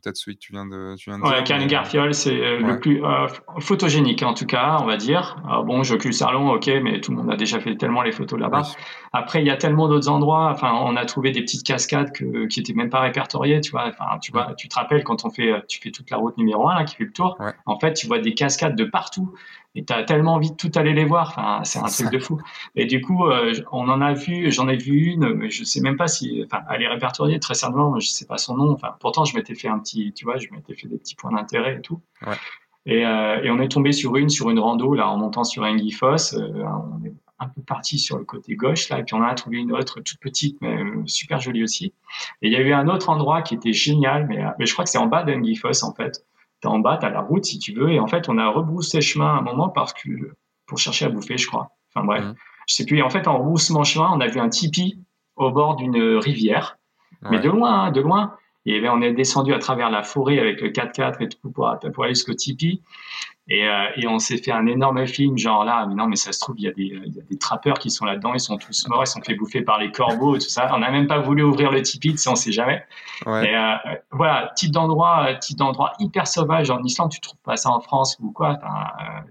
Peut-être 0.04 0.18
celui 0.18 0.36
que 0.36 0.42
tu 0.42 0.52
viens 0.52 0.66
de, 0.66 0.96
tu 0.98 1.10
viens 1.10 1.18
de 1.18 1.24
ouais, 1.24 1.42
dire. 1.66 2.14
C'est 2.14 2.36
euh, 2.36 2.60
le 2.60 2.80
plus 2.80 3.04
euh, 3.04 3.28
photogénique 3.60 4.22
en 4.22 4.34
tout 4.34 4.46
cas, 4.46 4.78
on 4.82 4.86
va 4.86 4.98
dire. 4.98 5.42
Alors 5.48 5.64
bon, 5.64 5.82
j'occupe 5.82 6.14
Salon, 6.14 6.52
ok, 6.52 6.70
mais 6.84 7.02
tout 7.02 7.12
le 7.12 7.18
monde 7.18 7.32
a 7.32 7.36
déjà 7.38 7.60
fait 7.60 7.76
tellement 7.76 8.04
les 8.04 8.12
photos 8.12 8.40
là-bas. 8.40 8.64
Après, 9.14 9.42
il 9.42 9.48
y 9.48 9.50
a 9.50 9.58
tellement 9.58 9.88
d'autres 9.88 10.10
endroits. 10.10 10.52
Enfin, 10.52 10.74
on 10.74 10.96
a 10.96 11.06
trouvé 11.06 11.32
des 11.32 11.42
petites 11.42 11.66
cascades 11.66 12.12
que, 12.12 12.46
qui 12.48 12.60
étaient 12.60 12.74
même 12.74 12.90
pas 12.90 13.00
répertoriées, 13.00 13.62
tu 13.62 13.72
vois. 13.72 13.88
Enfin, 13.88 14.20
tu 14.22 14.32
vois, 14.32 14.54
tu 14.58 14.68
te 14.68 14.76
rappelles 14.76 15.04
quand 15.04 15.26
on 15.26 15.32
fait, 15.32 15.54
tu 15.68 15.80
fais 15.82 15.92
toute 15.92 16.12
la 16.12 16.18
route 16.18 16.38
numéro 16.38 16.70
1 16.70 16.76
là, 16.76 16.84
qui 16.84 16.96
fait 16.96 17.06
le 17.06 17.14
tour. 17.14 17.38
En 17.66 17.80
fait, 17.80 17.94
tu 17.94 18.06
vois 18.06 18.20
des 18.20 18.36
cascades 18.36 18.76
de 18.76 18.84
partout 18.84 19.34
et 19.78 19.86
tu 19.86 19.94
as 19.94 20.04
tellement 20.04 20.34
envie 20.34 20.50
de 20.50 20.56
tout 20.56 20.72
aller 20.74 20.94
les 20.94 21.06
voir. 21.06 21.30
Enfin, 21.30 21.64
c'est 21.64 21.78
un 21.78 21.84
truc 21.84 22.12
de 22.12 22.18
fou. 22.18 22.42
Et 22.76 22.86
du 22.86 23.00
coup, 23.00 23.26
euh, 23.26 23.54
on 23.72 23.88
en 23.90 24.02
a 24.02 24.14
vu, 24.14 24.52
j'en 24.52 24.68
ai 24.68 24.76
vu 24.76 25.12
une, 25.12 25.36
mais 25.36 25.52
je 25.52 25.64
sais 25.64 25.82
même 25.82 25.98
pas 25.98 26.08
si, 26.08 26.44
enfin, 26.44 26.64
elle 26.72 26.82
est 26.82 26.88
répertoriée 26.88 27.40
très 27.40 27.54
certainement, 27.54 28.00
je 28.00 28.08
sais 28.08 28.26
pas 28.26 28.40
son 28.40 28.58
nom. 28.58 28.72
Enfin, 28.72 28.96
pourtant, 29.00 29.24
je 29.24 29.36
m'étais 29.36 29.54
fait 29.54 29.68
un 29.68 29.78
petit, 29.78 30.14
tu 30.14 30.26
vois, 30.26 30.38
je 30.38 30.48
m'étais 30.52 30.74
fait 30.74 30.88
des 30.88 30.98
petits 30.98 31.16
points 31.16 31.32
d'intérêt 31.32 31.76
et 31.78 31.82
tout. 31.82 32.02
Ouais. 32.26 32.34
Et, 32.88 33.06
euh, 33.06 33.44
et, 33.44 33.52
on 33.52 33.60
est 33.60 33.68
tombé 33.68 33.92
sur 33.92 34.16
une, 34.16 34.30
sur 34.30 34.50
une 34.50 34.60
rando, 34.60 34.96
là, 34.96 35.10
en 35.10 35.18
montant 35.18 35.44
sur 35.44 35.62
Enguifoss. 35.62 36.34
Euh, 36.34 36.64
on 36.64 37.06
est 37.06 37.14
un 37.38 37.48
peu 37.48 37.62
parti 37.62 38.00
sur 38.00 38.18
le 38.18 38.24
côté 38.24 38.56
gauche, 38.56 38.90
là, 38.90 38.98
et 38.98 39.04
puis 39.04 39.14
on 39.14 39.22
a 39.22 39.32
trouvé 39.36 39.58
une 39.58 39.74
autre 39.74 40.00
toute 40.00 40.20
petite, 40.20 40.58
mais 40.60 40.76
euh, 40.76 41.04
super 41.06 41.40
jolie 41.40 41.64
aussi. 41.64 41.94
Et 42.42 42.48
il 42.48 42.52
y 42.52 42.56
a 42.56 42.62
eu 42.62 42.74
un 42.74 42.88
autre 42.88 43.10
endroit 43.10 43.44
qui 43.44 43.54
était 43.54 43.74
génial, 43.74 44.26
mais, 44.26 44.44
mais 44.58 44.66
je 44.66 44.74
crois 44.74 44.86
que 44.86 44.90
c'est 44.90 44.98
en 44.98 45.06
bas 45.06 45.24
d'Enguifoss, 45.24 45.84
en 45.84 45.94
fait 45.94 46.26
t'es 46.62 46.68
en 46.68 46.80
bas, 46.80 46.98
t'as 46.98 47.10
la 47.10 47.22
route 47.22 47.46
si 47.46 47.60
tu 47.60 47.74
veux, 47.74 47.92
et 47.92 48.00
en 48.00 48.08
fait 48.08 48.30
on 48.30 48.38
a 48.38 48.48
rebroussé 48.48 49.02
chemin 49.02 49.36
à 49.36 49.38
un 49.40 49.42
moment 49.42 49.70
parce 49.70 49.94
que 49.94 50.10
pour 50.66 50.78
chercher 50.78 51.06
à 51.06 51.10
bouffer, 51.10 51.38
je 51.38 51.48
crois. 51.48 51.70
Enfin 51.94 52.06
bref, 52.06 52.24
mmh. 52.26 52.36
je 52.68 52.74
sais 52.76 52.86
plus. 52.86 52.98
Et 52.98 53.02
en 53.02 53.10
fait 53.10 53.28
en 53.28 53.38
rebroussement 53.38 53.84
chemin, 53.84 54.10
on 54.14 54.20
a 54.20 54.28
vu 54.28 54.40
un 54.40 54.50
tipi 54.50 55.00
au 55.36 55.52
bord 55.52 55.76
d'une 55.76 56.18
rivière, 56.18 56.78
mais 57.30 57.40
de 57.40 57.50
loin, 57.50 57.86
hein, 57.86 57.92
de 57.92 58.02
loin. 58.02 58.36
Et 58.66 58.82
ben, 58.82 58.92
on 58.94 59.02
est 59.02 59.14
descendu 59.14 59.54
à 59.54 59.60
travers 59.60 59.90
la 59.90 60.04
forêt 60.04 60.40
avec 60.40 60.60
le 60.60 60.70
4x4 60.70 61.24
et 61.24 61.30
tout 61.30 61.52
pour, 61.52 61.74
pour 61.94 62.04
aller 62.04 62.14
jusqu'au 62.14 62.34
tipi. 62.34 62.82
Et, 63.50 63.66
euh, 63.66 63.86
et 63.96 64.08
on 64.08 64.20
s'est 64.20 64.38
fait 64.38 64.52
un 64.52 64.66
énorme 64.66 65.08
film, 65.08 65.38
genre 65.38 65.64
là, 65.64 65.86
mais 65.88 65.96
non, 65.96 66.08
mais 66.08 66.18
ça 66.18 66.34
se 66.34 66.40
trouve, 66.40 66.56
il 66.58 66.66
y, 66.66 66.68
a 66.68 66.74
des, 66.74 66.84
il 66.84 67.16
y 67.16 67.20
a 67.20 67.24
des 67.24 67.38
trappeurs 67.38 67.80
qui 67.80 67.90
sont 67.90 68.04
là-dedans, 68.04 68.34
ils 68.34 68.42
sont 68.42 68.58
tous 68.58 68.88
morts, 68.90 69.04
ils 69.04 69.08
sont 69.08 69.22
fait 69.22 69.36
bouffer 69.36 69.62
par 69.62 69.80
les 69.80 69.92
corbeaux 69.92 70.36
et 70.36 70.40
tout 70.40 70.50
ça. 70.50 70.70
On 70.74 70.80
n'a 70.80 70.92
même 70.92 71.08
pas 71.08 71.20
voulu 71.20 71.44
ouvrir 71.44 71.72
le 71.72 71.82
Tipeee, 71.82 72.16
on 72.28 72.36
sait 72.36 72.52
jamais. 72.52 72.84
Ouais. 73.26 73.50
Et 73.50 73.56
euh, 73.56 73.76
voilà, 74.12 74.52
type 74.56 74.72
d'endroit, 74.72 75.34
type 75.36 75.58
d'endroit 75.58 75.94
hyper 76.00 76.28
sauvage 76.28 76.70
en 76.70 76.84
Islande, 76.84 77.12
tu 77.12 77.22
trouves 77.22 77.40
pas 77.44 77.56
ça 77.56 77.70
en 77.70 77.80
France 77.80 78.18
ou 78.20 78.32
quoi. 78.32 78.58
Euh, 78.62 79.22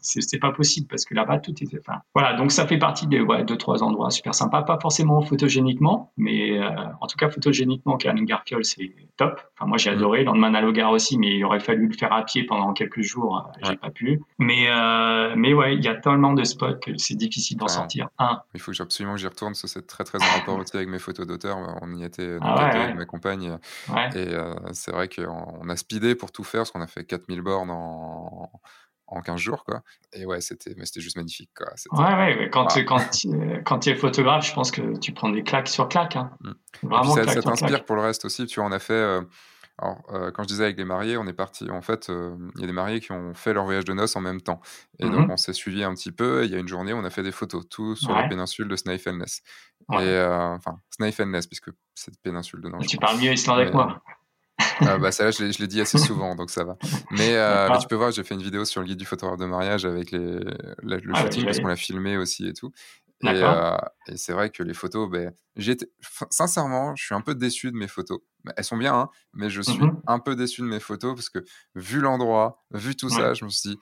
c'est 0.00 0.38
pas 0.38 0.52
possible 0.52 0.86
parce 0.88 1.04
que 1.04 1.14
là-bas 1.14 1.38
tout 1.38 1.52
est. 1.60 1.78
Enfin, 1.78 2.00
voilà, 2.14 2.34
donc 2.34 2.52
ça 2.52 2.66
fait 2.66 2.78
partie 2.78 3.06
des 3.06 3.20
ouais, 3.20 3.44
deux 3.44 3.56
trois 3.56 3.82
endroits 3.82 4.10
super 4.10 4.34
sympas, 4.34 4.62
pas 4.62 4.78
forcément 4.80 5.20
photogéniquement, 5.20 6.12
mais 6.16 6.58
euh, 6.58 6.70
en 7.00 7.06
tout 7.06 7.16
cas 7.16 7.28
photogéniquement, 7.28 7.96
Garfiol 7.96 8.64
c'est 8.64 8.94
top. 9.16 9.40
Enfin, 9.56 9.68
moi 9.68 9.76
j'ai 9.78 9.90
mm. 9.90 9.94
adoré. 9.94 10.24
Landman 10.24 10.54
à 10.56 10.60
Logar 10.60 10.90
aussi, 10.90 11.18
mais 11.18 11.36
il 11.36 11.44
aurait 11.44 11.60
fallu 11.60 11.88
le 11.88 11.94
faire 11.94 12.12
à 12.12 12.22
pied 12.22 12.44
pendant 12.44 12.72
quelques 12.72 13.02
jours, 13.02 13.41
euh, 13.48 13.68
j'ai 13.68 13.76
pas 13.76 13.90
pu. 13.90 14.20
Mais 14.38 14.68
euh, 14.68 15.34
mais 15.36 15.54
ouais, 15.54 15.74
il 15.74 15.82
y 15.82 15.88
a 15.88 15.94
tellement 15.94 16.32
de 16.32 16.44
spots 16.44 16.78
que 16.80 16.96
c'est 16.96 17.14
difficile 17.14 17.56
d'en 17.58 17.68
sortir 17.68 18.08
un. 18.18 18.40
Il 18.54 18.60
faut 18.60 18.72
absolument 18.80 19.14
que 19.14 19.20
j'y 19.20 19.26
retourne, 19.26 19.54
ça 19.54 19.68
c'est 19.68 19.86
très 19.86 20.04
très 20.04 20.18
en 20.22 20.38
rapport 20.38 20.58
aussi 20.58 20.76
avec 20.76 20.88
mes 20.88 20.98
photos 20.98 21.26
d'auteur. 21.26 21.58
On 21.82 21.94
y 21.94 22.04
était 22.04 22.38
ah 22.40 22.54
avec 22.54 22.96
ma 22.96 23.04
compagne 23.04 23.58
et 24.14 24.34
c'est 24.72 24.90
vrai 24.90 25.08
qu'on 25.08 25.68
a 25.68 25.76
speedé 25.76 26.14
pour 26.14 26.32
tout 26.32 26.44
faire, 26.44 26.60
parce 26.60 26.70
qu'on 26.70 26.82
a 26.82 26.86
fait 26.86 27.04
4000 27.04 27.40
bornes 27.42 27.70
en 27.70 28.50
en 29.12 29.20
15 29.20 29.38
jours, 29.38 29.64
quoi. 29.64 29.82
Et 30.12 30.24
ouais, 30.24 30.40
c'était, 30.40 30.74
mais 30.76 30.86
c'était 30.86 31.00
juste 31.00 31.16
magnifique, 31.16 31.50
quoi. 31.54 31.68
Ouais, 31.92 32.14
ouais, 32.14 32.50
quand, 32.50 32.66
tu, 32.66 32.84
quand, 32.84 32.98
quand 33.64 33.78
tu 33.80 33.90
es 33.90 33.94
photographe, 33.94 34.46
je 34.46 34.54
pense 34.54 34.70
que 34.70 34.98
tu 34.98 35.12
prends 35.12 35.28
des 35.28 35.42
claques 35.42 35.68
sur 35.68 35.88
claques. 35.88 36.16
Hein. 36.16 36.30
Mmh. 36.40 36.52
Vraiment, 36.82 37.14
ça, 37.14 37.26
ça 37.26 37.42
t'inspire 37.42 37.84
pour 37.84 37.96
le 37.96 38.02
reste 38.02 38.24
aussi. 38.24 38.46
Tu 38.46 38.58
vois, 38.60 38.68
on 38.68 38.72
a 38.72 38.78
fait. 38.78 38.92
Euh, 38.94 39.22
alors, 39.78 40.02
euh, 40.12 40.30
quand 40.30 40.42
je 40.42 40.48
disais 40.48 40.64
avec 40.64 40.76
les 40.76 40.84
mariés, 40.84 41.16
on 41.16 41.26
est 41.26 41.32
parti. 41.32 41.70
En 41.70 41.82
fait, 41.82 42.08
euh, 42.10 42.36
il 42.56 42.60
y 42.60 42.64
a 42.64 42.66
des 42.66 42.72
mariés 42.72 43.00
qui 43.00 43.10
ont 43.10 43.34
fait 43.34 43.52
leur 43.52 43.64
voyage 43.64 43.84
de 43.84 43.92
noces 43.92 44.14
en 44.16 44.20
même 44.20 44.40
temps. 44.40 44.60
Et 44.98 45.08
donc, 45.08 45.26
mmh 45.26 45.30
on 45.30 45.36
s'est 45.36 45.52
suivi 45.52 45.82
un 45.82 45.94
petit 45.94 46.12
peu. 46.12 46.44
Il 46.44 46.50
y 46.50 46.54
a 46.54 46.58
une 46.58 46.68
journée, 46.68 46.92
on 46.92 47.04
a 47.04 47.10
fait 47.10 47.22
des 47.22 47.32
photos, 47.32 47.68
tout 47.68 47.96
sur 47.96 48.12
la 48.12 48.28
péninsule 48.28 48.68
de 48.68 48.76
Snæfellsnes. 48.76 49.42
Et 49.92 50.20
enfin, 50.20 50.78
Snæfellsnes, 50.90 51.46
puisque 51.48 51.70
c'est 51.94 52.16
péninsule 52.20 52.60
de 52.60 52.86
Tu 52.86 52.98
parles 52.98 53.18
mieux 53.18 53.32
islandais 53.32 53.66
que 53.66 53.72
moi. 53.72 54.02
Ah, 54.80 54.98
bah, 54.98 55.12
ça, 55.12 55.30
je 55.30 55.42
l'ai 55.42 55.66
dit 55.66 55.80
assez 55.80 55.98
souvent, 55.98 56.34
donc 56.34 56.50
ça 56.50 56.64
va. 56.64 56.76
Mais, 57.10 57.34
euh, 57.36 57.68
tu 57.78 57.86
peux 57.88 57.94
voir, 57.94 58.10
j'ai 58.10 58.24
fait 58.24 58.34
une 58.34 58.42
vidéo 58.42 58.64
sur 58.64 58.80
le 58.80 58.86
guide 58.86 58.98
du 58.98 59.04
photographe 59.04 59.38
de 59.38 59.46
mariage 59.46 59.84
avec 59.84 60.10
les, 60.10 60.18
le 60.18 61.00
ah, 61.12 61.22
shooting, 61.22 61.44
parce 61.44 61.60
qu'on 61.60 61.68
l'a 61.68 61.76
filmé 61.76 62.16
aussi 62.16 62.48
et 62.48 62.52
tout. 62.52 62.72
Et, 63.24 63.28
euh, 63.28 63.76
et 64.08 64.16
c'est 64.16 64.32
vrai 64.32 64.50
que 64.50 64.62
les 64.62 64.74
photos, 64.74 65.08
ben, 65.08 65.32
sincèrement, 66.30 66.96
je 66.96 67.04
suis 67.04 67.14
un 67.14 67.20
peu 67.20 67.34
déçu 67.34 67.70
de 67.70 67.76
mes 67.76 67.88
photos. 67.88 68.20
Elles 68.56 68.64
sont 68.64 68.76
bien, 68.76 68.94
hein, 68.94 69.08
mais 69.32 69.48
je 69.48 69.62
suis 69.62 69.78
mmh 69.78 70.02
un 70.06 70.18
peu 70.18 70.34
déçu 70.34 70.62
de 70.62 70.66
mes 70.66 70.80
photos 70.80 71.14
parce 71.14 71.28
que 71.28 71.38
vu 71.76 72.00
l'endroit, 72.00 72.64
vu 72.72 72.96
tout 72.96 73.08
ça, 73.08 73.34
je 73.34 73.44
me 73.44 73.50
suis 73.50 73.70
dit, 73.70 73.78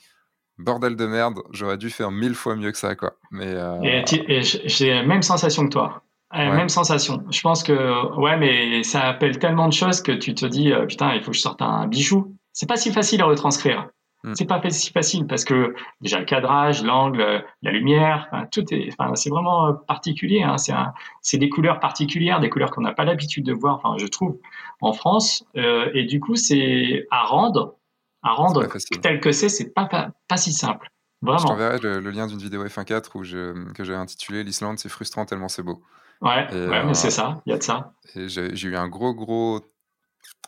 bordel 0.58 0.96
de 0.96 1.06
merde, 1.06 1.38
j'aurais 1.52 1.78
dû 1.78 1.88
faire 1.88 2.10
mille 2.10 2.34
fois 2.34 2.56
mieux 2.56 2.70
que 2.70 2.78
ça, 2.78 2.94
quoi. 2.94 3.16
Mais, 3.30 3.54
euh... 3.54 3.80
et 3.82 4.42
j'ai 4.42 4.90
la 4.92 5.02
même 5.02 5.22
sensation 5.22 5.64
que 5.64 5.72
toi. 5.72 6.02
Même 6.32 6.68
sensation. 6.68 7.24
Je 7.30 7.40
pense 7.40 7.62
que 7.62 8.16
ouais, 8.20 8.36
mais 8.36 8.82
ça 8.84 9.02
appelle 9.02 9.38
tellement 9.38 9.66
de 9.66 9.72
choses 9.72 10.00
que 10.00 10.12
tu 10.12 10.34
te 10.34 10.46
dis 10.46 10.72
euh, 10.72 10.86
putain, 10.86 11.14
il 11.14 11.22
faut 11.22 11.32
que 11.32 11.36
je 11.36 11.42
sorte 11.42 11.60
un 11.60 11.88
bijou. 11.88 12.36
C'est 12.52 12.68
pas 12.68 12.76
si 12.76 12.92
facile 12.92 13.20
à 13.22 13.24
retranscrire. 13.24 13.88
Hmm. 14.22 14.34
C'est 14.34 14.44
pas 14.44 14.60
si 14.68 14.92
facile 14.92 15.26
parce 15.26 15.44
que 15.44 15.74
déjà 16.02 16.18
le 16.18 16.26
cadrage, 16.26 16.82
l'angle, 16.82 17.42
la 17.62 17.70
lumière, 17.70 18.28
tout 18.52 18.64
est. 18.72 18.90
Enfin, 18.92 19.14
c'est 19.14 19.30
vraiment 19.30 19.68
euh, 19.68 19.72
particulier. 19.72 20.42
Hein. 20.42 20.59
C'est 20.59 20.74
c'est 21.22 21.38
des 21.38 21.48
couleurs 21.48 21.80
particulières, 21.80 22.38
des 22.40 22.51
couleurs 22.51 22.70
qu'on 22.70 22.82
n'a 22.82 22.92
pas 22.92 23.05
l'habitude 23.05 23.47
de 23.47 23.55
voir. 23.55 23.76
Enfin, 23.76 23.97
je 23.98 24.06
trouve 24.06 24.38
en 24.82 24.92
France. 24.92 25.44
Euh, 25.56 25.90
et 25.94 26.05
du 26.05 26.20
coup, 26.20 26.36
c'est 26.36 27.06
à 27.10 27.24
rendre, 27.24 27.76
à 28.22 28.32
rendre 28.32 28.66
tel 29.01 29.20
que 29.20 29.32
c'est, 29.32 29.48
c'est 29.48 29.72
pas, 29.72 29.86
pas, 29.86 30.10
pas 30.28 30.36
si 30.36 30.52
simple. 30.52 30.90
Vraiment. 31.22 31.38
Je 31.38 31.47
t'enverrai 31.47 31.78
le, 31.78 32.01
le, 32.01 32.10
lien 32.10 32.26
d'une 32.26 32.38
vidéo 32.38 32.64
F1.4 32.64 33.10
où 33.14 33.24
je, 33.24 33.72
que 33.72 33.84
j'ai 33.84 33.94
intitulé 33.94 34.42
L'Islande, 34.42 34.78
c'est 34.78 34.88
frustrant 34.88 35.24
tellement 35.24 35.48
c'est 35.48 35.62
beau. 35.62 35.82
Ouais, 36.20 36.47
ouais 36.52 36.84
mais 36.84 36.94
c'est 36.94 37.09
euh, 37.09 37.10
ça, 37.10 37.42
il 37.47 37.51
y 37.51 37.52
a 37.55 37.59
de 37.59 37.62
ça. 37.62 37.92
J'ai 38.14 38.68
eu 38.68 38.76
un 38.76 38.88
gros, 38.88 39.14
gros 39.14 39.60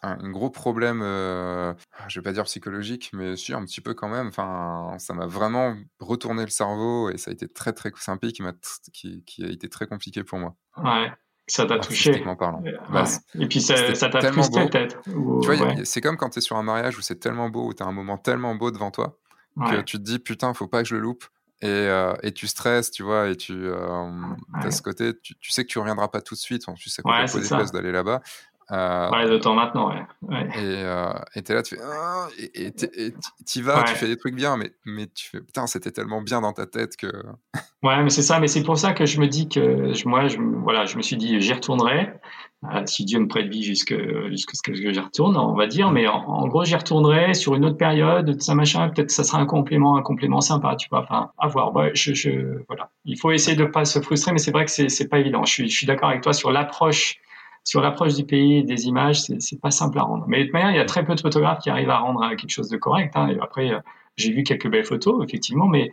un, 0.02 0.30
gros 0.30 0.50
problème, 0.50 1.00
euh, 1.02 1.72
je 2.08 2.18
vais 2.18 2.24
pas 2.24 2.32
dire 2.32 2.44
psychologique, 2.44 3.10
mais 3.12 3.36
si 3.36 3.52
un 3.52 3.64
petit 3.64 3.80
peu 3.80 3.94
quand 3.94 4.08
même. 4.08 4.28
Enfin, 4.28 4.96
ça 4.98 5.14
m'a 5.14 5.26
vraiment 5.26 5.76
retourné 6.00 6.42
le 6.42 6.50
cerveau 6.50 7.10
et 7.10 7.18
ça 7.18 7.30
a 7.30 7.34
été 7.34 7.48
très 7.48 7.72
très 7.72 7.92
c'est 7.96 8.10
un 8.10 8.16
pays 8.16 8.32
qui 8.32 8.42
m'a 8.42 8.52
qui, 8.92 9.22
qui, 9.24 9.44
a 9.44 9.48
été 9.48 9.68
très 9.68 9.86
compliqué 9.86 10.24
pour 10.24 10.38
moi. 10.38 10.56
Ouais. 10.82 11.12
Ça 11.48 11.66
t'a 11.66 11.78
touché. 11.78 12.22
Parlant. 12.38 12.62
Bah, 12.92 13.04
et 13.34 13.46
puis 13.46 13.60
ça 13.60 13.74
t'a 13.74 14.32
frustré 14.32 14.68
peut-être. 14.68 15.02
Tu 15.04 15.10
vois, 15.12 15.84
c'est 15.84 16.00
comme 16.00 16.16
quand 16.16 16.30
tu 16.30 16.38
es 16.38 16.42
sur 16.42 16.56
un 16.56 16.62
mariage 16.62 16.96
où 16.98 17.02
c'est 17.02 17.18
tellement 17.18 17.50
beau, 17.50 17.68
où 17.68 17.74
tu 17.74 17.82
as 17.82 17.86
un 17.86 17.92
moment 17.92 18.16
tellement 18.16 18.54
beau 18.54 18.70
devant 18.70 18.90
toi, 18.90 19.18
que 19.56 19.80
tu 19.82 19.98
te 19.98 20.02
dis 20.02 20.18
putain, 20.18 20.54
faut 20.54 20.68
pas 20.68 20.82
que 20.82 20.88
je 20.88 20.94
le 20.94 21.00
loupe. 21.00 21.24
Et, 21.62 21.68
euh, 21.68 22.12
et, 22.24 22.32
tu 22.32 22.48
stresses, 22.48 22.90
tu 22.90 23.04
vois, 23.04 23.28
et 23.28 23.36
tu 23.36 23.52
euh, 23.54 24.10
as 24.54 24.72
ce 24.72 24.82
côté, 24.82 25.12
tu, 25.20 25.36
sais 25.52 25.62
que 25.62 25.68
tu 25.68 25.78
reviendras 25.78 26.08
pas 26.08 26.20
tout 26.20 26.34
de 26.34 26.40
suite, 26.40 26.66
tu 26.74 26.90
sais 26.90 27.02
qu'on 27.02 27.12
des 27.12 27.70
d'aller 27.72 27.92
là-bas. 27.92 28.20
Euh, 28.72 29.10
ouais, 29.10 29.28
de 29.28 29.36
temps 29.36 29.54
maintenant, 29.54 29.90
ouais. 29.90 30.48
Et 30.54 30.82
euh, 30.84 31.12
t'es 31.44 31.52
là, 31.52 31.62
tu 31.62 31.76
fais. 31.76 31.82
Ah, 31.84 32.26
et 32.38 32.72
t'y 33.44 33.60
vas, 33.60 33.82
tu 33.82 33.94
fais 33.94 34.06
des 34.06 34.16
trucs 34.16 34.34
bien, 34.34 34.56
mais, 34.56 34.72
mais 34.86 35.08
tu 35.08 35.28
fais. 35.28 35.40
Putain, 35.42 35.66
c'était 35.66 35.90
tellement 35.90 36.22
bien 36.22 36.40
dans 36.40 36.54
ta 36.54 36.66
tête 36.66 36.96
que. 36.96 37.06
ouais, 37.82 38.02
mais 38.02 38.08
c'est 38.08 38.22
ça, 38.22 38.40
mais 38.40 38.48
c'est 38.48 38.62
pour 38.62 38.78
ça 38.78 38.94
que 38.94 39.04
je 39.04 39.20
me 39.20 39.26
dis 39.26 39.48
que. 39.48 39.92
Moi, 40.08 40.28
je, 40.28 40.38
voilà, 40.38 40.86
je 40.86 40.96
me 40.96 41.02
suis 41.02 41.16
dit, 41.16 41.38
j'y 41.40 41.52
retournerai. 41.52 42.14
Euh, 42.72 42.82
si 42.86 43.04
Dieu 43.04 43.18
me 43.18 43.26
prête 43.26 43.48
vie 43.48 43.64
jusqu'à 43.64 43.96
ce 43.96 44.62
que 44.62 44.72
j'y 44.72 45.00
retourne, 45.00 45.36
on 45.36 45.54
va 45.54 45.66
dire. 45.66 45.90
Mais 45.90 46.06
en, 46.06 46.46
gros, 46.46 46.64
j'y 46.64 46.76
retournerai 46.76 47.34
sur 47.34 47.54
une 47.54 47.66
autre 47.66 47.76
période, 47.76 48.40
ça 48.40 48.54
machin. 48.54 48.88
Peut-être 48.88 49.10
ça 49.10 49.24
sera 49.24 49.38
un 49.38 49.46
complément, 49.46 49.96
un 49.96 50.02
complément 50.02 50.40
sympa, 50.40 50.76
tu 50.76 50.88
vois. 50.88 51.02
Enfin, 51.02 51.30
à 51.36 51.48
voir. 51.48 51.74
Ouais, 51.74 51.90
je, 51.94 52.14
je, 52.14 52.30
voilà. 52.68 52.90
Il 53.04 53.18
faut 53.18 53.32
essayer 53.32 53.56
de 53.56 53.64
pas 53.66 53.84
se 53.84 53.98
frustrer, 54.00 54.32
mais 54.32 54.38
c'est 54.38 54.52
vrai 54.52 54.64
que 54.64 54.70
c'est 54.70 55.08
pas 55.08 55.18
évident. 55.18 55.44
Je 55.44 55.52
suis, 55.52 55.68
je 55.68 55.76
suis 55.76 55.86
d'accord 55.86 56.08
avec 56.08 56.22
toi 56.22 56.32
sur 56.32 56.50
l'approche 56.50 57.20
sur 57.64 57.80
l'approche 57.80 58.14
du 58.14 58.24
pays 58.24 58.64
des 58.64 58.86
images, 58.86 59.20
c'est 59.20 59.60
pas 59.60 59.70
simple 59.70 59.98
à 59.98 60.02
rendre. 60.02 60.24
Mais 60.26 60.40
de 60.40 60.44
toute 60.44 60.52
manière, 60.52 60.70
il 60.70 60.76
y 60.76 60.80
a 60.80 60.84
très 60.84 61.04
peu 61.04 61.14
de 61.14 61.20
photographes 61.20 61.60
qui 61.60 61.70
arrivent 61.70 61.90
à 61.90 61.98
rendre 61.98 62.28
quelque 62.30 62.50
chose 62.50 62.68
de 62.68 62.76
correct. 62.76 63.12
Hein. 63.14 63.28
Et 63.28 63.38
après, 63.40 63.72
euh, 63.72 63.78
j'ai 64.16 64.32
vu 64.32 64.42
quelques 64.42 64.68
belles 64.68 64.84
photos, 64.84 65.22
effectivement, 65.24 65.68
mais 65.68 65.92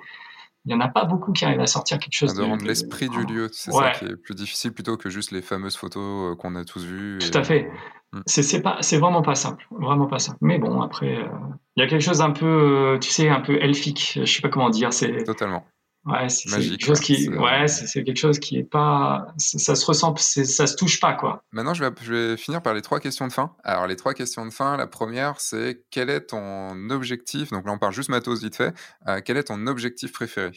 il 0.66 0.70
n'y 0.70 0.74
en 0.74 0.82
a 0.82 0.90
pas 0.90 1.06
beaucoup 1.06 1.32
qui 1.32 1.46
arrivent 1.46 1.62
à 1.62 1.68
sortir 1.68 2.00
quelque 2.00 2.14
chose 2.14 2.34
de... 2.34 2.44
rendre 2.44 2.66
l'esprit 2.66 3.08
du 3.10 3.24
lieu, 3.26 3.50
c'est 3.52 3.72
ça 3.72 3.92
qui 3.92 4.06
est 4.06 4.16
plus 4.18 4.36
difficile 4.36 4.74
plutôt 4.74 4.98
que 4.98 5.10
juste 5.10 5.32
les 5.32 5.42
fameuses 5.42 5.78
photos 5.78 6.34
euh, 6.34 6.36
qu'on 6.36 6.56
a 6.56 6.66
tous 6.66 6.84
vues. 6.84 7.20
Tout 7.20 7.38
à 7.38 7.44
fait. 7.44 7.72
Hmm. 8.12 8.22
C'est 8.26 8.62
pas, 8.62 8.78
c'est 8.82 8.98
vraiment 8.98 9.22
pas 9.22 9.36
simple, 9.36 9.68
vraiment 9.72 10.08
pas 10.08 10.20
simple. 10.20 10.40
Mais 10.42 10.58
bon, 10.58 10.82
après, 10.82 11.18
euh, 11.18 11.28
il 11.76 11.84
y 11.84 11.86
a 11.86 11.88
quelque 11.88 12.02
chose 12.02 12.22
un 12.22 12.32
peu, 12.32 12.98
tu 13.00 13.10
sais, 13.10 13.30
un 13.30 13.42
peu 13.42 13.62
elfique. 13.62 14.20
Je 14.22 14.26
sais 14.26 14.42
pas 14.42 14.50
comment 14.50 14.70
dire. 14.70 14.92
C'est 14.92 15.24
totalement. 15.24 15.64
Ouais, 16.06 16.30
c'est 16.30 16.50
quelque 16.50 16.86
chose 16.86 17.00
qui, 17.02 17.30
ouais, 17.30 17.68
c'est 17.68 18.04
quelque 18.04 18.18
chose 18.18 18.40
qui 18.40 18.58
est 18.58 18.64
pas, 18.64 19.28
ça 19.38 19.76
se 19.76 19.86
ressent, 19.86 20.16
ça 20.16 20.66
se 20.66 20.76
touche 20.76 21.00
pas 21.00 21.14
quoi. 21.14 21.44
Maintenant, 21.52 21.74
je 21.74 21.84
vais, 21.84 21.92
je 22.02 22.14
vais 22.14 22.38
finir 22.38 22.62
par 22.62 22.74
les 22.74 22.82
trois 22.82 23.02
questions 23.02 23.28
de 23.28 23.34
fin. 23.34 23.54
Alors, 23.64 23.86
les 23.86 23.98
trois 23.98 24.14
questions 24.14 24.46
de 24.46 24.52
fin, 24.52 24.78
la 24.78 24.88
première, 24.88 25.42
c'est 25.42 25.84
quel 25.92 26.10
est 26.10 26.28
ton 26.28 26.90
objectif 26.90 27.52
Donc 27.52 27.66
là, 27.66 27.74
on 27.74 27.78
parle 27.78 27.94
juste 27.94 28.10
matos 28.10 28.42
vite 28.42 28.56
fait. 28.56 28.74
Euh, 29.08 29.20
quel 29.24 29.36
est 29.36 29.44
ton 29.44 29.68
objectif 29.68 30.14
préféré? 30.14 30.52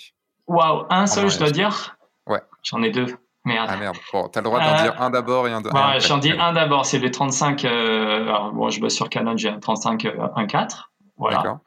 Waouh, 0.46 0.86
un 0.90 1.06
seul, 1.06 1.28
je 1.28 1.38
dois 1.38 1.50
dire? 1.50 1.96
Ouais. 2.28 2.40
J'en 2.62 2.82
ai 2.82 2.90
deux. 2.90 3.06
Merde. 3.44 3.68
Ah 3.68 3.76
merde. 3.76 3.96
Bon, 4.12 4.28
t'as 4.28 4.40
le 4.40 4.44
droit 4.44 4.60
d'en 4.60 4.78
euh, 4.78 4.82
dire 4.82 5.02
un 5.02 5.10
d'abord 5.10 5.48
et 5.48 5.52
un 5.52 5.60
d'abord. 5.60 5.88
Ouais, 5.88 5.98
j'en 5.98 6.18
dis 6.18 6.30
un 6.30 6.52
d'abord, 6.52 6.86
c'est 6.86 7.00
le 7.00 7.10
35. 7.10 7.64
Euh... 7.64 8.22
Alors, 8.22 8.52
bon, 8.52 8.70
je 8.70 8.80
bosse 8.80 8.94
sur 8.94 9.08
Canon, 9.08 9.36
j'ai 9.36 9.48
un 9.48 9.58
35 9.58 10.04
1.4. 10.04 10.84
Voilà. 11.16 11.36
D'accord. 11.38 11.58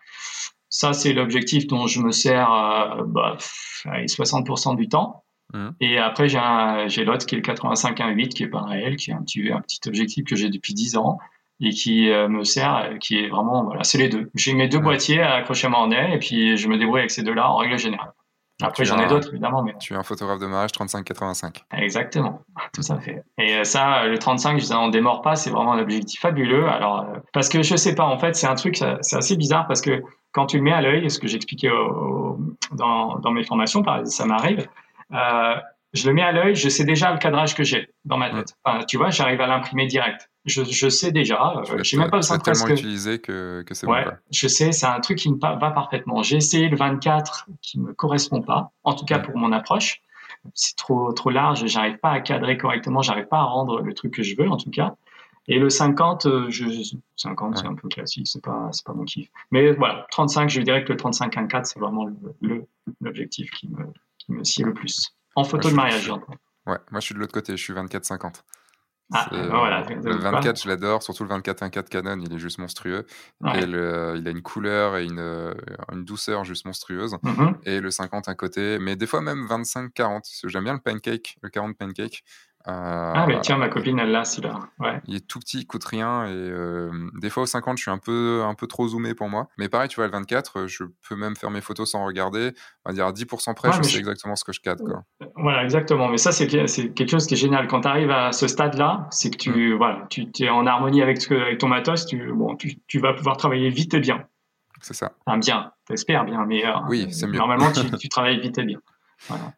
Ça, 0.78 0.92
c'est 0.92 1.14
l'objectif 1.14 1.68
dont 1.68 1.88
je 1.88 2.02
me 2.02 2.12
sers 2.12 2.52
euh, 2.52 3.04
bah, 3.06 3.38
60% 3.86 4.76
du 4.76 4.90
temps. 4.90 5.24
Mmh. 5.54 5.70
Et 5.80 5.98
après, 6.00 6.28
j'ai 6.28 7.06
l'autre 7.06 7.26
qui 7.26 7.36
est 7.36 7.38
le 7.38 7.44
85 7.44 7.98
1.8, 7.98 8.28
qui 8.28 8.44
est 8.44 8.50
pas 8.50 8.62
réel, 8.62 8.98
qui 8.98 9.12
est 9.12 9.14
un 9.14 9.22
petit, 9.22 9.50
un 9.54 9.62
petit 9.62 9.80
objectif 9.88 10.26
que 10.26 10.36
j'ai 10.36 10.50
depuis 10.50 10.74
10 10.74 10.98
ans 10.98 11.18
et 11.62 11.70
qui 11.70 12.10
euh, 12.10 12.28
me 12.28 12.44
sert, 12.44 12.90
qui 13.00 13.20
est 13.20 13.30
vraiment, 13.30 13.64
voilà, 13.64 13.86
c'est 13.86 13.98
les 13.98 14.10
deux. 14.10 14.30
J'ai 14.36 14.54
mes 14.54 14.68
deux 14.68 14.80
boîtiers 14.80 15.22
à 15.22 15.36
accrocher 15.36 15.68
à 15.68 15.88
nez 15.88 16.14
et 16.14 16.20
puis 16.20 16.58
je 16.58 16.68
me 16.68 16.78
débrouille 16.78 17.00
avec 17.00 17.12
ces 17.12 17.24
deux-là 17.24 17.50
en 17.50 17.56
règle 17.56 17.80
générale. 17.80 18.12
Après, 18.62 18.84
j'en 18.84 19.00
ai 19.00 19.08
d'autres, 19.08 19.30
évidemment. 19.30 19.64
Mais... 19.64 19.76
Tu 19.80 19.94
es 19.94 19.96
un 19.96 20.04
photographe 20.04 20.40
de 20.40 20.46
mariage 20.46 20.72
35-85. 20.72 21.64
Exactement, 21.78 22.42
tout 22.74 22.84
à 22.90 23.00
fait. 23.00 23.24
Et 23.38 23.56
euh, 23.56 23.64
ça, 23.64 24.08
le 24.08 24.20
35, 24.20 24.60
je 24.60 24.74
n'en 24.74 24.90
démords 24.90 25.22
pas, 25.22 25.38
c'est 25.38 25.52
vraiment 25.52 25.72
un 25.72 25.80
objectif 25.80 26.20
fabuleux. 26.20 26.68
Alors, 26.68 27.06
parce 27.32 27.48
que 27.48 27.64
je 27.64 27.78
sais 27.78 27.96
pas, 27.96 28.04
en 28.04 28.20
fait, 28.20 28.36
c'est 28.36 28.48
un 28.48 28.56
truc, 28.56 28.76
c'est 28.76 29.16
assez 29.16 29.38
bizarre 29.38 29.68
parce 29.68 29.80
que 29.80 30.04
quand 30.36 30.48
tu 30.48 30.58
le 30.58 30.64
mets 30.64 30.74
à 30.74 30.82
l'œil, 30.82 31.10
ce 31.10 31.18
que 31.18 31.28
j'expliquais 31.28 31.70
dans, 32.74 33.20
dans, 33.20 33.32
mes 33.32 33.46
formations, 33.46 33.82
ça 34.04 34.26
m'arrive, 34.26 34.68
euh, 35.14 35.56
je 35.94 36.10
le 36.10 36.14
mets 36.14 36.24
à 36.24 36.34
l'œil, 36.34 36.56
je 36.56 36.68
sais 36.68 36.84
déjà 36.84 37.14
le 37.14 37.20
cadrage 37.20 37.56
que 37.56 37.64
j'ai 37.64 37.88
dans 38.04 38.18
ma 38.18 38.30
tête. 38.30 38.54
tu 38.90 38.98
vois, 38.98 39.12
j'arrive 39.12 39.40
à 39.40 39.48
l'imprimer 39.48 39.88
direct. 39.88 40.30
Je, 40.44 40.64
je, 40.66 40.90
sais 40.90 41.14
déjà, 41.14 41.54
euh, 41.56 41.84
j'ai 41.84 41.98
même 41.98 42.12
pas 42.12 42.18
besoin 42.18 42.38
de 42.38 42.44
tellement 42.44 42.68
utilisé 42.68 43.20
que, 43.20 43.64
que 43.66 43.74
c'est 43.74 43.88
ouais, 43.88 44.04
bon. 44.04 44.12
Je 44.30 44.48
sais, 44.50 44.74
c'est 44.74 44.86
un 44.86 45.00
truc 45.00 45.20
qui 45.20 45.32
me 45.32 45.40
va 45.40 45.72
parfaitement. 45.72 46.22
J'ai 46.22 46.36
essayé 46.36 46.68
le 46.68 46.76
24 46.76 47.48
qui 47.62 47.80
me 47.80 47.94
correspond 47.94 48.42
pas, 48.42 48.74
en 48.84 48.94
tout 48.94 49.06
cas 49.06 49.20
pour 49.20 49.38
mon 49.38 49.54
approche. 49.54 50.02
C'est 50.54 50.76
trop 50.76 51.14
trop 51.14 51.30
large, 51.30 51.66
j'arrive 51.66 51.98
pas 51.98 52.12
à 52.12 52.20
cadrer 52.20 52.58
correctement, 52.58 53.02
j'arrive 53.02 53.28
pas 53.28 53.40
à 53.40 53.44
rendre 53.44 53.82
le 53.82 53.94
truc 53.94 54.14
que 54.14 54.22
je 54.22 54.36
veux 54.38 54.50
en 54.50 54.58
tout 54.58 54.70
cas. 54.70 54.96
Et 55.48 55.60
le 55.60 55.70
50, 55.70 56.26
euh, 56.26 56.50
je, 56.50 56.66
50 57.18 57.58
c'est 57.58 57.68
un 57.68 57.76
peu 57.76 57.88
classique, 57.88 58.28
c'est 58.28 58.44
pas, 58.44 58.70
c'est 58.72 58.86
pas 58.86 58.94
mon 58.94 59.04
kiff. 59.04 59.30
Mais 59.52 59.74
voilà, 59.74 60.08
35, 60.12 60.50
je 60.50 60.62
dirais 60.62 60.84
que 60.84 60.92
le 60.92 60.98
35 60.98 61.36
1.4, 61.36 61.66
c'est 61.66 61.80
vraiment 61.80 62.06
le, 62.42 62.66
l'objectif 63.02 63.52
qui 63.52 63.70
me, 63.70 63.86
qui 64.18 64.32
me 64.32 64.44
sied 64.44 64.66
le 64.66 64.74
plus. 64.74 65.16
En 65.36 65.44
photo 65.44 65.70
de 65.70 65.76
mariage, 65.76 66.04
j'entends. 66.04 66.34
Ouais, 66.66 66.80
moi 66.90 67.00
je 67.00 67.06
suis 67.06 67.14
de 67.14 67.20
l'autre 67.20 67.34
côté, 67.34 67.56
je 67.56 67.64
suis 67.64 67.74
24-50. 67.74 68.42
Ah, 69.14 69.28
ben 69.30 69.48
voilà, 69.50 69.84
le 69.84 70.16
24, 70.16 70.64
je 70.64 70.68
l'adore, 70.68 71.04
surtout 71.04 71.24
le 71.24 71.30
24 71.30 71.62
1.4 71.64 71.90
Canon, 71.90 72.20
il 72.20 72.34
est 72.34 72.40
juste 72.40 72.58
monstrueux. 72.58 73.06
Et 73.54 73.60
il 73.60 73.76
a 73.78 74.32
une 74.32 74.42
couleur 74.42 74.98
et 74.98 75.06
une, 75.06 75.54
une 75.92 76.04
douceur 76.04 76.44
juste 76.44 76.66
monstrueuse. 76.66 77.14
Mm-hmm. 77.24 77.56
Et 77.66 77.82
le 77.82 77.92
50 77.92 78.28
à 78.28 78.34
côté, 78.34 78.80
mais 78.80 78.96
des 78.96 79.06
fois 79.06 79.22
même 79.22 79.46
25-40. 79.46 80.48
J'aime 80.48 80.64
bien 80.64 80.74
le 80.74 80.80
pancake, 80.80 81.38
le 81.44 81.50
40 81.50 81.78
pancake 81.78 82.24
ah, 82.68 83.26
mais 83.28 83.40
tiens, 83.42 83.58
ma 83.58 83.70
copine, 83.70 84.00
elle 84.00 84.12
l'a, 84.12 84.26
celui-là. 84.26 84.60
Ouais. 84.80 85.00
Il 85.08 85.16
est 85.16 85.28
tout 85.28 85.40
petit, 85.40 85.60
il 85.60 85.68
coûte 85.68 85.84
rien. 85.84 86.26
Et 86.26 86.32
euh, 86.32 86.90
des 87.22 87.30
fois, 87.30 87.44
au 87.44 87.46
50, 87.46 87.78
je 87.78 87.84
suis 87.84 87.92
un 87.92 87.98
peu, 87.98 88.44
un 88.44 88.56
peu 88.56 88.66
trop 88.68 88.88
zoomé 88.88 89.14
pour 89.14 89.30
moi. 89.30 89.48
Mais 89.58 89.70
pareil, 89.70 89.88
tu 89.88 89.98
vois, 89.98 90.06
le 90.06 90.12
24, 90.12 90.60
euh, 90.60 90.68
je 90.68 90.84
peux 91.08 91.16
même 91.16 91.36
faire 91.36 91.52
mes 91.52 91.62
photos 91.62 91.92
sans 91.92 92.04
regarder. 92.06 92.52
On 92.86 92.90
va 92.90 92.96
dire 92.96 93.06
à 93.06 93.12
10% 93.12 93.54
près, 93.54 93.72
je 93.72 93.82
sais 93.84 94.00
exactement 94.00 94.36
ce 94.36 94.44
que 94.44 94.52
je 94.52 94.62
cadre. 94.62 94.84
Quoi. 94.84 95.04
Voilà, 95.36 95.64
exactement. 95.64 96.10
Mais 96.10 96.18
ça, 96.18 96.32
c'est 96.32 96.48
quelque 96.48 97.10
chose 97.10 97.28
qui 97.28 97.36
est 97.36 97.38
génial. 97.38 97.68
Quand 97.68 97.82
tu 97.82 97.88
arrives 97.88 98.12
à 98.12 98.32
ce 98.32 98.48
stade-là, 98.48 99.08
c'est 99.12 99.30
que 99.30 99.38
tu, 99.38 99.74
mm. 99.74 99.78
voilà, 99.78 100.08
tu 100.10 100.28
es 100.40 100.50
en 100.50 100.66
harmonie 100.66 101.02
avec, 101.02 101.32
avec 101.32 101.60
ton 101.60 101.68
matos. 101.68 102.08
Tu, 102.08 102.32
bon, 102.34 102.56
tu, 102.56 102.80
tu, 102.88 103.00
vas 103.00 103.14
pouvoir 103.14 103.38
travailler 103.38 103.70
vite 103.70 103.94
et 103.94 104.00
bien. 104.00 104.26
C'est 104.82 104.96
ça. 104.96 105.14
Enfin, 105.26 105.38
bien, 105.38 105.72
t'espères 105.88 106.26
bien. 106.26 106.46
Mais 106.46 106.66
euh, 106.66 106.72
oui, 106.90 107.08
c'est 107.12 107.28
mieux. 107.28 107.38
Normalement, 107.38 107.72
tu, 107.72 107.82
tu 108.00 108.10
travailles 108.10 108.40
vite 108.40 108.58
et 108.58 108.64
bien. 108.64 108.80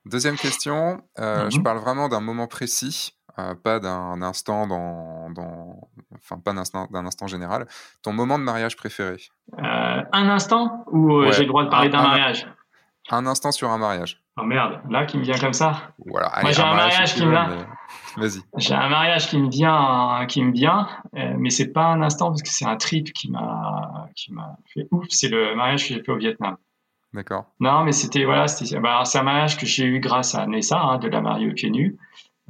Deuxième 0.05 0.35
question, 0.35 1.01
euh, 1.19 1.49
je 1.49 1.57
mhm. 1.57 1.63
parle 1.63 1.79
vraiment 1.79 2.09
d'un 2.09 2.21
moment 2.21 2.47
précis, 2.47 3.17
euh, 3.39 3.55
pas 3.55 3.79
d'un 3.79 4.21
instant 4.21 4.67
dans, 4.67 5.29
dans, 5.31 5.89
enfin 6.15 6.39
pas 6.39 6.53
d'un 6.53 6.61
instant, 6.61 6.87
instant, 6.93 7.27
général. 7.27 7.67
Ton 8.01 8.13
moment 8.13 8.39
de 8.39 8.43
mariage 8.43 8.75
préféré? 8.75 9.17
Euh, 9.57 10.01
Un 10.11 10.29
instant 10.29 10.85
ou 10.91 11.23
j'ai 11.31 11.41
le 11.41 11.47
droit 11.47 11.63
de 11.65 11.69
parler 11.69 11.89
d'un 11.89 12.01
mariage? 12.01 12.47
Un 13.09 13.25
instant 13.25 13.51
sur 13.51 13.69
un 13.69 13.77
mariage. 13.77 14.21
Oh 14.39 14.43
merde, 14.43 14.81
là 14.89 15.05
qui 15.05 15.17
me 15.17 15.23
vient 15.23 15.37
comme 15.37 15.53
ça. 15.53 15.93
Voilà. 16.05 16.31
Moi 16.41 16.51
j'ai 16.51 16.61
un, 16.61 16.75
mariage, 16.75 17.15
qui 17.15 17.25
me 17.25 17.31
vient. 17.31 17.67
Vas-y. 18.17 18.41
J'ai 18.57 18.73
un 18.75 18.89
mariage 18.89 19.27
qui 19.27 19.39
me 19.39 19.49
vient, 19.49 20.25
qui 20.27 20.43
me 20.43 20.51
vient, 20.51 20.87
mais 21.13 21.49
c'est 21.49 21.71
pas 21.71 21.85
un 21.85 22.01
instant 22.01 22.27
parce 22.27 22.43
que 22.43 22.49
c'est 22.49 22.65
un 22.65 22.75
trip 22.75 23.13
qui 23.13 23.31
m'a, 23.31 24.09
qui 24.15 24.33
m'a 24.33 24.57
fait 24.73 24.87
ouf. 24.91 25.05
C'est 25.09 25.29
le 25.29 25.55
mariage 25.55 25.87
que 25.87 25.93
j'ai 25.93 26.03
fait 26.03 26.11
au 26.11 26.17
Vietnam. 26.17 26.57
Non, 27.59 27.83
mais 27.83 27.91
c'était 27.91 28.25
voilà, 28.25 28.45
bah, 28.81 29.03
c'est 29.05 29.17
un 29.17 29.23
mariage 29.23 29.57
que 29.57 29.65
j'ai 29.65 29.85
eu 29.85 29.99
grâce 29.99 30.35
à 30.35 30.45
Nessa 30.45 30.79
hein, 30.79 30.97
de 30.97 31.07
la 31.07 31.21
mariée 31.21 31.51
pieds 31.53 31.69
nus. 31.69 31.97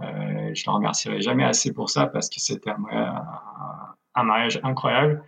Euh, 0.01 0.51
je 0.53 0.61
ne 0.61 0.65
la 0.67 0.71
remercierai 0.73 1.21
jamais 1.21 1.43
assez 1.43 1.73
pour 1.73 1.89
ça 1.89 2.05
parce 2.05 2.29
que 2.29 2.39
c'était 2.39 2.69
un, 2.69 4.23
mariage 4.23 4.59
incroyable. 4.63 5.23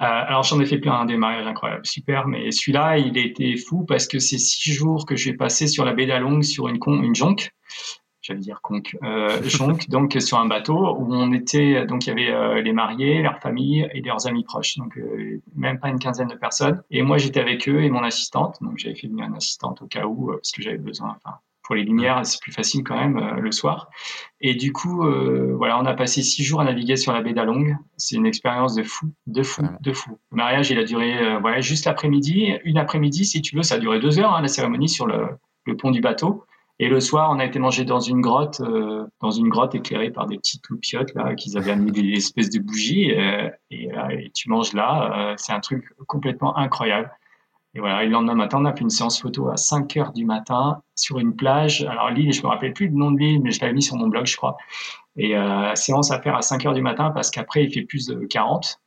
Euh, 0.00 0.04
alors 0.04 0.42
j'en 0.42 0.58
ai 0.60 0.66
fait 0.66 0.78
plein 0.78 1.04
des 1.04 1.16
mariages 1.16 1.46
incroyables, 1.46 1.86
super, 1.86 2.26
mais 2.26 2.50
celui-là 2.50 2.98
il 2.98 3.16
était 3.16 3.56
fou 3.56 3.84
parce 3.84 4.08
que 4.08 4.18
c'est 4.18 4.38
six 4.38 4.72
jours 4.72 5.06
que 5.06 5.14
j'ai 5.14 5.34
passé 5.34 5.68
sur 5.68 5.84
la 5.84 5.92
baie 5.92 6.06
d'Along 6.06 6.42
sur 6.42 6.66
une, 6.66 6.80
con, 6.80 7.02
une 7.02 7.14
jonque 7.14 7.52
j'allais 8.22 8.40
dire 8.40 8.60
conque, 8.62 8.96
euh, 9.02 9.40
donc 9.88 10.16
sur 10.20 10.38
un 10.38 10.46
bateau 10.46 10.96
où 10.96 11.12
on 11.12 11.32
était, 11.32 11.84
donc 11.86 12.06
il 12.06 12.08
y 12.08 12.12
avait 12.12 12.30
euh, 12.30 12.62
les 12.62 12.72
mariés, 12.72 13.20
leurs 13.20 13.40
familles 13.40 13.88
et 13.92 14.00
leurs 14.00 14.26
amis 14.26 14.44
proches, 14.44 14.78
donc 14.78 14.96
euh, 14.96 15.40
même 15.54 15.78
pas 15.78 15.88
une 15.88 15.98
quinzaine 15.98 16.28
de 16.28 16.36
personnes. 16.36 16.82
Et 16.90 17.02
moi 17.02 17.18
j'étais 17.18 17.40
avec 17.40 17.68
eux 17.68 17.82
et 17.82 17.90
mon 17.90 18.02
assistante, 18.02 18.56
donc 18.62 18.78
j'avais 18.78 18.94
fait 18.94 19.08
venir 19.08 19.26
une 19.26 19.34
assistante 19.34 19.82
au 19.82 19.86
cas 19.86 20.06
où 20.06 20.28
parce 20.32 20.52
que 20.52 20.62
j'avais 20.62 20.78
besoin, 20.78 21.16
enfin 21.16 21.36
pour 21.64 21.76
les 21.76 21.84
lumières 21.84 22.26
c'est 22.26 22.40
plus 22.40 22.50
facile 22.50 22.82
quand 22.82 22.96
même 22.96 23.36
le 23.36 23.52
soir. 23.52 23.88
Et 24.40 24.54
du 24.54 24.72
coup 24.72 25.04
voilà, 25.56 25.78
on 25.78 25.86
a 25.86 25.94
passé 25.94 26.22
six 26.22 26.42
jours 26.42 26.60
à 26.60 26.64
naviguer 26.64 26.96
sur 26.96 27.12
la 27.12 27.22
baie 27.22 27.32
d'Along. 27.32 27.76
C'est 27.96 28.16
une 28.16 28.26
expérience 28.26 28.74
de 28.74 28.82
fou, 28.82 29.06
de 29.28 29.44
fou, 29.44 29.62
de 29.80 29.92
fou. 29.92 30.18
Le 30.32 30.36
mariage 30.36 30.70
il 30.72 30.78
a 30.78 30.84
duré 30.84 31.38
voilà 31.40 31.60
juste 31.60 31.86
l'après-midi, 31.86 32.54
une 32.64 32.78
après-midi 32.78 33.24
si 33.24 33.42
tu 33.42 33.54
veux, 33.54 33.62
ça 33.62 33.76
a 33.76 33.78
duré 33.78 34.00
deux 34.00 34.18
heures 34.18 34.34
hein, 34.34 34.42
la 34.42 34.48
cérémonie 34.48 34.88
sur 34.88 35.06
le, 35.06 35.28
le 35.66 35.76
pont 35.76 35.92
du 35.92 36.00
bateau. 36.00 36.44
Et 36.82 36.88
le 36.88 36.98
soir, 36.98 37.30
on 37.30 37.38
a 37.38 37.44
été 37.44 37.60
manger 37.60 37.84
dans 37.84 38.00
une 38.00 38.20
grotte, 38.20 38.60
euh, 38.60 39.06
dans 39.20 39.30
une 39.30 39.48
grotte 39.48 39.72
éclairée 39.76 40.10
par 40.10 40.26
des 40.26 40.36
petites 40.36 40.68
loupiottes 40.68 41.14
là, 41.14 41.36
qu'ils 41.36 41.56
avaient 41.56 41.70
amené 41.70 41.92
des 41.92 42.10
espèces 42.14 42.50
de 42.50 42.58
bougies. 42.58 43.12
Euh, 43.12 43.48
et, 43.70 43.88
et, 44.10 44.32
tu 44.34 44.50
manges 44.50 44.72
là, 44.72 45.30
euh, 45.30 45.34
c'est 45.36 45.52
un 45.52 45.60
truc 45.60 45.84
complètement 46.08 46.58
incroyable. 46.58 47.08
Et 47.76 47.78
voilà, 47.78 48.02
le 48.02 48.10
lendemain 48.10 48.34
matin, 48.34 48.58
on 48.60 48.64
a 48.64 48.72
fait 48.72 48.80
une 48.80 48.90
séance 48.90 49.22
photo 49.22 49.48
à 49.48 49.56
5 49.56 49.96
heures 49.96 50.12
du 50.12 50.24
matin 50.24 50.82
sur 50.96 51.20
une 51.20 51.36
plage. 51.36 51.84
Alors 51.84 52.10
l'île, 52.10 52.32
je 52.32 52.42
me 52.42 52.48
rappelle 52.48 52.72
plus 52.72 52.88
le 52.88 52.94
nom 52.94 53.12
de 53.12 53.18
l'île, 53.20 53.40
mais 53.40 53.52
je 53.52 53.60
l'avais 53.60 53.74
mis 53.74 53.82
sur 53.82 53.94
mon 53.94 54.08
blog, 54.08 54.26
je 54.26 54.36
crois. 54.36 54.56
Et 55.16 55.36
séance 55.74 56.10
à 56.10 56.20
faire 56.20 56.34
à 56.34 56.42
5 56.42 56.66
heures 56.66 56.74
du 56.74 56.82
matin 56.82 57.12
parce 57.12 57.30
qu'après, 57.30 57.62
il 57.64 57.72
fait 57.72 57.82
plus 57.82 58.08
de 58.08 58.26
40. 58.26 58.81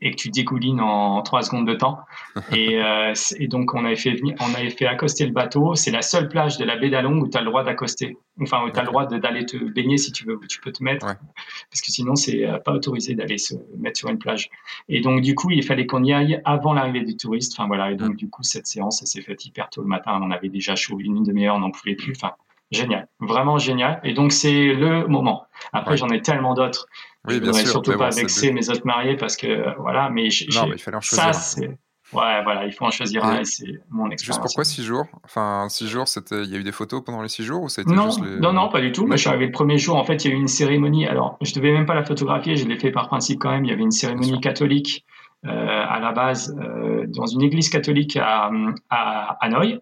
Et 0.00 0.10
que 0.10 0.16
tu 0.16 0.30
dégoulines 0.30 0.80
en 0.80 1.22
trois 1.22 1.42
secondes 1.42 1.66
de 1.66 1.74
temps. 1.74 2.00
et, 2.52 2.82
euh, 2.82 3.12
et, 3.38 3.48
donc, 3.48 3.74
on 3.74 3.84
avait, 3.84 3.96
fait 3.96 4.20
on 4.40 4.54
avait 4.54 4.70
fait 4.70 4.86
accoster 4.86 5.26
le 5.26 5.32
bateau. 5.32 5.74
C'est 5.74 5.90
la 5.90 6.02
seule 6.02 6.28
plage 6.28 6.58
de 6.58 6.64
la 6.64 6.76
baie 6.76 6.90
d'Along 6.90 7.20
où 7.20 7.28
tu 7.28 7.36
as 7.36 7.40
le 7.40 7.46
droit 7.46 7.64
d'accoster. 7.64 8.16
Enfin, 8.40 8.64
où 8.64 8.70
tu 8.70 8.78
as 8.78 8.82
le 8.82 8.88
droit 8.88 9.06
d'aller 9.06 9.46
te 9.46 9.56
baigner 9.56 9.96
si 9.96 10.12
tu 10.12 10.24
veux, 10.24 10.36
où 10.36 10.46
tu 10.46 10.60
peux 10.60 10.72
te 10.72 10.82
mettre. 10.82 11.06
Parce 11.06 11.80
que 11.80 11.92
sinon, 11.92 12.16
c'est 12.16 12.46
euh, 12.46 12.58
pas 12.58 12.72
autorisé 12.72 13.14
d'aller 13.14 13.38
se 13.38 13.54
mettre 13.78 13.98
sur 13.98 14.08
une 14.08 14.18
plage. 14.18 14.50
Et 14.88 15.00
donc, 15.00 15.20
du 15.20 15.34
coup, 15.34 15.50
il 15.50 15.62
fallait 15.62 15.86
qu'on 15.86 16.02
y 16.02 16.12
aille 16.12 16.40
avant 16.44 16.72
l'arrivée 16.72 17.02
des 17.02 17.16
touristes. 17.16 17.54
Enfin, 17.56 17.66
voilà. 17.66 17.90
Et 17.92 17.96
donc, 17.96 18.14
mm. 18.14 18.16
du 18.16 18.28
coup, 18.28 18.42
cette 18.42 18.66
séance, 18.66 19.00
ça 19.00 19.06
s'est 19.06 19.22
fait 19.22 19.44
hyper 19.44 19.70
tôt 19.70 19.82
le 19.82 19.88
matin. 19.88 20.18
On 20.22 20.30
avait 20.30 20.48
déjà 20.48 20.74
chaud 20.74 20.98
une 20.98 21.22
demi-heure, 21.22 21.56
on 21.56 21.60
n'en 21.60 21.70
pouvait 21.70 21.94
plus. 21.94 22.12
Enfin, 22.16 22.32
génial. 22.70 23.08
Vraiment 23.20 23.58
génial. 23.58 24.00
Et 24.04 24.14
donc, 24.14 24.32
c'est 24.32 24.72
le 24.72 25.06
moment. 25.06 25.46
Après, 25.72 25.96
j'en 25.96 26.08
ai 26.08 26.20
tellement 26.20 26.54
d'autres. 26.54 26.88
Oui, 27.26 27.40
bien 27.40 27.52
sûr. 27.52 27.68
surtout 27.68 27.96
pas 27.96 28.10
vexer 28.10 28.52
mes 28.52 28.68
autres 28.68 28.86
mariés 28.86 29.16
parce 29.16 29.36
que 29.36 29.78
voilà, 29.80 30.10
mais, 30.10 30.28
non, 30.54 30.66
mais 30.66 30.76
il 30.76 30.78
fallait 30.78 30.96
en 30.96 31.00
choisir. 31.00 31.32
Ça, 31.32 31.40
c'est 31.40 31.68
ouais, 32.12 32.42
voilà, 32.44 32.66
il 32.66 32.72
faut 32.72 32.84
en 32.84 32.90
choisir 32.90 33.24
un 33.24 33.40
et 33.40 33.44
c'est 33.44 33.64
mon 33.90 34.10
expérience. 34.10 34.36
Juste 34.36 34.40
pourquoi 34.40 34.64
six 34.64 34.84
jours? 34.84 35.06
Enfin, 35.24 35.66
six 35.70 35.88
jours, 35.88 36.06
c'était, 36.06 36.42
il 36.42 36.50
y 36.50 36.54
a 36.54 36.58
eu 36.58 36.62
des 36.62 36.72
photos 36.72 37.02
pendant 37.02 37.22
les 37.22 37.28
six 37.28 37.42
jours 37.42 37.62
ou 37.62 37.68
non, 37.86 38.10
juste 38.10 38.20
non, 38.40 38.52
non, 38.52 38.68
pas 38.68 38.80
du 38.80 38.92
tout. 38.92 39.06
Moi, 39.06 39.16
je 39.16 39.22
suis 39.22 39.30
arrivé 39.30 39.46
le 39.46 39.52
premier 39.52 39.78
jour. 39.78 39.96
En 39.96 40.04
fait, 40.04 40.24
il 40.24 40.30
y 40.30 40.34
a 40.34 40.36
eu 40.36 40.40
une 40.40 40.48
cérémonie. 40.48 41.06
Alors, 41.06 41.38
je 41.40 41.54
devais 41.54 41.72
même 41.72 41.86
pas 41.86 41.94
la 41.94 42.04
photographier. 42.04 42.56
Je 42.56 42.66
l'ai 42.66 42.78
fait 42.78 42.90
par 42.90 43.08
principe 43.08 43.40
quand 43.40 43.50
même. 43.50 43.64
Il 43.64 43.70
y 43.70 43.72
avait 43.72 43.82
une 43.82 43.90
cérémonie 43.90 44.38
catholique 44.40 45.04
euh, 45.46 45.50
à 45.50 45.98
la 46.00 46.12
base 46.12 46.54
euh, 46.58 47.06
dans 47.08 47.26
une 47.26 47.42
église 47.42 47.70
catholique 47.70 48.16
à, 48.16 48.50
à 48.90 49.38
Hanoï. 49.40 49.80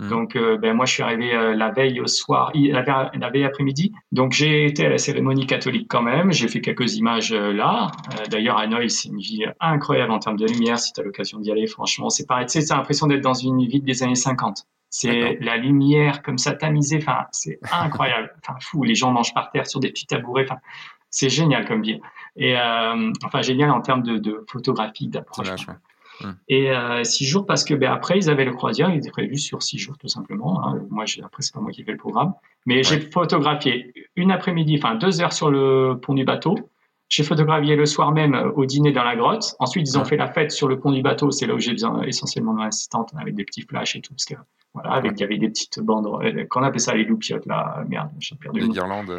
Mm. 0.00 0.08
Donc, 0.08 0.34
euh, 0.36 0.56
ben, 0.56 0.74
moi, 0.74 0.86
je 0.86 0.94
suis 0.94 1.02
arrivé 1.02 1.34
euh, 1.34 1.54
la 1.54 1.70
veille 1.70 2.00
au 2.00 2.06
soir, 2.06 2.50
la, 2.54 3.30
veille 3.30 3.44
après-midi. 3.44 3.92
Donc, 4.12 4.32
j'ai 4.32 4.64
été 4.64 4.86
à 4.86 4.88
la 4.88 4.98
cérémonie 4.98 5.46
catholique 5.46 5.86
quand 5.88 6.02
même. 6.02 6.32
J'ai 6.32 6.48
fait 6.48 6.62
quelques 6.62 6.96
images 6.96 7.32
euh, 7.32 7.52
là. 7.52 7.88
D'ailleurs, 8.30 8.56
Hanoï, 8.56 8.88
c'est 8.88 9.10
une 9.10 9.18
ville 9.18 9.54
incroyable 9.60 10.10
en 10.10 10.18
termes 10.18 10.38
de 10.38 10.46
lumière. 10.46 10.78
Si 10.78 10.92
tu 10.94 11.00
as 11.00 11.04
l'occasion 11.04 11.38
d'y 11.38 11.52
aller, 11.52 11.66
franchement, 11.66 12.08
c'est 12.08 12.26
pareil. 12.26 12.46
Tu 12.46 12.62
sais, 12.62 12.74
l'impression 12.74 13.06
d'être 13.06 13.20
dans 13.20 13.34
une 13.34 13.66
ville 13.66 13.84
des 13.84 14.02
années 14.02 14.14
50. 14.14 14.66
C'est 14.88 15.38
la 15.40 15.56
lumière 15.56 16.22
comme 16.22 16.38
ça 16.38 16.52
tamisée. 16.52 16.98
Enfin, 16.98 17.26
c'est 17.30 17.60
incroyable. 17.70 18.32
Enfin, 18.42 18.58
fou. 18.60 18.82
Les 18.82 18.94
gens 18.94 19.12
mangent 19.12 19.34
par 19.34 19.50
terre 19.50 19.66
sur 19.66 19.80
des 19.80 19.90
petits 19.90 20.06
tabourets. 20.06 20.44
Enfin, 20.44 20.60
c'est 21.10 21.28
génial 21.28 21.66
comme 21.66 21.82
ville. 21.82 22.00
Et 22.36 22.56
enfin, 22.56 23.42
génial 23.42 23.70
en 23.70 23.82
termes 23.82 24.02
de, 24.02 24.16
de 24.16 24.44
photographie, 24.48 25.08
d'approche. 25.08 25.50
Mm. 26.20 26.30
Et 26.48 26.70
euh, 26.70 27.04
six 27.04 27.24
jours 27.26 27.46
parce 27.46 27.64
que 27.64 27.74
ben, 27.74 27.92
après, 27.92 28.18
ils 28.18 28.30
avaient 28.30 28.44
le 28.44 28.52
croisière, 28.52 28.90
il 28.90 28.98
était 28.98 29.10
prévu 29.10 29.36
sur 29.36 29.62
six 29.62 29.78
jours 29.78 29.96
tout 29.98 30.08
simplement. 30.08 30.66
Hein. 30.66 30.80
Moi, 30.90 31.04
après, 31.22 31.42
c'est 31.42 31.54
pas 31.54 31.60
moi 31.60 31.72
qui 31.72 31.84
fais 31.84 31.92
le 31.92 31.98
programme. 31.98 32.34
Mais 32.66 32.82
j'ai 32.82 33.00
photographié 33.00 33.92
une 34.16 34.30
après-midi, 34.30 34.78
enfin 34.78 34.94
deux 34.94 35.20
heures 35.20 35.32
sur 35.32 35.50
le 35.50 35.98
pont 36.00 36.14
du 36.14 36.24
bateau. 36.24 36.56
J'ai 37.08 37.24
photographié 37.24 37.74
le 37.74 37.86
soir 37.86 38.12
même 38.12 38.34
euh, 38.34 38.52
au 38.52 38.66
dîner 38.66 38.92
dans 38.92 39.02
la 39.02 39.16
grotte. 39.16 39.56
Ensuite, 39.58 39.88
ils 39.88 39.98
ont 39.98 40.04
fait 40.04 40.16
la 40.16 40.28
fête 40.28 40.52
sur 40.52 40.68
le 40.68 40.78
pont 40.78 40.92
du 40.92 41.02
bateau. 41.02 41.32
C'est 41.32 41.46
là 41.46 41.54
où 41.54 41.58
j'ai 41.58 41.72
besoin 41.72 42.02
essentiellement 42.02 42.54
d'une 42.54 42.66
assistante 42.66 43.10
avec 43.18 43.34
des 43.34 43.44
petits 43.44 43.62
flashs 43.62 43.96
et 43.96 44.00
tout. 44.00 44.14
Parce 44.14 44.26
que, 44.26 44.34
voilà, 44.74 44.92
avec, 44.92 45.12
il 45.16 45.20
y 45.20 45.24
avait 45.24 45.38
des 45.38 45.48
petites 45.48 45.80
bandes, 45.80 46.06
euh, 46.06 46.44
qu'on 46.48 46.62
appelle 46.62 46.80
ça 46.80 46.94
les 46.94 47.04
loupiottes, 47.04 47.46
là. 47.46 47.84
Merde, 47.88 48.10
j'ai 48.20 48.36
perdu. 48.36 48.60
Les 48.60 48.68
guirlandes. 48.68 49.10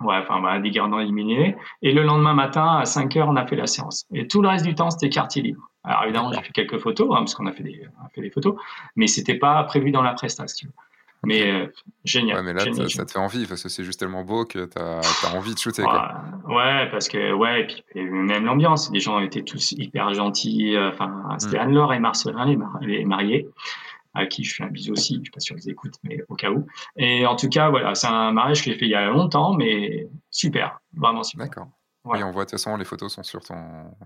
Ouais, 0.00 0.16
enfin, 0.16 0.40
bah, 0.40 0.58
des 0.58 0.70
guirlandes 0.70 1.02
éliminées. 1.02 1.56
Et 1.82 1.92
le 1.92 2.02
lendemain 2.02 2.34
matin, 2.34 2.78
à 2.78 2.84
5 2.84 3.16
heures, 3.16 3.28
on 3.28 3.36
a 3.36 3.46
fait 3.46 3.56
la 3.56 3.66
séance. 3.66 4.06
Et 4.14 4.26
tout 4.26 4.40
le 4.42 4.48
reste 4.48 4.64
du 4.64 4.74
temps, 4.74 4.90
c'était 4.90 5.10
quartier 5.10 5.42
libre. 5.42 5.70
Alors 5.84 6.04
évidemment, 6.04 6.32
j'ai 6.32 6.42
fait 6.42 6.52
quelques 6.52 6.78
photos, 6.78 7.08
hein, 7.12 7.18
parce 7.18 7.34
qu'on 7.34 7.46
a 7.46 7.52
fait 7.52 7.62
des, 7.62 7.82
on 8.00 8.06
a 8.06 8.08
fait 8.10 8.20
des 8.20 8.30
photos, 8.30 8.54
mais 8.96 9.06
c'était 9.06 9.38
pas 9.38 9.62
prévu 9.64 9.90
dans 9.90 10.02
la 10.02 10.12
prestation. 10.12 10.68
Mais 11.22 11.50
euh, 11.50 11.66
génial. 12.04 12.38
Ouais, 12.38 12.42
mais 12.42 12.52
là, 12.54 12.88
ça 12.88 13.04
te 13.04 13.12
fait 13.12 13.18
envie, 13.18 13.46
parce 13.46 13.62
que 13.62 13.68
c'est 13.68 13.84
juste 13.84 14.00
tellement 14.00 14.24
beau 14.24 14.46
que 14.46 14.64
tu 14.64 14.78
as, 14.78 15.34
envie 15.34 15.54
de 15.54 15.58
shooter. 15.58 15.82
Ouais, 15.82 16.88
parce 16.90 17.08
que, 17.08 17.32
ouais, 17.32 17.60
et 17.60 17.66
puis 17.66 17.84
même 18.02 18.46
l'ambiance, 18.46 18.90
les 18.90 19.00
gens 19.00 19.20
étaient 19.20 19.42
tous 19.42 19.72
hyper 19.72 20.14
gentils. 20.14 20.76
Euh, 20.76 20.88
enfin, 20.88 21.28
c'était 21.38 21.58
mm. 21.58 21.62
Anne-Laure 21.62 21.92
et 21.92 21.98
Marcelin, 21.98 22.46
les, 22.80 23.04
mariés, 23.04 23.48
à 24.14 24.26
qui 24.26 24.44
je 24.44 24.54
fais 24.54 24.64
un 24.64 24.68
bisou 24.68 24.92
aussi. 24.92 25.16
Je 25.16 25.22
suis 25.22 25.30
pas 25.30 25.40
sûr 25.40 25.56
qu'ils 25.56 25.70
écoutent, 25.70 25.96
mais 26.02 26.18
au 26.28 26.34
cas 26.34 26.50
où. 26.50 26.66
Et 26.96 27.26
en 27.26 27.36
tout 27.36 27.48
cas, 27.48 27.70
voilà, 27.70 27.94
c'est 27.94 28.08
un 28.08 28.32
mariage 28.32 28.64
que 28.64 28.70
j'ai 28.70 28.78
fait 28.78 28.86
il 28.86 28.90
y 28.90 28.94
a 28.94 29.06
longtemps, 29.10 29.54
mais 29.54 30.08
super, 30.30 30.80
vraiment 30.94 31.22
super. 31.22 31.46
D'accord. 31.46 31.68
Oui, 32.06 32.22
on 32.22 32.30
voit 32.30 32.44
de 32.44 32.50
toute 32.50 32.58
façon, 32.58 32.78
les 32.78 32.86
photos 32.86 33.12
sont 33.12 33.22
sur 33.22 33.40
ton, 33.40 33.56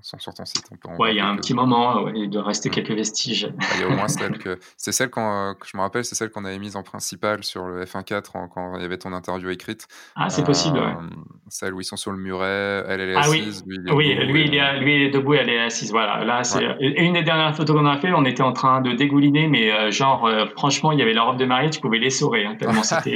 sont 0.03 0.19
sur 0.19 0.35
ton 0.35 0.45
site. 0.45 0.65
Oui, 0.99 1.11
il 1.13 1.17
y 1.17 1.21
a 1.21 1.29
un 1.29 1.37
petit 1.37 1.55
moment, 1.55 2.09
il 2.09 2.29
doit 2.29 2.43
rester 2.43 2.69
quelques 2.69 2.91
vestiges. 2.91 3.53
Il 3.77 3.81
y 3.83 3.85
a 3.85 3.87
au 3.87 3.91
moins 3.91 4.09
celle 4.09 4.37
que. 4.37 4.59
C'est 4.77 4.91
celle 4.91 5.11
euh, 5.17 5.55
que 5.55 5.67
je 5.69 5.77
me 5.77 5.83
rappelle, 5.83 6.05
c'est 6.05 6.17
celle 6.17 6.31
qu'on 6.31 6.45
avait 6.45 6.59
mise 6.59 6.75
en 6.75 6.83
principal 6.83 7.45
sur 7.45 7.67
le 7.67 7.85
F1.4 7.85 8.49
quand 8.53 8.75
il 8.77 8.83
y 8.83 8.85
avait 8.85 8.99
ton 8.99 9.13
interview 9.13 9.49
écrite. 9.51 9.87
Ah, 10.17 10.29
c'est 10.29 10.43
possible, 10.43 10.79
ouais. 10.79 10.87
Euh, 10.87 11.09
celle 11.49 11.73
où 11.73 11.81
ils 11.81 11.85
sont 11.85 11.97
sur 11.97 12.11
le 12.11 12.19
muret, 12.19 12.85
elle, 12.89 13.01
elle 13.01 13.11
est 13.11 13.15
ah, 13.15 13.21
assise. 13.21 13.63
Oui, 13.65 13.77
lui, 13.77 13.85
il 13.85 13.89
est, 13.89 13.93
oui, 13.93 14.15
lui, 14.27 14.45
il 14.47 14.55
est, 14.57 14.81
lui, 14.81 14.97
il 14.97 15.03
est 15.03 15.11
debout, 15.11 15.35
elle 15.35 15.49
est 15.49 15.61
assise. 15.61 15.93
Voilà. 15.93 16.25
Là, 16.25 16.43
c'est 16.43 16.65
une 16.81 17.13
des 17.13 17.23
dernières 17.23 17.55
photos 17.55 17.77
qu'on 17.77 17.87
a 17.87 17.99
fait, 17.99 18.13
on 18.13 18.25
était 18.25 18.43
en 18.43 18.53
train 18.53 18.81
de 18.81 18.91
dégouliner, 18.91 19.47
mais 19.47 19.71
euh, 19.71 19.93
genre, 19.93 20.29
franchement, 20.57 20.91
il 20.91 20.99
y 20.99 21.03
avait 21.03 21.15
la 21.15 21.23
robe 21.23 21.37
de 21.37 21.45
mariée, 21.45 21.71
tu 21.71 21.81
pouvais 21.81 21.99
l'essorer, 21.99 22.45
hein, 22.45 22.57
tellement 22.59 22.83
c'était 22.83 23.15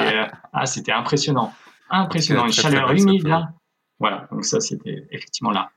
ah, 0.53 0.67
c'était 0.67 0.93
impressionnant. 0.93 1.53
Impressionnant, 1.91 2.45
une 2.45 2.53
chaleur 2.53 2.93
humide, 2.93 3.27
là. 3.27 3.49
Voilà, 3.99 4.29
donc 4.31 4.45
ça, 4.45 4.61
c'était 4.61 5.07
effectivement 5.11 5.51
là. 5.51 5.71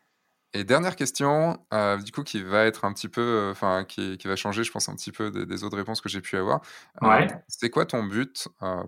Et 0.54 0.66
dernière 0.66 0.98
question, 0.98 1.60
euh, 1.74 1.98
du 1.98 2.12
coup, 2.12 2.24
qui 2.24 2.44
va 2.44 2.66
être 2.66 2.84
un 2.84 2.92
petit 2.92 3.08
peu, 3.08 3.22
euh, 3.22 3.52
enfin, 3.52 3.86
qui, 3.88 4.18
qui, 4.18 4.28
va 4.28 4.36
changer, 4.36 4.66
je 4.66 4.72
pense, 4.72 4.90
un 4.90 4.96
petit 4.96 5.14
peu 5.14 5.32
des, 5.32 5.64
autres 5.64 5.78
réponses 5.78 6.02
que 6.02 6.10
j'ai 6.10 6.20
pu 6.20 6.36
avoir. 6.36 6.60
Euh, 7.02 7.08
ouais. 7.08 7.28
c'est 7.48 7.70
quoi 7.70 7.86
ton 7.86 8.04
but, 8.04 8.50
euh, 8.62 8.84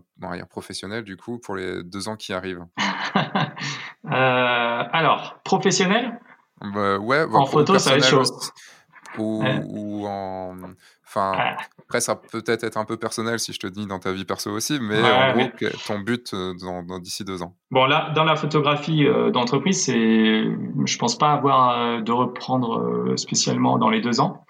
professionnel, 0.49 1.05
du 1.05 1.15
coup, 1.15 1.39
pour 1.39 1.55
les 1.55 1.81
deux 1.83 2.09
ans 2.09 2.17
qui 2.17 2.33
arrivent? 2.33 2.65
Alors, 4.03 5.39
professionnel? 5.45 6.19
Bah, 6.59 6.97
Ouais, 6.97 7.23
en 7.31 7.45
photo, 7.45 7.79
ça 7.79 7.91
va 7.91 7.97
être 7.97 8.07
chaud. 8.07 8.23
Ou, 9.17 9.43
ou 9.65 10.07
en, 10.07 10.55
Enfin, 11.15 11.55
après, 11.79 12.01
ça 12.01 12.15
peut 12.15 12.41
peut-être 12.41 12.63
être 12.63 12.77
un 12.77 12.85
peu 12.85 12.97
personnel 12.97 13.37
si 13.37 13.53
je 13.53 13.59
te 13.59 13.67
dis 13.67 13.85
dans 13.85 13.99
ta 13.99 14.11
vie 14.11 14.25
perso 14.25 14.49
aussi, 14.49 14.79
mais 14.81 14.99
en 14.99 15.33
gros, 15.33 15.47
ton 15.85 15.99
but 15.99 16.33
euh, 16.33 16.53
dans, 16.59 16.99
d'ici 16.99 17.23
deux 17.23 17.43
ans. 17.43 17.55
Bon, 17.69 17.85
là, 17.85 18.11
dans 18.15 18.23
la 18.23 18.35
photographie 18.35 19.05
euh, 19.05 19.29
d'entreprise, 19.29 19.83
c'est, 19.83 20.43
je 20.85 20.97
pense 20.97 21.15
pas 21.17 21.33
avoir 21.33 21.77
euh, 21.77 22.01
de 22.01 22.11
reprendre 22.11 23.13
spécialement 23.15 23.77
dans 23.77 23.91
les 23.91 24.01
deux 24.01 24.21
ans, 24.21 24.43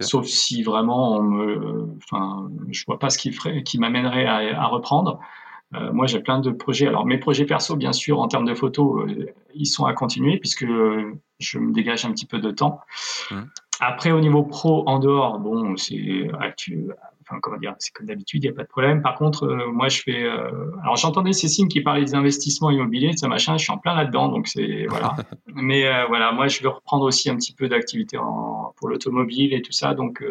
sauf 0.00 0.26
si 0.26 0.62
vraiment, 0.62 1.16
on 1.16 1.22
me, 1.22 1.88
enfin, 1.96 2.48
je 2.70 2.84
vois 2.86 3.00
pas 3.00 3.10
ce 3.10 3.18
qui 3.18 3.32
ferait, 3.32 3.64
qui 3.64 3.78
m'amènerait 3.78 4.26
à, 4.26 4.66
reprendre. 4.66 5.18
moi, 5.72 6.06
j'ai 6.06 6.20
plein 6.20 6.38
de 6.38 6.52
projets. 6.52 6.86
Alors, 6.86 7.06
mes 7.06 7.18
projets 7.18 7.44
perso, 7.44 7.74
bien 7.74 7.92
sûr, 7.92 8.20
en 8.20 8.28
termes 8.28 8.46
de 8.46 8.54
photos, 8.54 9.10
ils 9.54 9.66
sont 9.66 9.84
à 9.84 9.94
continuer 9.94 10.38
puisque 10.38 10.66
je 11.40 11.58
me 11.58 11.72
dégage 11.72 12.04
un 12.04 12.12
petit 12.12 12.26
peu 12.26 12.38
de 12.38 12.52
temps. 12.52 12.80
Mmh. 13.30 13.40
Après, 13.80 14.12
au 14.12 14.20
niveau 14.20 14.44
pro, 14.44 14.84
en 14.86 14.98
dehors, 14.98 15.38
bon, 15.38 15.76
c'est 15.76 16.28
enfin 17.26 17.40
comment 17.40 17.56
dire, 17.56 17.74
c'est 17.78 17.92
comme 17.92 18.06
d'habitude, 18.06 18.44
il 18.44 18.48
n'y 18.48 18.52
a 18.52 18.56
pas 18.56 18.62
de 18.62 18.68
problème. 18.68 19.02
Par 19.02 19.16
contre, 19.16 19.44
euh, 19.44 19.70
moi, 19.70 19.88
je 19.88 20.02
fais. 20.02 20.22
Euh, 20.22 20.70
alors, 20.82 20.96
j'entendais 20.96 21.32
Cécile 21.32 21.68
qui 21.68 21.80
parlait 21.80 22.04
des 22.04 22.14
investissements 22.14 22.70
immobiliers, 22.70 23.12
de 23.12 23.18
ça 23.18 23.28
machin. 23.28 23.56
Je 23.56 23.64
suis 23.64 23.72
en 23.72 23.78
plein 23.78 23.94
là-dedans, 23.94 24.28
donc 24.28 24.46
c'est 24.46 24.86
voilà. 24.88 25.16
Mais 25.54 25.86
euh, 25.86 26.06
voilà, 26.06 26.32
moi, 26.32 26.48
je 26.48 26.62
veux 26.62 26.68
reprendre 26.68 27.04
aussi 27.04 27.30
un 27.30 27.36
petit 27.36 27.54
peu 27.54 27.68
d'activité 27.68 28.18
pour 28.76 28.88
l'automobile 28.88 29.52
et 29.54 29.62
tout 29.62 29.72
ça. 29.72 29.94
Donc 29.94 30.22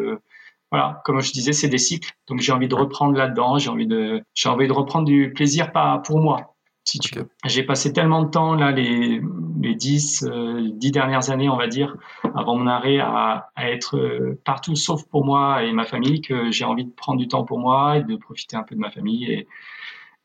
voilà, 0.70 1.02
comme 1.04 1.20
je 1.20 1.32
disais, 1.32 1.52
c'est 1.52 1.68
des 1.68 1.78
cycles. 1.78 2.12
Donc 2.28 2.40
j'ai 2.40 2.52
envie 2.52 2.68
de 2.68 2.74
reprendre 2.74 3.16
là-dedans. 3.16 3.58
J'ai 3.58 3.70
envie 3.70 3.86
de, 3.86 4.22
j'ai 4.34 4.48
envie 4.48 4.68
de 4.68 4.72
reprendre 4.72 5.06
du 5.06 5.32
plaisir 5.32 5.72
pas 5.72 5.98
pour 5.98 6.20
moi, 6.20 6.53
si 6.84 6.98
tu 6.98 7.14
veux. 7.18 7.28
J'ai 7.44 7.62
passé 7.62 7.92
tellement 7.92 8.22
de 8.22 8.30
temps 8.30 8.54
là, 8.54 8.70
les, 8.70 9.20
les 9.60 9.74
10, 9.74 10.24
euh, 10.24 10.68
10 10.72 10.90
dernières 10.90 11.30
années, 11.30 11.48
on 11.48 11.56
va 11.56 11.66
dire, 11.66 11.96
avant 12.34 12.56
mon 12.56 12.66
arrêt, 12.66 12.98
à, 12.98 13.50
à, 13.56 13.70
être 13.70 13.96
euh, 13.96 14.40
partout 14.44 14.76
sauf 14.76 15.04
pour 15.08 15.24
moi 15.24 15.62
et 15.62 15.72
ma 15.72 15.86
famille, 15.86 16.20
que 16.20 16.50
j'ai 16.50 16.64
envie 16.64 16.84
de 16.84 16.90
prendre 16.90 17.18
du 17.18 17.28
temps 17.28 17.44
pour 17.44 17.58
moi 17.58 17.98
et 17.98 18.02
de 18.02 18.16
profiter 18.16 18.56
un 18.56 18.62
peu 18.62 18.74
de 18.74 18.80
ma 18.80 18.90
famille. 18.90 19.24
Et, 19.24 19.48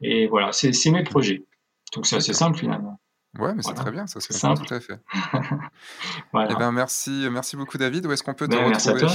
et 0.01 0.27
voilà, 0.27 0.51
c'est 0.51 0.91
mes 0.91 1.03
projets. 1.03 1.45
Donc 1.95 2.05
c'est 2.05 2.17
assez 2.17 2.33
simple 2.33 2.57
finalement. 2.57 2.99
Ouais, 3.37 3.53
mais 3.53 3.61
c'est 3.61 3.75
très 3.75 3.91
bien, 3.91 4.07
ça, 4.07 4.19
c'est. 4.19 4.39
Tout 4.39 4.73
à 4.73 4.79
fait. 4.79 4.99
voilà. 6.33 6.49
Eh 6.51 6.55
ben, 6.55 6.71
merci, 6.71 7.27
merci 7.31 7.55
beaucoup, 7.55 7.77
David. 7.77 8.07
Où 8.07 8.11
est-ce 8.11 8.23
qu'on 8.23 8.33
peut 8.33 8.47
te 8.47 8.55
ben, 8.55 8.73
retrouver? 8.73 9.05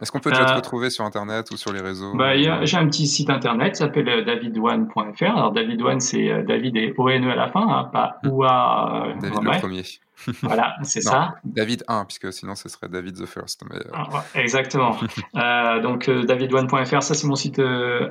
Est-ce 0.00 0.12
qu'on 0.12 0.20
peut 0.20 0.30
déjà 0.30 0.44
te 0.44 0.52
euh, 0.52 0.56
retrouver 0.56 0.90
sur 0.90 1.06
Internet 1.06 1.50
ou 1.52 1.56
sur 1.56 1.72
les 1.72 1.80
réseaux? 1.80 2.14
bah, 2.14 2.36
J'ai 2.36 2.76
un 2.76 2.86
petit 2.86 3.06
site 3.06 3.30
Internet, 3.30 3.76
ça 3.76 3.86
s'appelle 3.86 4.08
euh, 4.10 4.24
davidone.fr. 4.24 5.22
Alors, 5.22 5.54
c'est 6.00 6.30
euh, 6.30 6.42
David 6.42 6.76
et 6.76 6.92
O-N-E 6.98 7.30
à 7.30 7.34
la 7.34 7.48
fin, 7.48 7.66
hein, 7.66 7.84
pas 7.90 8.18
mmh. 8.24 8.28
OA. 8.28 9.14
David 9.22 9.42
le 9.42 9.58
premier. 9.58 9.82
voilà, 10.42 10.76
c'est 10.82 11.00
ça. 11.00 11.36
David 11.42 11.82
1, 11.88 12.04
puisque 12.04 12.30
sinon 12.30 12.54
ce 12.54 12.68
serait 12.68 12.88
David 12.88 13.16
the 13.16 13.26
First. 13.26 13.64
Mais... 13.70 13.78
Ah, 13.94 14.22
exactement. 14.34 14.96
euh, 15.36 15.80
donc 15.80 16.10
davidone.fr, 16.10 17.02
ça 17.02 17.14
c'est 17.14 17.26
mon 17.26 17.34
site 17.34 17.60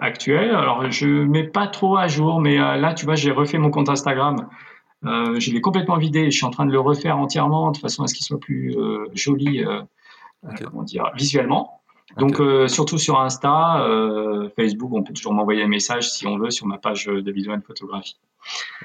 actuel. 0.02 0.50
Alors 0.56 0.90
je 0.92 1.08
mets 1.08 1.48
pas 1.48 1.68
trop 1.68 1.98
à 1.98 2.08
jour, 2.08 2.42
mais 2.42 2.58
là 2.58 2.94
tu 2.96 3.06
vois, 3.06 3.16
j'ai 3.16 3.32
refait 3.32 3.60
mon 3.60 3.70
compte 3.70 3.88
Instagram. 3.88 4.48
Euh, 5.06 5.40
je 5.40 5.52
l'ai 5.52 5.62
complètement 5.62 5.98
vidé. 5.98 6.26
Je 6.26 6.38
suis 6.38 6.46
en 6.46 6.52
train 6.52 6.66
de 6.66 6.72
le 6.72 6.80
refaire 6.80 7.18
entièrement 7.18 7.72
de 7.72 7.78
façon 7.78 8.04
à 8.04 8.08
ce 8.08 8.14
qu'il 8.14 8.26
soit 8.26 8.40
plus 8.40 8.76
euh, 8.78 9.06
joli, 9.14 9.64
euh, 9.64 9.82
comment 10.58 10.84
dire, 10.84 11.12
visuellement. 11.16 11.82
Donc 12.18 12.42
surtout 12.68 12.98
sur 12.98 13.22
Insta, 13.22 13.88
Facebook, 14.58 14.92
on 14.94 15.02
peut 15.02 15.14
toujours 15.14 15.34
m'envoyer 15.34 15.64
un 15.64 15.70
message 15.70 16.12
si 16.12 16.28
on 16.28 16.38
veut 16.38 16.52
sur 16.52 16.68
ma 16.68 16.78
page 16.78 17.06
de 17.06 17.32
vidéo 17.32 17.54
et 17.54 17.58
de 17.58 17.64
photographie. 17.64 18.18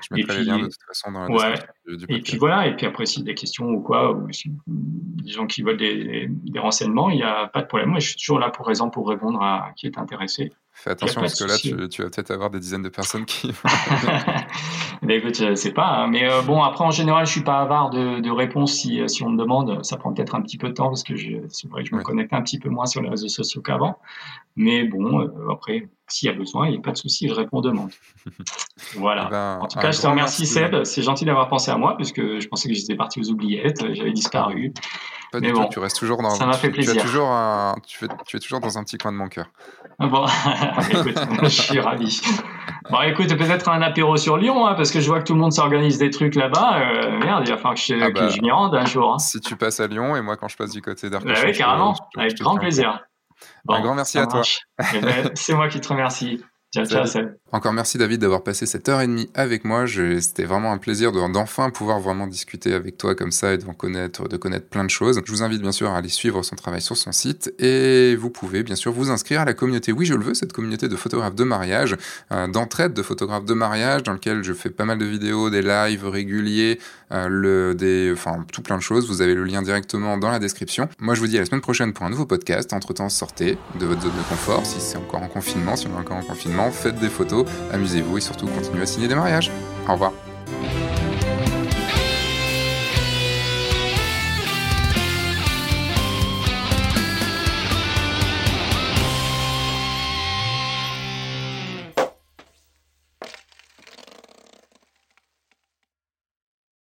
Je 0.00 0.14
mettrai 0.14 0.38
les 0.38 0.44
liens 0.44 0.58
de 0.58 0.64
toute 0.64 0.82
façon 0.86 1.10
dans 1.10 1.26
la 1.26 1.34
ouais. 1.34 1.54
du, 1.86 2.04
Et 2.08 2.20
puis 2.20 2.36
voilà, 2.36 2.68
et 2.68 2.76
puis 2.76 2.86
après, 2.86 3.04
si 3.04 3.24
des 3.24 3.34
questions 3.34 3.68
ou 3.68 3.80
quoi, 3.80 4.12
ou 4.12 4.30
si 4.30 4.52
des 4.66 5.32
gens 5.32 5.46
qui 5.46 5.62
veulent 5.62 5.78
des, 5.78 6.28
des 6.28 6.58
renseignements, 6.60 7.10
il 7.10 7.16
n'y 7.16 7.22
a 7.24 7.48
pas 7.48 7.62
de 7.62 7.66
problème. 7.66 7.88
Moi, 7.90 7.98
je 7.98 8.10
suis 8.10 8.16
toujours 8.16 8.38
là 8.38 8.50
pour 8.50 8.66
raison 8.66 8.90
pour 8.90 9.08
répondre 9.08 9.42
à 9.42 9.72
qui 9.74 9.86
est 9.86 9.98
intéressé. 9.98 10.52
Fais 10.78 10.90
attention 10.90 11.22
parce 11.22 11.38
que 11.38 11.44
là, 11.44 11.56
tu, 11.56 11.88
tu 11.88 12.02
vas 12.02 12.10
peut-être 12.10 12.30
avoir 12.30 12.50
des 12.50 12.60
dizaines 12.60 12.82
de 12.82 12.90
personnes 12.90 13.24
qui. 13.24 13.50
mais 15.02 15.16
écoute, 15.16 15.34
je 15.34 15.54
sais 15.54 15.72
pas. 15.72 15.86
Hein. 15.86 16.08
Mais 16.08 16.30
euh, 16.30 16.42
bon, 16.42 16.62
après, 16.62 16.84
en 16.84 16.90
général, 16.90 17.24
je 17.24 17.32
suis 17.32 17.40
pas 17.40 17.60
avare 17.60 17.88
de, 17.88 18.20
de 18.20 18.30
réponses 18.30 18.74
si, 18.74 19.00
si 19.08 19.22
on 19.22 19.30
me 19.30 19.38
demande. 19.38 19.82
Ça 19.86 19.96
prend 19.96 20.12
peut-être 20.12 20.34
un 20.34 20.42
petit 20.42 20.58
peu 20.58 20.68
de 20.68 20.74
temps 20.74 20.88
parce 20.88 21.02
que 21.02 21.14
c'est 21.48 21.68
vrai 21.68 21.82
que 21.82 21.88
je 21.88 21.94
me 21.94 22.02
connecte 22.02 22.34
un 22.34 22.42
petit 22.42 22.58
peu 22.58 22.68
moins 22.68 22.84
sur 22.84 23.00
les 23.00 23.08
réseaux 23.08 23.28
sociaux 23.28 23.62
qu'avant. 23.62 23.98
Mais 24.54 24.84
bon, 24.84 25.22
euh, 25.22 25.50
après, 25.50 25.88
s'il 26.08 26.28
y 26.28 26.30
a 26.30 26.34
besoin, 26.34 26.66
il 26.66 26.72
n'y 26.72 26.78
a 26.78 26.82
pas 26.82 26.92
de 26.92 26.98
souci, 26.98 27.26
je 27.26 27.34
réponds 27.34 27.58
aux 27.58 27.62
demandes. 27.62 27.92
Voilà. 28.96 29.24
Eh 29.28 29.30
ben, 29.30 29.58
en 29.62 29.66
tout 29.66 29.78
cas, 29.78 29.90
je 29.90 30.00
te 30.00 30.06
remercie, 30.06 30.44
Seb. 30.44 30.84
C'est 30.84 31.02
gentil 31.02 31.24
d'avoir 31.24 31.48
pensé 31.48 31.70
à 31.70 31.78
moi, 31.78 31.96
puisque 31.96 32.20
je 32.20 32.46
pensais 32.48 32.68
que 32.68 32.74
j'étais 32.74 32.94
parti 32.94 33.20
aux 33.20 33.30
oubliettes, 33.30 33.82
j'avais 33.94 34.12
disparu. 34.12 34.74
Pas 35.32 35.40
du 35.40 35.52
tout, 35.52 35.66
tu 35.70 35.78
restes 35.78 35.98
toujours 35.98 36.22
dans. 36.22 36.30
Ça 36.30 36.46
m'a 36.46 36.54
fait 36.54 36.70
plaisir. 36.70 36.94
Tu, 36.94 37.00
toujours 37.00 37.28
tu, 37.86 38.06
tu, 38.26 38.36
es 38.36 38.40
toujours 38.40 38.60
dans 38.60 38.78
un 38.78 38.84
petit 38.84 38.98
coin 38.98 39.12
de 39.12 39.16
mon 39.16 39.28
cœur. 39.28 39.46
Bon, 39.98 40.26
écoute, 40.90 41.18
je 41.42 41.48
suis 41.48 41.80
ravi. 41.80 42.20
Bon, 42.90 43.00
écoute, 43.02 43.28
peut-être 43.36 43.68
un 43.68 43.82
apéro 43.82 44.16
sur 44.16 44.36
Lyon, 44.36 44.66
hein, 44.66 44.74
parce 44.74 44.90
que 44.90 45.00
je 45.00 45.06
vois 45.06 45.20
que 45.20 45.24
tout 45.24 45.34
le 45.34 45.40
monde 45.40 45.52
s'organise 45.52 45.98
des 45.98 46.10
trucs 46.10 46.34
là-bas. 46.34 46.78
Euh, 46.78 47.18
merde, 47.18 47.44
il 47.46 47.50
va 47.50 47.56
falloir 47.56 47.74
que 47.74 47.80
je, 47.80 47.94
ah 48.00 48.10
bah, 48.10 48.28
m'y 48.40 48.50
rende 48.50 48.74
un 48.74 48.84
jour. 48.84 49.14
Hein. 49.14 49.18
Si 49.18 49.40
tu 49.40 49.56
passes 49.56 49.80
à 49.80 49.86
Lyon, 49.86 50.16
et 50.16 50.22
moi 50.22 50.36
quand 50.36 50.48
je 50.48 50.56
passe 50.56 50.70
du 50.70 50.82
côté 50.82 51.10
d'Arcachon. 51.10 51.42
Bah 51.42 51.48
oui, 51.48 51.56
carrément, 51.56 51.94
avec 52.16 52.38
grand 52.38 52.56
plaisir. 52.56 53.00
un 53.68 53.80
grand 53.80 53.94
merci 53.94 54.18
à 54.18 54.26
toi. 54.26 54.42
Eh 54.94 55.00
ben, 55.00 55.30
c'est 55.34 55.54
moi 55.54 55.68
qui 55.68 55.80
te 55.80 55.88
remercie. 55.88 56.42
Encore 57.52 57.72
merci 57.72 57.96
David 57.96 58.20
d'avoir 58.20 58.42
passé 58.42 58.66
cette 58.66 58.88
heure 58.88 59.00
et 59.00 59.06
demie 59.06 59.30
avec 59.32 59.64
moi. 59.64 59.84
C'était 59.86 60.44
vraiment 60.44 60.72
un 60.72 60.78
plaisir 60.78 61.12
d'enfin 61.12 61.70
pouvoir 61.70 62.00
vraiment 62.00 62.26
discuter 62.26 62.74
avec 62.74 62.98
toi 62.98 63.14
comme 63.14 63.30
ça 63.30 63.52
et 63.54 63.56
de 63.56 63.64
connaître, 63.64 64.26
de 64.26 64.36
connaître 64.36 64.66
plein 64.66 64.82
de 64.82 64.90
choses. 64.90 65.22
Je 65.24 65.30
vous 65.30 65.44
invite 65.44 65.62
bien 65.62 65.70
sûr 65.70 65.88
à 65.90 65.98
aller 65.98 66.08
suivre 66.08 66.42
son 66.42 66.56
travail 66.56 66.80
sur 66.80 66.96
son 66.96 67.12
site 67.12 67.54
et 67.60 68.16
vous 68.16 68.30
pouvez 68.30 68.64
bien 68.64 68.74
sûr 68.74 68.90
vous 68.90 69.10
inscrire 69.10 69.42
à 69.42 69.44
la 69.44 69.54
communauté 69.54 69.92
Oui 69.92 70.06
je 70.06 70.14
le 70.14 70.24
veux, 70.24 70.34
cette 70.34 70.52
communauté 70.52 70.88
de 70.88 70.96
photographes 70.96 71.36
de 71.36 71.44
mariage, 71.44 71.96
euh, 72.32 72.48
d'entraide 72.48 72.94
de 72.94 73.02
photographes 73.02 73.44
de 73.44 73.54
mariage 73.54 74.02
dans 74.02 74.12
lequel 74.12 74.42
je 74.42 74.52
fais 74.52 74.70
pas 74.70 74.84
mal 74.84 74.98
de 74.98 75.04
vidéos, 75.04 75.48
des 75.48 75.62
lives 75.62 76.04
réguliers, 76.04 76.80
euh, 77.12 77.72
tout 78.52 78.62
plein 78.62 78.76
de 78.76 78.82
choses. 78.82 79.06
Vous 79.06 79.22
avez 79.22 79.36
le 79.36 79.44
lien 79.44 79.62
directement 79.62 80.18
dans 80.18 80.32
la 80.32 80.40
description. 80.40 80.88
Moi 80.98 81.14
je 81.14 81.20
vous 81.20 81.28
dis 81.28 81.36
à 81.36 81.40
la 81.40 81.46
semaine 81.46 81.60
prochaine 81.60 81.92
pour 81.92 82.06
un 82.06 82.10
nouveau 82.10 82.26
podcast. 82.26 82.72
Entre 82.72 82.92
temps 82.92 83.08
sortez 83.08 83.56
de 83.78 83.86
votre 83.86 84.02
zone 84.02 84.16
de 84.16 84.28
confort 84.28 84.66
si 84.66 84.80
c'est 84.80 84.96
encore 84.96 85.22
en 85.22 85.28
confinement, 85.28 85.76
si 85.76 85.86
on 85.86 85.96
est 85.96 86.00
encore 86.00 86.16
en 86.16 86.22
confinement 86.22 86.72
faites 86.72 86.98
des 86.98 87.08
photos, 87.08 87.35
Amusez-vous 87.72 88.18
et 88.18 88.20
surtout 88.20 88.46
continuez 88.46 88.82
à 88.82 88.86
signer 88.86 89.08
des 89.08 89.14
mariages. 89.14 89.50
Au 89.88 89.92
revoir. 89.92 90.12